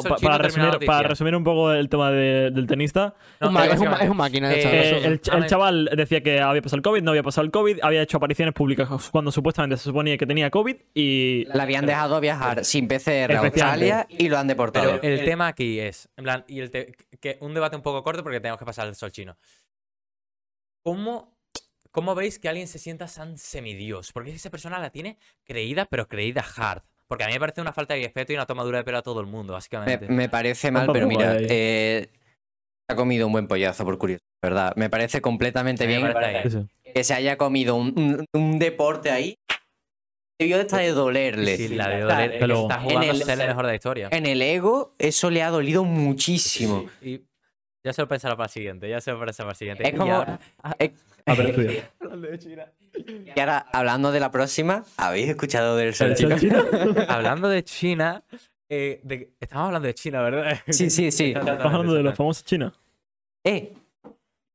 del 0.02 0.12
para, 0.20 0.38
resumir, 0.38 0.70
para 0.70 0.72
noticia. 0.72 1.02
resumir 1.02 1.36
un 1.36 1.44
poco 1.44 1.70
el 1.72 1.88
tema 1.88 2.10
de- 2.10 2.50
del 2.50 2.66
tenista, 2.66 3.14
No, 3.38 3.46
Un 3.46 3.54
ma- 3.54 3.64
eh, 3.66 3.70
es, 3.74 3.78
un, 3.78 3.86
es 3.92 4.14
máquina. 4.16 4.52
eh, 4.52 4.60
chaval, 4.60 4.76
eh, 5.04 5.06
el, 5.38 5.46
chaval 5.46 5.90
decía 5.96 6.20
que 6.20 6.40
había 6.40 6.60
pasado 6.60 6.78
el 6.78 6.82
COVID, 6.82 7.02
no 7.02 7.10
había 7.12 7.22
pasado 7.22 7.44
el 7.44 7.52
COVID, 7.52 7.78
había 7.82 8.02
hecho 8.02 8.16
apariciones 8.16 8.54
públicas 8.54 8.88
cuando 9.12 9.30
supuestamente 9.30 9.76
se 9.76 9.84
suponía 9.84 10.18
que 10.18 10.26
tenía 10.26 10.50
COVID 10.50 10.74
y 10.94 11.44
La 11.44 11.62
habían 11.62 11.86
dejado 11.86 12.18
viajar 12.20 12.64
sin 12.64 12.88
PCR 12.88 13.36
a. 13.36 13.38
Australia 13.42 14.06
y 14.08 14.28
lo 14.28 14.36
han 14.36 14.48
deportado. 14.48 14.98
Pero 15.00 15.14
el 15.14 15.24
tema 15.24 15.46
aquí 15.46 15.78
es, 15.78 16.08
en 16.16 16.24
plan, 16.24 16.44
y 16.48 16.58
el 16.58 16.72
te- 16.72 16.96
que 17.20 17.38
un 17.40 17.54
debate 17.54 17.76
un 17.76 17.82
poco 17.82 18.02
corto 18.02 18.24
porque 18.24 18.40
tenemos 18.40 18.58
que 18.58 18.64
pasar 18.64 18.88
al 18.88 18.96
sol 18.96 19.12
chino. 19.12 19.36
¿Cómo, 20.84 21.38
¿Cómo 21.92 22.14
veis 22.14 22.38
que 22.38 22.48
alguien 22.48 22.68
se 22.68 22.78
sienta 22.78 23.06
tan 23.06 23.36
semidios? 23.36 24.12
Porque 24.12 24.30
esa 24.30 24.50
persona 24.50 24.78
la 24.78 24.90
tiene 24.90 25.18
creída, 25.44 25.86
pero 25.86 26.06
creída 26.06 26.44
hard. 26.56 26.82
Porque 27.08 27.24
a 27.24 27.26
mí 27.26 27.32
me 27.32 27.40
parece 27.40 27.60
una 27.60 27.72
falta 27.72 27.94
de 27.94 28.02
respeto 28.04 28.32
y 28.32 28.36
una 28.36 28.46
tomadura 28.46 28.78
de 28.78 28.84
pelo 28.84 28.98
a 28.98 29.02
todo 29.02 29.20
el 29.20 29.26
mundo, 29.26 29.52
Me, 29.52 29.56
básicamente. 29.56 30.08
me 30.08 30.28
parece 30.28 30.70
mal, 30.70 30.88
pero 30.92 31.08
mira, 31.08 31.36
eh, 31.40 32.08
ha 32.88 32.94
comido 32.94 33.26
un 33.26 33.32
buen 33.32 33.48
pollazo 33.48 33.84
por 33.84 33.98
curioso, 33.98 34.22
¿verdad? 34.40 34.72
Me 34.76 34.88
parece 34.88 35.20
completamente 35.20 35.86
me 35.88 35.96
bien 35.98 36.12
parece 36.12 36.66
que 36.94 37.02
se 37.04 37.14
haya 37.14 37.36
comido 37.36 37.74
un, 37.74 37.92
un- 37.98 38.24
un 38.32 38.58
deporte 38.60 39.10
ahí. 39.10 39.34
Debió 40.38 40.56
de 40.56 40.62
estar 40.62 40.80
de 40.80 40.88
dolerle. 40.92 41.56
Sí, 41.56 41.68
la 41.68 41.88
de 41.88 42.00
doler, 42.00 42.36
pero- 42.38 42.62
está 42.62 42.76
en 42.76 42.82
jugando 42.82 43.00
a 43.00 43.10
el- 43.14 43.22
ser 43.24 43.40
el 43.40 43.48
mejor 43.48 43.64
de 43.66 43.72
la 43.72 43.74
historia. 43.74 44.08
En 44.12 44.26
el 44.26 44.40
ego, 44.40 44.94
eso 44.98 45.30
le 45.30 45.42
ha 45.42 45.50
dolido 45.50 45.84
muchísimo. 45.84 46.86
Y 47.02 47.22
ya 47.84 47.92
se 47.92 48.02
lo 48.02 48.08
pensará 48.08 48.36
para 48.36 48.46
el 48.46 48.50
siguiente, 48.50 48.88
ya 48.88 49.00
se 49.00 49.10
lo 49.12 49.20
pensará 49.20 49.46
para 49.46 49.52
el 49.52 49.56
siguiente. 49.56 49.82
Es 49.88 49.94
Y 49.94 49.96
como. 49.96 50.14
ahora- 50.14 50.38
es- 50.78 50.90
Ah, 51.26 51.34
pero 51.36 51.48
estudia. 51.50 52.72
y 53.36 53.40
ahora, 53.40 53.58
hablando 53.72 54.10
de 54.10 54.20
la 54.20 54.30
próxima, 54.30 54.84
¿habéis 54.96 55.28
escuchado 55.28 55.76
del 55.76 55.88
El 55.88 55.94
Solchino? 55.94 56.30
Solchino. 56.30 56.64
hablando 57.08 57.48
de 57.48 57.62
China, 57.62 58.22
eh, 58.68 59.00
de- 59.04 59.30
estamos 59.38 59.66
hablando 59.66 59.86
de 59.86 59.94
China, 59.94 60.22
¿verdad? 60.22 60.58
Sí, 60.68 60.90
sí, 60.90 61.10
sí. 61.12 61.32
Estamos 61.36 61.64
hablando 61.64 61.94
de 61.94 62.02
los 62.02 62.16
famosos 62.16 62.44
chinos. 62.44 62.72
Eh, 63.44 63.74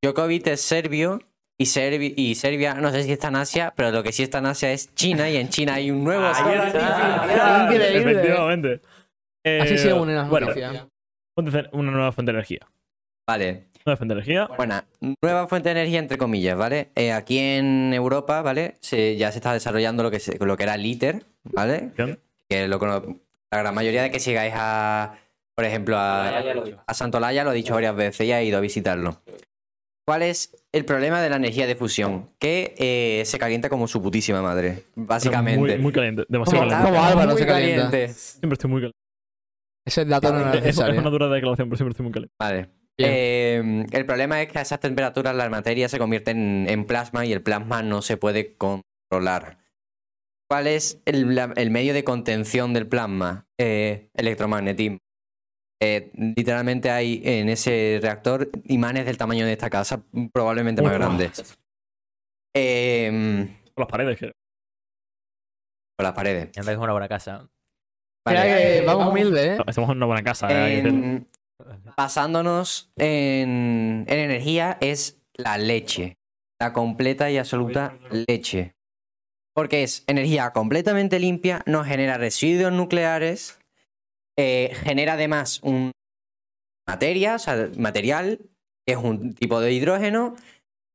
Djokovic 0.03 0.47
es 0.47 0.61
serbio 0.61 1.19
y, 1.57 1.65
Serbi- 1.65 2.13
y 2.17 2.35
Serbia, 2.35 2.73
no 2.75 2.91
sé 2.91 3.03
si 3.03 3.11
está 3.11 3.29
en 3.29 3.37
Asia, 3.37 3.73
pero 3.75 3.91
lo 3.91 4.03
que 4.03 4.11
sí 4.11 4.23
está 4.23 4.39
en 4.39 4.47
Asia 4.47 4.71
es 4.71 4.93
China 4.95 5.29
y 5.29 5.37
en 5.37 5.49
China 5.49 5.75
hay 5.75 5.89
un 5.91 6.03
nuevo 6.03 6.25
Ahí 6.25 6.33
sol 6.35 6.51
está. 6.67 7.15
artificial. 7.21 7.73
Increíble. 7.73 8.11
Efectivamente. 8.11 8.81
Así 9.61 9.73
Eh, 9.75 9.77
se 9.77 9.93
unen 9.93 10.15
las 10.15 10.29
bueno, 10.29 10.47
noticias. 10.47 10.87
una 11.71 11.91
nueva 11.91 12.11
fuente 12.11 12.31
de 12.31 12.37
energía. 12.37 12.59
Vale, 13.27 13.65
Nueva 13.85 13.97
fuente 13.97 14.15
de 14.15 14.19
energía. 14.21 14.49
Bueno, 14.57 14.81
nueva 15.21 15.47
fuente 15.47 15.69
de 15.69 15.73
energía 15.79 15.99
entre 15.99 16.17
comillas, 16.17 16.57
¿vale? 16.57 16.89
Eh, 16.95 17.11
aquí 17.11 17.37
en 17.37 17.93
Europa, 17.93 18.41
¿vale? 18.41 18.75
Se- 18.81 19.15
ya 19.15 19.31
se 19.31 19.37
está 19.37 19.53
desarrollando 19.53 20.01
lo 20.01 20.09
que, 20.09 20.19
se- 20.19 20.37
lo 20.43 20.57
que 20.57 20.63
era 20.63 20.73
el 20.75 20.85
ITER, 20.85 21.23
¿vale? 21.43 21.91
Bien. 21.95 22.19
Que 22.49 22.67
lo 22.67 22.79
la 23.51 23.59
gran 23.59 23.75
mayoría 23.75 24.01
de 24.03 24.09
que 24.11 24.19
sigáis 24.19 24.53
a, 24.55 25.15
por 25.55 25.65
ejemplo, 25.65 25.97
a, 25.97 26.39
a 26.87 26.93
Santolaya 26.95 27.43
lo 27.43 27.51
he 27.51 27.55
dicho 27.55 27.73
varias 27.75 27.95
veces 27.95 28.27
y 28.27 28.31
he 28.31 28.43
ido 28.45 28.57
a 28.57 28.61
visitarlo. 28.61 29.21
¿Cuál 30.07 30.21
es 30.23 30.65
el 30.71 30.83
problema 30.85 31.21
de 31.21 31.29
la 31.29 31.35
energía 31.37 31.65
de 31.67 31.75
fusión? 31.75 32.29
Que 32.39 32.73
eh, 32.77 33.23
se 33.25 33.37
calienta 33.39 33.69
como 33.69 33.87
su 33.87 34.01
putísima 34.01 34.41
madre, 34.41 34.83
básicamente. 34.95 35.59
Muy, 35.59 35.77
muy 35.77 35.91
caliente. 35.93 36.25
Demasiado 36.27 36.59
Como- 36.59 36.69
caliente. 36.71 36.91
como 36.91 37.05
Álvaro 37.05 37.31
muy 37.31 37.39
se 37.41 37.47
calienta. 37.47 37.89
caliente. 37.91 38.13
Siempre 38.13 38.53
estoy 38.53 38.69
muy 38.71 38.81
caliente. 38.81 38.97
Ese 39.85 40.05
dato 40.05 40.31
no 40.33 40.39
Es, 40.49 40.55
es 40.57 40.63
necesario. 40.63 40.99
una 41.01 41.09
dura 41.11 41.27
declaración, 41.29 41.69
pero 41.69 41.77
siempre 41.77 41.91
estoy 41.91 42.03
muy 42.03 42.13
caliente. 42.13 42.33
Vale. 42.39 42.69
Eh, 42.97 43.85
el 43.91 44.05
problema 44.05 44.41
es 44.41 44.51
que 44.51 44.59
a 44.59 44.61
esas 44.61 44.79
temperaturas 44.79 45.35
la 45.35 45.49
materia 45.49 45.89
se 45.89 45.97
convierte 45.97 46.31
en, 46.31 46.65
en 46.69 46.85
plasma 46.85 47.25
y 47.25 47.33
el 47.33 47.41
plasma 47.41 47.83
no 47.83 48.01
se 48.01 48.17
puede 48.17 48.55
controlar. 48.55 49.57
¿Cuál 50.49 50.67
es 50.67 51.01
el, 51.05 51.35
la- 51.35 51.53
el 51.57 51.71
medio 51.71 51.93
de 51.93 52.03
contención 52.03 52.73
del 52.73 52.87
plasma? 52.87 53.47
Eh, 53.59 54.09
electromagnetismo. 54.13 54.99
Eh, 55.81 56.11
literalmente 56.13 56.89
hay 56.89 57.21
en 57.25 57.49
ese 57.49 57.99
reactor 58.01 58.49
imanes 58.65 59.05
del 59.05 59.17
tamaño 59.17 59.45
de 59.45 59.51
esta 59.53 59.69
casa, 59.69 60.01
probablemente 60.31 60.81
más 60.81 60.93
grandes. 60.93 61.57
Eh, 62.55 63.49
Por 63.73 63.83
las 63.85 63.91
paredes, 63.91 64.17
creo. 64.17 64.31
por 65.97 66.03
las 66.05 66.13
paredes. 66.13 66.49
Es 66.55 66.77
una 66.77 66.91
buena 66.93 67.09
casa. 67.09 67.49
Vale. 68.25 68.83
Vamos 68.85 69.07
humilde, 69.09 69.55
¿eh? 69.55 69.57
Estamos 69.67 69.91
en 69.91 69.97
una 69.97 70.05
buena 70.05 70.23
casa. 70.23 70.47
eh. 70.49 70.79
En- 70.79 71.27
basándonos 71.97 72.91
en, 72.95 74.05
en 74.07 74.19
energía 74.19 74.77
es 74.81 75.21
la 75.33 75.57
leche. 75.57 76.17
La 76.59 76.73
completa 76.73 77.29
y 77.29 77.37
absoluta 77.37 77.97
leche. 78.09 78.75
Porque 79.53 79.83
es 79.83 80.03
energía 80.07 80.51
completamente 80.51 81.19
limpia, 81.19 81.63
no 81.65 81.83
genera 81.83 82.17
residuos 82.17 82.73
nucleares, 82.73 83.59
eh, 84.37 84.71
genera 84.83 85.13
además 85.13 85.61
un 85.63 85.91
materia, 86.87 87.35
o 87.35 87.39
sea, 87.39 87.69
material, 87.77 88.39
que 88.85 88.93
es 88.93 88.97
un 88.97 89.33
tipo 89.33 89.59
de 89.59 89.71
hidrógeno. 89.71 90.35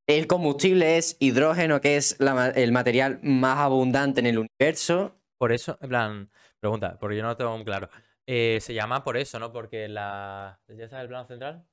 El 0.07 0.27
combustible 0.27 0.99
es 0.99 1.17
hidrógeno, 1.21 1.81
que 1.81 1.97
es 1.97 2.17
la 2.21 2.51
el 2.51 2.73
material 2.73 3.21
más 3.23 3.59
abundante 3.59 4.21
en 4.21 4.27
el 4.27 4.39
universo. 4.39 5.17
Por 5.39 5.53
eso, 5.53 5.79
en 5.81 5.89
plan, 5.89 6.31
pregunta, 6.61 6.99
porque 7.01 7.17
yo 7.17 7.23
no 7.23 7.31
lo 7.31 7.37
tengo 7.37 7.57
muy 7.57 7.65
claro. 7.65 7.89
Eh, 8.33 8.61
se 8.61 8.75
llama 8.75 9.03
por 9.03 9.17
eso, 9.17 9.41
¿no? 9.41 9.53
Porque 9.53 9.89
la. 9.89 10.61
¿Ya 10.69 10.85
está 10.85 11.03
el 11.03 11.09
plano 11.09 11.27
central? 11.27 11.67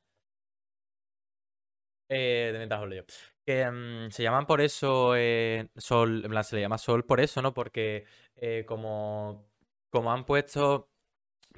Eh, 2.09 2.49
de 2.51 2.57
mientras 2.57 2.81
hablo 2.81 2.95
yo. 2.95 3.03
Que 3.45 3.69
mm, 3.69 4.09
se 4.09 4.23
llaman 4.23 4.47
por 4.47 4.61
eso 4.61 5.13
eh, 5.15 5.67
sol, 5.77 6.23
en 6.25 6.31
plan, 6.31 6.43
se 6.43 6.55
le 6.55 6.63
llama 6.63 6.79
sol 6.79 7.05
por 7.05 7.19
eso, 7.19 7.43
¿no? 7.43 7.53
Porque 7.53 8.05
eh, 8.37 8.65
como, 8.67 9.45
como 9.91 10.11
han 10.11 10.25
puesto. 10.25 10.89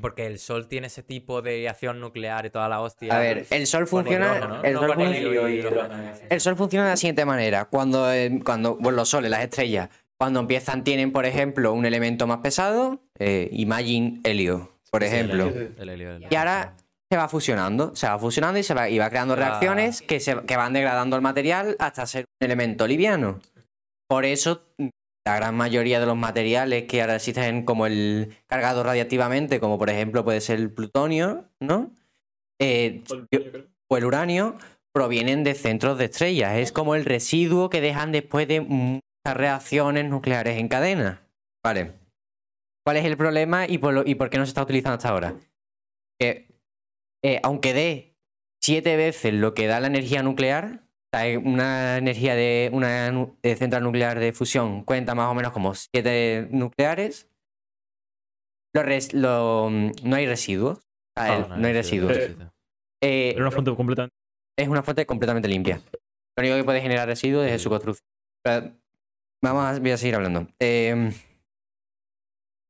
Porque 0.01 0.25
el 0.25 0.37
sol 0.37 0.67
tiene 0.67 0.87
ese 0.87 1.01
tipo 1.01 1.41
de 1.41 1.69
acción 1.69 2.01
nuclear 2.01 2.45
y 2.45 2.49
toda 2.49 2.67
la 2.67 2.81
hostia. 2.81 3.15
A 3.15 3.19
ver, 3.19 3.45
el 3.51 3.67
sol 3.67 3.87
funciona. 3.87 4.61
el 4.65 6.41
sol 6.41 6.57
funciona 6.57 6.85
de 6.85 6.91
la 6.91 6.97
siguiente 6.97 7.23
manera. 7.23 7.65
Cuando, 7.65 8.05
cuando 8.43 8.75
bueno, 8.75 8.97
los 8.97 9.09
soles, 9.09 9.31
las 9.31 9.43
estrellas, 9.43 9.89
cuando 10.19 10.41
empiezan, 10.41 10.83
tienen, 10.83 11.13
por 11.13 11.25
ejemplo, 11.25 11.71
un 11.71 11.85
elemento 11.85 12.27
más 12.27 12.39
pesado, 12.39 13.01
eh, 13.17 13.47
imagine 13.53 14.19
helio, 14.25 14.78
por 14.91 15.03
ejemplo. 15.03 15.51
Y 16.29 16.35
ahora 16.35 16.75
se 17.11 17.17
va 17.17 17.27
fusionando, 17.27 17.95
se 17.95 18.07
va 18.07 18.19
fusionando 18.19 18.59
y 18.59 18.63
se 18.63 18.73
va, 18.73 18.89
y 18.89 18.99
va 18.99 19.09
creando 19.09 19.33
Ah. 19.33 19.37
reacciones 19.37 20.01
que, 20.01 20.19
se, 20.19 20.41
que 20.43 20.57
van 20.57 20.73
degradando 20.73 21.15
el 21.15 21.21
material 21.21 21.75
hasta 21.79 22.05
ser 22.05 22.25
un 22.39 22.45
elemento 22.45 22.85
liviano. 22.87 23.39
Por 24.07 24.25
eso, 24.25 24.63
la 25.25 25.35
gran 25.35 25.55
mayoría 25.55 25.99
de 25.99 26.05
los 26.05 26.17
materiales 26.17 26.85
que 26.85 27.01
ahora 27.01 27.15
existen 27.15 27.63
como 27.63 27.85
el 27.85 28.35
cargado 28.47 28.83
radiactivamente, 28.83 29.59
como 29.59 29.77
por 29.77 29.89
ejemplo 29.89 30.23
puede 30.23 30.41
ser 30.41 30.59
el 30.59 30.71
plutonio, 30.71 31.45
¿no? 31.59 31.91
Eh, 32.61 33.03
o 33.89 33.97
el 33.97 34.05
uranio, 34.05 34.57
provienen 34.93 35.43
de 35.43 35.53
centros 35.55 35.97
de 35.97 36.05
estrellas. 36.05 36.57
Es 36.57 36.71
como 36.71 36.95
el 36.95 37.05
residuo 37.05 37.69
que 37.69 37.81
dejan 37.81 38.11
después 38.11 38.47
de 38.47 38.61
muchas 38.61 39.01
reacciones 39.35 40.05
nucleares 40.05 40.57
en 40.59 40.67
cadena. 40.67 41.21
Vale. 41.63 41.93
¿Cuál 42.89 42.97
es 42.97 43.05
el 43.05 43.17
problema 43.17 43.67
y 43.67 43.77
por, 43.77 43.93
lo- 43.93 44.03
y 44.03 44.15
por 44.15 44.31
qué 44.31 44.39
no 44.39 44.45
se 44.47 44.49
está 44.49 44.63
utilizando 44.63 44.95
hasta 44.95 45.09
ahora? 45.09 45.35
Que 46.19 46.47
eh, 47.23 47.39
aunque 47.43 47.71
dé 47.75 48.17
siete 48.63 48.95
veces 48.95 49.31
lo 49.31 49.53
que 49.53 49.67
da 49.67 49.79
la 49.79 49.85
energía 49.85 50.23
nuclear, 50.23 50.87
eh, 51.15 51.37
una 51.37 51.97
energía 51.97 52.33
de 52.33 52.71
una 52.73 53.11
de 53.43 53.55
central 53.57 53.83
nuclear 53.83 54.17
de 54.17 54.33
fusión 54.33 54.83
cuenta 54.85 55.13
más 55.13 55.27
o 55.29 55.35
menos 55.35 55.51
como 55.51 55.75
siete 55.75 56.47
nucleares, 56.49 57.29
lo 58.73 58.81
res- 58.81 59.13
lo- 59.13 59.69
no 59.69 60.15
hay 60.15 60.25
residuos. 60.25 60.79
El- 61.15 61.47
no, 61.61 61.67
hay 61.67 61.73
residuos. 61.73 62.17
Eh, 62.17 62.35
Eh, 63.03 63.29
Era 63.35 63.41
una 63.41 63.51
fuente 63.51 63.75
completamente. 63.75 64.15
es 64.57 64.67
una 64.67 64.81
fuente 64.81 65.05
completamente 65.05 65.47
limpia. 65.47 65.79
Lo 66.35 66.41
único 66.41 66.55
que 66.55 66.63
puede 66.63 66.81
generar 66.81 67.07
residuos 67.07 67.45
es 67.45 67.61
su 67.61 67.69
construcción. 67.69 68.03
Pero 68.43 68.71
vamos 69.43 69.63
a, 69.63 69.79
voy 69.79 69.91
a 69.91 69.97
seguir 69.97 70.15
hablando. 70.15 70.47
Eh, 70.59 71.11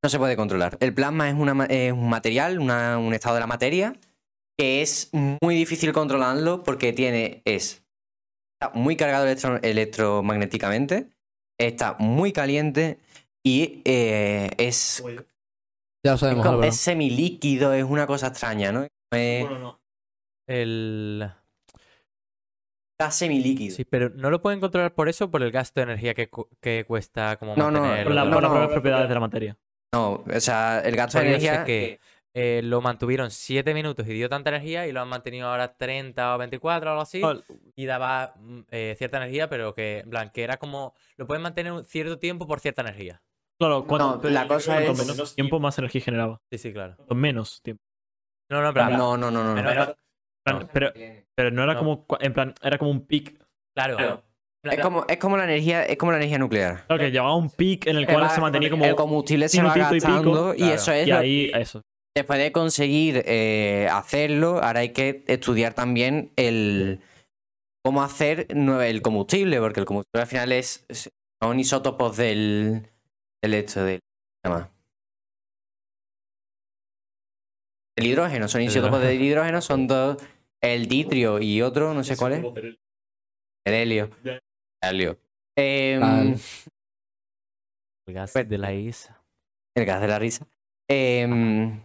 no 0.03 0.09
se 0.09 0.17
puede 0.17 0.35
controlar. 0.35 0.77
El 0.79 0.93
plasma 0.93 1.29
es, 1.29 1.35
una 1.35 1.53
ma- 1.53 1.65
es 1.65 1.91
un 1.91 2.09
material, 2.09 2.59
una- 2.59 2.97
un 2.97 3.13
estado 3.13 3.35
de 3.35 3.41
la 3.41 3.47
materia, 3.47 3.95
que 4.57 4.81
es 4.81 5.09
muy 5.13 5.55
difícil 5.55 5.91
controlarlo 5.93 6.63
porque 6.63 6.93
tiene, 6.93 7.41
es 7.45 7.83
está 8.61 8.73
muy 8.77 8.95
cargado 8.97 9.25
electro- 9.25 9.59
electromagnéticamente, 9.61 11.09
está 11.59 11.95
muy 11.99 12.31
caliente 12.33 12.99
y 13.45 13.81
eh, 13.85 14.49
es, 14.57 15.01
Ya 16.05 16.11
lo 16.11 16.13
es, 16.15 16.19
sabemos, 16.19 16.45
como- 16.45 16.63
es 16.63 16.75
semilíquido, 16.77 17.73
es 17.73 17.83
una 17.85 18.05
cosa 18.07 18.27
extraña, 18.27 18.71
¿no? 18.71 18.85
Es, 19.13 19.47
El. 20.47 21.31
está 22.97 23.11
semilíquido. 23.11 23.75
Sí, 23.75 23.85
pero 23.85 24.09
no 24.09 24.29
lo 24.29 24.41
pueden 24.41 24.59
controlar 24.59 24.93
por 24.93 25.07
eso 25.09 25.31
por 25.31 25.41
el 25.41 25.51
gasto 25.51 25.79
de 25.79 25.83
energía 25.85 26.13
que, 26.13 26.29
cu- 26.29 26.49
que 26.61 26.83
cuesta 26.85 27.37
como 27.37 27.55
No, 27.55 27.71
no, 27.71 27.79
mantenerlo. 27.81 28.03
Por, 28.09 28.13
la- 28.15 28.25
no, 28.25 28.31
por 28.31 28.43
las 28.43 28.51
no. 28.67 28.69
propiedades 28.73 29.07
de 29.07 29.13
la 29.13 29.19
materia. 29.21 29.57
No, 29.93 30.23
o 30.25 30.39
sea, 30.39 30.81
el 30.81 30.95
gasto 30.95 31.19
de 31.19 31.27
energía... 31.29 31.63
que 31.63 31.99
eh, 32.35 32.61
lo 32.63 32.79
mantuvieron 32.79 33.31
7 33.31 33.73
minutos 33.73 34.07
y 34.07 34.13
dio 34.13 34.29
tanta 34.29 34.51
energía 34.51 34.85
y 34.85 34.91
lo 34.91 35.01
han 35.01 35.07
mantenido 35.07 35.47
ahora 35.47 35.75
30 35.75 36.35
o 36.35 36.37
24 36.37 36.89
o 36.89 36.91
algo 36.91 37.01
así. 37.01 37.21
Y 37.75 37.85
daba 37.85 38.33
mm, 38.37 38.59
eh, 38.69 38.95
cierta 38.97 39.17
energía, 39.17 39.49
pero 39.49 39.73
que, 39.73 39.99
en 39.99 40.09
plan, 40.09 40.29
que 40.31 40.43
era 40.43 40.57
como. 40.57 40.93
Lo 41.17 41.25
pueden 41.25 41.41
mantener 41.41 41.71
un 41.71 41.85
cierto 41.85 42.19
tiempo 42.19 42.45
por 42.47 42.59
cierta 42.59 42.81
energía. 42.81 43.21
Claro, 43.59 43.85
cuanto, 43.85 44.21
No, 44.23 44.29
la 44.29 44.47
cosa 44.47 44.81
es- 44.81 44.97
menos 45.07 45.35
tiempo, 45.35 45.59
más 45.59 45.77
energía 45.79 46.01
generaba. 46.01 46.39
Sí, 46.51 46.59
sí, 46.59 46.71
claro. 46.71 46.95
Menos 47.09 47.61
tiempo. 47.63 47.83
No, 48.49 48.61
no, 48.61 48.73
pero. 48.73 48.89
No, 48.91 49.17
no, 49.17 49.31
no, 49.31 49.43
no. 49.43 49.55
no. 49.55 49.63
Pero- 49.63 49.95
En 50.45 50.55
plan, 50.55 50.69
Pero, 50.71 50.93
pero 51.35 51.51
no 51.51 51.63
era 51.63 51.73
No. 51.73 51.79
como. 51.79 52.05
En 52.21 52.33
plan, 52.33 52.53
era 52.61 52.77
como 52.77 52.91
un 52.91 53.05
pic. 53.05 53.43
Claro. 53.75 54.23
Es 54.63 54.79
como, 54.81 55.05
es 55.07 55.17
como 55.17 55.37
la 55.37 55.45
energía, 55.45 55.83
es 55.85 55.97
como 55.97 56.11
la 56.11 56.17
energía 56.17 56.37
nuclear. 56.37 56.85
Claro, 56.87 57.01
que 57.01 57.11
llevaba 57.11 57.35
un 57.35 57.49
pic 57.49 57.87
en 57.87 57.95
el 57.97 58.05
cual 58.05 58.23
va- 58.23 58.29
se 58.29 58.41
mantenía 58.41 58.69
como. 58.69 58.83
el 58.85 58.95
combustible 58.95 59.47
se 59.47 59.61
va 59.63 59.69
y 59.69 59.73
pico. 59.73 59.89
gastando 59.91 60.53
y, 60.53 60.57
Claro. 60.57 60.73
eso 60.75 60.91
es 60.91 61.07
Y 61.07 61.09
lo- 61.11 61.17
ahí, 61.17 61.51
eso. 61.55 61.81
después 62.15 62.39
de 62.39 62.51
conseguir 62.51 63.23
eh, 63.25 63.87
hacerlo, 63.91 64.61
ahora 64.61 64.81
hay 64.81 64.89
que 64.89 65.23
estudiar 65.27 65.73
también 65.73 66.31
el 66.35 66.99
cómo 67.85 68.03
hacer 68.03 68.47
el 68.49 69.01
combustible, 69.01 69.59
porque 69.61 69.79
el 69.79 69.85
combustible 69.85 70.21
al 70.21 70.27
final 70.27 70.51
es 70.51 70.85
son 71.41 71.57
isótopos 71.57 72.17
del 72.17 72.89
del 73.41 73.53
esto 73.53 73.85
del 73.85 73.99
¿cómo 74.43 74.57
se 74.57 74.61
llama? 74.61 74.71
El 77.97 78.07
hidrógeno, 78.07 78.47
son 78.49 78.61
isótopos 78.61 79.01
del 79.01 79.21
hidrógeno, 79.21 79.61
son 79.61 79.87
dos, 79.87 80.17
el 80.61 80.87
ditrio 80.87 81.39
y 81.41 81.61
otro, 81.61 81.93
no 81.93 82.03
sé 82.03 82.15
cuál 82.17 82.33
es, 82.33 82.43
el 83.65 83.73
helio. 83.73 84.09
Em. 84.81 86.35
El 88.07 88.13
gas 88.13 88.31
Pues- 88.33 88.49
de 88.49 88.57
la 88.57 88.73
ISA. 88.73 89.21
El 89.75 89.85
gas 89.85 90.01
de 90.01 90.07
la 90.07 90.19
risa. 90.19 90.47
Em, 90.89 91.81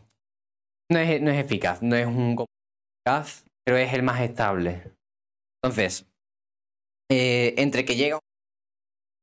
no, 0.90 0.98
es, 0.98 1.20
no 1.20 1.30
es 1.30 1.44
eficaz, 1.44 1.82
no 1.82 1.96
es 1.96 2.06
un 2.06 2.36
eficaz, 3.04 3.44
pero 3.64 3.76
es 3.76 3.92
el 3.92 4.02
más 4.02 4.20
estable. 4.22 4.94
Entonces, 5.62 6.06
eh, 7.10 7.54
entre 7.58 7.84
que 7.84 7.96
llega 7.96 8.18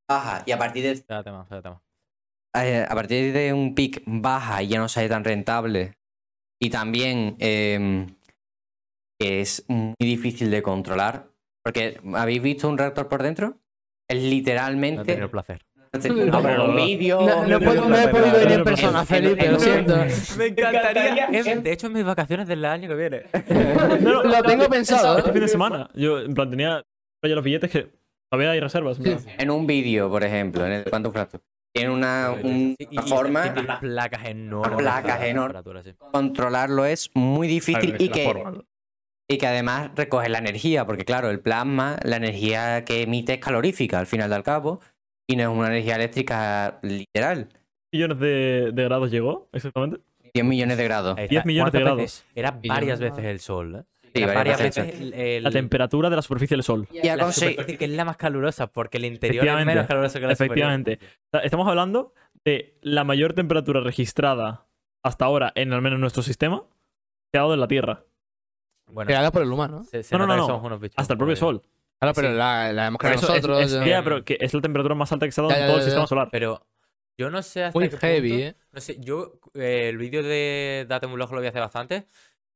baja 0.10 0.44
y 0.46 0.52
a 0.52 0.58
partir 0.58 0.84
de, 0.84 0.92
Espérate 0.92 1.32
más, 1.32 1.44
espérate 1.46 1.70
más. 1.70 1.82
eh, 2.56 2.86
a 2.88 2.94
partir 2.94 3.34
de 3.34 3.54
un 3.54 3.74
pic 3.74 4.04
baja 4.06 4.62
y 4.62 4.68
ya 4.68 4.80
no 4.80 4.88
sale 4.90 5.10
tan 5.10 5.24
rentable, 5.24 5.94
y 6.62 6.70
también 6.70 7.38
em, 7.40 8.16
que 9.20 9.42
es 9.42 9.66
muy 9.68 9.96
difícil 10.00 10.52
de 10.52 10.62
controlar, 10.62 11.31
porque 11.64 12.00
¿habéis 12.16 12.42
visto 12.42 12.68
un 12.70 12.78
reactor 12.78 13.08
por 13.08 13.24
dentro? 13.24 13.58
Es 14.08 14.18
No 14.18 14.24
he 14.26 14.30
literalmente... 14.30 15.04
tenido 15.06 15.26
el 15.26 15.32
placer. 15.32 15.62
No, 15.94 16.42
pero 16.42 16.74
vídeo... 16.74 17.20
No, 17.22 17.46
no 17.46 17.58
he 17.58 17.60
podido- 17.60 17.90
no 17.90 17.98
he 17.98 18.08
podido 18.08 18.32
venir 18.38 18.52
en 18.60 18.64
persona, 18.64 19.06
Felipe, 19.06 19.52
lo 19.52 19.60
siento. 19.60 19.96
Me 20.38 20.46
encantaría. 20.48 21.26
Es- 21.26 21.64
de 21.64 21.72
hecho, 21.74 21.88
en 21.88 21.94
mis 21.94 22.06
vacaciones 22.06 22.48
del 22.48 22.64
año 22.64 22.88
que 22.88 22.96
viene. 22.96 23.24
No, 24.02 24.24
no, 24.24 24.24
Lo 24.24 24.44
tengo 24.44 24.70
pensado, 24.70 25.18
Este 25.18 25.30
¿eh? 25.30 25.34
fin 25.34 25.42
de 25.42 25.48
semana. 25.50 25.90
Yo, 25.94 26.20
en 26.22 26.34
plan, 26.34 26.50
tenía 26.50 26.82
ya 27.24 27.36
los 27.36 27.44
billetes 27.44 27.70
que 27.70 27.90
todavía 28.30 28.52
hay 28.52 28.60
reservas. 28.62 29.00
en 29.04 29.52
un 29.52 29.68
vídeo, 29.68 30.10
por 30.10 30.24
ejemplo, 30.24 30.66
en 30.66 30.72
el 30.72 30.84
Quantum 30.86 31.12
Fracture, 31.12 31.44
tiene 31.74 31.90
una, 31.92 32.32
un- 32.42 32.76
y- 32.80 32.88
una 32.98 33.06
y- 33.06 33.10
forma, 33.10 33.48
y 33.48 33.80
placas 33.82 34.26
enormes. 34.28 34.78
Placas 34.78 35.24
enormes. 35.24 35.84
sí. 35.84 35.92
controlarlo 36.12 36.86
es 36.86 37.12
muy 37.16 37.48
difícil 37.50 37.90
Claro, 37.96 38.04
y 38.04 38.10
que, 38.10 38.24
forma, 38.24 38.52
¿no? 38.52 38.66
Y 39.32 39.38
que 39.38 39.48
además 39.48 39.92
recoge 39.96 40.30
la 40.30 40.40
energía, 40.40 40.86
porque 40.86 41.06
claro, 41.06 41.30
el 41.30 41.40
plasma, 41.40 41.98
la 42.04 42.18
energía 42.18 42.84
que 42.86 43.04
emite 43.04 43.34
es 43.34 43.40
calorífica 43.40 44.00
al 44.00 44.08
final 44.08 44.30
del 44.30 44.44
cabo, 44.44 44.82
y 45.28 45.36
no 45.36 45.44
es 45.52 45.58
una 45.58 45.68
energía 45.68 45.96
eléctrica 45.96 46.80
literal. 46.82 47.48
millones 47.94 48.20
de, 48.20 48.72
de 48.74 48.84
grados 48.84 49.10
llegó? 49.12 49.48
Exactamente. 49.54 50.00
10 50.34 50.46
millones 50.46 50.78
de 50.78 50.84
grados. 50.84 51.18
Ahí 51.18 51.24
está. 51.26 51.34
10 51.36 51.46
millones 51.46 51.72
de 51.74 51.80
¿Cuántas 51.80 51.82
grados. 51.82 51.98
veces? 52.02 52.26
Era 52.36 52.60
varias 52.66 53.00
veces 53.00 53.24
el 53.26 53.40
sol. 53.40 53.76
¿eh? 53.76 53.84
Sí, 54.14 54.22
varias 54.22 54.36
varias 54.36 54.60
veces. 54.62 54.86
veces 54.88 55.02
el, 55.02 55.14
el- 55.14 55.44
La 55.44 55.52
temperatura 55.52 56.10
de 56.10 56.16
la 56.18 56.22
superficie 56.22 56.56
del 56.58 56.64
Sol. 56.64 56.86
Y 56.92 57.02
la 57.08 57.32
superficie, 57.32 57.78
que 57.78 57.86
es 57.86 57.92
la 57.92 58.04
más 58.04 58.18
calurosa, 58.18 58.68
porque 58.68 58.98
el 58.98 59.06
interior 59.06 59.48
es 59.48 59.66
menos 59.66 59.88
caluroso 59.88 60.20
que 60.20 60.26
la. 60.28 60.34
Efectivamente. 60.34 61.00
Estamos 61.44 61.66
hablando 61.68 62.14
de 62.44 62.78
la 62.82 63.06
mayor 63.06 63.34
temperatura 63.34 63.80
registrada 63.80 64.68
hasta 65.02 65.24
ahora 65.26 65.54
en 65.56 65.72
al 65.72 65.82
menos 65.82 65.98
nuestro 66.00 66.24
sistema 66.24 66.64
que 67.32 67.38
ha 67.40 67.42
dado 67.44 67.54
en 67.54 67.62
la 67.62 67.68
Tierra. 67.70 68.04
Bueno, 68.92 69.08
Creada 69.08 69.32
por 69.32 69.42
el 69.42 69.52
humano. 69.52 69.84
se, 69.84 70.04
se 70.04 70.18
No, 70.18 70.26
no, 70.26 70.36
no, 70.36 70.46
somos 70.46 70.64
unos 70.64 70.80
bichos 70.80 70.96
Hasta 70.98 71.14
el 71.14 71.18
propio. 71.18 71.36
Sol. 71.36 71.62
Claro, 72.00 72.14
pero 72.16 72.30
Sí. 72.30 72.36
la, 72.36 72.74
la 72.74 72.88
hemos 72.88 73.00
creado 73.00 73.18
eso 73.20 73.28
es- 73.28 73.44
nosotros. 73.44 73.62
es- 73.64 73.72
ya. 73.74 73.86
ya, 73.86 74.04
pero 74.04 74.24
que 74.26 74.38
es 74.40 74.54
la 74.54 74.62
temperatura 74.62 74.96
más 74.96 75.12
alta 75.12 75.26
que 75.26 75.32
se 75.32 75.42
ha 75.42 75.44
dado 75.44 75.52
Ya, 75.54 75.58
en 75.58 75.62
ya, 75.64 75.68
todo 75.68 75.76
el 75.78 75.82
ya, 75.82 75.86
sistema 75.86 76.04
ya. 76.04 76.08
solar. 76.08 76.30
Pero 76.32 76.66
yo 77.18 77.30
no 77.30 77.42
sé 77.44 77.64
hasta 77.64 77.78
Muy 77.80 77.90
qué 77.90 77.98
heavy, 77.98 78.30
punto- 78.30 78.44
¿eh? 78.46 78.56
No 78.72 78.82
sé, 78.82 78.98
yo 79.00 79.40
eh, 79.54 79.90
el 79.90 79.98
vídeo 79.98 80.24
de 80.24 80.88
Blog 81.14 81.32
lo 81.34 81.42
vi 81.42 81.48
hace 81.48 81.60
bastante. 81.60 82.08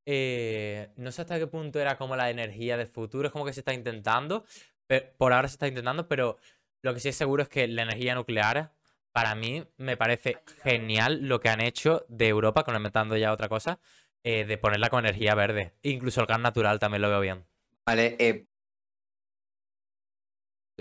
eh, 0.08 0.90
no 0.98 1.12
sé 1.12 1.22
hasta 1.24 1.40
qué 1.40 1.48
punto 1.48 1.80
era 1.80 1.98
como 1.98 2.16
la 2.16 2.30
energía 2.30 2.78
del 2.78 2.88
futuro, 2.88 3.28
es 3.28 3.32
como 3.32 3.46
que 3.46 3.54
se 3.54 3.62
está 3.62 3.74
intentando. 3.74 4.46
pe- 4.88 5.02
por 5.18 5.34
ahora 5.34 5.48
se 5.48 5.54
está 5.56 5.68
intentando, 5.68 6.08
pero 6.08 6.38
lo 6.84 6.94
que 6.94 7.00
sí 7.00 7.10
es 7.10 7.16
seguro 7.16 7.42
es 7.42 7.50
que 7.50 7.68
la 7.68 7.82
energía 7.82 8.14
nuclear, 8.14 8.72
para 9.12 9.34
mí, 9.34 9.64
me 9.78 9.98
parece 9.98 10.38
genial 10.64 11.22
lo 11.28 11.40
que 11.40 11.50
han 11.50 11.60
hecho 11.60 12.06
de 12.08 12.28
Europa, 12.28 12.64
conectando 12.64 13.18
ya 13.18 13.32
otra 13.34 13.50
cosa, 13.50 13.80
eh, 14.26 14.44
de 14.44 14.58
ponerla 14.58 14.90
con 14.90 15.06
energía 15.06 15.36
verde. 15.36 15.74
Incluso 15.84 16.20
el 16.20 16.28
gas 16.28 16.40
natural 16.40 16.80
también 16.80 17.02
lo 17.04 17.10
veo 17.10 17.22
bien. 17.22 17.46
Vale, 17.86 18.16
eh, 18.20 18.46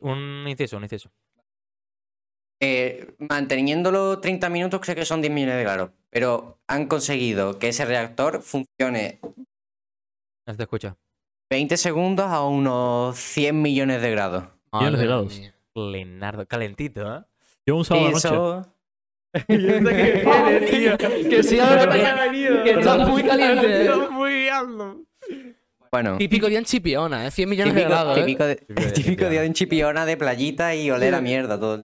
Un 0.01 0.47
inciso, 0.49 0.77
un 0.77 0.85
inciso. 0.85 1.11
eh, 2.61 3.15
manteniéndolo 3.19 4.21
30 4.21 4.49
minutos 4.49 4.81
creo 4.81 4.97
que 4.97 5.05
son 5.05 5.21
10 5.21 5.33
millones 5.33 5.57
de 5.57 5.63
grados, 5.65 5.91
pero 6.11 6.59
han 6.67 6.87
conseguido 6.87 7.59
que 7.59 7.69
ese 7.69 7.85
reactor 7.85 8.41
funcione 8.43 9.21
No 9.23 10.53
se 10.53 10.57
te 10.57 10.63
escucha. 10.63 10.97
20 11.51 11.77
segundos 11.77 12.27
a 12.27 12.43
unos 12.43 13.17
100 13.19 13.61
millones 13.61 14.01
de 14.03 14.11
grados. 14.11 14.45
Millones 14.73 15.01
de 15.01 15.07
grados. 15.07 15.39
mía. 15.39 15.55
Leonardo, 15.75 16.47
calentito, 16.47 17.17
¿eh? 17.17 17.23
Yo 17.67 17.77
un 17.77 17.85
sábado 17.85 18.09
Y 18.09 18.13
noche. 18.13 18.29
eso... 19.49 20.97
Que 21.29 21.43
siga 21.43 21.89
que 22.65 22.71
está 22.71 22.97
muy 23.07 23.23
caliente. 23.23 23.87
¿eh? 23.87 23.91
Bueno, 25.91 26.17
Típico 26.19 26.47
día 26.49 26.59
en 26.59 26.65
Chipiona, 26.65 27.27
¿eh? 27.27 27.31
100 27.31 27.49
millones 27.49 27.75
de 27.75 27.85
grados. 27.85 28.19
¿eh? 28.19 28.21
típico 28.23 28.45
de- 28.45 28.57
Típico 28.57 28.81
de 28.83 28.91
típico 28.93 29.29
día 29.29 29.41
de 29.43 29.49
un 29.49 29.55
chipiona 29.55 30.07
de 30.07 30.17
playita 30.17 30.75
y 30.75 30.91
oler 30.91 31.15
a 31.15 31.21
mierda 31.21 31.59
todo. 31.61 31.83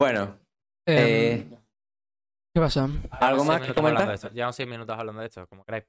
bueno, 0.00 0.38
Eh, 0.86 1.44
eh, 1.50 1.56
¿Qué 2.54 2.60
pasa? 2.60 2.88
¿algo 3.10 3.44
más 3.44 3.56
que 3.56 3.62
minutos 3.62 3.76
hablando 3.78 4.00
comentar? 4.00 4.08
de 4.08 4.14
esto. 4.14 4.28
Llevamos 4.30 4.56
seis 4.56 4.68
minutos 4.68 4.96
hablando 4.98 5.20
de 5.20 5.26
esto, 5.26 5.46
como 5.48 5.64
queráis. 5.64 5.84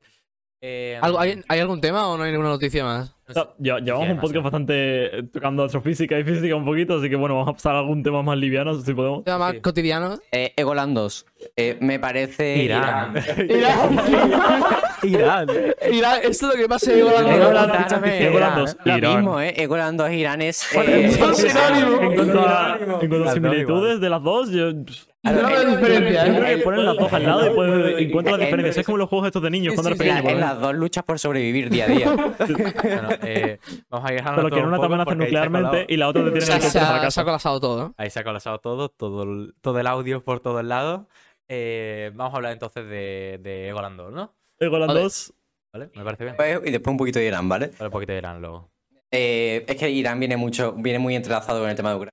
Eh, 0.68 0.98
¿Algo- 1.00 1.20
hay, 1.20 1.40
hay 1.48 1.60
algún 1.60 1.80
tema 1.80 2.08
o 2.08 2.18
no 2.18 2.24
hay 2.24 2.32
ninguna 2.32 2.50
noticia 2.50 2.84
más? 2.84 3.16
no 3.28 3.34
sé. 3.36 3.42
Llevamos 3.60 4.06
Sí, 4.08 4.12
un 4.14 4.20
podcast 4.20 4.44
bastante 4.44 5.24
tocando 5.32 5.64
astrofísica 5.64 6.18
y 6.18 6.24
física 6.24 6.56
un 6.56 6.66
poquito, 6.66 6.98
así 6.98 7.08
que 7.10 7.16
bueno, 7.16 7.36
vamos 7.36 7.50
a 7.50 7.54
pasar 7.54 7.76
a 7.76 7.80
algún 7.80 8.02
tema 8.02 8.24
más 8.24 8.38
liviano, 8.38 8.74
si 8.82 8.94
podemos. 8.96 9.24
¿Tema 9.24 9.38
más 9.38 9.54
Sí. 9.54 9.60
cotidiano? 9.62 10.18
Eh, 10.32 10.54
Egoland 10.58 10.96
2. 10.96 11.26
Eh, 11.56 11.78
me 11.82 12.00
parece. 12.00 12.58
Irán. 12.64 13.14
Irán. 13.48 13.94
Irán. 14.10 14.72
Irán, 15.08 15.50
esto 16.24 16.30
es 16.30 16.42
lo 16.42 16.52
que 16.54 16.68
pasa 16.68 16.92
en 16.94 17.00
Irán. 17.00 17.28
Egoland, 17.28 17.70
Irán. 17.70 17.76
escúchame, 17.82 18.26
Egoland 18.28 18.58
2, 18.58 18.78
Lo 18.86 18.98
Irán. 18.98 19.16
mismo, 19.16 19.42
¿eh? 19.42 19.54
Egoland 19.58 20.00
2 20.00 20.12
Irán 20.12 20.42
es. 20.42 20.68
Eh, 20.76 21.12
son 21.12 21.36
sinónimos. 21.36 22.02
En 22.02 22.16
cuanto 22.16 22.40
a, 22.42 22.74
a 22.74 23.34
similitudes 23.34 24.00
de 24.00 24.10
las 24.10 24.22
dos, 24.24 24.50
yo, 24.52 24.72
No 24.74 25.48
hay 25.48 25.66
diferencia, 25.66 26.24
creo 26.24 26.46
¿eh? 26.46 26.56
que 26.58 26.64
ponen 26.64 26.86
las 26.86 26.96
dos 26.98 27.12
al 27.14 27.24
lado 27.24 27.48
y 27.48 27.50
puedes 27.56 28.32
las 28.32 28.40
En- 28.40 28.40
diferencias. 28.40 28.78
Es 28.78 28.86
como 28.86 28.98
los 28.98 29.10
juegos 29.10 29.28
estos 29.28 29.42
de 29.42 29.50
niños 29.50 29.74
cuando 29.74 29.90
eres 29.90 30.02
en 30.02 30.08
la- 30.08 30.16
pequeño. 30.16 30.30
en 30.36 30.40
¿no? 30.42 30.46
las 30.48 30.60
dos 30.62 30.76
luchas 30.76 31.04
por 31.04 31.18
sobrevivir 31.20 31.70
día 31.70 31.86
a 31.86 31.88
día. 31.88 32.16
Bueno, 32.84 33.10
eh, 33.24 33.60
vamos 33.90 34.10
a 34.10 34.14
ir 34.14 34.24
Solo 34.24 34.50
que 34.50 34.60
en 34.60 34.66
una 34.68 34.80
te 34.80 34.86
amenazan 34.86 35.18
nuclearmente 35.18 35.86
y 35.90 35.98
la 35.98 36.08
otra 36.08 36.24
te 36.26 36.30
Se, 36.32 36.36
el 36.38 36.44
se 36.44 36.52
helicóptero 36.54 36.86
para 36.86 36.96
ha, 36.96 37.00
se 37.00 37.00
ha 37.00 37.02
casa. 37.08 37.24
colapsado 37.24 37.60
todo. 37.60 37.86
¿eh? 37.88 37.92
Ahí 37.98 38.10
se 38.10 38.20
ha 38.20 38.24
colapsado 38.24 38.60
todo, 38.60 38.90
todo 38.90 39.24
el, 39.24 39.54
todo 39.62 39.80
el 39.80 39.88
audio 39.88 40.24
por 40.24 40.40
todos 40.40 40.64
lados. 40.64 41.02
Eh, 41.48 42.12
vamos 42.16 42.34
a 42.34 42.38
hablar 42.38 42.54
entonces 42.54 42.86
de, 42.88 43.40
de 43.42 43.70
Egoland 43.70 43.98
2, 43.98 44.12
¿no? 44.14 44.34
Egoland 44.60 44.90
Vale. 44.90 45.02
2. 45.02 45.34
¿Vale? 45.74 45.90
Me 45.96 46.04
parece 46.04 46.24
bien. 46.24 46.36
Pues, 46.38 46.60
y 46.66 46.72
después 46.72 46.92
un 46.92 46.98
poquito 46.98 47.20
de 47.20 47.26
Irán, 47.28 47.50
¿vale? 47.50 47.68
Vale, 47.68 47.86
un 47.86 47.92
poquito 47.92 48.12
de 48.14 48.18
Irán 48.20 48.42
luego. 48.42 48.70
Eh, 49.14 49.66
es 49.68 49.76
que 49.76 49.90
Irán 49.90 50.20
viene 50.20 50.38
mucho, 50.38 50.74
viene 50.74 51.00
muy 51.00 51.16
entrelazado 51.16 51.62
con 51.62 51.70
el 51.70 51.76
tema 51.76 51.90
de 51.90 51.96
Ucrania. 51.96 52.12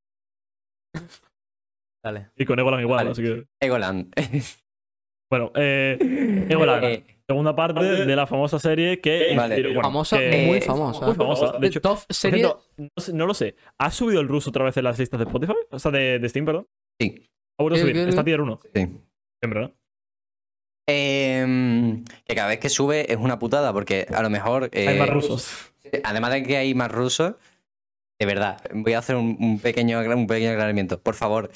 Dale. 2.04 2.30
Y 2.36 2.44
con 2.44 2.58
Egoland 2.58 2.82
igual, 2.82 2.96
Vale. 3.06 3.10
así 3.10 3.22
que. 3.22 3.46
Egoland. 3.60 4.12
Bueno, 5.30 5.50
eh, 5.54 5.96
Egoland. 6.50 6.84
Eh, 6.84 7.04
Segunda 7.28 7.54
parte 7.56 7.80
de 7.82 8.16
la 8.16 8.26
famosa 8.26 8.58
serie 8.58 9.00
que. 9.00 9.32
Vale. 9.34 9.54
inspiró- 9.56 9.68
bueno, 9.74 9.82
famosa, 9.88 10.18
que- 10.18 10.44
muy 10.46 10.60
famosa. 10.60 11.06
Muy 11.06 11.14
famosa. 11.14 11.52
De 11.58 11.66
hecho, 11.68 11.80
top 11.80 12.04
por 12.04 12.14
serie. 12.14 12.42
no, 12.42 12.60
sé- 12.98 13.12
no 13.14 13.26
lo 13.26 13.32
sé. 13.32 13.54
¿Ha 13.78 13.90
subido 13.90 14.20
el 14.20 14.28
ruso 14.28 14.50
otra 14.50 14.64
vez 14.64 14.76
en 14.76 14.84
las 14.84 14.98
listas 14.98 15.18
de 15.18 15.24
Spotify? 15.24 15.54
O 15.70 15.78
sea, 15.78 15.90
de, 15.92 16.18
de 16.18 16.28
Steam, 16.28 16.44
perdón. 16.44 16.66
sí, 17.00 17.24
Ha 17.58 17.62
vuelto 17.62 17.76
a 17.80 17.82
¿Qué- 17.86 17.92
subir. 17.92 18.08
Está 18.08 18.24
tier 18.24 18.40
1. 18.40 18.60
sí. 18.74 18.86
Siempre, 19.42 19.60
¿no? 19.62 19.72
Em, 20.86 22.04
que 22.26 22.34
cada 22.34 22.48
vez 22.48 22.58
que 22.58 22.68
sube 22.68 23.10
es 23.12 23.18
una 23.18 23.38
putada, 23.38 23.72
porque 23.72 24.06
a 24.12 24.22
lo 24.22 24.30
mejor. 24.30 24.68
eh, 24.72 24.88
Hay 24.88 24.98
más 24.98 25.08
rusos. 25.10 25.72
Además 26.04 26.32
de 26.32 26.42
que 26.42 26.56
hay 26.56 26.74
más 26.74 26.90
rusos, 26.90 27.34
de 28.20 28.26
verdad, 28.26 28.60
voy 28.72 28.92
a 28.94 28.98
hacer 28.98 29.16
un, 29.16 29.36
un 29.40 29.58
pequeño, 29.60 30.00
un 30.00 30.26
pequeño 30.26 30.50
aclaramiento. 30.52 30.98
Por 31.00 31.14
favor, 31.14 31.50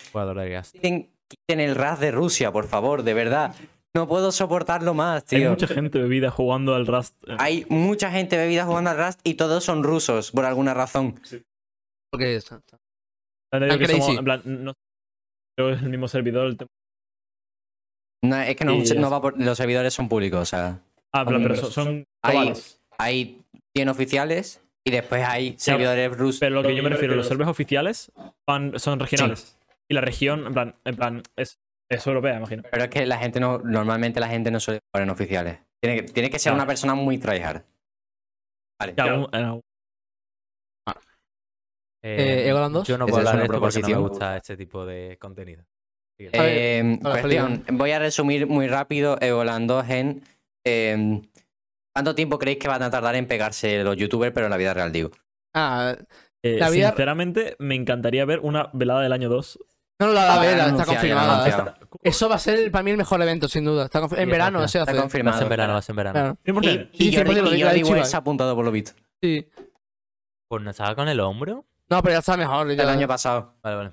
quiten, 0.73 1.11
quiten 1.29 1.61
el 1.61 1.75
RAS 1.75 2.01
de 2.01 2.11
Rusia, 2.11 2.53
por 2.53 2.67
favor, 2.67 3.03
de 3.03 3.15
verdad. 3.15 3.55
No 3.95 4.07
puedo 4.07 4.31
soportarlo 4.31 4.93
más, 4.93 5.23
Hay 5.33 5.39
tío. 5.41 5.51
mucha 5.51 5.67
gente 5.69 5.99
bebida 5.99 6.31
jugando 6.31 6.75
al 6.75 6.87
Rust. 6.87 7.15
eh, 7.27 7.37
Hay 7.39 7.67
mucha 7.71 8.11
gente 8.11 8.37
bebida 8.37 8.67
jugando 8.67 8.91
al 8.91 8.99
Rust 8.99 9.21
y 9.25 9.35
todos 9.35 9.65
son 9.65 9.83
rusos, 9.83 10.33
por 10.33 10.45
alguna 10.45 10.75
razón. 10.75 11.19
Porque 12.13 12.37
está- 12.37 12.61
han 13.53 13.63
dicho 13.63 13.79
que 13.79 13.85
crazy. 13.87 14.01
somos- 14.03 14.19
en 14.19 14.25
plan, 14.25 14.43
no- 14.45 14.75
Creo 15.57 15.69
que 15.71 15.77
es 15.77 15.83
el 15.83 15.89
mismo 15.89 16.09
servidor. 16.09 16.47
el 16.49 16.57
tema- 16.59 16.69
No, 18.25 18.37
es 18.41 18.57
que 18.57 18.65
no, 18.65 18.73
Y 18.75 18.79
no 18.79 18.83
es- 18.83 19.13
va 19.13 19.21
por- 19.21 19.41
los 19.41 19.57
servidores 19.57 19.93
son 19.95 20.09
públicos, 20.09 20.41
o 20.41 20.45
sea, 20.47 20.81
Ah, 21.13 21.25
pero, 21.25 21.39
pero 21.41 21.57
Son- 21.57 22.05
Hay- 22.23 22.53
hay 22.99 23.43
100 23.75 23.89
oficiales 23.89 24.63
y 24.85 24.91
después 24.91 25.25
hay 25.27 25.55
servidores 25.59 26.15
rusos. 26.17 26.41
Pero 26.41 26.57
lo 26.57 26.63
que 26.63 26.75
yo 26.77 26.83
me 26.83 26.91
refiero, 26.91 27.15
los 27.15 27.27
servers 27.27 27.49
oficiales 27.51 28.13
van- 28.47 28.79
son 28.79 28.99
regionales. 29.01 29.59
Y 29.89 29.95
la 29.95 30.01
región, 30.03 30.47
en 30.47 30.53
plan, 30.53 30.75
en 30.85 30.97
plan 30.97 31.23
es, 31.37 31.59
es 31.91 32.07
europea, 32.07 32.37
imagino. 32.37 32.65
Pero 32.71 32.85
es 32.85 32.91
que 32.91 33.07
la 33.07 33.19
gente 33.19 33.41
no, 33.41 33.59
normalmente 33.59 34.21
la 34.21 34.29
gente 34.29 34.51
no 34.51 34.61
suele 34.61 34.81
jugar 34.93 35.05
en 35.05 35.11
oficiales. 35.11 35.59
Tiene 35.81 36.03
que, 36.03 36.13
tiene 36.13 36.29
que 36.31 36.39
ser 36.39 36.51
Claro. 36.51 36.63
una 36.63 36.67
persona 36.67 36.95
muy 36.95 37.19
tryhard. 37.19 37.63
Vale. 38.81 38.95
Algún- 38.99 39.61
Eh, 42.03 42.53
2. 42.71 42.87
Yo 42.87 42.99
no 42.99 43.07
puedo 43.07 43.19
hablar 43.19 43.37
de 43.39 43.43
esto 43.45 43.61
porque 43.61 43.81
no 43.81 43.89
me 43.89 43.97
gusta 44.09 44.37
este 44.37 44.57
tipo 44.57 44.85
de 44.87 45.17
contenido. 45.19 45.65
Sigue. 46.19 46.31
A 46.39 46.43
ver, 46.43 46.53
Eh, 46.59 46.99
hola, 47.05 47.21
cuestión, 47.21 47.65
voy 47.73 47.91
a 47.93 47.99
resumir 47.99 48.47
muy 48.47 48.69
rápido 48.69 49.19
Egoland 49.21 49.69
2 49.69 49.89
en 49.91 50.23
eh, 50.65 51.23
¿cuánto 51.95 52.15
tiempo 52.15 52.39
creéis 52.39 52.59
que 52.59 52.69
van 52.69 52.83
a 52.83 52.91
tardar 52.91 53.15
en 53.17 53.27
pegarse 53.27 53.83
los 53.85 53.97
youtubers, 53.97 54.33
pero 54.33 54.47
en 54.47 54.51
la 54.51 54.57
vida 54.57 54.75
real, 54.75 54.93
digo? 54.93 55.11
Ah, 55.55 55.95
Eh, 56.43 56.59
La 56.61 56.71
vida- 56.71 56.89
Sinceramente, 56.91 57.57
me 57.59 57.75
encantaría 57.75 58.25
ver 58.25 58.39
una 58.41 58.71
velada 58.73 59.01
del 59.01 59.13
año 59.13 59.29
2. 59.29 59.59
no, 59.99 60.07
no, 60.09 60.13
la, 60.13 60.27
la 60.27 60.35
Ah, 60.35 60.41
vela, 60.41 60.57
ya 60.59 60.67
está 60.71 60.85
confirmada. 60.85 61.49
Está- 61.49 61.79
Eso 62.03 62.29
va 62.29 62.35
a 62.37 62.39
ser 62.39 62.71
para 62.71 62.83
mí 62.85 62.91
el 62.93 62.97
mejor 62.99 63.21
evento, 63.23 63.49
sin 63.49 63.65
duda. 63.65 63.87
Está 63.87 63.99
en 64.17 64.31
verano 64.31 64.59
está- 64.59 64.69
se 64.69 64.79
Está. 64.79 64.93
Va 64.93 65.01
confirmado. 65.01 65.39
ser 65.39 65.45
en 65.47 65.49
verano, 65.51 65.73
va 65.73 65.79
a 65.79 65.83
ser 65.83 65.93
en 65.93 65.97
verano. 65.97 66.13
Claro. 66.15 66.39
100%. 66.45 66.89
Y, 66.93 67.07
y 67.09 67.11
Sí, 67.11 67.17
Jordi, 67.17 67.31
100% 67.33 67.43
lo 67.43 67.55
y 67.55 67.57
que 67.59 67.63
ha 67.65 67.67
Jordi 67.67 67.79
dicho 67.81 67.91
West 67.93 67.99
Ibai. 67.99 68.11
se 68.11 68.17
ha 68.17 68.19
apuntado 68.21 68.55
por 68.55 68.65
lo 68.65 68.71
visto. 68.71 68.93
Sí. 69.23 69.49
Pues 70.49 70.63
no 70.63 70.71
estaba 70.71 70.95
con 70.95 71.09
el 71.09 71.19
hombro. 71.21 71.65
No, 71.89 72.03
pero 72.03 72.13
ya 72.15 72.19
está 72.21 72.37
mejor. 72.37 72.73
ya. 72.75 72.83
El 72.83 72.89
año 72.91 73.09
pasado. 73.09 73.55
Vale, 73.63 73.77
vale. 73.77 73.91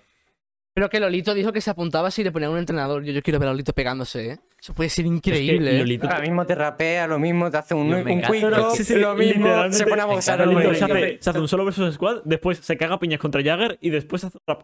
Pero 0.75 0.89
que 0.89 0.99
Lolito 0.99 1.33
dijo 1.35 1.53
que 1.53 1.61
se 1.61 1.69
apuntaba 1.69 2.09
si 2.09 2.23
le 2.23 2.31
ponían 2.31 2.51
un 2.51 2.57
entrenador. 2.57 3.03
Yo, 3.03 3.11
yo 3.13 3.21
quiero 3.21 3.39
ver 3.39 3.49
a 3.49 3.51
Lolito 3.51 3.73
pegándose, 3.73 4.31
¿eh? 4.31 4.39
Eso 4.59 4.73
puede 4.73 4.89
ser 4.89 5.05
Es 5.05 5.11
que 5.11 5.15
increíble. 5.15 5.75
¿eh? 5.77 5.79
Lolito- 5.85 6.07
Ahora 6.07 6.21
mismo 6.21 6.45
te 6.45 6.55
rapea, 6.55 7.05
lo 7.07 7.19
mismo, 7.19 7.51
te 7.51 7.57
hace 7.57 7.75
un, 7.75 7.89
Yo 7.89 7.97
un 7.97 8.21
quick 8.21 8.71
Sí, 8.75 8.83
sí, 8.83 8.95
lo 8.95 9.13
mismo, 9.13 9.45
literalmente, 9.45 9.77
se 9.77 9.85
pone 9.85 10.01
a 10.01 10.05
boxear 10.05 10.47
Lolito 10.47 10.73
se 10.73 10.83
hace, 10.85 11.17
se 11.21 11.29
hace 11.29 11.39
un 11.39 11.47
solo 11.47 11.65
versus 11.65 11.93
squad, 11.93 12.21
después 12.25 12.57
se 12.59 12.75
caga 12.77 12.97
piñas 12.99 13.19
contra 13.19 13.43
Jagger 13.43 13.77
y 13.81 13.89
después 13.91 14.23
hace 14.23 14.37
un 14.37 14.43
rap. 14.47 14.63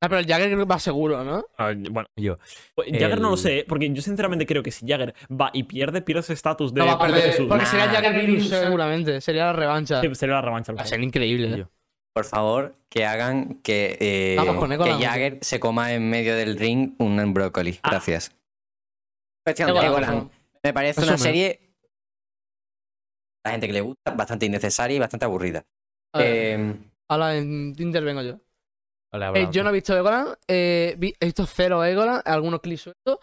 Ah, 0.00 0.08
pero 0.08 0.18
el 0.18 0.26
Jagger 0.26 0.48
creo 0.48 0.58
que 0.58 0.64
va 0.64 0.78
seguro, 0.78 1.22
¿no? 1.24 1.46
Ah, 1.56 1.72
bueno, 1.90 2.08
Yo. 2.16 2.36
pues, 2.74 2.88
Jagger 2.90 3.20
no 3.20 3.30
lo 3.30 3.36
sé, 3.36 3.60
¿eh? 3.60 3.64
porque 3.66 3.90
yo 3.90 4.02
sinceramente 4.02 4.44
creo 4.44 4.62
que 4.62 4.70
si 4.72 4.86
Jagger 4.86 5.14
va 5.30 5.50
y 5.54 5.62
pierde, 5.62 6.02
pierde 6.02 6.20
ese 6.20 6.32
estatus 6.34 6.74
de 6.74 6.80
No 6.80 6.86
va 6.86 6.92
a 6.94 6.98
perder. 6.98 7.36
Porque 7.48 7.64
Nah. 7.64 7.70
sería 7.70 7.86
Jagger 7.90 8.26
Virus 8.26 8.48
seguramente. 8.48 9.20
Sería 9.20 9.44
la 9.46 9.52
revancha. 9.54 10.00
Sí, 10.02 10.14
sería 10.14 10.34
la 10.34 10.42
revancha. 10.42 10.72
Va 10.72 10.82
a 10.82 10.86
ser 10.86 11.00
increíble. 11.02 11.54
¿eh? 11.54 11.58
Yo. 11.58 11.70
Por 12.14 12.24
favor, 12.24 12.76
que 12.88 13.04
hagan 13.04 13.60
que, 13.62 13.98
eh, 14.00 14.36
que. 14.38 15.04
Jagger 15.04 15.38
se 15.42 15.58
coma 15.58 15.92
en 15.92 16.08
medio 16.08 16.36
del 16.36 16.56
ring 16.56 16.94
un 16.98 17.34
brócoli. 17.34 17.80
Ah. 17.82 17.90
Gracias. 17.90 18.32
Cuestión 19.44 19.66
de 19.66 19.72
Egoland, 19.72 19.94
por 19.94 20.02
Egoland. 20.04 20.28
favor. 20.30 20.44
Me 20.62 20.72
parece 20.72 21.02
una 21.02 21.18
serie. 21.18 21.60
La 23.44 23.50
gente 23.50 23.66
que 23.66 23.72
le 23.72 23.80
gusta, 23.80 24.12
bastante 24.12 24.46
innecesaria 24.46 24.96
y 24.96 25.00
bastante 25.00 25.26
aburrida. 25.26 25.66
A 26.14 26.18
ver, 26.20 26.60
Eh, 26.60 26.76
ahora 27.08 27.36
en- 27.36 27.74
intervengo 27.78 28.22
yo. 28.22 28.40
Vale, 29.12 29.24
Eh, 29.24 29.28
hablamos. 29.28 29.50
yo 29.54 29.62
no 29.64 29.68
he 29.70 29.72
visto 29.72 29.96
Egoland, 29.96 30.36
eh, 30.48 30.94
vi- 30.98 31.14
he 31.20 31.26
visto 31.26 31.44
cero 31.46 31.84
Egoland, 31.84 32.22
algunos 32.24 32.60
clips 32.60 32.82
sueltos, 32.82 33.18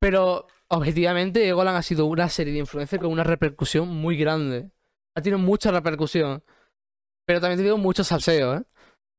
pero 0.00 0.46
objetivamente 0.68 1.48
Egoland 1.48 1.78
ha 1.78 1.82
sido 1.82 2.06
una 2.06 2.28
serie 2.28 2.52
de 2.52 2.60
influencia 2.60 2.98
con 2.98 3.10
una 3.10 3.24
repercusión 3.24 3.88
muy 3.88 4.16
grande. 4.16 4.70
Ha 5.16 5.22
tenido 5.22 5.38
mucha 5.38 5.70
repercusión, 5.72 6.42
pero 7.26 7.40
también 7.40 7.58
ha 7.58 7.62
tenido 7.62 7.76
mucho 7.78 8.04
salseo, 8.04 8.56
¿eh? 8.56 8.62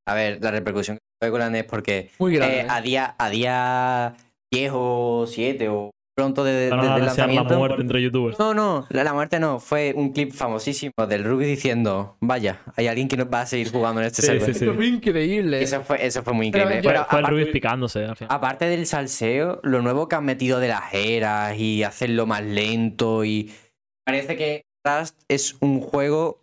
a 0.08 0.14
ver, 0.14 0.40
la 0.42 0.52
repercusión 0.52 0.98
que 0.98 1.02
tuvo 1.20 1.28
Egoland 1.28 1.56
es 1.58 1.64
porque 1.66 2.12
Muy 2.20 2.36
grande. 2.36 2.62
eh, 2.62 2.66
a 2.70 2.82
día 2.82 3.16
a 3.18 3.30
día 3.30 4.14
10 4.54 4.72
o 4.74 5.26
7 5.28 5.68
o 5.70 5.92
pronto 6.16 6.44
de, 6.44 6.54
desear 6.54 6.84
la 6.86 6.98
lanzamiento. 7.00 7.58
muerte 7.60 7.82
entre 7.82 8.02
youtubers. 8.02 8.40
No, 8.40 8.54
no, 8.54 8.88
la, 8.90 9.04
la 9.04 9.14
muerte 9.14 9.40
no. 9.40 9.60
Fue 9.60 9.94
un 9.96 10.14
clip 10.14 10.32
famosísimo 10.34 10.94
del 11.08 11.24
Ruby 11.26 11.46
diciendo: 11.46 12.16
Vaya, 12.22 12.62
hay 12.76 12.88
alguien 12.88 13.08
que 13.10 13.18
nos 13.18 13.28
va 13.32 13.42
a 13.42 13.46
seguir 13.46 13.70
jugando 13.72 14.00
en 14.02 14.08
este 14.08 14.22
Sí, 14.22 14.28
server. 14.30 14.46
sí, 14.46 14.54
sí. 14.60 14.66
Eso 14.66 14.74
fue 14.74 14.88
increíble. 14.88 15.62
Eso 15.62 15.82
fue, 15.84 16.04
eso 16.06 16.24
fue 16.24 16.34
muy 16.34 16.50
Pero 16.50 16.64
increíble. 16.64 16.84
Fue, 16.90 16.94
Pero 16.94 17.06
fue 17.10 17.20
el 17.20 17.26
Rubius 17.28 17.50
picándose 17.50 18.06
al 18.06 18.16
final. 18.16 18.34
Aparte 18.36 18.66
del 18.66 18.86
salseo, 18.88 19.60
lo 19.64 19.82
nuevo 19.82 20.08
que 20.08 20.16
han 20.16 20.26
metido 20.26 20.60
de 20.60 20.70
las 20.70 20.94
eras 20.94 21.56
y 21.60 21.84
hacerlo 21.84 22.26
más 22.26 22.42
lento 22.44 23.24
y 23.26 23.52
parece 24.06 24.38
que 24.38 24.62
Rust 24.86 25.20
es 25.28 25.56
un 25.60 25.82
juego 25.82 26.40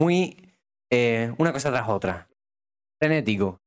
muy 0.00 0.41
eh, 0.92 1.32
una 1.38 1.52
cosa 1.52 1.70
tras 1.70 1.88
otra. 1.88 2.28
Frenético. 3.00 3.58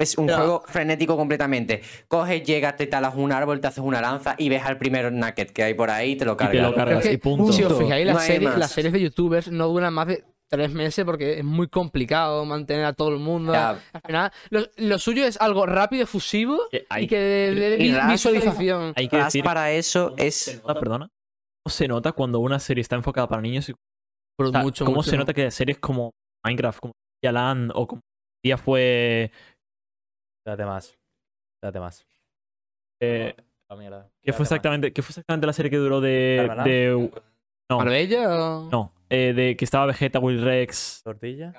Es 0.00 0.16
un 0.16 0.28
juego 0.28 0.62
frenético 0.66 1.16
completamente. 1.16 1.82
Coges, 2.06 2.44
llegas, 2.44 2.76
te 2.76 2.86
talas 2.86 3.16
un 3.16 3.32
árbol, 3.32 3.60
te 3.60 3.66
haces 3.66 3.82
una 3.82 4.00
lanza 4.00 4.36
y 4.38 4.48
ves 4.48 4.62
al 4.62 4.78
primer 4.78 5.12
naked 5.12 5.48
que 5.50 5.64
hay 5.64 5.74
por 5.74 5.90
ahí 5.90 6.12
y 6.12 6.16
te 6.16 6.24
lo 6.24 6.34
Y 6.34 6.36
te 6.36 6.44
cargas. 6.44 6.62
lo 6.70 6.74
cargas 6.74 7.06
y 7.06 7.16
punto. 7.16 7.52
Si 7.52 7.64
os 7.64 7.76
fijáis, 7.76 8.06
las, 8.06 8.24
series, 8.24 8.42
más. 8.50 8.58
las 8.58 8.70
series 8.70 8.92
de 8.92 9.00
youtubers 9.00 9.48
no 9.50 9.66
duran 9.66 9.92
más 9.92 10.06
de 10.06 10.24
tres 10.48 10.72
meses 10.72 11.04
porque 11.04 11.38
es 11.40 11.44
muy 11.44 11.66
complicado 11.66 12.44
mantener 12.44 12.84
a 12.84 12.92
todo 12.92 13.08
el 13.08 13.18
mundo. 13.18 13.52
Ya, 13.52 13.70
Al 13.92 14.00
final, 14.06 14.30
lo, 14.50 14.60
lo 14.76 14.98
suyo 15.00 15.24
es 15.26 15.36
algo 15.40 15.66
rápido, 15.66 16.04
efusivo 16.04 16.60
hay, 16.88 17.04
y 17.04 17.06
que 17.08 17.18
de, 17.18 17.54
de- 17.56 17.70
de 17.70 17.76
Y 17.84 17.88
vi- 17.88 17.94
Rust- 17.94 18.10
visualización. 18.12 18.92
hay 18.94 19.08
que 19.08 19.16
Rust 19.16 19.26
decir. 19.26 19.42
para 19.44 19.72
eso 19.72 20.10
¿Cómo 20.10 20.22
es 20.22 20.34
se 20.36 20.56
nota, 20.58 20.74
perdona? 20.78 21.08
¿Cómo 21.64 21.72
se 21.74 21.88
nota 21.88 22.12
cuando 22.12 22.38
una 22.38 22.60
serie 22.60 22.82
está 22.82 22.94
enfocada 22.94 23.28
para 23.28 23.42
niños? 23.42 23.68
Y, 23.68 23.74
Pero 24.38 24.50
o 24.50 24.52
sea, 24.52 24.62
mucho, 24.62 24.84
¿Cómo 24.84 24.98
mucho. 24.98 25.10
se 25.10 25.16
nota 25.16 25.34
que 25.34 25.50
series 25.50 25.78
como 25.80 26.12
Minecraft, 26.44 26.78
como 26.80 26.92
Yalan 27.24 27.70
o 27.74 27.86
como 27.86 28.00
día 28.44 28.56
fue. 28.56 29.30
Date 30.46 30.64
más. 30.64 30.96
Date 31.62 31.80
más. 31.80 32.06
eh, 33.02 33.34
La 33.68 33.76
mierda. 33.76 34.08
¿qué, 34.22 34.32
fue 34.32 34.40
más. 34.44 34.52
exactamente, 34.52 34.92
¿Qué 34.92 35.02
fue 35.02 35.10
exactamente 35.10 35.46
la 35.46 35.52
serie 35.52 35.70
que 35.70 35.76
duró 35.76 36.00
de. 36.00 36.48
De 36.64 37.10
no, 37.70 37.78
¿Marbella 37.78 38.30
o...? 38.34 38.68
no. 38.70 38.92
eh, 39.10 39.34
de 39.34 39.56
que 39.56 39.64
estaba 39.64 39.86
Vegeta, 39.86 40.18
Will 40.20 40.42
Rex. 40.42 41.02
¿Tortilla? 41.04 41.52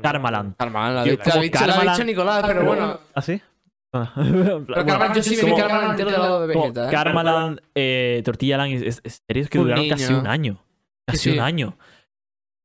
Carmalan. 0.00 0.52
Carmen, 0.52 0.94
la 0.94 1.02
dicho, 1.04 1.22
la 1.26 1.40
dicho, 1.40 1.66
la 1.66 2.04
Nicolás, 2.04 2.44
pero 2.46 2.64
bueno. 2.64 2.98
¿Ah, 3.14 3.22
sí? 3.22 3.40
Ah, 3.92 4.12
Pero 4.14 5.14
yo 5.14 5.22
sí 5.24 5.36
me 5.36 5.50
vi 5.50 5.56
Carmen 5.56 5.90
entero 5.90 6.10
del 6.12 6.20
lado 6.20 6.40
de 6.42 6.46
Vegeta. 6.54 6.86
¿eh? 6.86 6.92
Karmaland, 6.92 7.60
eh, 7.74 8.22
Tortilla 8.24 8.56
Land, 8.58 8.74
es, 8.74 8.82
es- 8.82 9.00
es 9.02 9.22
series 9.26 9.50
que 9.50 9.58
Un 9.58 9.64
duraron 9.64 9.82
niño. 9.82 9.96
casi 9.96 10.12
un 10.12 10.26
año. 10.28 10.62
Casi 11.08 11.18
Sí, 11.18 11.30
sí. 11.32 11.36
un 11.36 11.42
año. 11.44 11.76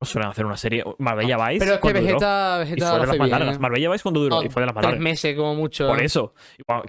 No 0.01 0.05
suelen 0.05 0.29
hacer 0.29 0.45
una 0.45 0.57
serie. 0.57 0.83
Marbella 0.99 1.37
Vice. 1.47 1.59
Pero 1.59 1.71
es 1.71 1.77
que 1.77 1.81
¿cuándo 1.81 1.99
duró? 2.01 2.11
Vegeta, 2.13 2.55
Y 2.55 2.59
Vegeta 2.59 2.85
fue 2.87 2.93
de 2.95 2.99
las 2.99 3.09
hace 3.09 3.17
más 3.19 3.27
bien. 3.27 3.39
largas. 3.39 3.55
¿eh? 3.55 3.59
Marbella 3.59 3.89
Vice 3.91 4.03
cuando 4.03 4.19
duró. 4.21 4.35
No, 4.37 4.43
y 4.43 4.49
fue 4.49 4.61
de 4.61 4.65
las 4.65 4.75
más 4.75 4.81
Tres 4.81 4.91
largas. 4.93 5.03
meses 5.03 5.35
como 5.35 5.55
mucho. 5.55 5.87
Por 5.87 6.01
eso. 6.01 6.33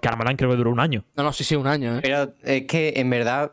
Carmaland 0.03 0.37
creo 0.39 0.51
que 0.51 0.57
duró 0.57 0.71
un 0.73 0.81
año. 0.81 1.05
No, 1.17 1.23
no, 1.23 1.33
sí, 1.33 1.45
sí, 1.45 1.55
un 1.57 1.67
año, 1.67 1.97
¿eh? 1.99 2.01
Pero 2.03 2.33
es 2.43 2.63
que 2.67 2.95
en 2.97 3.09
verdad 3.11 3.53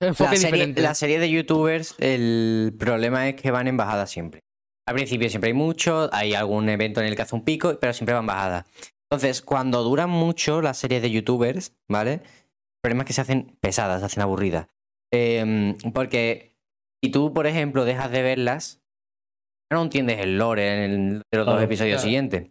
Enfoque 0.00 0.30
la 0.30 0.36
serie, 0.36 0.52
diferente. 0.58 0.82
la 0.82 0.94
serie 0.94 1.18
de 1.18 1.30
youtubers, 1.30 1.94
el 1.98 2.74
problema 2.78 3.28
es 3.28 3.34
que 3.40 3.50
van 3.50 3.68
en 3.68 3.76
bajada 3.76 4.06
siempre. 4.06 4.40
Al 4.86 4.94
principio 4.94 5.28
siempre 5.30 5.48
hay 5.48 5.54
mucho, 5.54 6.08
hay 6.12 6.34
algún 6.34 6.68
evento 6.68 7.00
en 7.00 7.06
el 7.06 7.14
que 7.14 7.22
hace 7.22 7.34
un 7.36 7.44
pico, 7.44 7.78
pero 7.80 7.92
siempre 7.92 8.14
van 8.14 8.26
bajada. 8.26 8.66
Entonces, 9.10 9.42
cuando 9.42 9.82
duran 9.84 10.10
mucho 10.10 10.60
las 10.60 10.78
series 10.78 11.02
de 11.02 11.10
youtubers, 11.10 11.76
¿vale? 11.88 12.14
El 12.14 12.20
problema 12.82 13.02
es 13.02 13.06
que 13.06 13.12
se 13.12 13.20
hacen 13.20 13.56
pesadas, 13.60 14.00
se 14.00 14.06
hacen 14.06 14.22
aburridas. 14.22 14.66
Em, 15.12 15.76
porque 15.92 16.51
si 17.02 17.10
tú, 17.10 17.32
por 17.32 17.46
ejemplo, 17.46 17.84
dejas 17.84 18.10
de 18.10 18.22
verlas, 18.22 18.80
no 19.72 19.82
entiendes 19.82 20.20
el 20.20 20.38
lore 20.38 20.84
en 20.84 20.90
el- 20.90 21.22
de 21.30 21.38
los 21.38 21.46
dos 21.46 21.62
episodios 21.62 21.96
claro. 21.96 22.04
siguientes. 22.04 22.50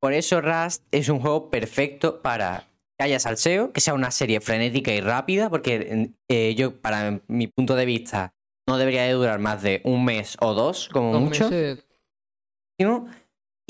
Por 0.00 0.12
eso 0.12 0.40
Rust 0.40 0.84
es 0.92 1.08
un 1.08 1.20
juego 1.20 1.50
perfecto 1.50 2.22
para 2.22 2.68
que 2.98 3.04
haya 3.04 3.18
salseo, 3.18 3.72
que 3.72 3.80
sea 3.80 3.94
una 3.94 4.10
serie 4.10 4.40
frenética 4.40 4.92
y 4.92 5.00
rápida, 5.00 5.50
porque 5.50 6.12
eh, 6.28 6.54
yo, 6.54 6.80
para 6.80 7.20
mi 7.26 7.46
punto 7.48 7.74
de 7.74 7.84
vista, 7.86 8.32
no 8.68 8.76
debería 8.76 9.04
de 9.04 9.12
durar 9.12 9.38
más 9.38 9.62
de 9.62 9.80
un 9.84 10.04
mes 10.04 10.36
o 10.40 10.52
dos, 10.54 10.88
como 10.90 11.12
Dos 11.12 11.22
mucho. 11.22 11.44
meses. 11.50 11.84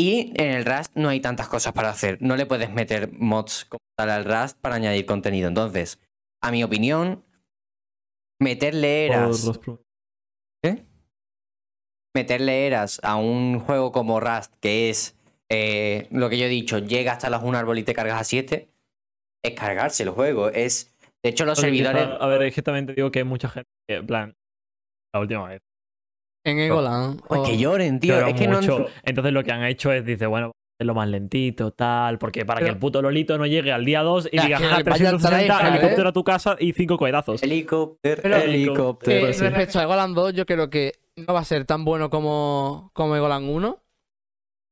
Y 0.01 0.33
en 0.41 0.51
el 0.51 0.65
Rust 0.65 0.95
no 0.95 1.09
hay 1.09 1.21
tantas 1.21 1.49
cosas 1.49 1.73
para 1.73 1.91
hacer. 1.91 2.19
No 2.21 2.37
le 2.37 2.47
puedes 2.47 2.71
meter 2.71 3.11
mods 3.13 3.65
como 3.65 3.81
tal 3.97 4.11
al 4.11 4.25
Rust 4.25 4.57
para 4.61 4.77
añadir 4.77 5.07
contenido. 5.07 5.49
Entonces, 5.49 5.99
a 6.43 6.53
mi 6.53 6.63
opinión, 6.63 7.25
meterle 8.41 9.07
eras, 9.07 9.41
Por 9.41 9.47
los 9.49 9.59
pro- 9.59 9.83
meterle 12.15 12.67
eras 12.67 13.01
a 13.03 13.17
un 13.17 13.61
juego 13.61 13.93
como 13.93 14.21
Rust, 14.21 14.53
que 14.61 14.91
es 14.91 15.17
eh, 15.51 16.09
lo 16.11 16.29
que 16.29 16.39
yo 16.39 16.47
he 16.47 16.49
dicho, 16.49 16.79
llega 16.79 17.13
hasta 17.13 17.31
las 17.31 17.43
un 17.43 17.55
árbol 17.55 17.79
y 17.79 17.83
te 17.85 17.95
cargas 17.95 18.21
a 18.21 18.25
7, 18.25 18.69
es 19.45 19.55
cargarse 19.55 20.03
el 20.03 20.11
juego. 20.11 20.49
Es, 20.51 20.95
de 21.23 21.31
hecho, 21.31 21.45
los 21.45 21.59
servidores. 21.59 22.09
A 22.21 22.27
ver, 22.27 22.43
es 22.43 22.55
que 22.55 22.63
también 22.63 22.87
te 22.87 22.95
digo 22.95 23.11
que 23.11 23.21
hay 23.21 23.25
mucha 23.25 23.49
gente. 23.49 23.69
que, 23.89 23.97
En 23.97 24.07
plan. 24.07 24.35
La 25.15 25.21
última 25.21 25.49
vez. 25.49 25.61
En 26.45 26.59
Egoland. 26.59 27.23
Pues 27.27 27.41
o- 27.41 27.45
que 27.45 27.57
lloren, 27.57 27.99
tío. 28.01 28.15
Pero 28.17 28.29
Es 28.29 28.35
que 28.35 28.47
no. 28.49 28.61
Entonces 29.05 29.33
lo 29.33 29.43
que 29.45 29.53
han 29.53 29.65
hecho 29.65 29.93
es, 29.93 30.05
dice, 30.05 30.27
bueno, 30.27 30.53
lo 30.87 30.95
más 30.95 31.09
lentito, 31.09 31.73
tal, 31.73 32.19
porque 32.19 32.45
para 32.47 32.61
que 32.61 32.67
Pero- 32.67 32.75
el 32.75 32.79
puto 32.81 33.03
Lolito 33.03 33.37
no 33.37 33.47
llegue 33.47 33.73
al 33.73 33.85
día 33.85 34.03
2 34.03 34.29
y 34.31 34.37
Ya, 34.37 34.45
diga, 34.45 34.59
que 34.59 34.65
"Ah, 34.67 34.71
vaya 34.71 34.85
360, 34.85 35.29
tryhard, 35.59 35.65
¿eh? 35.65 35.69
helicóptero 35.79 36.09
a 36.09 36.13
tu 36.13 36.23
casa 36.25 36.57
y 36.59 36.73
cinco 36.73 36.97
cohetazos. 36.97 37.43
Helicóptero, 37.43 38.23
Pero- 38.23 38.37
helicóptero. 38.37 39.27
Eh, 39.29 39.33
sí. 39.35 39.41
Respecto 39.43 39.81
a 39.81 39.83
Egoland 39.83 40.15
2, 40.15 40.35
yo 40.35 40.47
creo 40.47 40.71
que 40.71 40.93
no 41.17 41.35
va 41.35 41.41
a 41.41 41.45
ser 41.45 41.65
tan 41.65 41.85
bueno 41.85 42.11
como, 42.11 42.91
como 42.95 43.17
Egoland 43.17 43.49
1. 43.51 43.79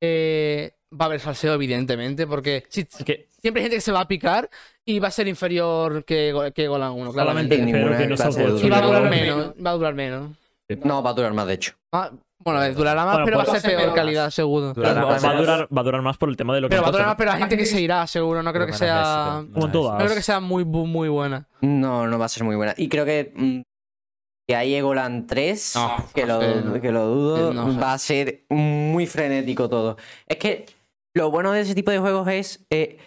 Eh, 0.01 0.73
va 0.93 1.07
a 1.07 1.09
haber 1.09 1.21
salseo, 1.21 1.55
evidentemente, 1.55 2.27
porque 2.27 2.65
si- 2.69 2.85
que 3.05 3.29
siempre 3.41 3.61
hay 3.61 3.65
gente 3.65 3.77
que 3.77 3.81
se 3.81 3.93
va 3.93 4.01
a 4.01 4.09
picar 4.09 4.49
y 4.85 4.99
va 4.99 5.09
a 5.09 5.11
ser 5.11 5.27
inferior 5.27 6.05
que, 6.05 6.33
que 6.55 6.69
Golan 6.69 6.93
1, 6.93 7.13
solamente 7.13 7.57
claramente. 7.57 7.59
ninguna 7.79 7.99
que 7.99 8.07
no. 8.07 8.15
Y 8.65 8.69
va 8.69 8.79
a 8.79 8.83
durar 8.83 8.85
Golan 9.03 9.11
menos, 9.11 9.55
va 9.65 9.71
a 9.71 9.75
durar 9.75 9.95
menos. 9.95 10.31
No, 10.85 11.03
va 11.03 11.11
a 11.11 11.15
durar 11.15 11.33
más, 11.33 11.47
de 11.47 11.55
hecho. 11.55 11.73
Ah, 11.93 12.11
bueno, 12.47 12.73
durará 12.75 13.05
más, 13.05 13.15
Bueno, 13.17 13.25
pero 13.27 13.37
va 13.39 13.43
a 13.43 13.61
ser 13.61 13.77
peor 13.77 13.93
calidad, 13.95 14.31
seguro. 14.31 14.73
Durará 14.73 15.05
va, 15.05 15.11
más. 15.11 15.25
va 15.25 15.31
a 15.31 15.35
durar, 15.37 15.69
va 15.77 15.81
a 15.81 15.85
durar 15.85 16.03
más 16.03 16.17
por 16.17 16.29
el 16.29 16.37
tema 16.37 16.55
de 16.55 16.61
lo 16.61 16.69
que 16.69 16.71
Pero 16.71 16.83
va 16.83 16.89
a 16.89 16.93
durar 16.93 17.07
más, 17.09 17.17
pero 17.17 17.33
hay 17.33 17.39
gente 17.41 17.57
que 17.57 17.67
se 17.67 17.81
irá, 17.81 18.07
seguro. 18.07 18.43
No 18.43 18.53
creo 18.53 18.67
que 18.67 18.73
sea. 18.73 19.41
éxito, 19.41 19.53
Como 19.61 19.73
todas. 19.73 19.99
No 19.99 20.05
creo 20.05 20.17
que 20.17 20.23
sea 20.23 20.41
muy, 20.41 20.65
muy 20.65 21.09
buena. 21.09 21.49
No, 21.61 22.07
no 22.07 22.19
va 22.19 22.25
a 22.27 22.29
ser 22.29 22.45
muy 22.45 22.55
buena. 22.57 22.73
Y 22.77 22.89
creo 22.89 23.05
que, 23.05 23.33
mm, 23.35 23.61
que 24.49 24.55
hay 24.57 24.75
Egoland 24.77 25.27
3, 25.27 25.73
No, 25.75 25.97
que, 26.15 26.25
lo, 26.25 26.41
no 26.61 26.81
que 26.81 26.93
lo 26.93 27.07
dudo, 27.07 27.79
va 27.81 27.93
a 27.95 27.99
ser 27.99 28.45
muy 28.49 29.07
frenético 29.07 29.69
todo. 29.69 29.97
Es 30.29 30.37
que 30.37 30.67
lo 31.17 31.31
bueno 31.33 31.51
de 31.53 31.63
ese 31.63 31.75
tipo 31.75 31.91
de 31.91 31.99
juegos 31.99 32.29
es 32.29 32.65
eh, 32.71 32.99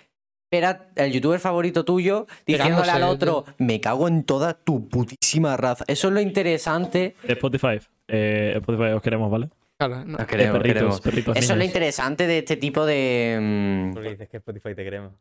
ver 0.52 0.66
a- 0.66 0.90
al 0.98 1.12
youtuber 1.12 1.40
favorito 1.40 1.86
tuyo 1.86 2.28
diciéndole 2.46 2.92
al 2.92 3.04
otro, 3.04 3.46
me 3.58 3.80
cago 3.80 4.10
en 4.10 4.24
toda 4.26 4.54
tu 4.56 4.90
putísima 4.90 5.56
raza. 5.56 5.86
Eso 5.88 6.10
es 6.10 6.14
lo 6.14 6.20
interesante. 6.20 7.16
Spotify. 7.24 7.80
Eh, 8.12 8.54
Spotify 8.58 8.92
os 8.94 9.02
queremos, 9.02 9.30
¿vale? 9.32 9.50
Claro, 9.78 9.98
no. 10.04 10.06
Nos 10.06 10.22
Eh, 10.22 10.26
queremos, 10.28 10.58
perritos, 10.58 10.74
queremos. 10.74 11.02
perritos 11.02 11.36
Eso 11.38 11.44
es 11.44 11.50
lo 11.50 11.56
niños. 11.56 11.68
interesante 11.68 12.28
de 12.28 12.38
este 12.40 12.58
tipo 12.58 12.86
de... 12.86 13.38
mm, 13.40 13.94
Porque 13.94 14.10
dices 14.10 14.30
que 14.30 14.38
Spotify 14.38 14.76
te 14.76 14.84
queremos. 14.84 15.14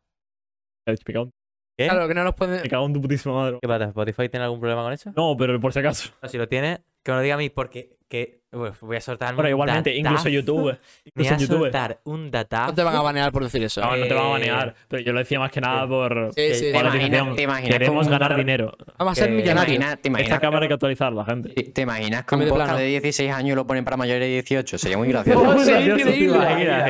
¿Qué? 0.86 1.86
Claro, 1.86 2.08
que 2.08 2.14
no 2.14 2.24
nos 2.24 2.34
pueden. 2.34 2.62
me 2.62 2.68
cago 2.68 2.86
en 2.86 2.92
tu 2.92 3.00
putísima 3.00 3.34
madre. 3.34 3.58
¿Qué 3.62 3.68
pasa? 3.68 3.84
¿Spotify 3.84 4.28
tiene 4.28 4.44
algún 4.44 4.58
problema 4.58 4.82
con 4.82 4.92
eso? 4.92 5.12
No, 5.14 5.36
pero 5.36 5.60
por 5.60 5.72
si 5.72 5.78
acaso. 5.78 6.10
No, 6.22 6.28
si 6.28 6.36
lo 6.38 6.48
tiene, 6.48 6.80
que 7.04 7.12
me 7.12 7.18
lo 7.18 7.22
diga 7.22 7.34
a 7.36 7.38
mí, 7.38 7.50
porque 7.50 7.96
que, 8.08 8.40
uf, 8.52 8.80
voy 8.80 8.96
a 8.96 9.00
soltar 9.00 9.34
Bueno, 9.34 9.48
un 9.48 9.52
igualmente, 9.52 9.94
incluso 9.94 10.14
datazo. 10.24 10.28
YouTube. 10.30 10.62
Voy 10.64 10.78
Incluso 11.04 11.30
a 11.30 11.34
en 11.34 11.40
YouTube. 11.40 11.58
soltar 11.60 11.98
un 12.04 12.30
datazo. 12.30 12.66
No 12.68 12.74
te 12.74 12.82
van 12.82 12.96
a 12.96 13.02
banear 13.02 13.32
por 13.32 13.42
decir 13.44 13.62
eso. 13.62 13.80
No, 13.82 13.96
no 13.96 14.06
te 14.06 14.14
van 14.14 14.24
a 14.24 14.28
Eh, 14.28 14.32
banear. 14.32 14.74
Pero 14.88 15.02
yo 15.02 15.12
lo 15.12 15.18
decía 15.18 15.38
más 15.38 15.50
que 15.50 15.60
nada 15.60 15.86
por 15.86 16.30
Sí, 16.34 16.54
sí. 16.54 16.60
¿Te 16.66 16.72
por 16.72 16.82
la 16.84 16.88
imaginas- 16.88 17.04
atención. 17.20 17.36
te 17.36 17.42
imaginas 17.42 17.78
Queremos 17.78 18.08
ganar 18.08 18.36
dinero. 18.36 18.76
Vamos 18.98 19.12
a 19.12 19.14
ser 19.16 19.26
¿Te 19.30 19.36
millonarios. 19.36 19.84
Esta 20.18 20.40
cámara 20.40 20.62
hay 20.62 20.68
que 20.68 20.74
actualizarla, 20.74 21.24
gente. 21.26 21.50
¿Te 21.62 21.82
imaginas 21.82 22.24
que 22.24 22.34
un 22.34 22.40
podcast 22.48 22.64
plano. 22.70 22.78
de 22.78 22.86
16 22.86 23.30
años 23.32 23.56
lo 23.56 23.66
ponen 23.66 23.84
para 23.84 23.96
mayores 23.96 24.20
de 24.22 24.28
18? 24.28 24.78
Sería 24.78 24.96
muy 24.98 25.08
gracioso. 25.12 25.40
Oh, 25.42 25.58
sí, 25.58 25.70
increíble. 25.70 26.38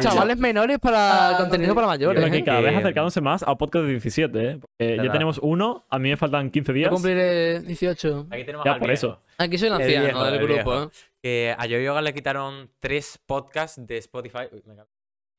Chavales 0.01 0.39
menores 0.39 0.79
para 0.79 1.35
contenido 1.39 1.75
para 1.75 1.87
Yo 1.87 1.91
mayores. 2.09 2.21
creo 2.23 2.33
que 2.33 2.39
¿eh? 2.39 2.45
cada 2.45 2.61
vez 2.61 2.73
Eh, 2.73 2.77
acercándose 2.77 3.21
más 3.21 3.43
a 3.43 3.55
podcast 3.57 3.85
de 3.85 3.91
17, 3.91 4.51
¿eh? 4.51 4.59
Porque 4.61 4.97
ya 5.05 5.11
tenemos 5.13 5.39
uno, 5.43 5.85
a 5.91 5.99
mí 5.99 6.09
me 6.11 6.17
faltan 6.17 6.51
15 6.51 6.71
Yo 6.71 6.75
días. 6.75 6.91
cumpliré 6.91 7.61
18. 7.61 8.27
Aquí 8.31 8.45
tenemos 8.45 8.65
Ya, 8.65 8.79
por 8.79 8.91
eso. 8.91 9.21
Aquí 9.39 9.57
soy 9.59 9.69
el 9.69 9.75
El 9.75 9.81
anciano 9.83 10.05
viejo, 10.05 10.25
del 10.25 10.35
el 10.35 10.47
grupo. 10.47 10.83
¿eh? 10.83 10.89
Que 11.23 11.55
a 11.57 11.67
Yo 11.67 11.79
Yoga 11.79 12.03
le 12.03 12.13
quitaron 12.13 12.71
tres 12.81 13.19
podcasts 13.25 13.85
de 13.87 13.97
Spotify. 13.99 14.49
Uy, 14.53 14.63
me 14.67 14.75
cago. 14.77 14.89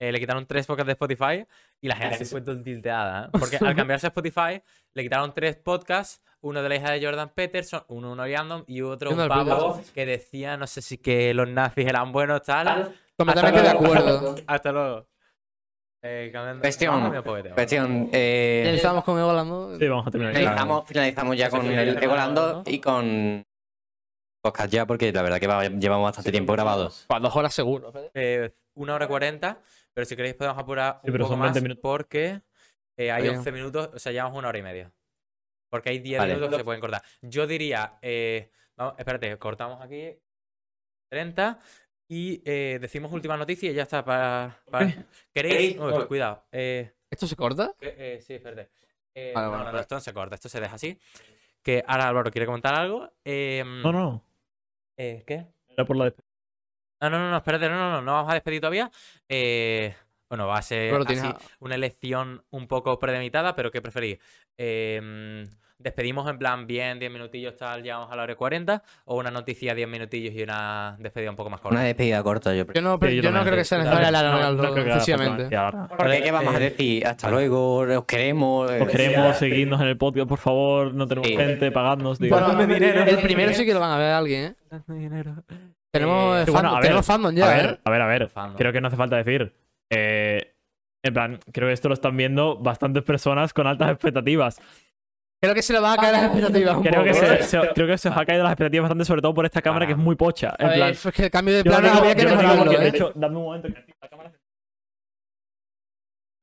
Eh, 0.01 0.13
le 0.13 0.19
quitaron 0.19 0.45
tres 0.45 0.65
podcasts 0.65 0.87
de 0.87 0.91
Spotify 0.93 1.45
y 1.81 1.87
la 1.89 1.95
gente 1.97 2.17
se 2.19 2.25
fue 2.25 2.41
todo 2.41 2.61
tilteada. 2.61 3.25
¿eh? 3.25 3.29
Porque 3.37 3.57
al 3.57 3.75
cambiarse 3.75 4.07
a 4.07 4.09
Spotify, 4.09 4.61
le 4.93 5.03
quitaron 5.03 5.33
tres 5.33 5.57
podcasts: 5.57 6.21
uno 6.39 6.63
de 6.63 6.69
la 6.69 6.75
hija 6.77 6.91
de 6.91 7.03
Jordan 7.05 7.29
Peterson, 7.35 7.83
uno 7.89 8.13
uno 8.13 8.25
random 8.25 8.63
y 8.67 8.81
otro 8.81 9.11
un 9.11 9.27
pavo 9.27 9.81
que 9.93 10.05
decía, 10.05 10.55
no 10.55 10.67
sé 10.67 10.81
si 10.81 10.97
que 10.97 11.33
los 11.33 11.49
nazis 11.49 11.85
eran 11.85 12.13
buenos, 12.13 12.41
tal. 12.43 12.95
Completamente 13.17 13.61
de 13.61 13.69
acuerdo. 13.69 14.35
Hasta 14.47 14.71
luego. 14.71 15.05
Eh, 16.01 16.29
cambiando- 16.31 16.61
Cuestión, 16.61 18.09
eh, 18.13 18.61
Finalizamos 18.63 19.03
con 19.03 19.19
Egoland, 19.19 19.49
¿no? 19.49 19.77
Sí, 19.77 19.85
vamos 19.85 20.07
a 20.07 20.11
terminar. 20.11 20.33
finalizamos, 20.33 20.87
finalizamos 20.87 21.35
ya 21.37 21.49
con 21.49 21.65
el 21.65 22.01
Egolando 22.01 22.63
y 22.65 22.79
con 22.79 23.45
podcast 24.41 24.71
ya, 24.71 24.85
porque 24.85 25.11
la 25.11 25.21
verdad 25.21 25.39
que 25.39 25.47
va- 25.47 25.67
llevamos 25.67 26.05
bastante 26.05 26.31
tiempo 26.31 26.53
grabados. 26.53 27.05
Pues 27.07 27.21
dos 27.21 27.35
horas 27.35 27.53
seguro. 27.53 27.91
Eh, 28.13 28.53
una 28.75 28.95
hora 28.95 29.07
cuarenta, 29.07 29.59
pero 29.93 30.05
si 30.05 30.15
queréis 30.15 30.35
podemos 30.35 30.57
apurar 30.57 30.99
un 31.03 31.11
pero 31.11 31.25
poco 31.25 31.33
son 31.33 31.41
20 31.41 31.59
más 31.59 31.63
minutos. 31.63 31.81
porque 31.81 32.41
eh, 32.97 33.11
hay. 33.11 33.27
11 33.27 33.51
minutos, 33.51 33.89
o 33.93 33.99
sea, 33.99 34.11
llevamos 34.11 34.37
una 34.37 34.49
hora 34.49 34.57
y 34.57 34.63
media. 34.63 34.91
Porque 35.69 35.89
hay 35.89 35.99
10 35.99 36.19
Vale. 36.19 36.33
minutos 36.33 36.49
que 36.51 36.57
se 36.57 36.63
pueden 36.63 36.81
cortar. 36.81 37.03
Yo 37.21 37.45
diría, 37.45 37.97
eh, 38.01 38.49
vamos, 38.75 38.95
espérate, 38.97 39.37
cortamos 39.37 39.79
aquí 39.81 40.17
30 41.11 41.59
y 42.07 42.41
eh, 42.45 42.79
decimos 42.81 43.11
última 43.11 43.37
noticia 43.37 43.69
y 43.71 43.73
ya 43.75 43.83
está. 43.83 44.03
Para, 44.03 44.57
para- 44.69 44.93
¿Queréis? 45.33 45.77
Uy, 45.77 46.05
cuidado. 46.07 46.45
Eh, 46.51 46.91
¿Esto 47.11 47.27
se 47.27 47.35
corta? 47.35 47.73
eh, 47.81 48.19
sí, 48.25 48.33
espérate. 48.35 48.69
Eh, 49.15 49.31
Vale, 49.35 49.45
no, 49.47 49.51
vale, 49.51 49.65
no, 49.65 49.71
no, 49.73 49.79
esto 49.79 49.95
no 49.95 50.01
se 50.01 50.13
corta, 50.13 50.35
esto 50.35 50.49
se 50.49 50.59
deja 50.61 50.75
así. 50.75 50.97
Que 51.61 51.83
ahora 51.85 52.07
Álvaro 52.07 52.31
quiere 52.31 52.45
comentar 52.45 52.73
algo. 52.75 53.11
Eh, 53.25 53.63
No, 53.65 53.91
no. 53.91 54.23
Eh, 54.99 55.23
¿Qué? 55.25 55.47
Era 55.69 55.85
por 55.85 55.95
la 55.95 56.05
despedida. 56.05 56.27
Ah, 56.99 57.09
no, 57.09 57.17
no, 57.17 57.31
no, 57.31 57.37
espérate, 57.37 57.69
no, 57.69 57.75
no, 57.75 57.91
no, 57.91 58.01
no 58.01 58.13
vamos 58.13 58.31
a 58.31 58.33
despedir 58.33 58.59
todavía. 58.59 58.91
Eh, 59.29 59.95
bueno, 60.29 60.45
va 60.47 60.57
a 60.57 60.61
ser 60.61 60.93
así, 61.07 61.33
una 61.59 61.75
elección 61.75 62.43
un 62.49 62.67
poco 62.67 62.99
premeditada, 62.99 63.55
pero 63.55 63.71
¿qué 63.71 63.81
preferís? 63.81 64.19
Eh, 64.61 65.45
¿Despedimos 65.81 66.29
en 66.29 66.37
plan 66.37 66.67
bien, 66.67 66.99
10 66.99 67.09
minutillos 67.09 67.55
tal, 67.55 67.81
llegamos 67.81 68.11
a 68.11 68.15
la 68.17 68.23
hora 68.23 68.33
y 68.33 68.35
40? 68.35 68.83
¿O 69.05 69.15
una 69.17 69.31
noticia 69.31 69.73
10 69.73 69.87
minutillos 69.87 70.33
y 70.35 70.43
una 70.43 70.97
despedida 70.99 71.29
un 71.29 71.37
poco 71.37 71.49
más 71.49 71.61
corta? 71.61 71.77
Una 71.77 71.85
despedida 71.85 72.21
corta, 72.21 72.53
yo 72.53 72.65
Yo 72.73 72.81
no, 72.81 72.99
Sí, 73.01 73.21
yo 73.21 73.31
no 73.31 73.43
creo 73.43 73.55
que 73.55 73.63
sea 73.63 73.77
No, 73.77 73.85
necesario 73.85 74.11
no, 74.11 74.17
alargarlo 74.17 74.61
no. 74.63 74.67
Porque 75.97 76.21
¿qué 76.21 76.31
vamos 76.31 76.53
a 76.53 76.57
Eh, 76.57 76.59
decir? 76.59 77.07
Hasta 77.07 77.31
luego, 77.31 77.77
os 77.77 78.03
queremos. 78.03 78.69
eh, 78.69 78.81
Os 78.81 78.89
queremos 78.89 79.37
seguirnos 79.37 79.79
en 79.79 79.87
el 79.87 79.95
podcast, 79.97 80.27
por 80.27 80.37
favor. 80.39 80.93
No 80.93 81.07
tenemos 81.07 81.29
Sí. 81.29 81.37
gente, 81.37 81.71
pagadnos. 81.71 82.19
digo. 82.19 82.37
Bueno, 82.37 82.59
dinero. 82.67 83.03
el 83.03 83.17
primero 83.19 83.53
sí 83.53 83.65
que 83.65 83.73
lo 83.73 83.79
van 83.79 83.91
a 83.91 83.97
ver 83.97 84.11
alguien, 84.11 84.45
¿eh? 84.47 84.55
Tenemos, 85.91 86.41
Eh, 86.41 86.45
Sí, 86.45 86.51
fandom, 86.51 86.53
bueno, 86.53 86.69
a 86.69 86.73
ver, 86.73 86.81
tenemos 86.81 87.05
fandom 87.05 87.35
ya, 87.35 87.45
a 87.45 87.55
ver, 87.55 87.65
¿eh? 87.65 87.79
a 87.85 87.89
ver, 87.89 88.01
a 88.01 88.05
ver. 88.07 88.27
Fandom. 88.27 88.57
Creo 88.57 88.73
que 88.73 88.81
no 88.81 88.87
hace 88.89 88.97
falta 88.97 89.15
decir. 89.15 89.53
Eh, 89.89 90.48
en 91.03 91.13
plan, 91.13 91.39
creo 91.51 91.67
que 91.69 91.73
esto 91.73 91.87
lo 91.87 91.93
están 91.93 92.15
viendo 92.17 92.57
bastantes 92.57 93.03
personas 93.03 93.53
con 93.53 93.67
altas 93.67 93.91
expectativas. 93.91 94.59
Creo 95.41 95.55
que 95.55 95.61
se 95.61 95.71
le 95.71 95.79
van 95.79 95.93
a 95.97 96.01
caer 96.01 96.11
las 96.13 96.23
expectativas 96.25 96.75
un 96.77 96.83
Creo 96.83 97.03
que, 97.03 97.13
se, 97.13 97.33
¿eh? 97.35 97.43
se- 97.43 97.69
creo 97.73 97.87
que 97.87 97.97
se 97.97 98.09
os 98.09 98.17
ha 98.17 98.25
caído 98.25 98.43
las 98.43 98.51
expectativas 98.51 98.83
bastante, 98.83 99.05
sobre 99.05 99.21
todo 99.21 99.33
por 99.33 99.45
esta 99.45 99.61
cámara 99.61 99.85
que 99.85 99.93
es 99.93 99.97
muy 99.97 100.15
pocha. 100.15 100.49
A 100.49 100.55
En 100.63 100.67
ver, 100.69 100.77
plan, 100.77 100.89
es 100.91 101.07
que 101.15 101.23
el 101.23 101.31
cambio 101.31 101.55
de 101.55 101.63
plano 101.63 101.87
había 101.93 102.15
que 102.15 102.25
mejorarlo, 102.25 102.63
porque, 102.65 102.77
de 102.77 102.85
¿eh? 102.85 102.89
hecho, 102.89 103.11
dame 103.15 103.37
un 103.37 103.43
momento 103.43 103.67
que 103.69 103.85
la 104.01 104.09
cámara 104.09 104.31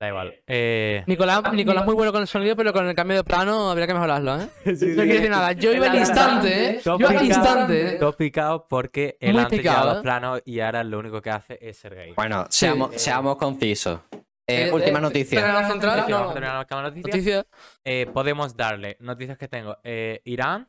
Da 0.01 0.09
igual. 0.09 0.35
Eh, 0.47 1.03
Nicolás, 1.07 1.43
Nicolás 1.55 1.85
muy 1.87 1.95
bueno 1.95 2.13
con 2.13 2.21
el 2.21 2.27
sonido, 2.27 2.55
pero 2.55 2.71
con 2.73 2.87
el 2.87 2.95
cambio 2.95 3.17
de 3.17 3.25
plano 3.25 3.71
habría 3.71 3.87
que 3.87 3.95
mejorarlo, 3.95 4.41
¿eh? 4.41 4.49
No 4.67 4.75
quiero 4.79 5.05
decir 5.07 5.31
nada. 5.31 5.53
Yo 5.53 5.73
iba 5.73 5.91
al 5.91 5.97
instante, 5.99 6.71
¿eh? 6.71 6.81
Yo 6.85 7.09
al 7.09 7.25
instante, 7.25 7.89
¿eh? 7.95 7.99
Todo 7.99 8.13
picado 8.15 8.67
porque 8.69 9.17
él 9.21 9.33
Muy 9.35 9.43
antes 9.45 9.59
picado, 9.59 9.91
¿eh? 9.91 9.95
los 9.95 10.03
planos 10.03 10.43
y 10.45 10.61
ahora 10.61 10.85
lo 10.85 10.99
único 10.99 11.23
que 11.23 11.31
hace 11.31 11.59
es 11.63 11.79
ser 11.79 11.95
gay. 11.95 12.13
Bueno, 12.15 12.47
seamos, 12.51 12.91
seamos 13.01 13.37
concisos. 13.37 14.01
Eh, 14.49 14.71
última 14.73 15.01
noticia. 15.01 15.41
Federal 15.41 15.67
Central, 15.71 15.97
Vamos 16.09 16.13
a 16.21 16.25
no. 16.27 16.33
terminar 16.33 16.59
la 16.59 16.65
cámara 16.67 16.89
noticia. 16.91 17.11
Noticia. 17.13 17.47
Eh, 17.85 18.07
podemos 18.07 18.57
darle 18.57 18.97
noticias 19.01 19.37
que 19.39 19.49
tengo. 19.49 19.77
Eh, 19.83 20.21
Irán, 20.25 20.69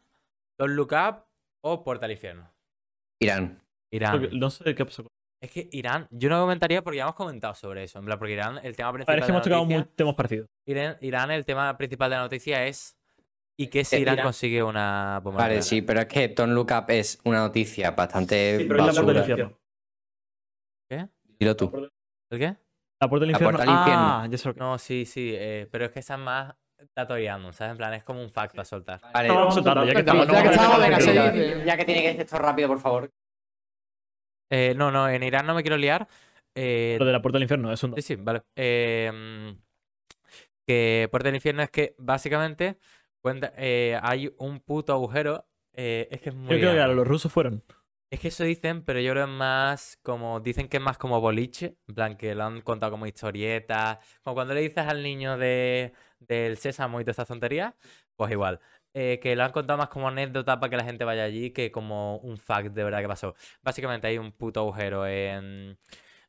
Don't 0.58 0.74
Look 0.74 0.92
Up 0.94 1.26
o 1.64 1.84
Puerta 1.84 2.06
al 2.06 2.12
Infierno. 2.12 2.52
Irán. 3.22 3.62
Irán. 3.92 4.30
No 4.34 4.50
sé 4.50 4.74
qué 4.74 4.84
pasó. 4.86 5.06
Es 5.40 5.52
que 5.52 5.70
Irán, 5.72 6.08
yo 6.10 6.30
no 6.30 6.40
comentaría 6.42 6.82
porque 6.84 6.98
ya 6.98 7.04
hemos 7.04 7.14
comentado 7.16 7.54
sobre 7.54 7.84
eso. 7.84 8.00
En 8.00 8.06
plan, 8.06 8.18
porque 8.18 8.34
Irán, 8.34 8.60
el 8.64 8.76
tema 8.76 8.90
A 8.90 8.92
ver, 8.92 9.06
principal 9.06 9.20
es 9.20 9.26
que 9.26 9.32
hemos 9.32 9.44
tocado 9.44 9.66
muy 9.66 9.84
temas 9.96 10.16
parecidos. 10.16 10.48
Irán, 10.66 10.98
Irán, 11.02 11.30
el 11.32 11.46
tema 11.46 11.78
principal 11.78 12.10
de 12.10 12.16
la 12.16 12.22
noticia 12.24 12.66
es 12.66 12.98
¿y 13.60 13.68
qué 13.68 13.86
si 13.86 13.98
Eh, 13.98 14.00
Irán, 14.00 14.16
Irán. 14.16 14.24
consigue 14.26 14.64
una 14.64 15.20
bomba 15.24 15.42
Vale, 15.42 15.62
sí, 15.62 15.84
pero 15.84 16.00
es 16.02 16.08
que 16.08 16.30
Don't 16.30 16.54
Look 16.54 16.72
Up 16.72 16.86
es 16.90 17.20
una 17.24 17.40
noticia 17.42 17.92
bastante 17.92 18.58
Sí, 18.58 18.66
pero 18.68 18.80
es 18.90 18.96
la 18.96 19.04
puerta 19.04 19.14
del 19.14 19.16
basura. 19.22 19.34
infierno. 20.90 21.12
Dilo 21.40 21.56
tú. 21.56 21.90
¿El 22.32 22.40
qué? 22.40 22.56
La 23.00 23.08
puerta 23.10 23.26
del 23.26 23.32
La 23.32 23.38
infierno. 23.38 23.58
puerta 23.58 23.72
al 23.72 23.80
infierno. 23.80 24.04
Ah, 24.50 24.54
que. 24.54 24.60
No, 24.60 24.78
sí, 24.78 25.06
sí, 25.06 25.32
eh, 25.36 25.68
pero 25.72 25.86
es 25.86 25.92
que 25.92 26.00
esa 26.00 26.16
es 26.16 26.20
más 26.20 26.56
tatoeando, 26.94 27.52
¿sabes? 27.54 27.72
En 27.72 27.78
plan, 27.78 27.94
es 27.94 28.04
como 28.04 28.22
un 28.22 28.30
fact 28.32 28.58
a 28.60 28.66
soltar. 28.66 29.00
Vale, 29.14 29.28
No, 29.30 29.36
vamos 29.36 29.54
a 29.54 29.56
soltarlo, 29.56 29.84
ya 29.86 29.90
que 29.90 29.94
Ya 29.96 30.00
estamos. 30.00 30.26
que 30.28 30.50
estamos, 30.50 30.80
venga, 30.80 31.00
seguid. 31.00 31.66
ya 31.66 31.78
que 31.78 31.86
tiene 31.86 32.02
que 32.02 32.12
ser 32.14 32.22
esto 32.22 32.38
rápido, 32.38 32.68
por 32.68 32.80
favor. 32.80 33.12
Eh, 34.52 34.74
no, 34.76 34.92
no, 34.92 35.10
en 35.10 35.24
Irán 35.24 35.46
no 35.46 35.54
me 35.56 35.62
quiero 35.62 35.78
liar. 35.78 36.08
Eh, 36.56 36.96
Lo 37.00 37.06
de 37.06 37.12
la 37.12 37.22
puerta 37.22 37.36
del 37.38 37.44
infierno 37.44 37.72
es 37.72 37.84
un. 37.84 37.94
Sí, 37.96 38.02
sí, 38.02 38.16
vale. 38.16 38.44
Eh, 38.56 39.12
mm, 39.14 39.60
que 40.66 41.08
Puerta 41.12 41.28
del 41.30 41.36
Infierno 41.36 41.62
es 41.64 41.70
que 41.70 41.96
básicamente 41.98 42.78
cuenta, 43.22 43.54
eh, 43.58 43.98
hay 44.02 44.34
un 44.38 44.60
puto 44.60 44.92
agujero. 44.94 45.46
eh, 45.74 46.08
es 46.12 46.22
que 46.22 46.30
es 46.30 46.36
muy. 46.36 46.50
Yo 46.56 46.60
creo 46.60 46.74
que 46.88 46.94
los 46.96 47.08
rusos 47.08 47.32
fueron. 47.32 47.64
Es 48.10 48.22
que 48.22 48.30
eso 48.30 48.46
dicen, 48.46 48.84
pero 48.84 49.02
yo 49.02 49.12
creo 49.12 49.26
que 49.26 49.32
es 49.32 49.38
más 49.38 50.00
como. 50.02 50.40
Dicen 50.40 50.70
que 50.70 50.78
es 50.78 50.84
más 50.84 50.98
como 50.98 51.20
boliche. 51.20 51.76
En 51.88 51.96
plan, 51.96 52.16
que 52.18 52.34
lo 52.36 52.46
han 52.46 52.62
contado 52.62 52.92
como 52.92 53.06
historieta. 53.06 54.00
Como 54.24 54.34
cuando 54.36 54.54
le 54.54 54.62
dices 54.62 54.86
al 54.88 55.04
niño 55.04 55.38
de, 55.38 55.94
del 56.20 56.58
sésamo 56.58 57.02
y 57.02 57.04
toda 57.04 57.12
esta 57.12 57.26
tontería. 57.26 57.76
Pues 58.16 58.32
igual. 58.32 58.60
Eh, 58.94 59.20
que 59.22 59.36
lo 59.36 59.44
han 59.44 59.52
contado 59.52 59.78
más 59.78 59.90
como 59.90 60.08
anécdota 60.08 60.60
para 60.60 60.70
que 60.70 60.78
la 60.78 60.84
gente 60.86 61.04
vaya 61.04 61.24
allí 61.24 61.52
que 61.52 61.70
como 61.70 62.18
un 62.20 62.38
fact 62.38 62.70
de 62.70 62.84
verdad 62.84 63.02
que 63.02 63.08
pasó. 63.08 63.36
Básicamente 63.62 64.08
hay 64.08 64.18
un 64.18 64.32
puto 64.32 64.62
agujero 64.62 65.06
en. 65.06 65.78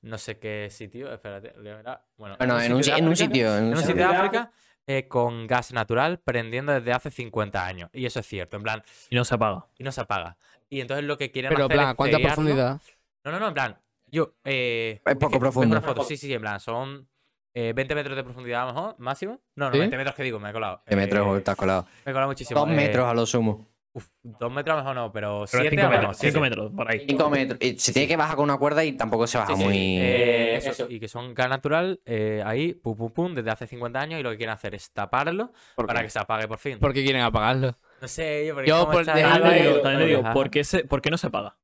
No 0.02 0.18
sé 0.18 0.38
qué 0.38 0.68
sitio. 0.70 1.12
Espérate, 1.12 1.52
voy 1.56 1.68
a 1.68 1.76
mirar. 1.76 2.05
Bueno, 2.16 2.36
Bueno, 2.38 2.60
en 2.60 2.72
un, 2.72 2.82
sitio 2.82 2.98
en 2.98 3.09
un 3.09 3.16
sitio. 3.16 3.56
En 3.56 3.68
un 3.68 3.76
sitio 3.78 3.94
de 3.94 4.05
África 4.05 4.52
eh, 4.90 5.06
con 5.06 5.46
gas 5.46 5.70
natural 5.74 6.18
prendiendo 6.18 6.72
desde 6.72 6.92
hace 6.94 7.10
50 7.10 7.66
años. 7.66 7.90
Y 7.92 8.06
eso 8.06 8.20
es 8.20 8.26
cierto, 8.26 8.56
en 8.56 8.62
plan, 8.62 8.82
Y 9.10 9.16
no 9.16 9.24
se 9.26 9.34
apaga. 9.34 9.66
y 9.76 9.84
no 9.84 9.92
se 9.92 10.00
apaga. 10.00 10.38
Y 10.70 10.81
entonces 10.81 11.05
lo 11.07 11.16
que 11.16 11.31
quieren 11.31 11.49
Pero, 11.51 11.62
en 11.62 11.65
hacer 11.66 11.77
plan, 11.77 11.89
es 11.90 11.95
¿cuánta 11.97 12.19
profundidad? 12.19 12.81
No, 13.24 13.32
no, 13.32 13.40
no, 13.40 13.49
en 13.49 13.55
plan, 13.55 13.78
Yo, 14.07 14.35
eh, 14.45 15.01
Es 15.05 15.16
poco 15.16 15.39
profundo. 15.39 15.77
Una 15.77 15.82
foto, 15.86 16.03
sí, 16.05 16.16
sí, 16.16 16.32
en 16.32 16.40
plan, 16.40 16.61
son 16.61 17.09
eh, 17.55 17.73
20 17.74 17.95
metros 17.95 18.16
de 18.16 18.24
profundidad 18.24 18.62
a 18.62 18.66
lo 18.66 18.74
mejor, 18.74 18.95
máximo. 18.99 19.40
No, 19.57 19.66
no, 19.66 19.73
¿Sí? 19.73 19.78
20 19.78 19.97
metros 19.97 20.15
que 20.15 20.23
digo, 20.23 20.39
me 20.39 20.51
he 20.51 20.53
colado. 20.53 20.82
De 20.86 20.97
metros 20.97 21.27
Eh, 21.35 21.39
estás 21.39 21.57
colado. 21.57 21.86
me 22.05 22.11
he 22.11 22.15
colado 22.15 22.31
muchísimo. 22.31 22.61
Dos 22.61 22.69
eh, 22.70 22.74
metros 22.74 23.07
a 23.07 23.15
lo 23.15 23.27
sumo. 23.27 23.66
uf, 23.93 24.07
dos 24.23 24.53
metros 24.53 24.74
a 24.74 24.77
lo 24.78 24.82
mejor 24.85 24.95
no, 24.97 25.12
pero 25.12 25.45
Pero 25.51 25.62
7 25.62 25.77
5 25.77 25.89
metros, 25.90 26.19
5 26.19 26.40
metros, 26.40 26.73
por 26.73 26.90
ahí. 26.90 27.05
Cinco 27.09 27.31
metros. 27.31 27.59
Y 27.61 27.78
se 27.78 27.93
tiene 27.93 28.07
que 28.09 28.16
bajar 28.16 28.36
con 28.36 28.45
una 28.45 28.57
cuerda 28.59 28.85
y 28.85 28.93
tampoco 28.93 29.27
se 29.27 29.39
baja 29.39 29.57
muy. 29.57 29.99
Eh, 30.01 30.57
eso, 30.57 30.86
y 30.89 31.01
que 31.01 31.09
son 31.09 31.35
gas 31.35 31.49
natural, 31.49 32.01
eh, 32.07 32.43
ahí, 32.47 32.74
pum, 32.74 32.97
pum, 32.97 33.11
pum, 33.11 33.35
desde 33.35 33.51
hace 33.51 33.66
50 33.66 33.99
años 34.01 34.20
y 34.20 34.23
lo 34.23 34.31
que 34.31 34.36
quieren 34.36 34.53
hacer 34.55 34.74
es 34.74 34.90
taparlo 34.93 35.51
¿Por 35.74 35.86
para 35.86 36.01
qué? 36.01 36.07
que 36.07 36.11
se 36.11 36.19
apague 36.19 36.47
por 36.47 36.59
fin. 36.59 36.78
¿Por 36.78 36.93
qué 36.93 37.03
quieren 37.03 37.23
apagarlo? 37.23 37.77
No 38.00 38.08
sé, 38.08 38.46
yo, 38.46 38.54
porque 38.54 38.68
Yo, 38.68 38.90
por- 38.90 39.04
digo, 39.04 39.80
también 39.80 39.98
te 39.98 40.06
digo. 40.06 40.22
¿por 40.32 40.50
qué, 40.50 40.64
se, 40.64 40.84
¿por 40.84 41.00
qué 41.02 41.10
no 41.10 41.18
se 41.18 41.30
paga? 41.30 41.56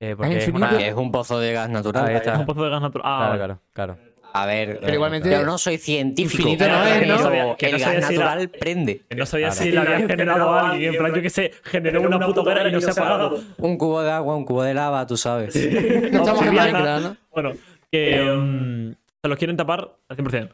Eh, 0.00 0.14
porque 0.16 0.38
es 0.38 0.48
una... 0.48 0.78
Es 0.80 0.94
un 0.94 1.10
pozo 1.12 1.38
de 1.40 1.52
gas 1.52 1.68
natural. 1.70 2.10
Está. 2.14 2.34
Es 2.34 2.38
un 2.40 2.46
pozo 2.46 2.64
de 2.64 2.70
gas 2.70 2.80
natural. 2.82 3.06
Ah, 3.06 3.32
Claro, 3.36 3.60
claro, 3.72 3.96
claro. 3.96 4.16
A 4.34 4.44
ver. 4.44 4.78
Pero 4.80 4.92
igualmente- 4.94 5.30
Yo 5.30 5.44
no 5.46 5.56
soy 5.56 5.78
científico. 5.78 6.42
Infinito 6.42 6.68
no 6.68 6.80
pero 6.84 7.00
es, 7.02 7.08
¿no? 7.08 7.18
Sabía- 7.18 7.56
que 7.56 7.66
el 7.66 7.72
no 7.72 7.78
gas 7.78 7.84
sabía 7.86 8.02
si 8.02 8.14
natural 8.14 8.48
prende. 8.50 9.02
No 9.16 9.24
sabía 9.26 9.46
Claro. 9.48 9.62
si 9.62 9.70
la 9.72 9.80
había 9.82 9.96
generado 10.08 10.52
alguien. 10.54 10.92
En 10.92 10.98
plan, 10.98 11.14
yo 11.14 11.22
que 11.22 11.30
sé, 11.30 11.52
generó 11.64 12.02
una 12.02 12.18
puta 12.20 12.40
hoguera 12.42 12.68
y 12.68 12.72
no 12.72 12.80
se 12.82 12.90
ha 12.90 12.92
apagado. 12.92 13.40
Un 13.56 13.78
cubo 13.78 14.02
de 14.02 14.10
agua, 14.10 14.36
un 14.36 14.44
cubo 14.44 14.62
de 14.62 14.74
lava, 14.74 15.06
tú 15.06 15.16
sabes. 15.16 15.54
No 16.12 16.18
estamos 16.20 16.42
en. 16.42 16.54
Minecraft, 16.54 17.02
¿no? 17.04 17.16
Bueno, 17.32 17.52
que 17.90 18.22
mm, 18.22 18.90
se 19.22 19.28
los 19.28 19.38
quieren 19.38 19.56
tapar 19.56 19.96
al 20.08 20.16
100%. 20.16 20.50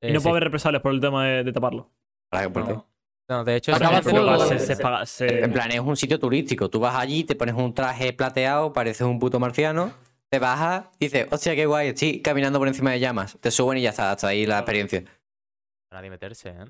Y 0.00 0.06
Eh, 0.08 0.12
no 0.12 0.18
sí. 0.20 0.24
puede 0.24 0.30
haber 0.32 0.44
represalias 0.44 0.82
por 0.82 0.92
el 0.92 1.00
tema 1.00 1.24
de, 1.26 1.44
de 1.44 1.52
taparlo. 1.52 1.90
¿Para 2.30 2.44
qué? 2.44 2.50
¿Por 2.50 2.66
qué? 2.66 2.76
No. 3.28 3.44
De 3.44 3.56
hecho, 3.56 3.74
Acaba 3.74 4.02
se- 4.02 4.10
fuego. 4.10 4.38
Se, 4.46 4.58
se 4.58 4.76
paga- 4.76 5.04
se- 5.06 5.44
En 5.44 5.52
plan, 5.52 5.70
es 5.70 5.80
un 5.80 5.96
sitio 5.96 6.18
turístico. 6.18 6.70
Tú 6.70 6.80
vas 6.80 6.94
allí, 6.96 7.24
te 7.24 7.34
pones 7.36 7.54
un 7.54 7.74
traje 7.74 8.12
plateado, 8.12 8.72
pareces 8.72 9.02
un 9.06 9.18
puto 9.18 9.38
marciano, 9.38 9.92
te 10.30 10.38
bajas, 10.38 10.86
dices, 10.98 11.26
hostia, 11.30 11.54
qué 11.54 11.66
guay, 11.66 11.88
estoy 11.88 12.22
caminando 12.22 12.58
por 12.58 12.68
encima 12.68 12.90
de 12.92 13.00
llamas. 13.00 13.36
Te 13.40 13.50
suben 13.50 13.78
y 13.78 13.82
ya 13.82 13.90
está, 13.90 14.10
hasta 14.12 14.28
ahí 14.28 14.46
la 14.46 14.58
experiencia. 14.58 15.04
Nadie 15.92 16.10
meterse, 16.10 16.50
¿eh? 16.50 16.64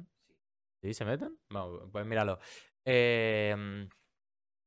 ¿Sí 0.82 0.94
se 0.94 1.04
meten? 1.04 1.36
Vamos, 1.50 1.82
pues 1.92 2.06
míralo. 2.06 2.38
Eh, 2.86 3.88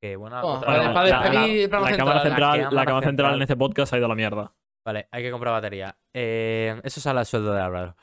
que 0.01 0.15
buena. 0.15 0.43
Oh, 0.43 0.57
otra 0.59 0.71
vale, 0.71 1.11
la, 1.11 1.19
cámara 1.19 1.47
central. 1.47 1.49
central, 1.49 1.69
La 1.69 1.89
la 1.89 1.97
cámara 1.97 2.25
cámara 2.25 2.25
central 2.25 3.03
central. 3.03 3.35
en 3.35 3.41
este 3.43 3.55
podcast 3.55 3.93
ha 3.93 3.97
ido 3.97 4.05
a 4.05 4.09
la 4.09 4.15
mierda. 4.15 4.53
Vale, 4.85 5.07
hay 5.11 5.23
que 5.23 5.31
comprar 5.31 5.53
batería. 5.53 5.95
Eh, 6.13 6.79
eso 6.83 6.99
sale 6.99 7.19
al 7.19 7.25
sueldo 7.25 7.53
de 7.53 7.61
Álvaro. 7.61 7.95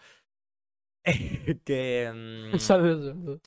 que, 1.64 2.50
mm, 2.54 2.58
Saludos. 2.58 3.40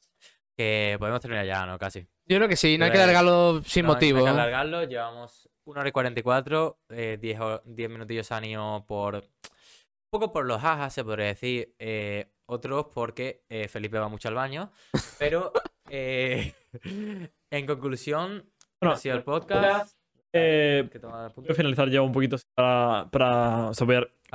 Que 0.57 0.95
podemos 0.99 1.19
terminar 1.21 1.45
ya, 1.45 1.65
¿no? 1.65 1.77
Casi. 1.79 2.07
Yo 2.27 2.37
creo 2.37 2.47
que 2.47 2.55
sí, 2.55 2.77
no 2.77 2.85
hay 2.85 2.91
que 2.91 2.97
Pero- 2.97 3.07
largarlo 3.07 3.61
sin 3.65 3.85
No, 3.85 3.93
motivo. 3.93 4.19
Hay 4.19 4.23
que 4.25 4.29
alargarlo, 4.29 4.83
llevamos 4.83 5.49
1 5.65 5.79
hora 5.79 5.89
y 5.89 5.91
44, 5.91 6.79
eh, 6.89 7.17
10, 7.21 7.39
ho- 7.39 7.61
10 7.65 7.89
minutillos 7.89 8.31
han 8.31 8.45
ido 8.45 8.85
por. 8.87 9.15
Un 9.15 10.19
poco 10.19 10.31
por 10.33 10.45
los 10.45 10.61
jajas, 10.61 10.93
se 10.93 11.03
podría 11.03 11.27
decir. 11.27 11.73
eh, 11.79 12.31
otros 12.47 12.87
porque 12.93 13.43
eh, 13.49 13.69
Felipe 13.69 13.97
va 13.97 14.09
mucho 14.09 14.27
al 14.27 14.33
baño. 14.35 14.71
Pero, 15.19 15.53
eh, 15.89 16.53
en 17.51 17.65
conclusión, 17.65 18.49
Bueno, 18.81 18.93
ha 18.93 18.97
sido 18.97 19.15
el 19.15 19.23
podcast. 19.23 19.95
Eh, 20.33 20.87
que 20.91 20.99
quiero 20.99 21.55
finalizar 21.55 21.89
ya 21.89 22.01
un 22.01 22.11
poquito 22.13 22.37
para, 22.55 23.09
para 23.11 23.67
o 23.69 23.73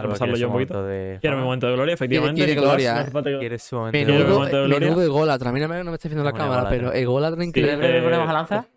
repasarlo 0.03 0.35
¿quieres 0.35 0.41
yo 0.41 0.47
un 0.49 0.53
poquito. 0.53 0.83
de 0.85 1.19
Quiero 1.21 1.37
mi 1.39 1.43
momento 1.45 1.67
de 1.67 1.73
gloria, 1.75 1.95
efectivamente. 1.95 2.39
quiere 2.39 2.55
Nicolás, 2.55 2.71
gloria, 2.73 2.95
no 3.13 3.19
eh. 3.21 3.23
que- 3.25 3.39
¿Quieres 3.39 3.73
un 3.73 3.79
momento 3.79 3.99
de 3.99 4.05
Menudo- 4.05 4.19
gloria? 4.19 4.35
momento 4.39 4.57
de 4.57 4.67
gloria. 4.69 4.89
menudo 4.89 5.03
ególatra. 5.05 5.53
Mira, 5.53 5.67
no 5.69 5.85
me 5.91 5.95
está 5.95 6.09
diciendo 6.09 6.25
la 6.25 6.33
cámara, 6.33 6.69
pero 6.69 6.93
ególatra 6.93 7.45
increíble. 7.45 7.73
eh, 7.89 7.93
¿Le 7.93 8.03
ponemos 8.03 8.29
a 8.29 8.33
lanza? 8.33 8.69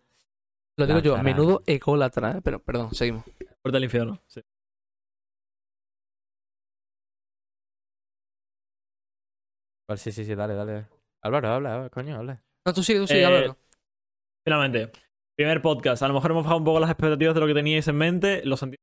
Lo 0.78 0.88
digo 0.88 1.00
yo, 1.00 1.18
menudo 1.22 1.62
ególatra, 1.66 2.38
¿eh? 2.38 2.42
Pero, 2.44 2.60
perdón, 2.60 2.94
seguimos. 2.94 3.24
Puerta 3.62 3.76
del 3.78 3.84
infierno. 3.84 4.22
sí. 4.28 4.42
Vale, 9.88 9.98
sí, 10.00 10.12
sí, 10.12 10.24
sí, 10.26 10.36
dale, 10.36 10.54
dale. 10.54 10.88
Álvaro, 11.24 11.48
habla, 11.50 11.76
habla, 11.76 11.90
coño, 11.90 12.16
habla. 12.18 12.44
No, 12.66 12.74
tú 12.74 12.84
sigue, 12.84 13.00
tú 13.00 13.08
sigue, 13.08 13.22
Eh, 13.22 13.26
Álvaro. 13.26 13.58
Finalmente, 14.46 14.92
primer 15.36 15.62
podcast. 15.62 16.04
A 16.04 16.08
lo 16.08 16.14
mejor 16.14 16.32
hemos 16.32 16.44
bajado 16.44 16.60
un 16.60 16.66
poco 16.66 16.80
las 16.80 16.90
expectativas 16.92 17.34
de 17.34 17.42
lo 17.42 17.48
que 17.48 17.54
teníais 17.54 17.88
en 17.88 17.96
mente. 17.98 18.42
Los 18.46 18.60
senti- 18.60 18.78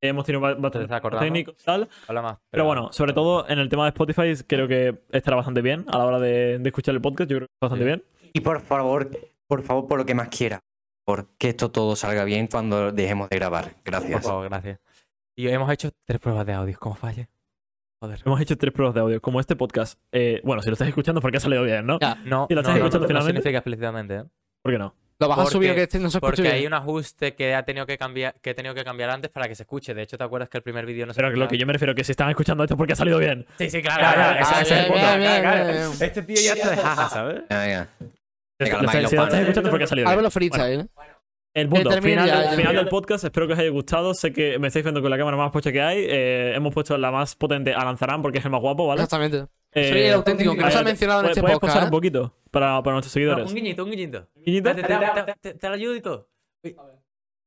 hemos 0.00 0.24
tenido 0.24 0.40
ba- 0.40 0.54
Te 0.54 0.60
bastante 0.60 0.84
estás 0.84 0.98
acordando. 0.98 1.24
técnicos 1.24 1.54
y 1.60 1.64
tal. 1.64 1.88
Habla 2.08 2.22
más. 2.22 2.38
Pero 2.50 2.64
bueno, 2.64 2.92
sobre 2.92 3.12
todo 3.12 3.48
en 3.48 3.58
el 3.58 3.68
tema 3.68 3.84
de 3.84 3.88
Spotify, 3.90 4.34
creo 4.46 4.68
que 4.68 5.02
estará 5.12 5.36
bastante 5.36 5.62
bien 5.62 5.84
a 5.88 5.98
la 5.98 6.04
hora 6.06 6.18
de, 6.20 6.58
de 6.58 6.68
escuchar 6.68 6.94
el 6.94 7.00
podcast. 7.00 7.30
Yo 7.30 7.36
creo 7.38 7.48
que 7.48 7.52
está 7.54 7.66
bastante 7.68 7.84
Sí. 7.84 7.86
bien. 7.86 8.30
Y 8.34 8.40
por 8.40 8.60
favor, 8.60 9.10
por 9.46 9.62
favor, 9.62 9.86
por 9.86 9.98
lo 9.98 10.06
que 10.06 10.14
más 10.14 10.28
quiera, 10.28 10.60
por 11.04 11.28
que 11.38 11.50
esto 11.50 11.70
todo 11.70 11.94
salga 11.96 12.24
bien 12.24 12.46
cuando 12.48 12.92
dejemos 12.92 13.28
de 13.30 13.36
grabar. 13.36 13.72
Por 13.74 13.82
Gracias. 13.84 14.22
favor, 14.24 14.48
gracias. 14.48 14.80
Y 15.36 15.48
hemos 15.48 15.70
hecho 15.72 15.90
tres 16.04 16.20
pruebas 16.20 16.46
de 16.46 16.52
audio. 16.52 16.76
¿Cómo 16.78 16.94
falle? 16.94 17.28
Joder. 18.02 18.20
Hemos 18.24 18.40
hecho 18.40 18.56
tres 18.58 18.72
pruebas 18.72 18.94
de 18.94 19.00
audio. 19.00 19.20
Como 19.20 19.40
este 19.40 19.56
podcast. 19.56 19.98
eh, 20.12 20.40
bueno, 20.44 20.62
si 20.62 20.68
lo 20.68 20.74
estás 20.74 20.88
escuchando, 20.88 21.20
porque 21.20 21.38
ha 21.38 21.40
salido 21.40 21.62
bien, 21.62 21.86
¿no? 21.86 21.98
Ya, 22.00 22.16
No, 22.24 22.46
¿Y 22.50 22.54
lo 22.54 22.60
estás 22.60 22.74
no, 22.76 22.84
escuchando 22.86 22.98
no, 22.98 23.02
no 23.02 23.08
finalmente? 23.08 23.40
significa 23.40 23.58
explícitamente, 23.58 24.14
¿eh? 24.16 24.24
¿Por 24.62 24.72
qué 24.72 24.78
no? 24.78 24.94
Lo 25.20 25.28
vas 25.28 25.38
a 25.38 25.46
subir 25.46 25.68
porque- 25.70 25.74
que 25.76 25.82
este 25.84 25.98
no 25.98 26.10
se 26.10 26.18
escuche 26.18 26.30
Porque 26.30 26.42
bien. 26.42 26.54
hay 26.54 26.66
un 26.66 26.74
ajuste 26.74 27.34
que 27.34 27.54
ha 27.54 27.62
tenido 27.64 27.86
que 27.86 27.96
cambiar, 27.96 28.34
que 28.40 28.50
he 28.50 28.54
tenido 28.54 28.74
que 28.74 28.84
cambiar 28.84 29.10
antes 29.10 29.30
para 29.30 29.46
que 29.48 29.54
se 29.54 29.62
escuche. 29.62 29.94
De 29.94 30.02
hecho, 30.02 30.18
¿te 30.18 30.24
acuerdas 30.24 30.48
que 30.48 30.58
el 30.58 30.62
primer 30.62 30.84
vídeo 30.86 31.06
no 31.06 31.12
se 31.14 31.18
Pero 31.22 31.30
lo 31.30 31.48
que 31.48 31.56
yo 31.58 31.66
me 31.66 31.72
refiero 31.72 31.92
es 31.92 31.96
que 31.96 32.04
si 32.04 32.12
están 32.12 32.30
escuchando 32.30 32.64
esto 32.64 32.74
es 32.74 32.78
porque 32.78 32.92
ha 32.94 32.96
salido 32.96 33.18
bien. 33.18 33.46
Sí, 33.58 33.70
sí, 33.70 33.80
claro, 33.82 34.00
Claro, 34.00 34.14
claro, 34.14 34.64
bien, 34.68 34.86
Claro, 34.92 35.18
bien, 35.20 35.40
claro. 35.42 35.64
bien. 35.66 35.90
Este 36.00 36.22
tío 36.22 36.36
ya 36.36 36.52
está 36.54 36.70
de 36.70 36.76
jaja, 36.76 37.08
¿sabes? 37.08 37.42
Venga, 37.48 37.58
venga. 37.58 37.88
Si 38.58 38.70
lo 39.16 39.22
lo 39.24 39.28
Pan. 39.28 39.40
escuchando 39.40 39.68
es 39.68 39.70
porque 39.70 39.84
ha 39.84 39.86
salido 39.86 40.08
Álvaro 40.08 40.20
bien. 40.22 40.30
freestyle, 40.32 40.80
¿eh? 40.80 40.86
El 41.54 41.68
punto, 41.68 41.90
final, 42.02 42.26
ya, 42.26 42.40
del- 42.40 42.50
ya. 42.50 42.56
final 42.56 42.74
del 42.76 42.88
podcast, 42.88 43.24
espero 43.24 43.46
que 43.46 43.52
os 43.52 43.58
haya 43.60 43.70
gustado. 43.70 44.12
Sé 44.12 44.32
que 44.32 44.58
me 44.58 44.66
estáis 44.68 44.84
viendo 44.84 45.00
con 45.00 45.08
la 45.10 45.16
cámara 45.16 45.36
más 45.36 45.52
pocha 45.52 45.70
que 45.70 45.80
hay. 45.80 46.04
Eh, 46.08 46.52
hemos 46.54 46.74
puesto 46.74 46.98
la 46.98 47.12
más 47.12 47.36
potente 47.36 47.72
a 47.72 47.84
Lanzarán 47.84 48.22
porque 48.22 48.38
es 48.38 48.44
el 48.44 48.50
más 48.50 48.60
guapo, 48.60 48.86
¿vale? 48.88 49.02
Exactamente. 49.02 49.46
Eh, 49.72 49.88
Soy 49.88 50.00
el 50.02 50.14
auténtico, 50.14 50.54
que 50.54 50.60
no 50.62 50.70
se 50.70 50.78
ha 50.78 50.80
eh, 50.80 50.84
mencionado 50.84 51.20
en 51.20 51.24
¿puedes- 51.26 51.30
este 51.36 51.40
¿Puedes 51.42 51.54
podcast. 51.56 51.72
pausar 51.74 51.82
¿eh? 51.84 51.86
un 51.86 51.90
poquito 51.92 52.36
para, 52.50 52.82
para 52.82 52.94
nuestros 52.94 53.10
No, 53.10 53.14
seguidores? 53.14 53.48
un 53.48 53.54
guiñito, 53.54 53.84
un 53.84 53.90
guiñito. 53.90 54.28
Guiñito. 54.34 54.74
Te, 54.74 54.82
te, 54.82 54.88
te, 54.88 55.34
te- 55.40 55.54
te 55.54 55.68
lo 55.68 55.74
ayudo 55.74 55.94
y 55.94 56.00
todo. 56.00 56.28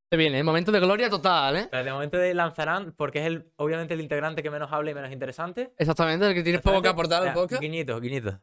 Se 0.10 0.16
viene, 0.18 0.40
¿eh? 0.40 0.44
momento 0.44 0.72
de 0.72 0.80
gloria 0.80 1.10
total, 1.10 1.58
¿eh? 1.58 1.68
Pero 1.70 1.84
de 1.84 1.92
momento 1.92 2.18
de 2.18 2.34
lanzarán, 2.34 2.94
porque 2.96 3.20
es 3.20 3.26
el, 3.26 3.52
obviamente 3.58 3.94
el 3.94 4.00
integrante 4.00 4.42
que 4.42 4.50
menos 4.50 4.72
habla 4.72 4.92
y 4.92 4.94
menos 4.94 5.12
interesante. 5.12 5.74
Exactamente, 5.78 6.26
el 6.30 6.34
que 6.34 6.44
tienes 6.44 6.62
poco 6.62 6.82
que 6.82 6.88
aportar 6.88 7.28
al 7.28 7.34
podcast. 7.34 7.62
Guiñito, 7.62 8.00
guiñito. 8.00 8.40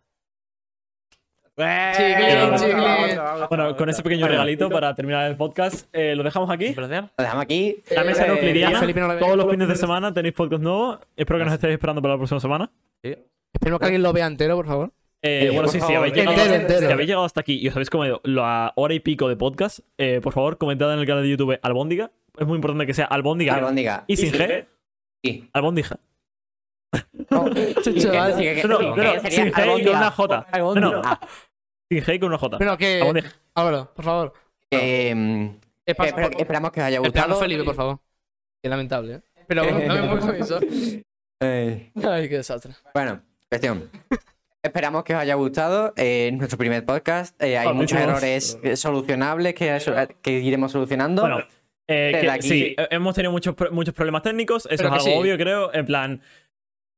Bueno, 3.48 3.76
con 3.76 3.88
ese 3.88 4.02
pequeño 4.02 4.26
regalito 4.28 4.68
para 4.70 4.94
terminar 4.94 5.30
el 5.30 5.36
podcast, 5.36 5.86
eh, 5.92 6.14
lo 6.16 6.22
dejamos 6.22 6.50
aquí. 6.50 6.74
Lo 6.74 6.88
dejamos 6.88 7.42
aquí. 7.42 7.82
La 7.90 8.04
mesa 8.04 8.26
Eh, 8.26 8.30
euclidiana. 8.30 8.80
Felipe 8.80 9.00
no 9.00 9.06
lo 9.08 9.14
ve. 9.14 9.20
Todos 9.20 9.36
los 9.36 9.50
fines 9.50 9.68
de 9.68 9.76
semana 9.76 10.12
tenéis 10.12 10.34
podcast 10.34 10.62
nuevo. 10.62 10.98
Espero 11.16 11.38
que 11.38 11.44
nos 11.44 11.54
estéis 11.54 11.74
esperando 11.74 12.02
para 12.02 12.14
la 12.14 12.18
próxima 12.18 12.40
semana. 12.40 12.70
Espero 13.02 13.78
que 13.78 13.84
alguien 13.84 14.02
lo 14.02 14.12
vea 14.12 14.26
entero, 14.26 14.56
por 14.56 14.66
favor. 14.66 14.92
Eh, 15.22 15.46
Eh, 15.46 15.50
bueno, 15.50 15.68
sí, 15.68 15.74
sí, 15.74 15.80
favor, 15.80 15.96
habéis 15.98 16.14
llegado, 16.14 16.32
entero, 16.36 16.54
entero. 16.54 16.80
si 16.86 16.92
habéis 16.92 17.08
llegado 17.08 17.24
hasta 17.24 17.40
aquí 17.40 17.54
y 17.58 17.68
os 17.68 17.74
habéis 17.74 17.88
comido 17.88 18.20
la 18.24 18.72
hora 18.76 18.92
y 18.94 19.00
pico 19.00 19.28
de 19.28 19.36
podcast, 19.36 19.78
eh, 19.96 20.20
por 20.22 20.32
favor, 20.34 20.58
comentad 20.58 20.92
en 20.92 20.98
el 20.98 21.06
canal 21.06 21.22
de 21.22 21.30
YouTube 21.30 21.58
Albóndiga. 21.62 22.10
Es 22.38 22.46
muy 22.46 22.56
importante 22.56 22.84
que 22.86 22.92
sea 22.94 23.06
Albóndiga 23.06 23.54
Albóndiga. 23.54 24.04
y 24.06 24.16
sin 24.16 24.32
G. 24.34 24.66
Sí. 25.22 25.48
Albóndiga. 25.54 25.98
No, 27.30 27.48
y 27.48 27.74
con 29.82 29.96
una 29.96 30.10
J. 30.10 30.46
No, 30.58 30.74
no, 30.74 31.02
sin 31.90 32.02
G 32.02 32.14
y 32.14 32.18
con 32.18 32.28
una 32.28 32.38
J. 32.38 32.58
Pero 32.58 32.76
que. 32.76 33.22
Álvaro, 33.54 33.92
por 33.94 34.04
favor. 34.04 34.32
eh, 34.70 35.10
Eh, 35.86 35.94
esperamos 36.38 36.70
que 36.72 36.80
os 36.80 36.86
haya 36.86 36.96
Esperamos 36.96 37.12
gustado. 37.12 37.40
Felipe, 37.40 37.64
por 37.64 37.74
favor. 37.74 37.98
Qué 38.62 38.68
lamentable, 38.70 39.14
¿eh? 39.16 39.20
Pero 39.46 39.64
no 39.64 39.78
me 39.94 40.08
pongo 40.20 40.32
eso. 40.32 40.60
Eh, 41.42 41.90
Ay, 42.02 42.28
qué 42.28 42.36
desastre. 42.36 42.72
Bueno, 42.94 43.20
cuestión. 43.50 43.90
Esperamos 44.62 45.04
que 45.04 45.14
os 45.14 45.20
haya 45.20 45.34
gustado. 45.34 45.92
eh, 45.96 46.28
es 46.32 46.38
nuestro 46.38 46.56
primer 46.56 46.86
podcast. 46.86 47.40
eh, 47.42 47.58
hay 47.58 47.74
muchos 47.74 47.98
errores 48.00 48.58
eh, 48.62 48.76
solucionables 48.76 49.54
que, 49.54 49.78
que 50.22 50.30
iremos 50.38 50.72
solucionando. 50.72 51.20
Bueno, 51.22 51.40
eh, 51.86 52.18
que- 52.38 52.42
sí, 52.42 52.74
eh, 52.78 52.86
hemos 52.90 53.14
tenido 53.14 53.30
muchos, 53.32 53.54
muchos 53.72 53.92
problemas 53.92 54.22
técnicos. 54.22 54.64
Eso 54.70 54.76
Pero 54.84 54.88
es 54.88 54.92
algo 54.94 55.04
sí. 55.04 55.12
obvio, 55.20 55.36
creo. 55.36 55.74
En 55.74 55.84
plan, 55.84 56.22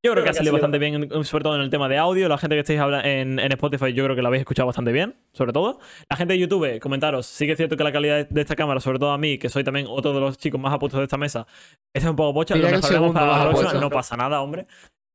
yo 0.07 0.13
creo 0.13 0.25
que 0.25 0.31
ha 0.31 0.33
salido 0.33 0.53
bastante 0.55 0.79
bien, 0.79 0.95
en- 1.13 1.25
sobre 1.25 1.43
todo 1.45 1.55
en 1.57 1.61
el 1.63 1.71
tema 1.71 1.89
de 1.89 1.99
audio. 1.99 2.29
La 2.29 2.39
gente 2.39 2.57
que 2.57 2.61
estáis 2.61 2.81
habla- 2.81 3.03
en, 3.03 3.39
en 3.39 3.53
Spotify, 3.53 3.93
yo 3.93 4.05
creo 4.05 4.17
que 4.17 4.23
lo 4.23 4.29
habéis 4.29 4.41
escuchado 4.41 4.67
bastante 4.67 4.93
bien, 4.93 5.15
sobre 5.33 5.53
todo. 5.53 5.79
La 6.11 6.17
gente 6.17 6.33
de 6.35 6.39
YouTube, 6.41 6.79
comentaros. 6.81 7.27
Sí 7.27 7.47
que 7.47 7.53
es 7.53 7.57
cierto 7.59 7.77
que 7.77 7.85
la 7.85 7.93
calidad 7.93 8.29
de- 8.29 8.41
esta 8.41 8.57
cámara, 8.57 8.81
sobre 8.81 8.99
todo 8.99 9.11
a 9.13 9.19
mí, 9.19 9.39
que 9.39 9.49
soy 9.49 9.63
también 9.65 9.87
otro 9.89 10.13
de 10.13 10.21
los 10.21 10.39
chicos 10.39 10.61
más 10.61 10.73
apuestos 10.73 10.99
de 10.99 11.05
esta 11.05 11.19
mesa, 11.19 11.47
esta 11.95 12.07
es 12.09 12.11
un 12.11 12.17
poco 12.17 12.33
bocha. 12.33 12.55
Lo 12.57 12.63
mejoraremos 12.71 13.15
para 13.15 13.27
la 13.27 13.51
próxima. 13.51 13.81
No 13.81 13.91
pasa 13.91 14.17
nada, 14.17 14.41
hombre. 14.41 14.67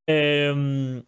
Eh, 0.09 1.03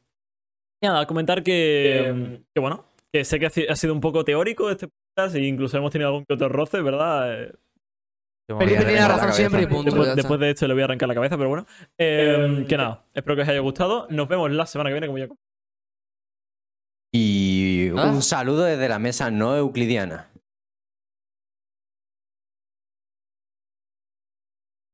nada, 0.84 1.06
comentar 1.08 1.44
que, 1.44 2.40
que 2.54 2.60
bueno, 2.62 2.86
que 3.14 3.24
sé 3.26 3.40
que 3.40 3.46
ha 3.46 3.50
si- 3.50 3.68
ha 3.68 3.76
sido 3.76 3.94
un 3.94 4.02
poco 4.02 4.24
teórico 4.24 4.70
este 4.70 4.88
podcast 5.16 5.36
e 5.36 5.42
incluso 5.46 5.78
hemos 5.78 5.92
tenido 5.92 6.10
algún 6.10 6.26
que 6.26 6.34
otro 6.34 6.50
roce, 6.50 6.82
¿verdad? 6.82 7.54
Felipe 8.48 8.84
tiene 8.84 9.00
la 9.00 9.08
razón 9.08 9.34
siempre 9.34 9.62
y 9.64 9.66
punto. 9.68 10.16
Después, 10.16 10.40
de 10.40 10.50
esto 10.52 10.68
le 10.68 10.74
voy 10.74 10.82
a 10.82 10.86
arrancar 10.86 11.08
la 11.08 11.16
cabeza, 11.16 11.38
pero 11.38 11.50
bueno. 11.50 11.66
Eh, 11.98 12.66
que 12.68 12.76
nada, 12.78 13.06
espero 13.14 13.36
que 13.38 13.42
os 13.44 13.48
haya 13.48 13.60
gustado. 13.60 14.08
Nos 14.10 14.28
vemos 14.28 14.52
la 14.52 14.66
semana 14.66 14.90
que 14.90 14.94
viene, 14.96 15.08
como 15.08 15.18
ya. 15.20 15.28
Y 17.14 17.90
Ah. 17.96 18.08
un 18.08 18.22
saludo 18.22 18.64
desde 18.64 18.90
la 18.90 19.00
mesa 19.00 19.30
no 19.32 19.56
euclidiana. 19.56 20.30